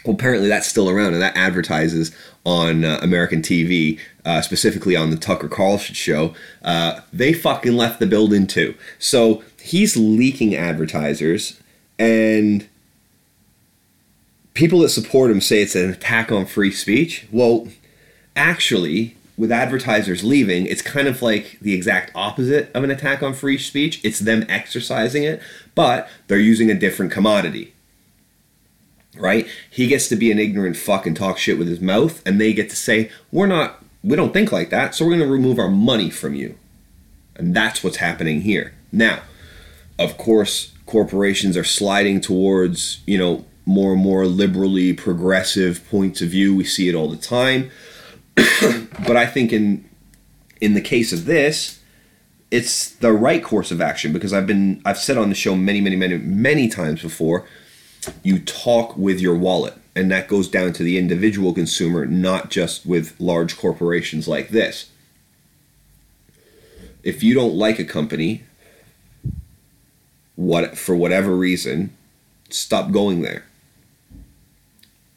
Well, 0.05 0.15
apparently 0.15 0.49
that's 0.49 0.67
still 0.67 0.89
around, 0.89 1.13
and 1.13 1.23
that 1.23 1.37
advertises 1.37 2.15
on 2.45 2.85
uh, 2.85 2.99
American 3.03 3.43
TV, 3.43 3.99
uh, 4.25 4.41
specifically 4.41 4.97
on 4.97 5.11
the 5.11 5.17
Tucker 5.17 5.49
Carlson 5.49 5.95
show. 5.95 6.35
Uh, 6.63 7.01
they 7.13 7.33
fucking 7.33 7.77
left 7.77 8.01
the 8.01 8.07
building 8.07 8.47
too. 8.47 8.75
So 8.99 9.45
he's 9.61 9.97
leaking 9.97 10.57
advertisers, 10.57 11.61
and 11.99 12.67
people 14.55 14.81
that 14.81 14.89
support 14.89 15.31
him 15.31 15.41
say 15.41 15.63
it's 15.63 15.75
an 15.75 15.91
attack 15.91 16.33
on 16.33 16.47
free 16.47 16.73
speech. 16.73 17.27
Well, 17.31 17.69
actually, 18.35 19.17
with 19.41 19.51
advertisers 19.51 20.23
leaving, 20.23 20.67
it's 20.67 20.83
kind 20.83 21.09
of 21.09 21.23
like 21.23 21.57
the 21.63 21.73
exact 21.73 22.13
opposite 22.15 22.71
of 22.75 22.85
an 22.85 22.91
attack 22.91 23.23
on 23.23 23.33
free 23.33 23.57
speech. 23.57 23.99
It's 24.05 24.19
them 24.19 24.45
exercising 24.51 25.23
it, 25.25 25.41
but 25.75 26.11
they're 26.27 26.39
using 26.39 26.71
a 26.71 26.75
different 26.75 27.11
commodity. 27.11 27.73
Right? 29.17 29.49
He 29.71 29.87
gets 29.87 30.11
to 30.11 30.17
be 30.17 30.31
an 30.31 30.39
ignorant 30.39 30.77
fuck 30.77 31.07
and 31.07 31.17
talk 31.17 31.39
shit 31.39 31.59
with 31.59 31.69
his 31.69 31.81
mouth, 31.81 32.23
and 32.27 32.39
they 32.39 32.53
get 32.53 32.69
to 32.69 32.77
say, 32.77 33.11
We're 33.33 33.47
not, 33.47 33.83
we 34.05 34.15
don't 34.15 34.35
think 34.35 34.53
like 34.53 34.69
that, 34.71 34.95
so 34.95 35.07
we're 35.07 35.17
going 35.17 35.27
to 35.27 35.33
remove 35.33 35.59
our 35.59 35.71
money 35.71 36.11
from 36.11 36.35
you. 36.35 36.57
And 37.35 37.57
that's 37.57 37.83
what's 37.83 37.97
happening 37.97 38.43
here. 38.43 38.75
Now, 38.93 39.21
of 39.99 40.19
course, 40.19 40.73
corporations 40.85 41.57
are 41.57 41.65
sliding 41.65 42.21
towards, 42.21 43.01
you 43.07 43.17
know, 43.17 43.47
more 43.65 43.95
and 43.95 44.03
more 44.03 44.27
liberally 44.27 44.93
progressive 44.93 45.89
points 45.89 46.21
of 46.21 46.29
view. 46.29 46.55
We 46.55 46.65
see 46.65 46.91
it 46.91 46.95
all 46.95 47.09
the 47.09 47.17
time 47.17 47.71
but 49.07 49.17
I 49.17 49.27
think 49.27 49.53
in 49.53 49.89
in 50.61 50.75
the 50.75 50.81
case 50.81 51.13
of 51.13 51.25
this, 51.25 51.81
it's 52.51 52.91
the 52.91 53.13
right 53.13 53.43
course 53.43 53.71
of 53.71 53.81
action 53.81 54.13
because 54.13 54.33
I've 54.33 54.47
been 54.47 54.83
I've 54.85 54.99
said 54.99 55.17
on 55.17 55.29
the 55.29 55.35
show 55.35 55.55
many 55.55 55.81
many 55.81 55.97
many 55.97 56.19
many 56.19 56.69
times 56.69 57.03
before. 57.03 57.47
You 58.23 58.39
talk 58.39 58.97
with 58.97 59.21
your 59.21 59.37
wallet, 59.37 59.75
and 59.95 60.11
that 60.11 60.27
goes 60.27 60.49
down 60.49 60.73
to 60.75 60.83
the 60.83 60.97
individual 60.97 61.53
consumer, 61.53 62.07
not 62.07 62.51
just 62.51 62.87
with 62.87 63.19
large 63.21 63.59
corporations 63.59 64.27
like 64.27 64.49
this. 64.49 64.91
If 67.03 67.23
you 67.23 67.35
don't 67.35 67.55
like 67.55 67.79
a 67.79 67.85
company, 67.85 68.45
what 70.37 70.79
for 70.79 70.97
whatever 70.97 71.37
reason, 71.37 71.95
stop 72.49 72.91
going 72.91 73.21
there. 73.21 73.45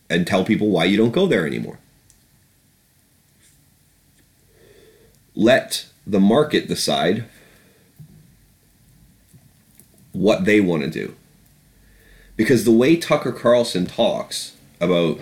And 0.10 0.28
tell 0.28 0.44
people 0.44 0.70
why 0.70 0.84
you 0.86 0.98
don't 0.98 1.12
go 1.12 1.26
there 1.26 1.48
anymore. 1.48 1.80
Let 5.36 5.86
the 6.06 6.20
market 6.20 6.68
decide 6.68 7.26
what 10.12 10.46
they 10.46 10.62
want 10.62 10.84
to 10.84 10.90
do. 10.90 11.16
Because 12.36 12.66
the 12.66 12.72
way 12.72 12.96
Tucker 12.96 13.32
Carlson 13.32 13.86
talks 13.86 14.56
about, 14.80 15.20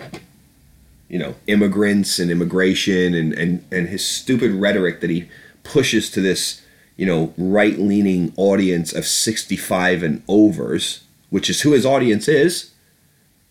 you 1.08 1.18
know, 1.18 1.34
immigrants 1.46 2.18
and 2.18 2.30
immigration 2.30 3.14
and, 3.14 3.32
and, 3.32 3.64
and 3.70 3.88
his 3.88 4.04
stupid 4.04 4.52
rhetoric 4.52 5.00
that 5.00 5.10
he 5.10 5.28
pushes 5.62 6.10
to 6.10 6.20
this, 6.20 6.62
you 6.96 7.06
know, 7.06 7.34
right 7.36 7.78
leaning 7.78 8.32
audience 8.36 8.92
of 8.92 9.06
65 9.06 10.02
and 10.02 10.22
overs, 10.26 11.04
which 11.30 11.50
is 11.50 11.62
who 11.62 11.72
his 11.72 11.86
audience 11.86 12.28
is. 12.28 12.70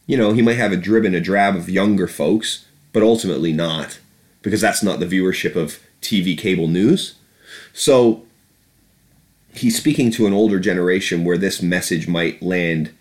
You 0.08 0.18
know, 0.18 0.34
he 0.34 0.42
might 0.42 0.58
have 0.58 0.74
a 0.74 0.78
drib 0.78 1.06
and 1.06 1.16
a 1.16 1.22
drab 1.22 1.56
of 1.56 1.70
younger 1.70 2.08
folks, 2.08 2.66
but 2.94 3.04
ultimately 3.04 3.54
not, 3.54 4.00
because 4.42 4.62
that's 4.62 4.84
not 4.84 5.00
the 5.00 5.06
viewership 5.06 5.56
of 5.56 5.80
TV 6.02 6.38
cable 6.38 6.68
news. 6.68 7.16
So 7.74 8.26
he's 9.54 9.78
speaking 9.78 10.12
to 10.12 10.28
an 10.28 10.34
older 10.34 10.60
generation 10.60 11.24
where 11.24 11.38
this 11.38 11.62
message 11.62 12.08
might 12.08 12.42
land 12.42 12.94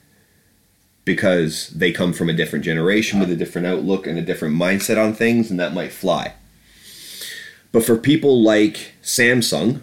because 1.05 1.69
they 1.71 1.93
come 1.93 2.13
from 2.13 2.29
a 2.29 2.35
different 2.35 2.65
generation 2.65 3.19
with 3.19 3.31
a 3.31 3.37
different 3.37 3.67
outlook 3.67 4.07
and 4.07 4.19
a 4.19 4.23
different 4.23 4.55
mindset 4.55 5.03
on 5.03 5.15
things, 5.15 5.51
and 5.51 5.59
that 5.59 5.75
might 5.75 5.93
fly. 5.93 6.35
But 7.73 7.85
for 7.85 7.97
people 7.97 8.43
like 8.43 8.95
Samsung, 9.03 9.81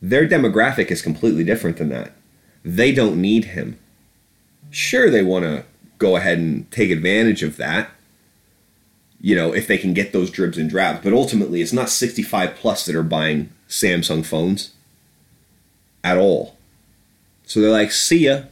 their 0.00 0.26
demographic 0.26 0.90
is 0.90 1.02
completely 1.02 1.44
different 1.44 1.76
than 1.76 1.88
that. 1.90 2.12
They 2.64 2.92
don't 2.92 3.20
need 3.20 3.46
him. 3.46 3.78
Sure, 4.70 5.10
they 5.10 5.22
want 5.22 5.44
to 5.44 5.64
go 5.98 6.16
ahead 6.16 6.38
and 6.38 6.70
take 6.70 6.90
advantage 6.90 7.42
of 7.42 7.56
that, 7.56 7.90
you 9.26 9.34
know, 9.34 9.52
if 9.52 9.66
they 9.66 9.76
can 9.76 9.92
get 9.92 10.12
those 10.12 10.30
dribs 10.30 10.56
and 10.56 10.70
drabs. 10.70 11.02
But 11.02 11.12
ultimately, 11.12 11.60
it's 11.60 11.72
not 11.72 11.90
65 11.90 12.54
plus 12.54 12.86
that 12.86 12.94
are 12.94 13.02
buying 13.02 13.50
Samsung 13.68 14.24
phones 14.24 14.70
at 16.04 16.16
all. 16.16 16.56
So 17.44 17.60
they're 17.60 17.72
like, 17.72 17.90
see 17.90 18.26
ya. 18.26 18.42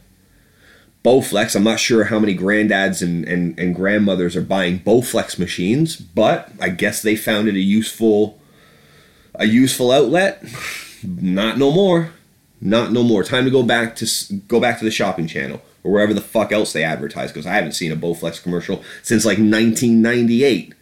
Bowflex. 1.01 1.55
I'm 1.55 1.63
not 1.63 1.79
sure 1.79 2.03
how 2.03 2.19
many 2.19 2.37
granddads 2.37 3.01
and, 3.01 3.23
and, 3.23 3.57
and 3.57 3.73
grandmothers 3.73 4.35
are 4.35 4.41
buying 4.41 4.79
Bowflex 4.79 5.39
machines, 5.39 5.95
but 5.95 6.51
I 6.59 6.67
guess 6.67 7.01
they 7.01 7.15
found 7.15 7.47
it 7.47 7.55
a 7.55 7.61
useful 7.61 8.37
a 9.35 9.45
useful 9.45 9.93
outlet. 9.93 10.43
Not 11.05 11.57
no 11.57 11.71
more. 11.71 12.11
Not 12.59 12.91
no 12.91 13.01
more. 13.01 13.23
Time 13.23 13.45
to 13.45 13.51
go 13.51 13.63
back 13.63 13.95
to 13.95 14.07
go 14.49 14.59
back 14.59 14.79
to 14.79 14.83
the 14.83 14.91
shopping 14.91 15.27
channel 15.27 15.61
or 15.85 15.91
wherever 15.91 16.15
the 16.15 16.21
fuck 16.21 16.51
else 16.51 16.73
they 16.73 16.83
advertise 16.83 17.31
because 17.31 17.45
I 17.45 17.53
haven't 17.53 17.73
seen 17.73 17.91
a 17.91 17.95
Bowflex 17.95 18.41
commercial 18.41 18.83
since 19.03 19.23
like 19.23 19.37
1998. 19.37 20.73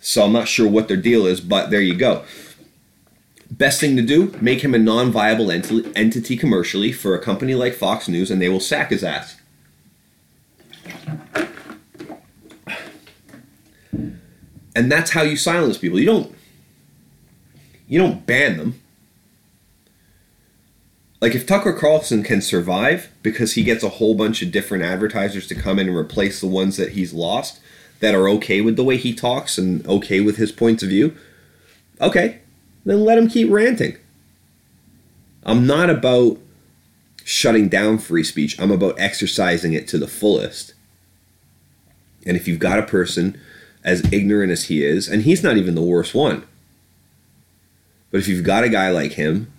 So 0.00 0.24
I'm 0.24 0.32
not 0.32 0.48
sure 0.48 0.66
what 0.66 0.88
their 0.88 0.96
deal 0.96 1.26
is, 1.26 1.42
but 1.42 1.70
there 1.70 1.82
you 1.82 1.94
go. 1.94 2.24
Best 3.50 3.80
thing 3.80 3.96
to 3.96 4.02
do, 4.02 4.34
make 4.40 4.64
him 4.64 4.74
a 4.74 4.78
non-viable 4.78 5.50
ent- 5.50 5.94
entity 5.94 6.38
commercially 6.38 6.90
for 6.90 7.14
a 7.14 7.20
company 7.20 7.54
like 7.54 7.74
Fox 7.74 8.08
News 8.08 8.30
and 8.30 8.40
they 8.40 8.48
will 8.48 8.60
sack 8.60 8.88
his 8.88 9.04
ass. 9.04 9.36
And 14.74 14.90
that's 14.90 15.10
how 15.10 15.22
you 15.22 15.36
silence 15.36 15.76
people. 15.76 16.00
You 16.00 16.06
don't 16.06 16.34
you 17.86 17.98
don't 17.98 18.24
ban 18.24 18.56
them. 18.56 18.80
Like 21.20 21.34
if 21.34 21.46
Tucker 21.46 21.72
Carlson 21.72 22.22
can 22.22 22.40
survive 22.42 23.10
because 23.22 23.54
he 23.54 23.62
gets 23.62 23.82
a 23.82 23.88
whole 23.88 24.14
bunch 24.14 24.42
of 24.42 24.52
different 24.52 24.84
advertisers 24.84 25.46
to 25.48 25.54
come 25.54 25.78
in 25.78 25.88
and 25.88 25.96
replace 25.96 26.40
the 26.40 26.46
ones 26.46 26.76
that 26.76 26.92
he's 26.92 27.14
lost 27.14 27.60
that 28.00 28.14
are 28.14 28.28
okay 28.28 28.60
with 28.60 28.76
the 28.76 28.84
way 28.84 28.96
he 28.96 29.14
talks 29.14 29.56
and 29.56 29.86
okay 29.86 30.20
with 30.20 30.36
his 30.36 30.52
points 30.52 30.82
of 30.82 30.90
view, 30.90 31.16
okay, 32.00 32.40
then 32.84 33.04
let 33.04 33.16
him 33.16 33.28
keep 33.28 33.50
ranting. 33.50 33.96
I'm 35.44 35.66
not 35.66 35.88
about 35.88 36.38
shutting 37.24 37.68
down 37.68 37.98
free 37.98 38.24
speech. 38.24 38.60
I'm 38.60 38.70
about 38.70 38.98
exercising 38.98 39.72
it 39.72 39.88
to 39.88 39.98
the 39.98 40.06
fullest. 40.06 40.74
And 42.26 42.36
if 42.36 42.46
you've 42.46 42.58
got 42.58 42.78
a 42.78 42.82
person 42.82 43.40
as 43.82 44.12
ignorant 44.12 44.52
as 44.52 44.64
he 44.64 44.84
is, 44.84 45.08
and 45.08 45.22
he's 45.22 45.42
not 45.42 45.56
even 45.56 45.74
the 45.74 45.82
worst 45.82 46.14
one, 46.14 46.44
but 48.10 48.18
if 48.18 48.28
you've 48.28 48.44
got 48.44 48.64
a 48.64 48.68
guy 48.68 48.90
like 48.90 49.12
him, 49.12 49.52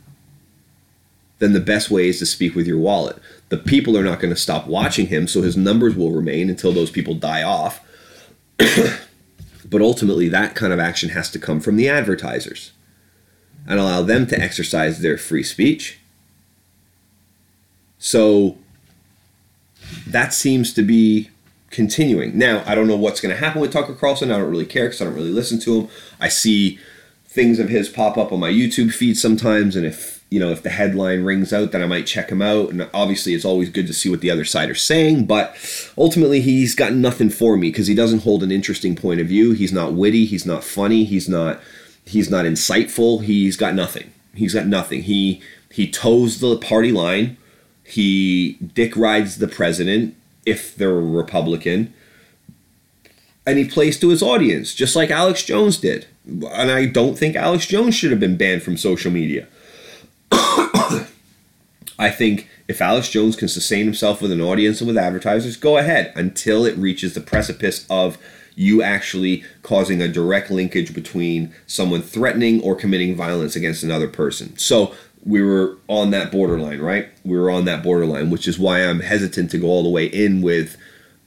then 1.40 1.54
the 1.54 1.60
best 1.60 1.92
way 1.92 2.08
is 2.08 2.20
to 2.20 2.26
speak 2.26 2.56
with 2.56 2.68
your 2.68 2.78
wallet. 2.78 3.18
The 3.50 3.58
people 3.58 3.98
are 3.98 4.04
not 4.04 4.20
going 4.20 4.34
to 4.34 4.40
stop 4.40 4.68
watching 4.68 5.08
him, 5.08 5.28
so 5.28 5.42
his 5.42 5.58
numbers 5.58 5.96
will 5.96 6.12
remain 6.12 6.50
until 6.50 6.72
those 6.72 6.90
people 6.90 7.14
die 7.14 7.44
off. 7.44 7.86
but 8.58 9.82
ultimately, 9.82 10.30
that 10.30 10.56
kind 10.56 10.72
of 10.72 10.80
action 10.80 11.10
has 11.10 11.30
to 11.32 11.40
come 11.40 11.60
from 11.60 11.76
the 11.76 11.90
advertisers 11.90 12.72
and 13.68 13.80
allow 13.80 14.02
them 14.02 14.28
to 14.28 14.40
exercise 14.40 15.00
their 15.00 15.18
free 15.18 15.44
speech. 15.44 16.00
So 17.98 18.58
that 20.08 20.34
seems 20.34 20.74
to 20.74 20.84
be 20.84 21.30
continuing. 21.70 22.38
Now, 22.38 22.64
I 22.66 22.76
don't 22.76 22.88
know 22.88 22.96
what's 22.96 23.20
going 23.20 23.36
to 23.36 23.40
happen 23.40 23.60
with 23.60 23.74
Tucker 23.74 23.96
Carlson. 23.96 24.32
I 24.32 24.38
don't 24.38 24.50
really 24.50 24.66
care 24.66 24.86
because 24.86 25.02
I 25.02 25.06
don't 25.06 25.16
really 25.16 25.32
listen 25.32 25.60
to 25.62 25.82
him. 25.82 25.90
I 26.20 26.30
see 26.30 26.80
things 27.28 27.60
of 27.60 27.70
his 27.70 27.90
pop 27.90 28.18
up 28.18 28.32
on 28.32 28.40
my 28.40 28.50
YouTube 28.50 28.94
feed 28.94 29.18
sometimes, 29.18 29.76
and 29.76 29.86
if 29.86 30.15
you 30.30 30.40
know 30.40 30.50
if 30.52 30.64
the 30.64 30.70
headline 30.70 31.24
rings 31.24 31.54
out, 31.54 31.72
then 31.72 31.82
I 31.82 31.86
might 31.86 32.08
check 32.08 32.30
him 32.30 32.42
out. 32.42 32.70
And 32.70 32.90
obviously, 32.94 33.34
it's 33.34 33.46
always 33.46 33.70
good 33.70 33.88
to 33.88 33.94
see 33.94 34.10
what 34.10 34.22
the 34.22 34.32
other 34.32 34.46
side 34.46 34.70
are 34.70 34.76
saying. 34.76 35.26
But 35.26 35.56
ultimately, 35.98 36.42
he's 36.42 36.76
got 36.76 36.94
nothing 36.94 37.30
for 37.30 37.58
me 37.58 37.70
because 37.70 37.88
he 37.88 37.96
doesn't 37.96 38.24
hold 38.24 38.44
an 38.44 38.52
interesting 38.52 38.96
point 38.96 39.22
of 39.22 39.28
view. 39.28 39.52
He's 39.52 39.74
not 39.74 39.94
witty. 39.94 40.26
He's 40.26 40.46
not 40.46 40.64
funny. 40.64 41.04
He's 41.04 41.30
not 41.30 41.62
he's 42.06 42.30
not 42.30 42.46
insightful. 42.46 43.24
He's 43.24 43.58
got 43.58 43.74
nothing. 43.74 44.12
He's 44.34 44.54
got 44.54 44.68
nothing. 44.68 45.04
He 45.04 45.42
he 45.72 45.90
toes 45.90 46.40
the 46.40 46.58
party 46.58 46.92
line. 46.92 47.38
He 47.84 48.54
dick 48.74 48.96
rides 48.96 49.38
the 49.38 49.48
president 49.48 50.16
if 50.46 50.76
they're 50.76 50.90
a 50.90 51.02
Republican. 51.02 51.94
And 53.48 53.60
he 53.60 53.66
plays 53.66 54.00
to 54.00 54.10
his 54.10 54.24
audience, 54.24 54.74
just 54.74 54.96
like 54.96 55.12
Alex 55.12 55.44
Jones 55.44 55.78
did. 55.78 56.08
And 56.28 56.72
I 56.72 56.88
don't 56.88 57.16
think 57.16 57.36
Alex 57.36 57.68
Jones 57.68 57.94
should 57.94 58.10
have 58.10 58.20
been 58.20 58.38
banned 58.38 58.64
from 58.64 58.76
social 58.76 59.12
media. 59.12 59.48
I 61.98 62.10
think 62.10 62.50
if 62.68 62.82
Alex 62.82 63.10
Jones 63.10 63.36
can 63.36 63.48
sustain 63.48 63.86
himself 63.86 64.22
with 64.22 64.32
an 64.32 64.42
audience 64.42 64.82
and 64.82 64.88
with 64.88 64.98
advertisers, 64.98 65.58
go 65.58 65.78
ahead 65.78 66.12
until 66.16 66.66
it 66.66 66.78
reaches 66.78 67.14
the 67.14 67.22
precipice 67.22 67.86
of 67.90 68.18
you 68.56 68.82
actually 68.82 69.44
causing 69.64 70.02
a 70.02 70.08
direct 70.08 70.50
linkage 70.50 70.94
between 70.94 71.54
someone 71.68 72.02
threatening 72.02 72.62
or 72.62 72.76
committing 72.76 73.16
violence 73.16 73.56
against 73.56 73.84
another 73.84 74.08
person. 74.08 74.58
So 74.58 74.94
we 75.26 75.42
were 75.42 75.78
on 75.88 76.12
that 76.12 76.32
borderline, 76.32 76.80
right? 76.80 77.10
We 77.24 77.38
were 77.38 77.50
on 77.50 77.66
that 77.66 77.84
borderline, 77.84 78.30
which 78.30 78.48
is 78.48 78.60
why 78.60 78.82
I'm 78.82 79.00
hesitant 79.02 79.52
to 79.52 79.58
go 79.58 79.68
all 79.68 79.84
the 79.84 79.90
way 79.90 80.06
in 80.06 80.42
with 80.42 80.78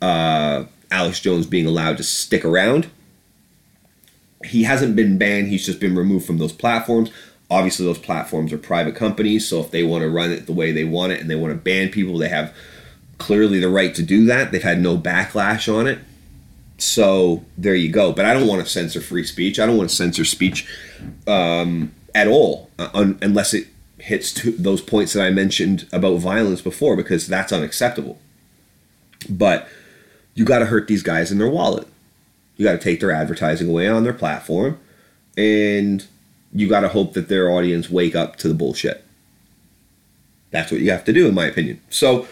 uh, 0.01 0.65
Alex 0.90 1.20
Jones 1.20 1.47
being 1.47 1.66
allowed 1.66 1.97
to 1.99 2.03
stick 2.03 2.45
around. 2.45 2.89
He 4.45 4.62
hasn't 4.62 4.95
been 4.95 5.19
banned, 5.19 5.49
he's 5.49 5.66
just 5.66 5.81
been 5.81 5.97
removed 5.97 6.27
from 6.27 6.39
those 6.39 6.53
platforms. 6.53 7.11
Obviously, 7.51 7.87
those 7.87 7.99
platforms 7.99 8.53
are 8.53 8.59
private 8.59 8.95
companies, 8.95 9.49
so 9.49 9.61
if 9.61 9.70
they 9.70 9.83
want 9.83 10.03
to 10.03 10.11
run 10.11 10.31
it 10.31 10.47
the 10.47 10.53
way 10.53 10.70
they 10.70 10.85
want 10.85 11.12
it 11.12 11.20
and 11.20 11.31
they 11.31 11.35
want 11.35 11.53
to 11.53 11.59
ban 11.59 11.89
people, 11.89 12.19
they 12.19 12.29
have 12.29 12.55
clearly 13.16 13.59
the 13.59 13.70
right 13.70 13.95
to 13.95 14.03
do 14.03 14.27
that. 14.27 14.53
They've 14.53 14.62
had 14.62 14.81
no 14.81 14.99
backlash 14.99 15.73
on 15.73 15.87
it. 15.87 15.99
So 16.77 17.45
there 17.57 17.75
you 17.75 17.91
go. 17.91 18.12
But 18.12 18.25
I 18.25 18.35
don't 18.35 18.47
want 18.47 18.62
to 18.62 18.70
censor 18.70 19.01
free 19.01 19.25
speech. 19.25 19.59
I 19.59 19.66
don't 19.66 19.77
want 19.77 19.91
to 19.91 19.97
censor 19.97 20.25
speech 20.25 20.69
um, 21.27 21.93
at 22.15 22.29
all, 22.29 22.70
uh, 22.79 22.91
un- 22.95 23.19
unless 23.23 23.55
it 23.55 23.66
hits 23.99 24.41
those 24.59 24.81
points 24.81 25.12
that 25.15 25.25
I 25.25 25.31
mentioned 25.31 25.89
about 25.93 26.19
violence 26.19 26.61
before, 26.61 26.97
because 26.97 27.27
that's 27.27 27.53
unacceptable. 27.53 28.19
But 29.29 29.69
you 30.35 30.45
got 30.45 30.61
to 30.61 30.66
hurt 30.66 30.87
these 30.87 31.03
guys 31.03 31.33
in 31.33 31.39
their 31.39 31.49
wallet. 31.49 31.89
You 32.57 32.65
got 32.65 32.73
to 32.73 32.79
take 32.79 33.01
their 33.01 33.11
advertising 33.11 33.69
away 33.69 33.89
on 33.89 34.05
their 34.05 34.12
platform, 34.12 34.79
and 35.37 36.07
you 36.53 36.69
got 36.69 36.81
to 36.81 36.89
hope 36.89 37.12
that 37.15 37.29
their 37.29 37.51
audience 37.51 37.91
wake 37.91 38.15
up 38.15 38.37
to 38.37 38.49
the 38.49 38.55
bullshit. 38.55 39.05
That's 40.51 40.73
what 40.73 40.81
you 40.81 40.91
have 40.91 41.05
to 41.05 41.12
do, 41.12 41.29
in 41.29 41.35
my 41.35 41.47
opinion. 41.47 41.81
So 41.91 42.27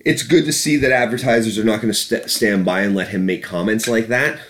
it's 0.00 0.22
good 0.22 0.44
to 0.46 0.52
see 0.52 0.76
that 0.76 0.90
advertisers 0.90 1.58
are 1.58 1.64
not 1.64 1.80
going 1.80 1.92
to 1.92 1.98
st- 1.98 2.30
stand 2.30 2.64
by 2.64 2.80
and 2.80 2.94
let 2.94 3.08
him 3.08 3.26
make 3.26 3.42
comments 3.42 3.86
like 3.86 4.08
that. 4.08 4.40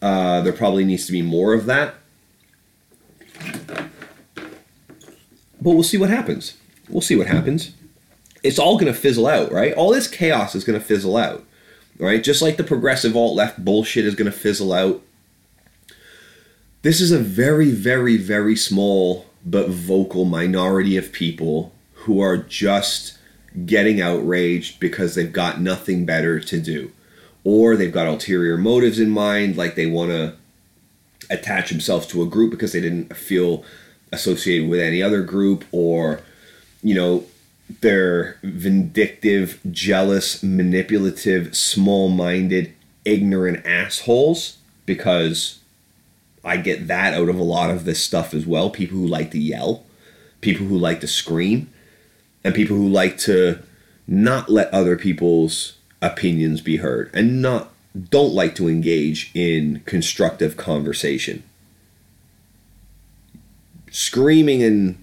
Uh, 0.00 0.40
there 0.40 0.52
probably 0.52 0.84
needs 0.84 1.06
to 1.06 1.12
be 1.12 1.20
more 1.20 1.52
of 1.52 1.66
that. 1.66 1.94
But 5.62 5.72
we'll 5.72 5.82
see 5.82 5.98
what 5.98 6.08
happens. 6.08 6.56
We'll 6.88 7.02
see 7.02 7.16
what 7.16 7.26
happens. 7.26 7.72
It's 8.42 8.58
all 8.58 8.78
going 8.78 8.92
to 8.92 8.98
fizzle 8.98 9.26
out, 9.26 9.52
right? 9.52 9.74
All 9.74 9.90
this 9.90 10.08
chaos 10.08 10.54
is 10.54 10.64
going 10.64 10.78
to 10.78 10.84
fizzle 10.84 11.18
out, 11.18 11.44
right? 11.98 12.24
Just 12.24 12.40
like 12.40 12.56
the 12.56 12.64
progressive 12.64 13.14
alt 13.14 13.36
left 13.36 13.62
bullshit 13.62 14.06
is 14.06 14.14
going 14.14 14.30
to 14.30 14.36
fizzle 14.36 14.72
out 14.72 15.02
this 16.82 17.00
is 17.00 17.12
a 17.12 17.18
very, 17.18 17.70
very, 17.70 18.16
very 18.16 18.56
small 18.56 19.26
but 19.44 19.68
vocal 19.68 20.24
minority 20.24 20.96
of 20.96 21.12
people 21.12 21.72
who 21.92 22.20
are 22.20 22.36
just 22.36 23.18
getting 23.66 24.00
outraged 24.00 24.80
because 24.80 25.14
they've 25.14 25.32
got 25.32 25.60
nothing 25.60 26.04
better 26.04 26.40
to 26.40 26.60
do. 26.60 26.92
Or 27.44 27.76
they've 27.76 27.92
got 27.92 28.06
ulterior 28.06 28.56
motives 28.56 28.98
in 28.98 29.10
mind, 29.10 29.56
like 29.56 29.74
they 29.74 29.86
want 29.86 30.10
to 30.10 30.34
attach 31.30 31.70
themselves 31.70 32.06
to 32.08 32.22
a 32.22 32.26
group 32.26 32.50
because 32.50 32.72
they 32.72 32.80
didn't 32.80 33.16
feel 33.16 33.64
associated 34.12 34.68
with 34.68 34.80
any 34.80 35.02
other 35.02 35.22
group, 35.22 35.64
or, 35.72 36.20
you 36.82 36.94
know, 36.94 37.24
they're 37.80 38.36
vindictive, 38.42 39.60
jealous, 39.70 40.42
manipulative, 40.42 41.56
small 41.56 42.08
minded, 42.08 42.74
ignorant 43.04 43.64
assholes 43.64 44.58
because 44.86 45.59
I 46.44 46.56
get 46.56 46.86
that 46.88 47.14
out 47.14 47.28
of 47.28 47.38
a 47.38 47.42
lot 47.42 47.70
of 47.70 47.84
this 47.84 48.02
stuff 48.02 48.32
as 48.32 48.46
well. 48.46 48.70
People 48.70 48.98
who 48.98 49.06
like 49.06 49.30
to 49.32 49.38
yell, 49.38 49.84
people 50.40 50.66
who 50.66 50.78
like 50.78 51.00
to 51.00 51.06
scream, 51.06 51.70
and 52.42 52.54
people 52.54 52.76
who 52.76 52.88
like 52.88 53.18
to 53.18 53.60
not 54.06 54.48
let 54.48 54.72
other 54.72 54.96
people's 54.96 55.76
opinions 56.02 56.60
be 56.60 56.78
heard 56.78 57.10
and 57.12 57.42
not 57.42 57.72
don't 58.08 58.32
like 58.32 58.54
to 58.54 58.68
engage 58.68 59.30
in 59.34 59.82
constructive 59.84 60.56
conversation. 60.56 61.42
Screaming 63.90 64.62
and 64.62 65.02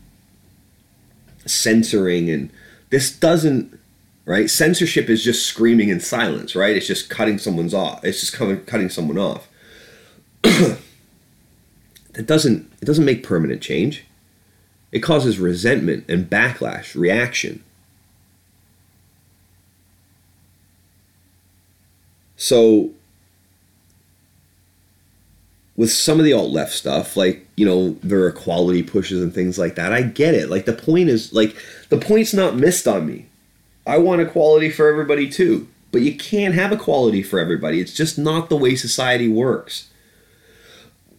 censoring 1.45 2.29
and 2.29 2.49
this 2.89 3.11
doesn't 3.11 3.79
right 4.25 4.49
censorship 4.49 5.09
is 5.09 5.23
just 5.23 5.45
screaming 5.45 5.87
in 5.87 5.99
silence 5.99 6.55
right 6.55 6.75
it's 6.75 6.87
just 6.87 7.09
cutting 7.09 7.37
someone's 7.37 7.73
off 7.73 8.03
it's 8.03 8.19
just 8.19 8.33
cutting 8.65 8.89
someone 8.89 9.17
off 9.17 9.47
it 12.17 12.25
doesn't 12.25 12.71
it 12.81 12.85
doesn't 12.85 13.05
make 13.05 13.23
permanent 13.23 13.61
change. 13.61 14.05
It 14.91 14.99
causes 14.99 15.37
resentment 15.39 16.05
and 16.09 16.29
backlash, 16.29 16.95
reaction. 16.95 17.63
So 22.37 22.91
with 25.75 25.91
some 25.91 26.19
of 26.19 26.25
the 26.25 26.33
alt 26.33 26.51
left 26.51 26.73
stuff, 26.73 27.15
like, 27.15 27.45
you 27.55 27.65
know, 27.65 27.91
their 28.01 28.27
equality 28.27 28.81
pushes 28.81 29.21
and 29.21 29.33
things 29.33 29.59
like 29.59 29.75
that, 29.75 29.93
I 29.93 30.01
get 30.01 30.33
it. 30.33 30.49
Like 30.49 30.65
the 30.65 30.73
point 30.73 31.09
is 31.09 31.33
like 31.33 31.55
the 31.89 31.97
point's 31.97 32.33
not 32.33 32.55
missed 32.55 32.87
on 32.87 33.05
me. 33.05 33.27
I 33.85 33.97
want 33.99 34.21
equality 34.21 34.69
for 34.69 34.87
everybody 34.87 35.29
too. 35.29 35.67
But 35.91 36.01
you 36.01 36.17
can't 36.17 36.53
have 36.53 36.71
equality 36.71 37.23
for 37.23 37.39
everybody. 37.39 37.79
It's 37.79 37.93
just 37.93 38.17
not 38.17 38.49
the 38.49 38.57
way 38.57 38.75
society 38.75 39.29
works. 39.29 39.89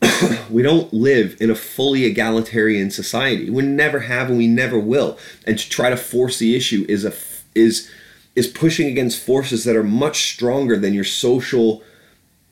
we 0.51 0.62
don't 0.62 0.93
live 0.93 1.37
in 1.41 1.51
a 1.51 1.55
fully 1.55 2.05
egalitarian 2.05 2.91
society. 2.91 3.51
We 3.51 3.62
never 3.62 4.01
have 4.01 4.29
and 4.29 4.39
we 4.39 4.47
never 4.47 4.79
will. 4.79 5.19
And 5.47 5.59
to 5.59 5.69
try 5.69 5.91
to 5.91 5.97
force 5.97 6.39
the 6.39 6.55
issue 6.55 6.85
is 6.89 7.05
a 7.05 7.12
is 7.55 7.91
is 8.37 8.47
pushing 8.47 8.87
against 8.87 9.25
forces 9.25 9.65
that 9.65 9.75
are 9.75 9.83
much 9.83 10.33
stronger 10.33 10.77
than 10.77 10.95
your 10.95 11.05
social 11.05 11.83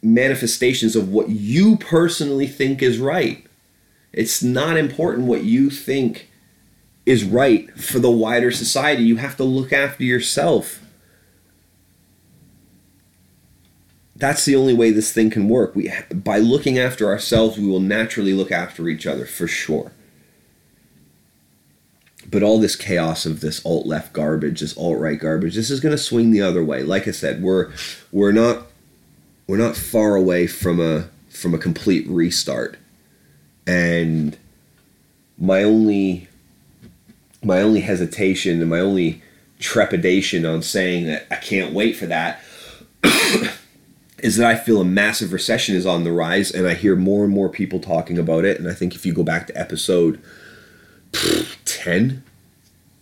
manifestations 0.03 0.97
of 0.97 1.09
what 1.09 1.29
you 1.29 1.77
personally 1.77 2.47
think 2.47 2.83
is 2.83 2.99
right. 2.99 3.47
It's 4.13 4.43
not 4.43 4.77
important 4.77 5.27
what 5.27 5.45
you 5.45 5.71
think 5.71 6.31
is 7.05 7.23
right 7.23 7.71
for 7.79 7.99
the 7.99 8.11
wider 8.11 8.51
society. 8.51 9.05
You 9.05 9.17
have 9.17 9.37
to 9.37 9.45
look 9.45 9.73
after 9.73 10.03
yourself. 10.03 10.81
That's 14.19 14.47
the 14.47 14.57
only 14.57 14.73
way 14.73 14.91
this 14.91 15.13
thing 15.13 15.29
can 15.29 15.49
work. 15.49 15.77
We 15.77 15.93
by 16.13 16.39
looking 16.39 16.79
after 16.79 17.07
ourselves, 17.07 17.59
we 17.59 17.67
will 17.67 17.81
naturally 17.81 18.33
look 18.33 18.51
after 18.51 18.89
each 18.89 19.07
other 19.07 19.27
for 19.27 19.47
sure. 19.47 19.93
But 22.29 22.43
all 22.43 22.59
this 22.59 22.77
chaos 22.77 23.27
of 23.27 23.41
this 23.41 23.65
alt 23.65 23.87
left 23.87 24.13
garbage, 24.13 24.61
this 24.61 24.77
alt 24.77 24.99
right 24.99 25.19
garbage, 25.19 25.55
this 25.55 25.71
is 25.71 25.81
going 25.81 25.93
to 25.95 26.03
swing 26.03 26.31
the 26.31 26.41
other 26.41 26.65
way. 26.65 26.83
Like 26.83 27.07
I 27.07 27.11
said, 27.11 27.43
we're 27.43 27.71
we're 28.11 28.33
not 28.33 28.67
we're 29.47 29.59
not 29.59 29.77
far 29.77 30.17
away 30.17 30.47
from 30.47 30.81
a 30.81 31.09
from 31.29 31.55
a 31.55 31.59
complete 31.59 32.09
restart. 32.09 32.79
And 33.67 34.37
my 35.37 35.63
only 35.63 36.29
my 37.45 37.61
only 37.61 37.81
hesitation 37.81 38.63
and 38.63 38.71
my 38.71 38.81
only 38.81 39.23
trepidation 39.59 40.47
on 40.47 40.63
saying 40.63 41.07
that 41.07 41.27
I 41.31 41.37
can't 41.37 41.75
wait 41.75 41.97
for 41.97 42.07
that 42.07 42.41
is 44.19 44.37
that 44.37 44.51
I 44.51 44.57
feel 44.57 44.81
a 44.81 44.85
massive 44.85 45.33
recession 45.33 45.77
is 45.77 45.87
on 45.87 46.05
the 46.05 46.13
rise 46.13 46.51
and 46.51 46.67
I 46.67 46.75
hear 46.75 46.97
more 46.97 47.25
and 47.25 47.33
more 47.33 47.49
people 47.49 47.81
talking 47.81 48.19
about 48.19 48.45
it. 48.45 48.59
And 48.59 48.69
I 48.69 48.73
think 48.73 48.95
if 48.95 49.05
you 49.05 49.13
go 49.13 49.23
back 49.23 49.47
to 49.47 49.59
episode 49.59 50.21
10 51.65 52.23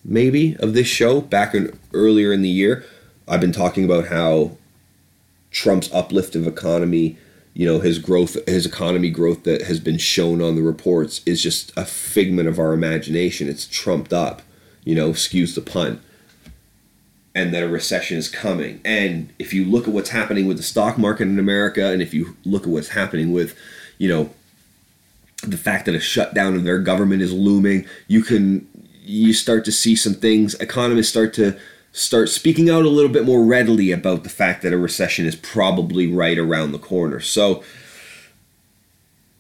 maybe 0.05 0.57
of 0.59 0.75
this 0.75 0.87
show 0.87 1.21
back 1.21 1.55
in 1.55 1.79
earlier 1.93 2.33
in 2.33 2.43
the 2.43 2.49
year 2.49 2.85
I've 3.27 3.41
been 3.41 3.53
talking 3.53 3.85
about 3.85 4.09
how 4.09 4.57
Trump's 5.51 5.93
uplift 5.93 6.37
of 6.37 6.47
economy 6.47 7.17
you 7.55 7.67
know 7.67 7.81
his 7.81 7.99
growth 7.99 8.37
his 8.47 8.67
economy 8.67 9.11
growth 9.11 9.45
that 9.45 9.63
has 9.63 9.81
been 9.81 9.99
shown 9.99 10.43
on 10.43 10.57
the 10.57 10.63
reports 10.63 11.23
is 11.25 11.43
just 11.43 11.73
a 11.77 11.85
figment 11.85 12.49
of 12.49 12.59
our 12.59 12.73
imagination. 12.73 13.49
It's 13.49 13.67
trumped 13.67 14.13
up 14.13 14.43
you 14.85 14.95
know 14.95 15.11
excuse 15.11 15.55
the 15.55 15.61
pun 15.61 16.01
and 17.35 17.53
that 17.53 17.63
a 17.63 17.69
recession 17.69 18.17
is 18.17 18.29
coming 18.29 18.81
and 18.85 19.33
if 19.39 19.53
you 19.53 19.65
look 19.65 19.89
at 19.89 19.95
what's 19.95 20.11
happening 20.11 20.47
with 20.47 20.57
the 20.57 20.63
stock 20.63 20.99
market 20.99 21.25
in 21.25 21.39
america 21.39 21.93
and 21.93 22.01
if 22.01 22.15
you 22.15 22.37
look 22.45 22.63
at 22.63 22.69
what's 22.69 22.91
happening 22.91 23.33
with 23.33 23.57
you 23.99 24.09
know 24.09 24.31
the 25.43 25.57
fact 25.57 25.87
that 25.87 25.95
a 25.95 26.01
shutdown 26.01 26.55
of 26.55 26.65
their 26.65 26.79
government 26.79 27.21
is 27.21 27.33
looming 27.33 27.87
you 28.07 28.23
can 28.23 28.67
you 29.03 29.33
start 29.33 29.65
to 29.65 29.73
see 29.73 29.95
some 29.95 30.15
things 30.15 30.55
economists 30.55 31.09
start 31.11 31.35
to 31.35 31.59
start 31.95 32.29
speaking 32.29 32.69
out 32.69 32.85
a 32.85 32.89
little 32.89 33.11
bit 33.11 33.25
more 33.25 33.45
readily 33.45 33.93
about 33.93 34.25
the 34.25 34.29
fact 34.29 34.63
that 34.63 34.73
a 34.73 34.77
recession 34.77 35.27
is 35.27 35.37
probably 35.37 36.13
right 36.13 36.37
around 36.37 36.73
the 36.73 36.79
corner. 36.79 37.21
So, 37.21 37.63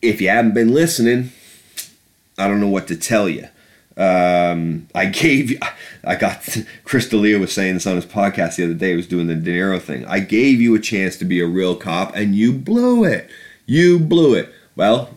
if 0.00 0.20
you 0.20 0.28
haven't 0.28 0.54
been 0.54 0.72
listening, 0.72 1.32
I 2.38 2.46
don't 2.46 2.60
know 2.60 2.68
what 2.68 2.86
to 2.88 2.96
tell 2.96 3.28
you. 3.28 3.48
Um, 3.96 4.88
I 4.94 5.06
gave 5.06 5.56
I 6.06 6.16
got, 6.16 6.56
Chris 6.84 7.08
D'Elia 7.08 7.38
was 7.38 7.52
saying 7.52 7.74
this 7.74 7.86
on 7.86 7.96
his 7.96 8.06
podcast 8.06 8.56
the 8.56 8.64
other 8.64 8.74
day, 8.74 8.90
he 8.90 8.96
was 8.96 9.06
doing 9.06 9.26
the 9.26 9.34
De 9.34 9.52
Niro 9.52 9.80
thing. 9.80 10.04
I 10.06 10.20
gave 10.20 10.60
you 10.60 10.74
a 10.74 10.80
chance 10.80 11.16
to 11.18 11.24
be 11.24 11.40
a 11.40 11.46
real 11.46 11.76
cop 11.76 12.14
and 12.14 12.34
you 12.34 12.52
blew 12.52 13.04
it. 13.04 13.30
You 13.66 13.98
blew 13.98 14.34
it. 14.34 14.52
Well, 14.76 15.16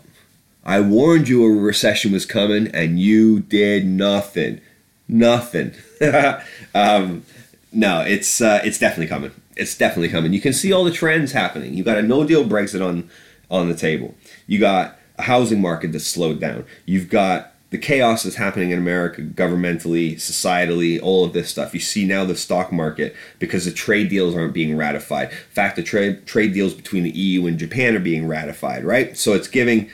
I 0.63 0.81
warned 0.81 1.27
you 1.27 1.45
a 1.45 1.49
recession 1.49 2.11
was 2.11 2.25
coming 2.25 2.67
and 2.67 2.99
you 2.99 3.39
did 3.39 3.85
nothing. 3.85 4.61
Nothing. 5.07 5.73
um, 6.75 7.23
no, 7.71 8.01
it's 8.01 8.41
uh, 8.41 8.61
it's 8.63 8.79
definitely 8.79 9.07
coming. 9.07 9.31
It's 9.55 9.77
definitely 9.77 10.09
coming. 10.09 10.33
You 10.33 10.41
can 10.41 10.53
see 10.53 10.71
all 10.71 10.83
the 10.83 10.91
trends 10.91 11.31
happening. 11.31 11.73
You 11.73 11.83
got 11.83 11.97
a 11.97 12.01
no 12.01 12.25
deal 12.25 12.45
Brexit 12.45 12.85
on 12.85 13.09
on 13.49 13.69
the 13.69 13.75
table. 13.75 14.15
You 14.45 14.59
got 14.59 14.97
a 15.17 15.23
housing 15.23 15.61
market 15.61 15.91
that's 15.91 16.07
slowed 16.07 16.39
down. 16.39 16.65
You've 16.85 17.09
got 17.09 17.53
the 17.69 17.77
chaos 17.77 18.23
that's 18.23 18.37
happening 18.37 18.71
in 18.71 18.79
America, 18.79 19.21
governmentally, 19.21 20.15
societally, 20.15 21.01
all 21.01 21.25
of 21.25 21.33
this 21.33 21.49
stuff. 21.49 21.73
You 21.73 21.81
see 21.81 22.05
now 22.05 22.23
the 22.23 22.35
stock 22.35 22.71
market 22.71 23.15
because 23.39 23.65
the 23.65 23.71
trade 23.71 24.09
deals 24.09 24.35
aren't 24.35 24.53
being 24.53 24.77
ratified. 24.77 25.29
In 25.31 25.37
fact, 25.51 25.75
the 25.75 25.83
trade 25.83 26.25
trade 26.25 26.53
deals 26.53 26.73
between 26.73 27.03
the 27.03 27.11
EU 27.11 27.45
and 27.45 27.59
Japan 27.59 27.95
are 27.95 27.99
being 27.99 28.27
ratified, 28.27 28.85
right? 28.85 29.17
So 29.17 29.33
it's 29.33 29.49
giving 29.49 29.89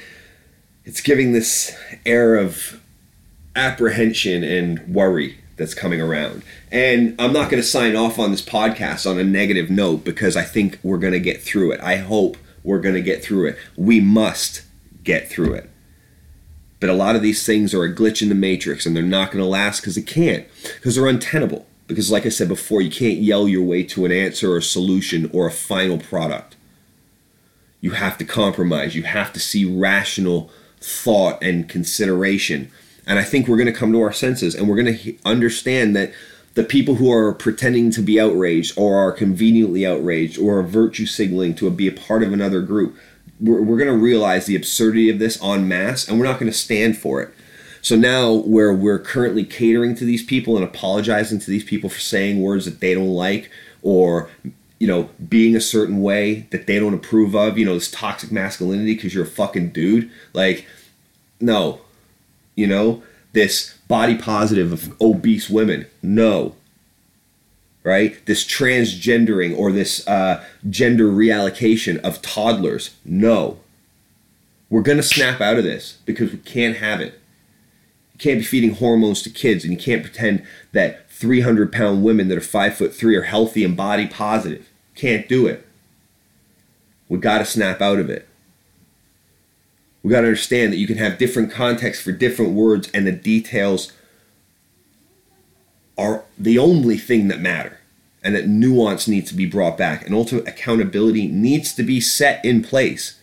it's 0.86 1.02
giving 1.02 1.34
this 1.34 1.76
air 2.06 2.36
of 2.36 2.80
apprehension 3.56 4.44
and 4.44 4.88
worry 4.94 5.38
that's 5.56 5.74
coming 5.74 6.02
around. 6.02 6.44
And 6.72 7.16
I'm 7.20 7.34
not 7.34 7.50
going 7.50 7.62
to 7.62 7.68
sign 7.68 7.96
off 7.96 8.20
on 8.20 8.32
this 8.32 8.42
podcast 8.42 9.10
on 9.10 9.20
a 9.20 9.24
negative 9.24 9.70
note 9.70 10.04
because 10.04 10.36
I 10.36 10.44
think 10.44 10.80
we're 10.84 10.98
going 10.98 11.14
to 11.14 11.20
get 11.20 11.42
through 11.42 11.72
it. 11.72 11.82
I 11.82 11.98
hope 11.98 12.38
we're 12.64 12.82
going 12.82 12.96
to 12.96 13.02
get 13.02 13.24
through 13.24 13.48
it. 13.48 13.58
We 13.76 14.00
must 14.00 14.64
get 15.04 15.30
through 15.30 15.54
it. 15.54 15.70
But 16.84 16.90
a 16.90 16.94
lot 16.94 17.16
of 17.16 17.22
these 17.22 17.46
things 17.46 17.74
are 17.74 17.86
a 17.86 17.96
glitch 17.96 18.22
in 18.22 18.28
the 18.28 18.36
matrix 18.36 18.86
and 18.86 18.94
they're 18.94 19.04
not 19.04 19.32
going 19.32 19.42
to 19.42 19.50
last 19.50 19.80
because 19.80 19.96
they 19.96 20.02
can't, 20.02 20.46
because 20.76 20.96
they're 20.96 21.08
untenable. 21.08 21.66
Because, 21.88 22.12
like 22.12 22.26
I 22.26 22.30
said 22.30 22.50
before, 22.50 22.82
you 22.82 22.92
can't 22.92 23.20
yell 23.20 23.48
your 23.48 23.64
way 23.64 23.84
to 23.84 24.04
an 24.04 24.12
answer 24.12 24.52
or 24.52 24.58
a 24.58 24.62
solution 24.62 25.30
or 25.32 25.48
a 25.48 25.52
final 25.52 25.98
product. 25.98 26.58
You 27.80 27.92
have 27.92 28.18
to 28.18 28.26
compromise, 28.26 28.96
you 28.96 29.04
have 29.04 29.32
to 29.32 29.40
see 29.40 29.64
rational 29.64 30.52
thought 30.82 31.42
and 31.42 31.70
consideration 31.70 32.70
and 33.06 33.20
I 33.20 33.24
think 33.24 33.48
we're 33.48 33.58
going 33.58 33.68
to 33.68 33.74
come 33.74 33.92
to 33.92 34.02
our 34.02 34.14
senses 34.14 34.56
and 34.56 34.68
we're 34.68 34.82
going 34.82 34.98
to 34.98 35.18
understand 35.26 35.96
that 35.96 36.14
the 36.54 36.64
people 36.64 36.96
who 36.96 37.12
are 37.12 37.34
pretending 37.34 37.90
to 37.92 38.02
be 38.02 38.20
outraged 38.20 38.78
or 38.78 38.98
are 38.98 39.12
conveniently 39.12 39.86
outraged 39.86 40.38
or 40.38 40.60
are 40.60 40.64
virtue 40.64 41.06
signaling 41.06 41.56
to 41.56 41.70
be 41.72 41.88
a 41.88 41.92
part 41.92 42.24
of 42.24 42.32
another 42.32 42.62
group, 42.62 42.96
we're, 43.40 43.62
we're 43.62 43.78
going 43.78 43.90
to 43.90 44.04
realize 44.04 44.46
the 44.46 44.56
absurdity 44.56 45.10
of 45.10 45.20
this 45.20 45.42
en 45.44 45.68
masse 45.68 46.08
and 46.08 46.20
we're 46.20 46.26
not 46.26 46.40
going 46.40 46.52
to 46.52 46.58
stand 46.58 46.98
for 46.98 47.22
it. 47.22 47.34
So 47.82 47.98
now, 47.98 48.32
where 48.32 48.74
we're 48.74 49.00
currently 49.00 49.44
catering 49.44 49.94
to 49.96 50.06
these 50.06 50.24
people 50.24 50.56
and 50.56 50.64
apologizing 50.64 51.40
to 51.40 51.52
these 51.52 51.66
people 51.66 51.90
for 51.90 52.00
saying 52.00 52.42
words 52.42 52.64
that 52.64 52.80
they 52.80 52.94
don't 52.94 53.10
like 53.10 53.52
or 53.82 54.30
you 54.84 54.88
know, 54.88 55.10
being 55.30 55.56
a 55.56 55.62
certain 55.62 56.02
way 56.02 56.46
that 56.52 56.68
they 56.68 56.78
don't 56.78 56.94
approve 56.94 57.36
of, 57.36 57.58
you 57.58 57.64
know, 57.64 57.76
this 57.76 57.90
toxic 57.90 58.34
masculinity 58.34 58.96
because 58.96 59.14
you're 59.14 59.24
a 59.24 59.28
fucking 59.28 59.70
dude. 59.70 60.12
Like, 60.34 60.68
no, 61.40 61.80
you 62.56 62.68
know, 62.68 63.02
this 63.32 63.78
body 63.88 64.18
positive 64.18 64.74
of 64.74 65.02
obese 65.02 65.50
women. 65.50 65.86
No. 66.02 66.58
Right? 67.84 68.26
This 68.26 68.46
transgendering 68.46 69.58
or 69.58 69.72
this 69.72 70.08
uh, 70.08 70.44
gender 70.70 71.10
reallocation 71.10 72.00
of 72.00 72.22
toddlers. 72.22 72.96
No. 73.04 73.60
We're 74.70 74.82
going 74.82 74.98
to 74.98 75.04
snap 75.04 75.42
out 75.42 75.58
of 75.58 75.66
this 75.66 75.98
because 76.06 76.32
we 76.32 76.38
can't 76.40 76.78
have 76.78 77.02
it. 77.02 77.20
You 78.14 78.20
can't 78.20 78.40
be 78.40 78.46
feeding 78.46 78.76
hormones 78.76 79.22
to 79.24 79.30
kids 79.30 79.64
and 79.64 79.74
you 79.74 79.80
can't 79.80 80.02
pretend 80.02 80.46
that 80.72 81.10
300 81.12 81.72
pound 81.72 82.04
women 82.04 82.30
that 82.30 82.38
are 82.38 82.42
five 82.42 82.76
foot 82.76 82.94
three 82.94 83.16
are 83.16 83.24
healthy 83.24 83.66
and 83.66 83.76
body 83.76 84.08
positive. 84.08 84.70
Can't 84.96 85.28
do 85.28 85.46
it. 85.46 85.68
We 87.10 87.18
got 87.20 87.40
to 87.40 87.46
snap 87.46 87.82
out 87.82 88.00
of 88.00 88.10
it 88.10 88.28
we 90.04 90.12
got 90.12 90.22
to 90.22 90.28
understand 90.28 90.74
that 90.74 90.78
you 90.78 90.86
can 90.86 90.98
have 90.98 91.18
different 91.18 91.52
contexts 91.52 92.04
for 92.04 92.12
different 92.12 92.52
words 92.52 92.92
and 92.94 93.08
the 93.08 93.12
details 93.12 93.94
are 95.98 96.24
the 96.38 96.58
only 96.58 96.98
thing 96.98 97.28
that 97.28 97.40
matter 97.40 97.80
and 98.24 98.36
that 98.36 98.48
nuance 98.48 99.08
needs 99.08 99.30
to 99.30 99.36
be 99.36 99.46
brought 99.46 99.78
back 99.78 100.06
and 100.06 100.16
ultimate 100.16 100.48
accountability 100.48 101.28
needs 101.28 101.74
to 101.74 101.84
be 101.84 102.00
set 102.00 102.44
in 102.44 102.64
place. 102.64 103.20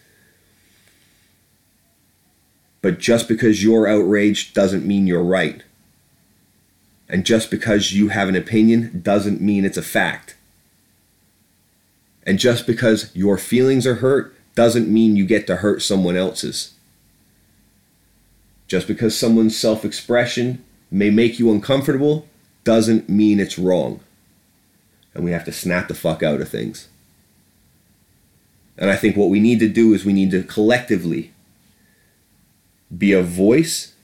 But 2.83 2.99
just 2.99 3.29
because 3.29 3.65
you're 3.65 3.89
outraged 3.89 4.55
doesn't 4.55 4.87
mean 4.87 5.07
you're 5.07 5.23
right. 5.23 5.63
And 7.09 7.27
just 7.27 7.51
because 7.51 7.93
you 7.93 8.09
have 8.09 8.29
an 8.29 8.37
opinion 8.37 9.01
doesn't 9.03 9.41
mean 9.41 9.65
it's 9.65 9.77
a 9.77 9.83
fact. 9.83 10.37
And 12.25 12.39
just 12.39 12.67
because 12.67 13.15
your 13.15 13.37
feelings 13.37 13.87
are 13.87 13.97
hurt 13.97 14.35
doesn't 14.55 14.89
mean 14.89 15.17
you 15.17 15.27
get 15.27 15.47
to 15.47 15.57
hurt 15.57 15.83
someone 15.83 16.17
else's. 16.17 16.75
Just 18.69 18.87
because 18.87 19.19
someone's 19.19 19.57
self 19.57 19.85
expression 19.85 20.65
may 20.91 21.11
make 21.11 21.39
you 21.39 21.51
uncomfortable 21.51 22.29
doesn't 22.65 23.09
mean 23.09 23.41
it's 23.41 23.59
wrong. 23.59 24.01
And 25.15 25.25
we 25.25 25.33
have 25.33 25.45
to 25.45 25.53
snap 25.53 25.89
the 25.89 25.95
fuck 25.95 26.23
out 26.23 26.41
of 26.41 26.49
things. 26.49 26.89
And 28.79 28.91
I 28.91 28.97
think 28.97 29.17
what 29.17 29.29
we 29.29 29.41
need 29.41 29.59
to 29.61 29.69
do 29.69 29.93
is 29.93 30.05
we 30.05 30.13
need 30.13 30.31
to 30.31 30.43
collectively 30.43 31.33
be 32.97 33.13
a 33.13 33.23
voice 33.23 33.95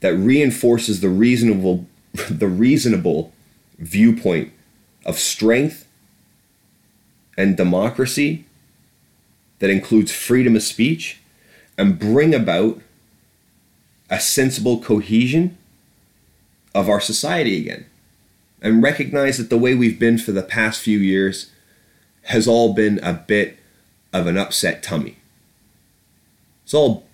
that 0.00 0.14
reinforces 0.14 1.00
the 1.00 1.08
reasonable 1.08 1.86
the 2.30 2.46
reasonable 2.46 3.32
viewpoint 3.78 4.52
of 5.04 5.18
strength 5.18 5.88
and 7.36 7.56
democracy 7.56 8.44
that 9.58 9.70
includes 9.70 10.12
freedom 10.12 10.54
of 10.54 10.62
speech 10.62 11.20
and 11.76 11.98
bring 11.98 12.34
about 12.34 12.80
a 14.10 14.20
sensible 14.20 14.78
cohesion 14.80 15.56
of 16.74 16.88
our 16.88 17.00
society 17.00 17.58
again 17.58 17.86
and 18.60 18.82
recognize 18.82 19.38
that 19.38 19.50
the 19.50 19.58
way 19.58 19.74
we've 19.74 19.98
been 19.98 20.18
for 20.18 20.32
the 20.32 20.42
past 20.42 20.80
few 20.80 20.98
years 20.98 21.50
has 22.24 22.48
all 22.48 22.72
been 22.72 22.98
a 23.02 23.12
bit 23.12 23.58
of 24.12 24.26
an 24.26 24.38
upset 24.38 24.82
tummy. 24.82 25.18
It's 26.64 26.72
all 26.72 27.04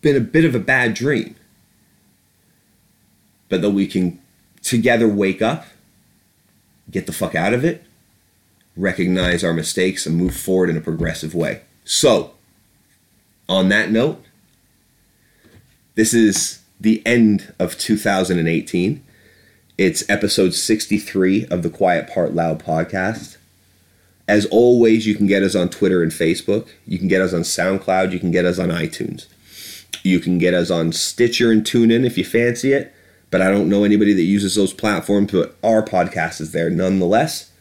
been 0.00 0.16
a 0.16 0.20
bit 0.20 0.44
of 0.44 0.54
a 0.54 0.60
bad 0.60 0.94
dream. 0.94 1.34
But 3.48 3.60
that 3.62 3.70
we 3.70 3.86
can 3.86 4.20
together 4.62 5.08
wake 5.08 5.42
up, 5.42 5.66
get 6.90 7.06
the 7.06 7.12
fuck 7.12 7.34
out 7.34 7.52
of 7.52 7.64
it, 7.64 7.84
recognize 8.76 9.42
our 9.42 9.52
mistakes, 9.52 10.06
and 10.06 10.16
move 10.16 10.36
forward 10.36 10.70
in 10.70 10.76
a 10.76 10.80
progressive 10.80 11.34
way. 11.34 11.62
So, 11.84 12.34
on 13.48 13.68
that 13.68 13.90
note, 13.90 14.24
this 15.94 16.14
is 16.14 16.61
the 16.82 17.00
end 17.06 17.54
of 17.60 17.78
2018. 17.78 19.04
It's 19.78 20.08
episode 20.10 20.52
63 20.52 21.46
of 21.46 21.62
the 21.62 21.70
Quiet 21.70 22.10
Part 22.10 22.34
Loud 22.34 22.62
podcast. 22.62 23.36
As 24.26 24.46
always, 24.46 25.06
you 25.06 25.14
can 25.14 25.28
get 25.28 25.44
us 25.44 25.54
on 25.54 25.68
Twitter 25.68 26.02
and 26.02 26.10
Facebook. 26.10 26.68
You 26.84 26.98
can 26.98 27.06
get 27.06 27.20
us 27.20 27.32
on 27.32 27.42
SoundCloud. 27.42 28.10
You 28.10 28.18
can 28.18 28.32
get 28.32 28.44
us 28.44 28.58
on 28.58 28.70
iTunes. 28.70 29.28
You 30.02 30.18
can 30.18 30.38
get 30.38 30.54
us 30.54 30.70
on 30.70 30.90
Stitcher 30.90 31.52
and 31.52 31.62
TuneIn 31.62 32.04
if 32.04 32.18
you 32.18 32.24
fancy 32.24 32.72
it. 32.72 32.92
But 33.30 33.42
I 33.42 33.50
don't 33.50 33.68
know 33.68 33.84
anybody 33.84 34.12
that 34.12 34.22
uses 34.22 34.56
those 34.56 34.72
platforms, 34.72 35.30
but 35.30 35.56
our 35.62 35.84
podcast 35.84 36.40
is 36.40 36.50
there 36.50 36.68
nonetheless. 36.68 37.52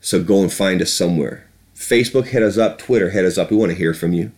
So 0.00 0.22
go 0.22 0.40
and 0.42 0.52
find 0.52 0.80
us 0.80 0.92
somewhere. 0.92 1.48
Facebook, 1.74 2.28
hit 2.28 2.44
us 2.44 2.58
up. 2.58 2.78
Twitter, 2.78 3.10
hit 3.10 3.24
us 3.24 3.38
up. 3.38 3.50
We 3.50 3.56
want 3.56 3.72
to 3.72 3.78
hear 3.78 3.92
from 3.92 4.12
you. 4.12 4.30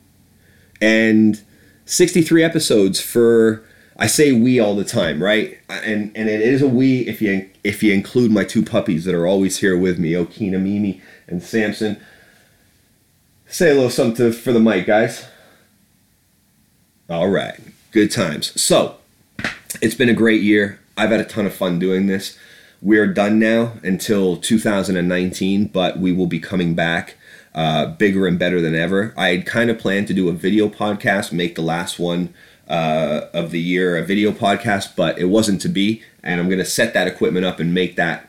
And 0.80 1.42
63 1.90 2.44
episodes 2.44 3.00
for 3.00 3.64
I 3.96 4.06
say 4.06 4.32
we 4.32 4.60
all 4.60 4.76
the 4.76 4.84
time, 4.84 5.22
right? 5.22 5.58
And 5.68 6.12
and 6.16 6.28
it 6.28 6.40
is 6.40 6.62
a 6.62 6.68
we 6.68 7.00
if 7.08 7.20
you 7.20 7.50
if 7.64 7.82
you 7.82 7.92
include 7.92 8.30
my 8.30 8.44
two 8.44 8.64
puppies 8.64 9.04
that 9.04 9.14
are 9.14 9.26
always 9.26 9.58
here 9.58 9.76
with 9.76 9.98
me, 9.98 10.12
Okina, 10.12 10.60
Mimi, 10.60 11.02
and 11.26 11.42
Samson. 11.42 12.00
Say 13.46 13.72
a 13.72 13.74
little 13.74 13.90
something 13.90 14.30
to, 14.30 14.32
for 14.32 14.52
the 14.52 14.60
mic, 14.60 14.86
guys. 14.86 15.26
All 17.08 17.28
right, 17.28 17.58
good 17.90 18.12
times. 18.12 18.58
So 18.62 18.98
it's 19.82 19.96
been 19.96 20.08
a 20.08 20.14
great 20.14 20.42
year. 20.42 20.78
I've 20.96 21.10
had 21.10 21.20
a 21.20 21.24
ton 21.24 21.44
of 21.44 21.52
fun 21.52 21.80
doing 21.80 22.06
this. 22.06 22.38
We're 22.80 23.08
done 23.08 23.40
now 23.40 23.72
until 23.82 24.36
2019, 24.36 25.66
but 25.66 25.98
we 25.98 26.12
will 26.12 26.28
be 26.28 26.38
coming 26.38 26.74
back 26.74 27.16
uh, 27.54 27.86
bigger 27.86 28.26
and 28.26 28.38
better 28.38 28.60
than 28.60 28.74
ever. 28.74 29.14
I 29.16 29.28
had 29.28 29.46
kind 29.46 29.70
of 29.70 29.78
planned 29.78 30.06
to 30.08 30.14
do 30.14 30.28
a 30.28 30.32
video 30.32 30.68
podcast, 30.68 31.32
make 31.32 31.54
the 31.54 31.62
last 31.62 31.98
one 31.98 32.32
uh, 32.68 33.22
of 33.32 33.50
the 33.50 33.60
year 33.60 33.96
a 33.96 34.04
video 34.04 34.30
podcast, 34.30 34.94
but 34.96 35.18
it 35.18 35.26
wasn't 35.26 35.60
to 35.62 35.68
be. 35.68 36.02
And 36.22 36.40
I'm 36.40 36.46
going 36.46 36.58
to 36.58 36.64
set 36.64 36.94
that 36.94 37.08
equipment 37.08 37.44
up 37.44 37.58
and 37.58 37.74
make 37.74 37.96
that 37.96 38.28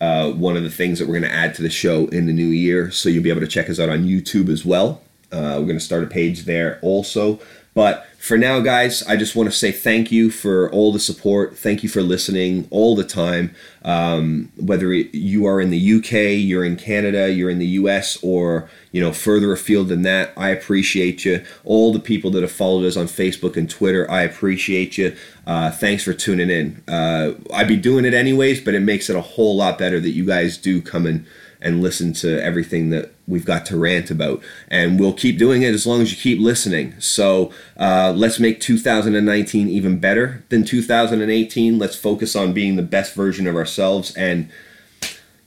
uh, 0.00 0.30
one 0.30 0.56
of 0.56 0.62
the 0.62 0.70
things 0.70 0.98
that 0.98 1.06
we're 1.06 1.18
going 1.18 1.30
to 1.30 1.36
add 1.36 1.54
to 1.54 1.62
the 1.62 1.70
show 1.70 2.06
in 2.08 2.26
the 2.26 2.32
new 2.32 2.48
year. 2.48 2.90
So 2.90 3.08
you'll 3.08 3.22
be 3.22 3.30
able 3.30 3.40
to 3.40 3.46
check 3.46 3.70
us 3.70 3.78
out 3.78 3.88
on 3.88 4.04
YouTube 4.04 4.48
as 4.48 4.64
well. 4.64 5.02
Uh, 5.32 5.56
we're 5.58 5.66
going 5.66 5.78
to 5.78 5.80
start 5.80 6.02
a 6.02 6.06
page 6.06 6.44
there 6.44 6.78
also. 6.82 7.40
But 7.72 8.06
for 8.18 8.36
now, 8.36 8.60
guys, 8.60 9.02
I 9.04 9.16
just 9.16 9.36
want 9.36 9.48
to 9.48 9.56
say 9.56 9.70
thank 9.70 10.10
you 10.10 10.30
for 10.30 10.70
all 10.72 10.92
the 10.92 10.98
support. 10.98 11.56
Thank 11.56 11.82
you 11.82 11.88
for 11.88 12.02
listening 12.02 12.66
all 12.70 12.96
the 12.96 13.04
time. 13.04 13.54
Um, 13.82 14.50
whether 14.56 14.92
you 14.92 15.46
are 15.46 15.60
in 15.60 15.70
the 15.70 15.94
UK, 15.94 16.36
you're 16.36 16.64
in 16.64 16.76
Canada, 16.76 17.32
you're 17.32 17.48
in 17.48 17.60
the 17.60 17.66
US, 17.66 18.18
or 18.22 18.68
you 18.90 19.00
know 19.00 19.12
further 19.12 19.52
afield 19.52 19.88
than 19.88 20.02
that, 20.02 20.32
I 20.36 20.48
appreciate 20.48 21.24
you. 21.24 21.44
All 21.64 21.92
the 21.92 22.00
people 22.00 22.30
that 22.32 22.42
have 22.42 22.52
followed 22.52 22.84
us 22.84 22.96
on 22.96 23.06
Facebook 23.06 23.56
and 23.56 23.70
Twitter, 23.70 24.10
I 24.10 24.22
appreciate 24.22 24.98
you. 24.98 25.16
Uh, 25.46 25.70
thanks 25.70 26.02
for 26.02 26.12
tuning 26.12 26.50
in. 26.50 26.82
Uh, 26.88 27.34
I'd 27.54 27.68
be 27.68 27.76
doing 27.76 28.04
it 28.04 28.14
anyways, 28.14 28.60
but 28.60 28.74
it 28.74 28.80
makes 28.80 29.08
it 29.08 29.16
a 29.16 29.22
whole 29.22 29.56
lot 29.56 29.78
better 29.78 30.00
that 30.00 30.10
you 30.10 30.26
guys 30.26 30.58
do 30.58 30.82
come 30.82 31.06
and 31.06 31.24
and 31.62 31.82
listen 31.82 32.12
to 32.14 32.42
everything 32.42 32.90
that 32.90 33.12
we've 33.26 33.44
got 33.44 33.66
to 33.66 33.76
rant 33.76 34.10
about. 34.10 34.42
And 34.68 34.98
we'll 34.98 35.12
keep 35.12 35.38
doing 35.38 35.62
it 35.62 35.74
as 35.74 35.86
long 35.86 36.00
as 36.00 36.10
you 36.10 36.16
keep 36.16 36.40
listening. 36.40 36.98
So 37.00 37.52
uh, 37.76 38.12
let's 38.16 38.40
make 38.40 38.60
2019 38.60 39.68
even 39.68 39.98
better 39.98 40.44
than 40.48 40.64
2018. 40.64 41.78
Let's 41.78 41.96
focus 41.96 42.34
on 42.34 42.52
being 42.52 42.76
the 42.76 42.82
best 42.82 43.14
version 43.14 43.46
of 43.46 43.56
ourselves 43.56 44.14
and 44.16 44.50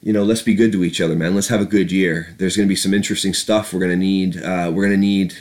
you 0.04 0.12
know, 0.12 0.24
let's 0.24 0.42
be 0.42 0.54
good 0.54 0.74
to 0.74 0.84
each 0.84 1.00
other, 1.00 1.16
man. 1.16 1.34
Let's 1.34 1.48
have 1.48 1.62
a 1.62 1.66
good 1.66 1.90
year. 1.90 2.36
There's 2.38 2.58
going 2.58 2.68
to 2.68 2.70
be 2.70 2.76
some 2.76 2.94
interesting 2.94 3.34
stuff. 3.34 3.72
We're 3.72 3.80
going 3.80 3.92
to 3.92 3.98
need. 3.98 4.36
Uh, 4.36 4.70
we're 4.74 4.86
going 4.86 4.92
to 4.92 4.98
need 4.98 5.34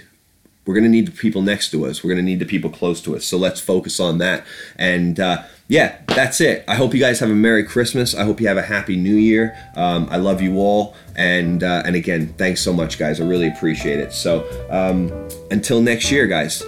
we're 0.65 0.75
going 0.75 0.85
to 0.85 0.91
need 0.91 1.07
the 1.07 1.13
people 1.13 1.43
next 1.43 1.71
to 1.73 1.87
us. 1.87 2.05
We're 2.05 2.11
going 2.11 2.25
to 2.25 2.31
need 2.31 2.39
the 2.39 2.47
people 2.47 2.71
close 2.71 3.01
to 3.03 3.17
us. 3.17 3.25
So 3.25 3.37
let's 3.37 3.61
focus 3.61 3.99
on 3.99 4.19
that. 4.19 4.45
And 4.77 5.19
uh, 5.19 5.43
yeah, 5.69 5.99
that's 6.07 6.41
it. 6.41 6.65
I 6.69 6.77
hope 6.77 6.95
you 6.95 7.01
guys 7.01 7.19
have 7.21 7.31
a 7.31 7.35
Merry 7.35 7.65
Christmas. 7.65 8.15
I 8.15 8.25
hope 8.25 8.41
you 8.41 8.47
have 8.47 8.57
a 8.57 8.63
Happy 8.63 8.97
New 8.97 9.17
Year. 9.17 9.57
Um, 9.75 10.07
I 10.11 10.19
love 10.19 10.41
you 10.41 10.59
all. 10.59 10.95
And 11.17 11.63
uh, 11.63 11.83
and 11.85 11.97
again, 11.97 12.35
thanks 12.39 12.61
so 12.63 12.73
much, 12.73 12.99
guys. 12.99 13.21
I 13.21 13.25
really 13.25 13.49
appreciate 13.49 13.99
it. 13.99 14.13
So 14.13 14.47
um, 14.71 15.11
until 15.51 15.83
next 15.83 16.11
year, 16.11 16.27
guys, 16.27 16.63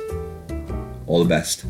all 1.06 1.22
the 1.22 1.28
best. 1.28 1.64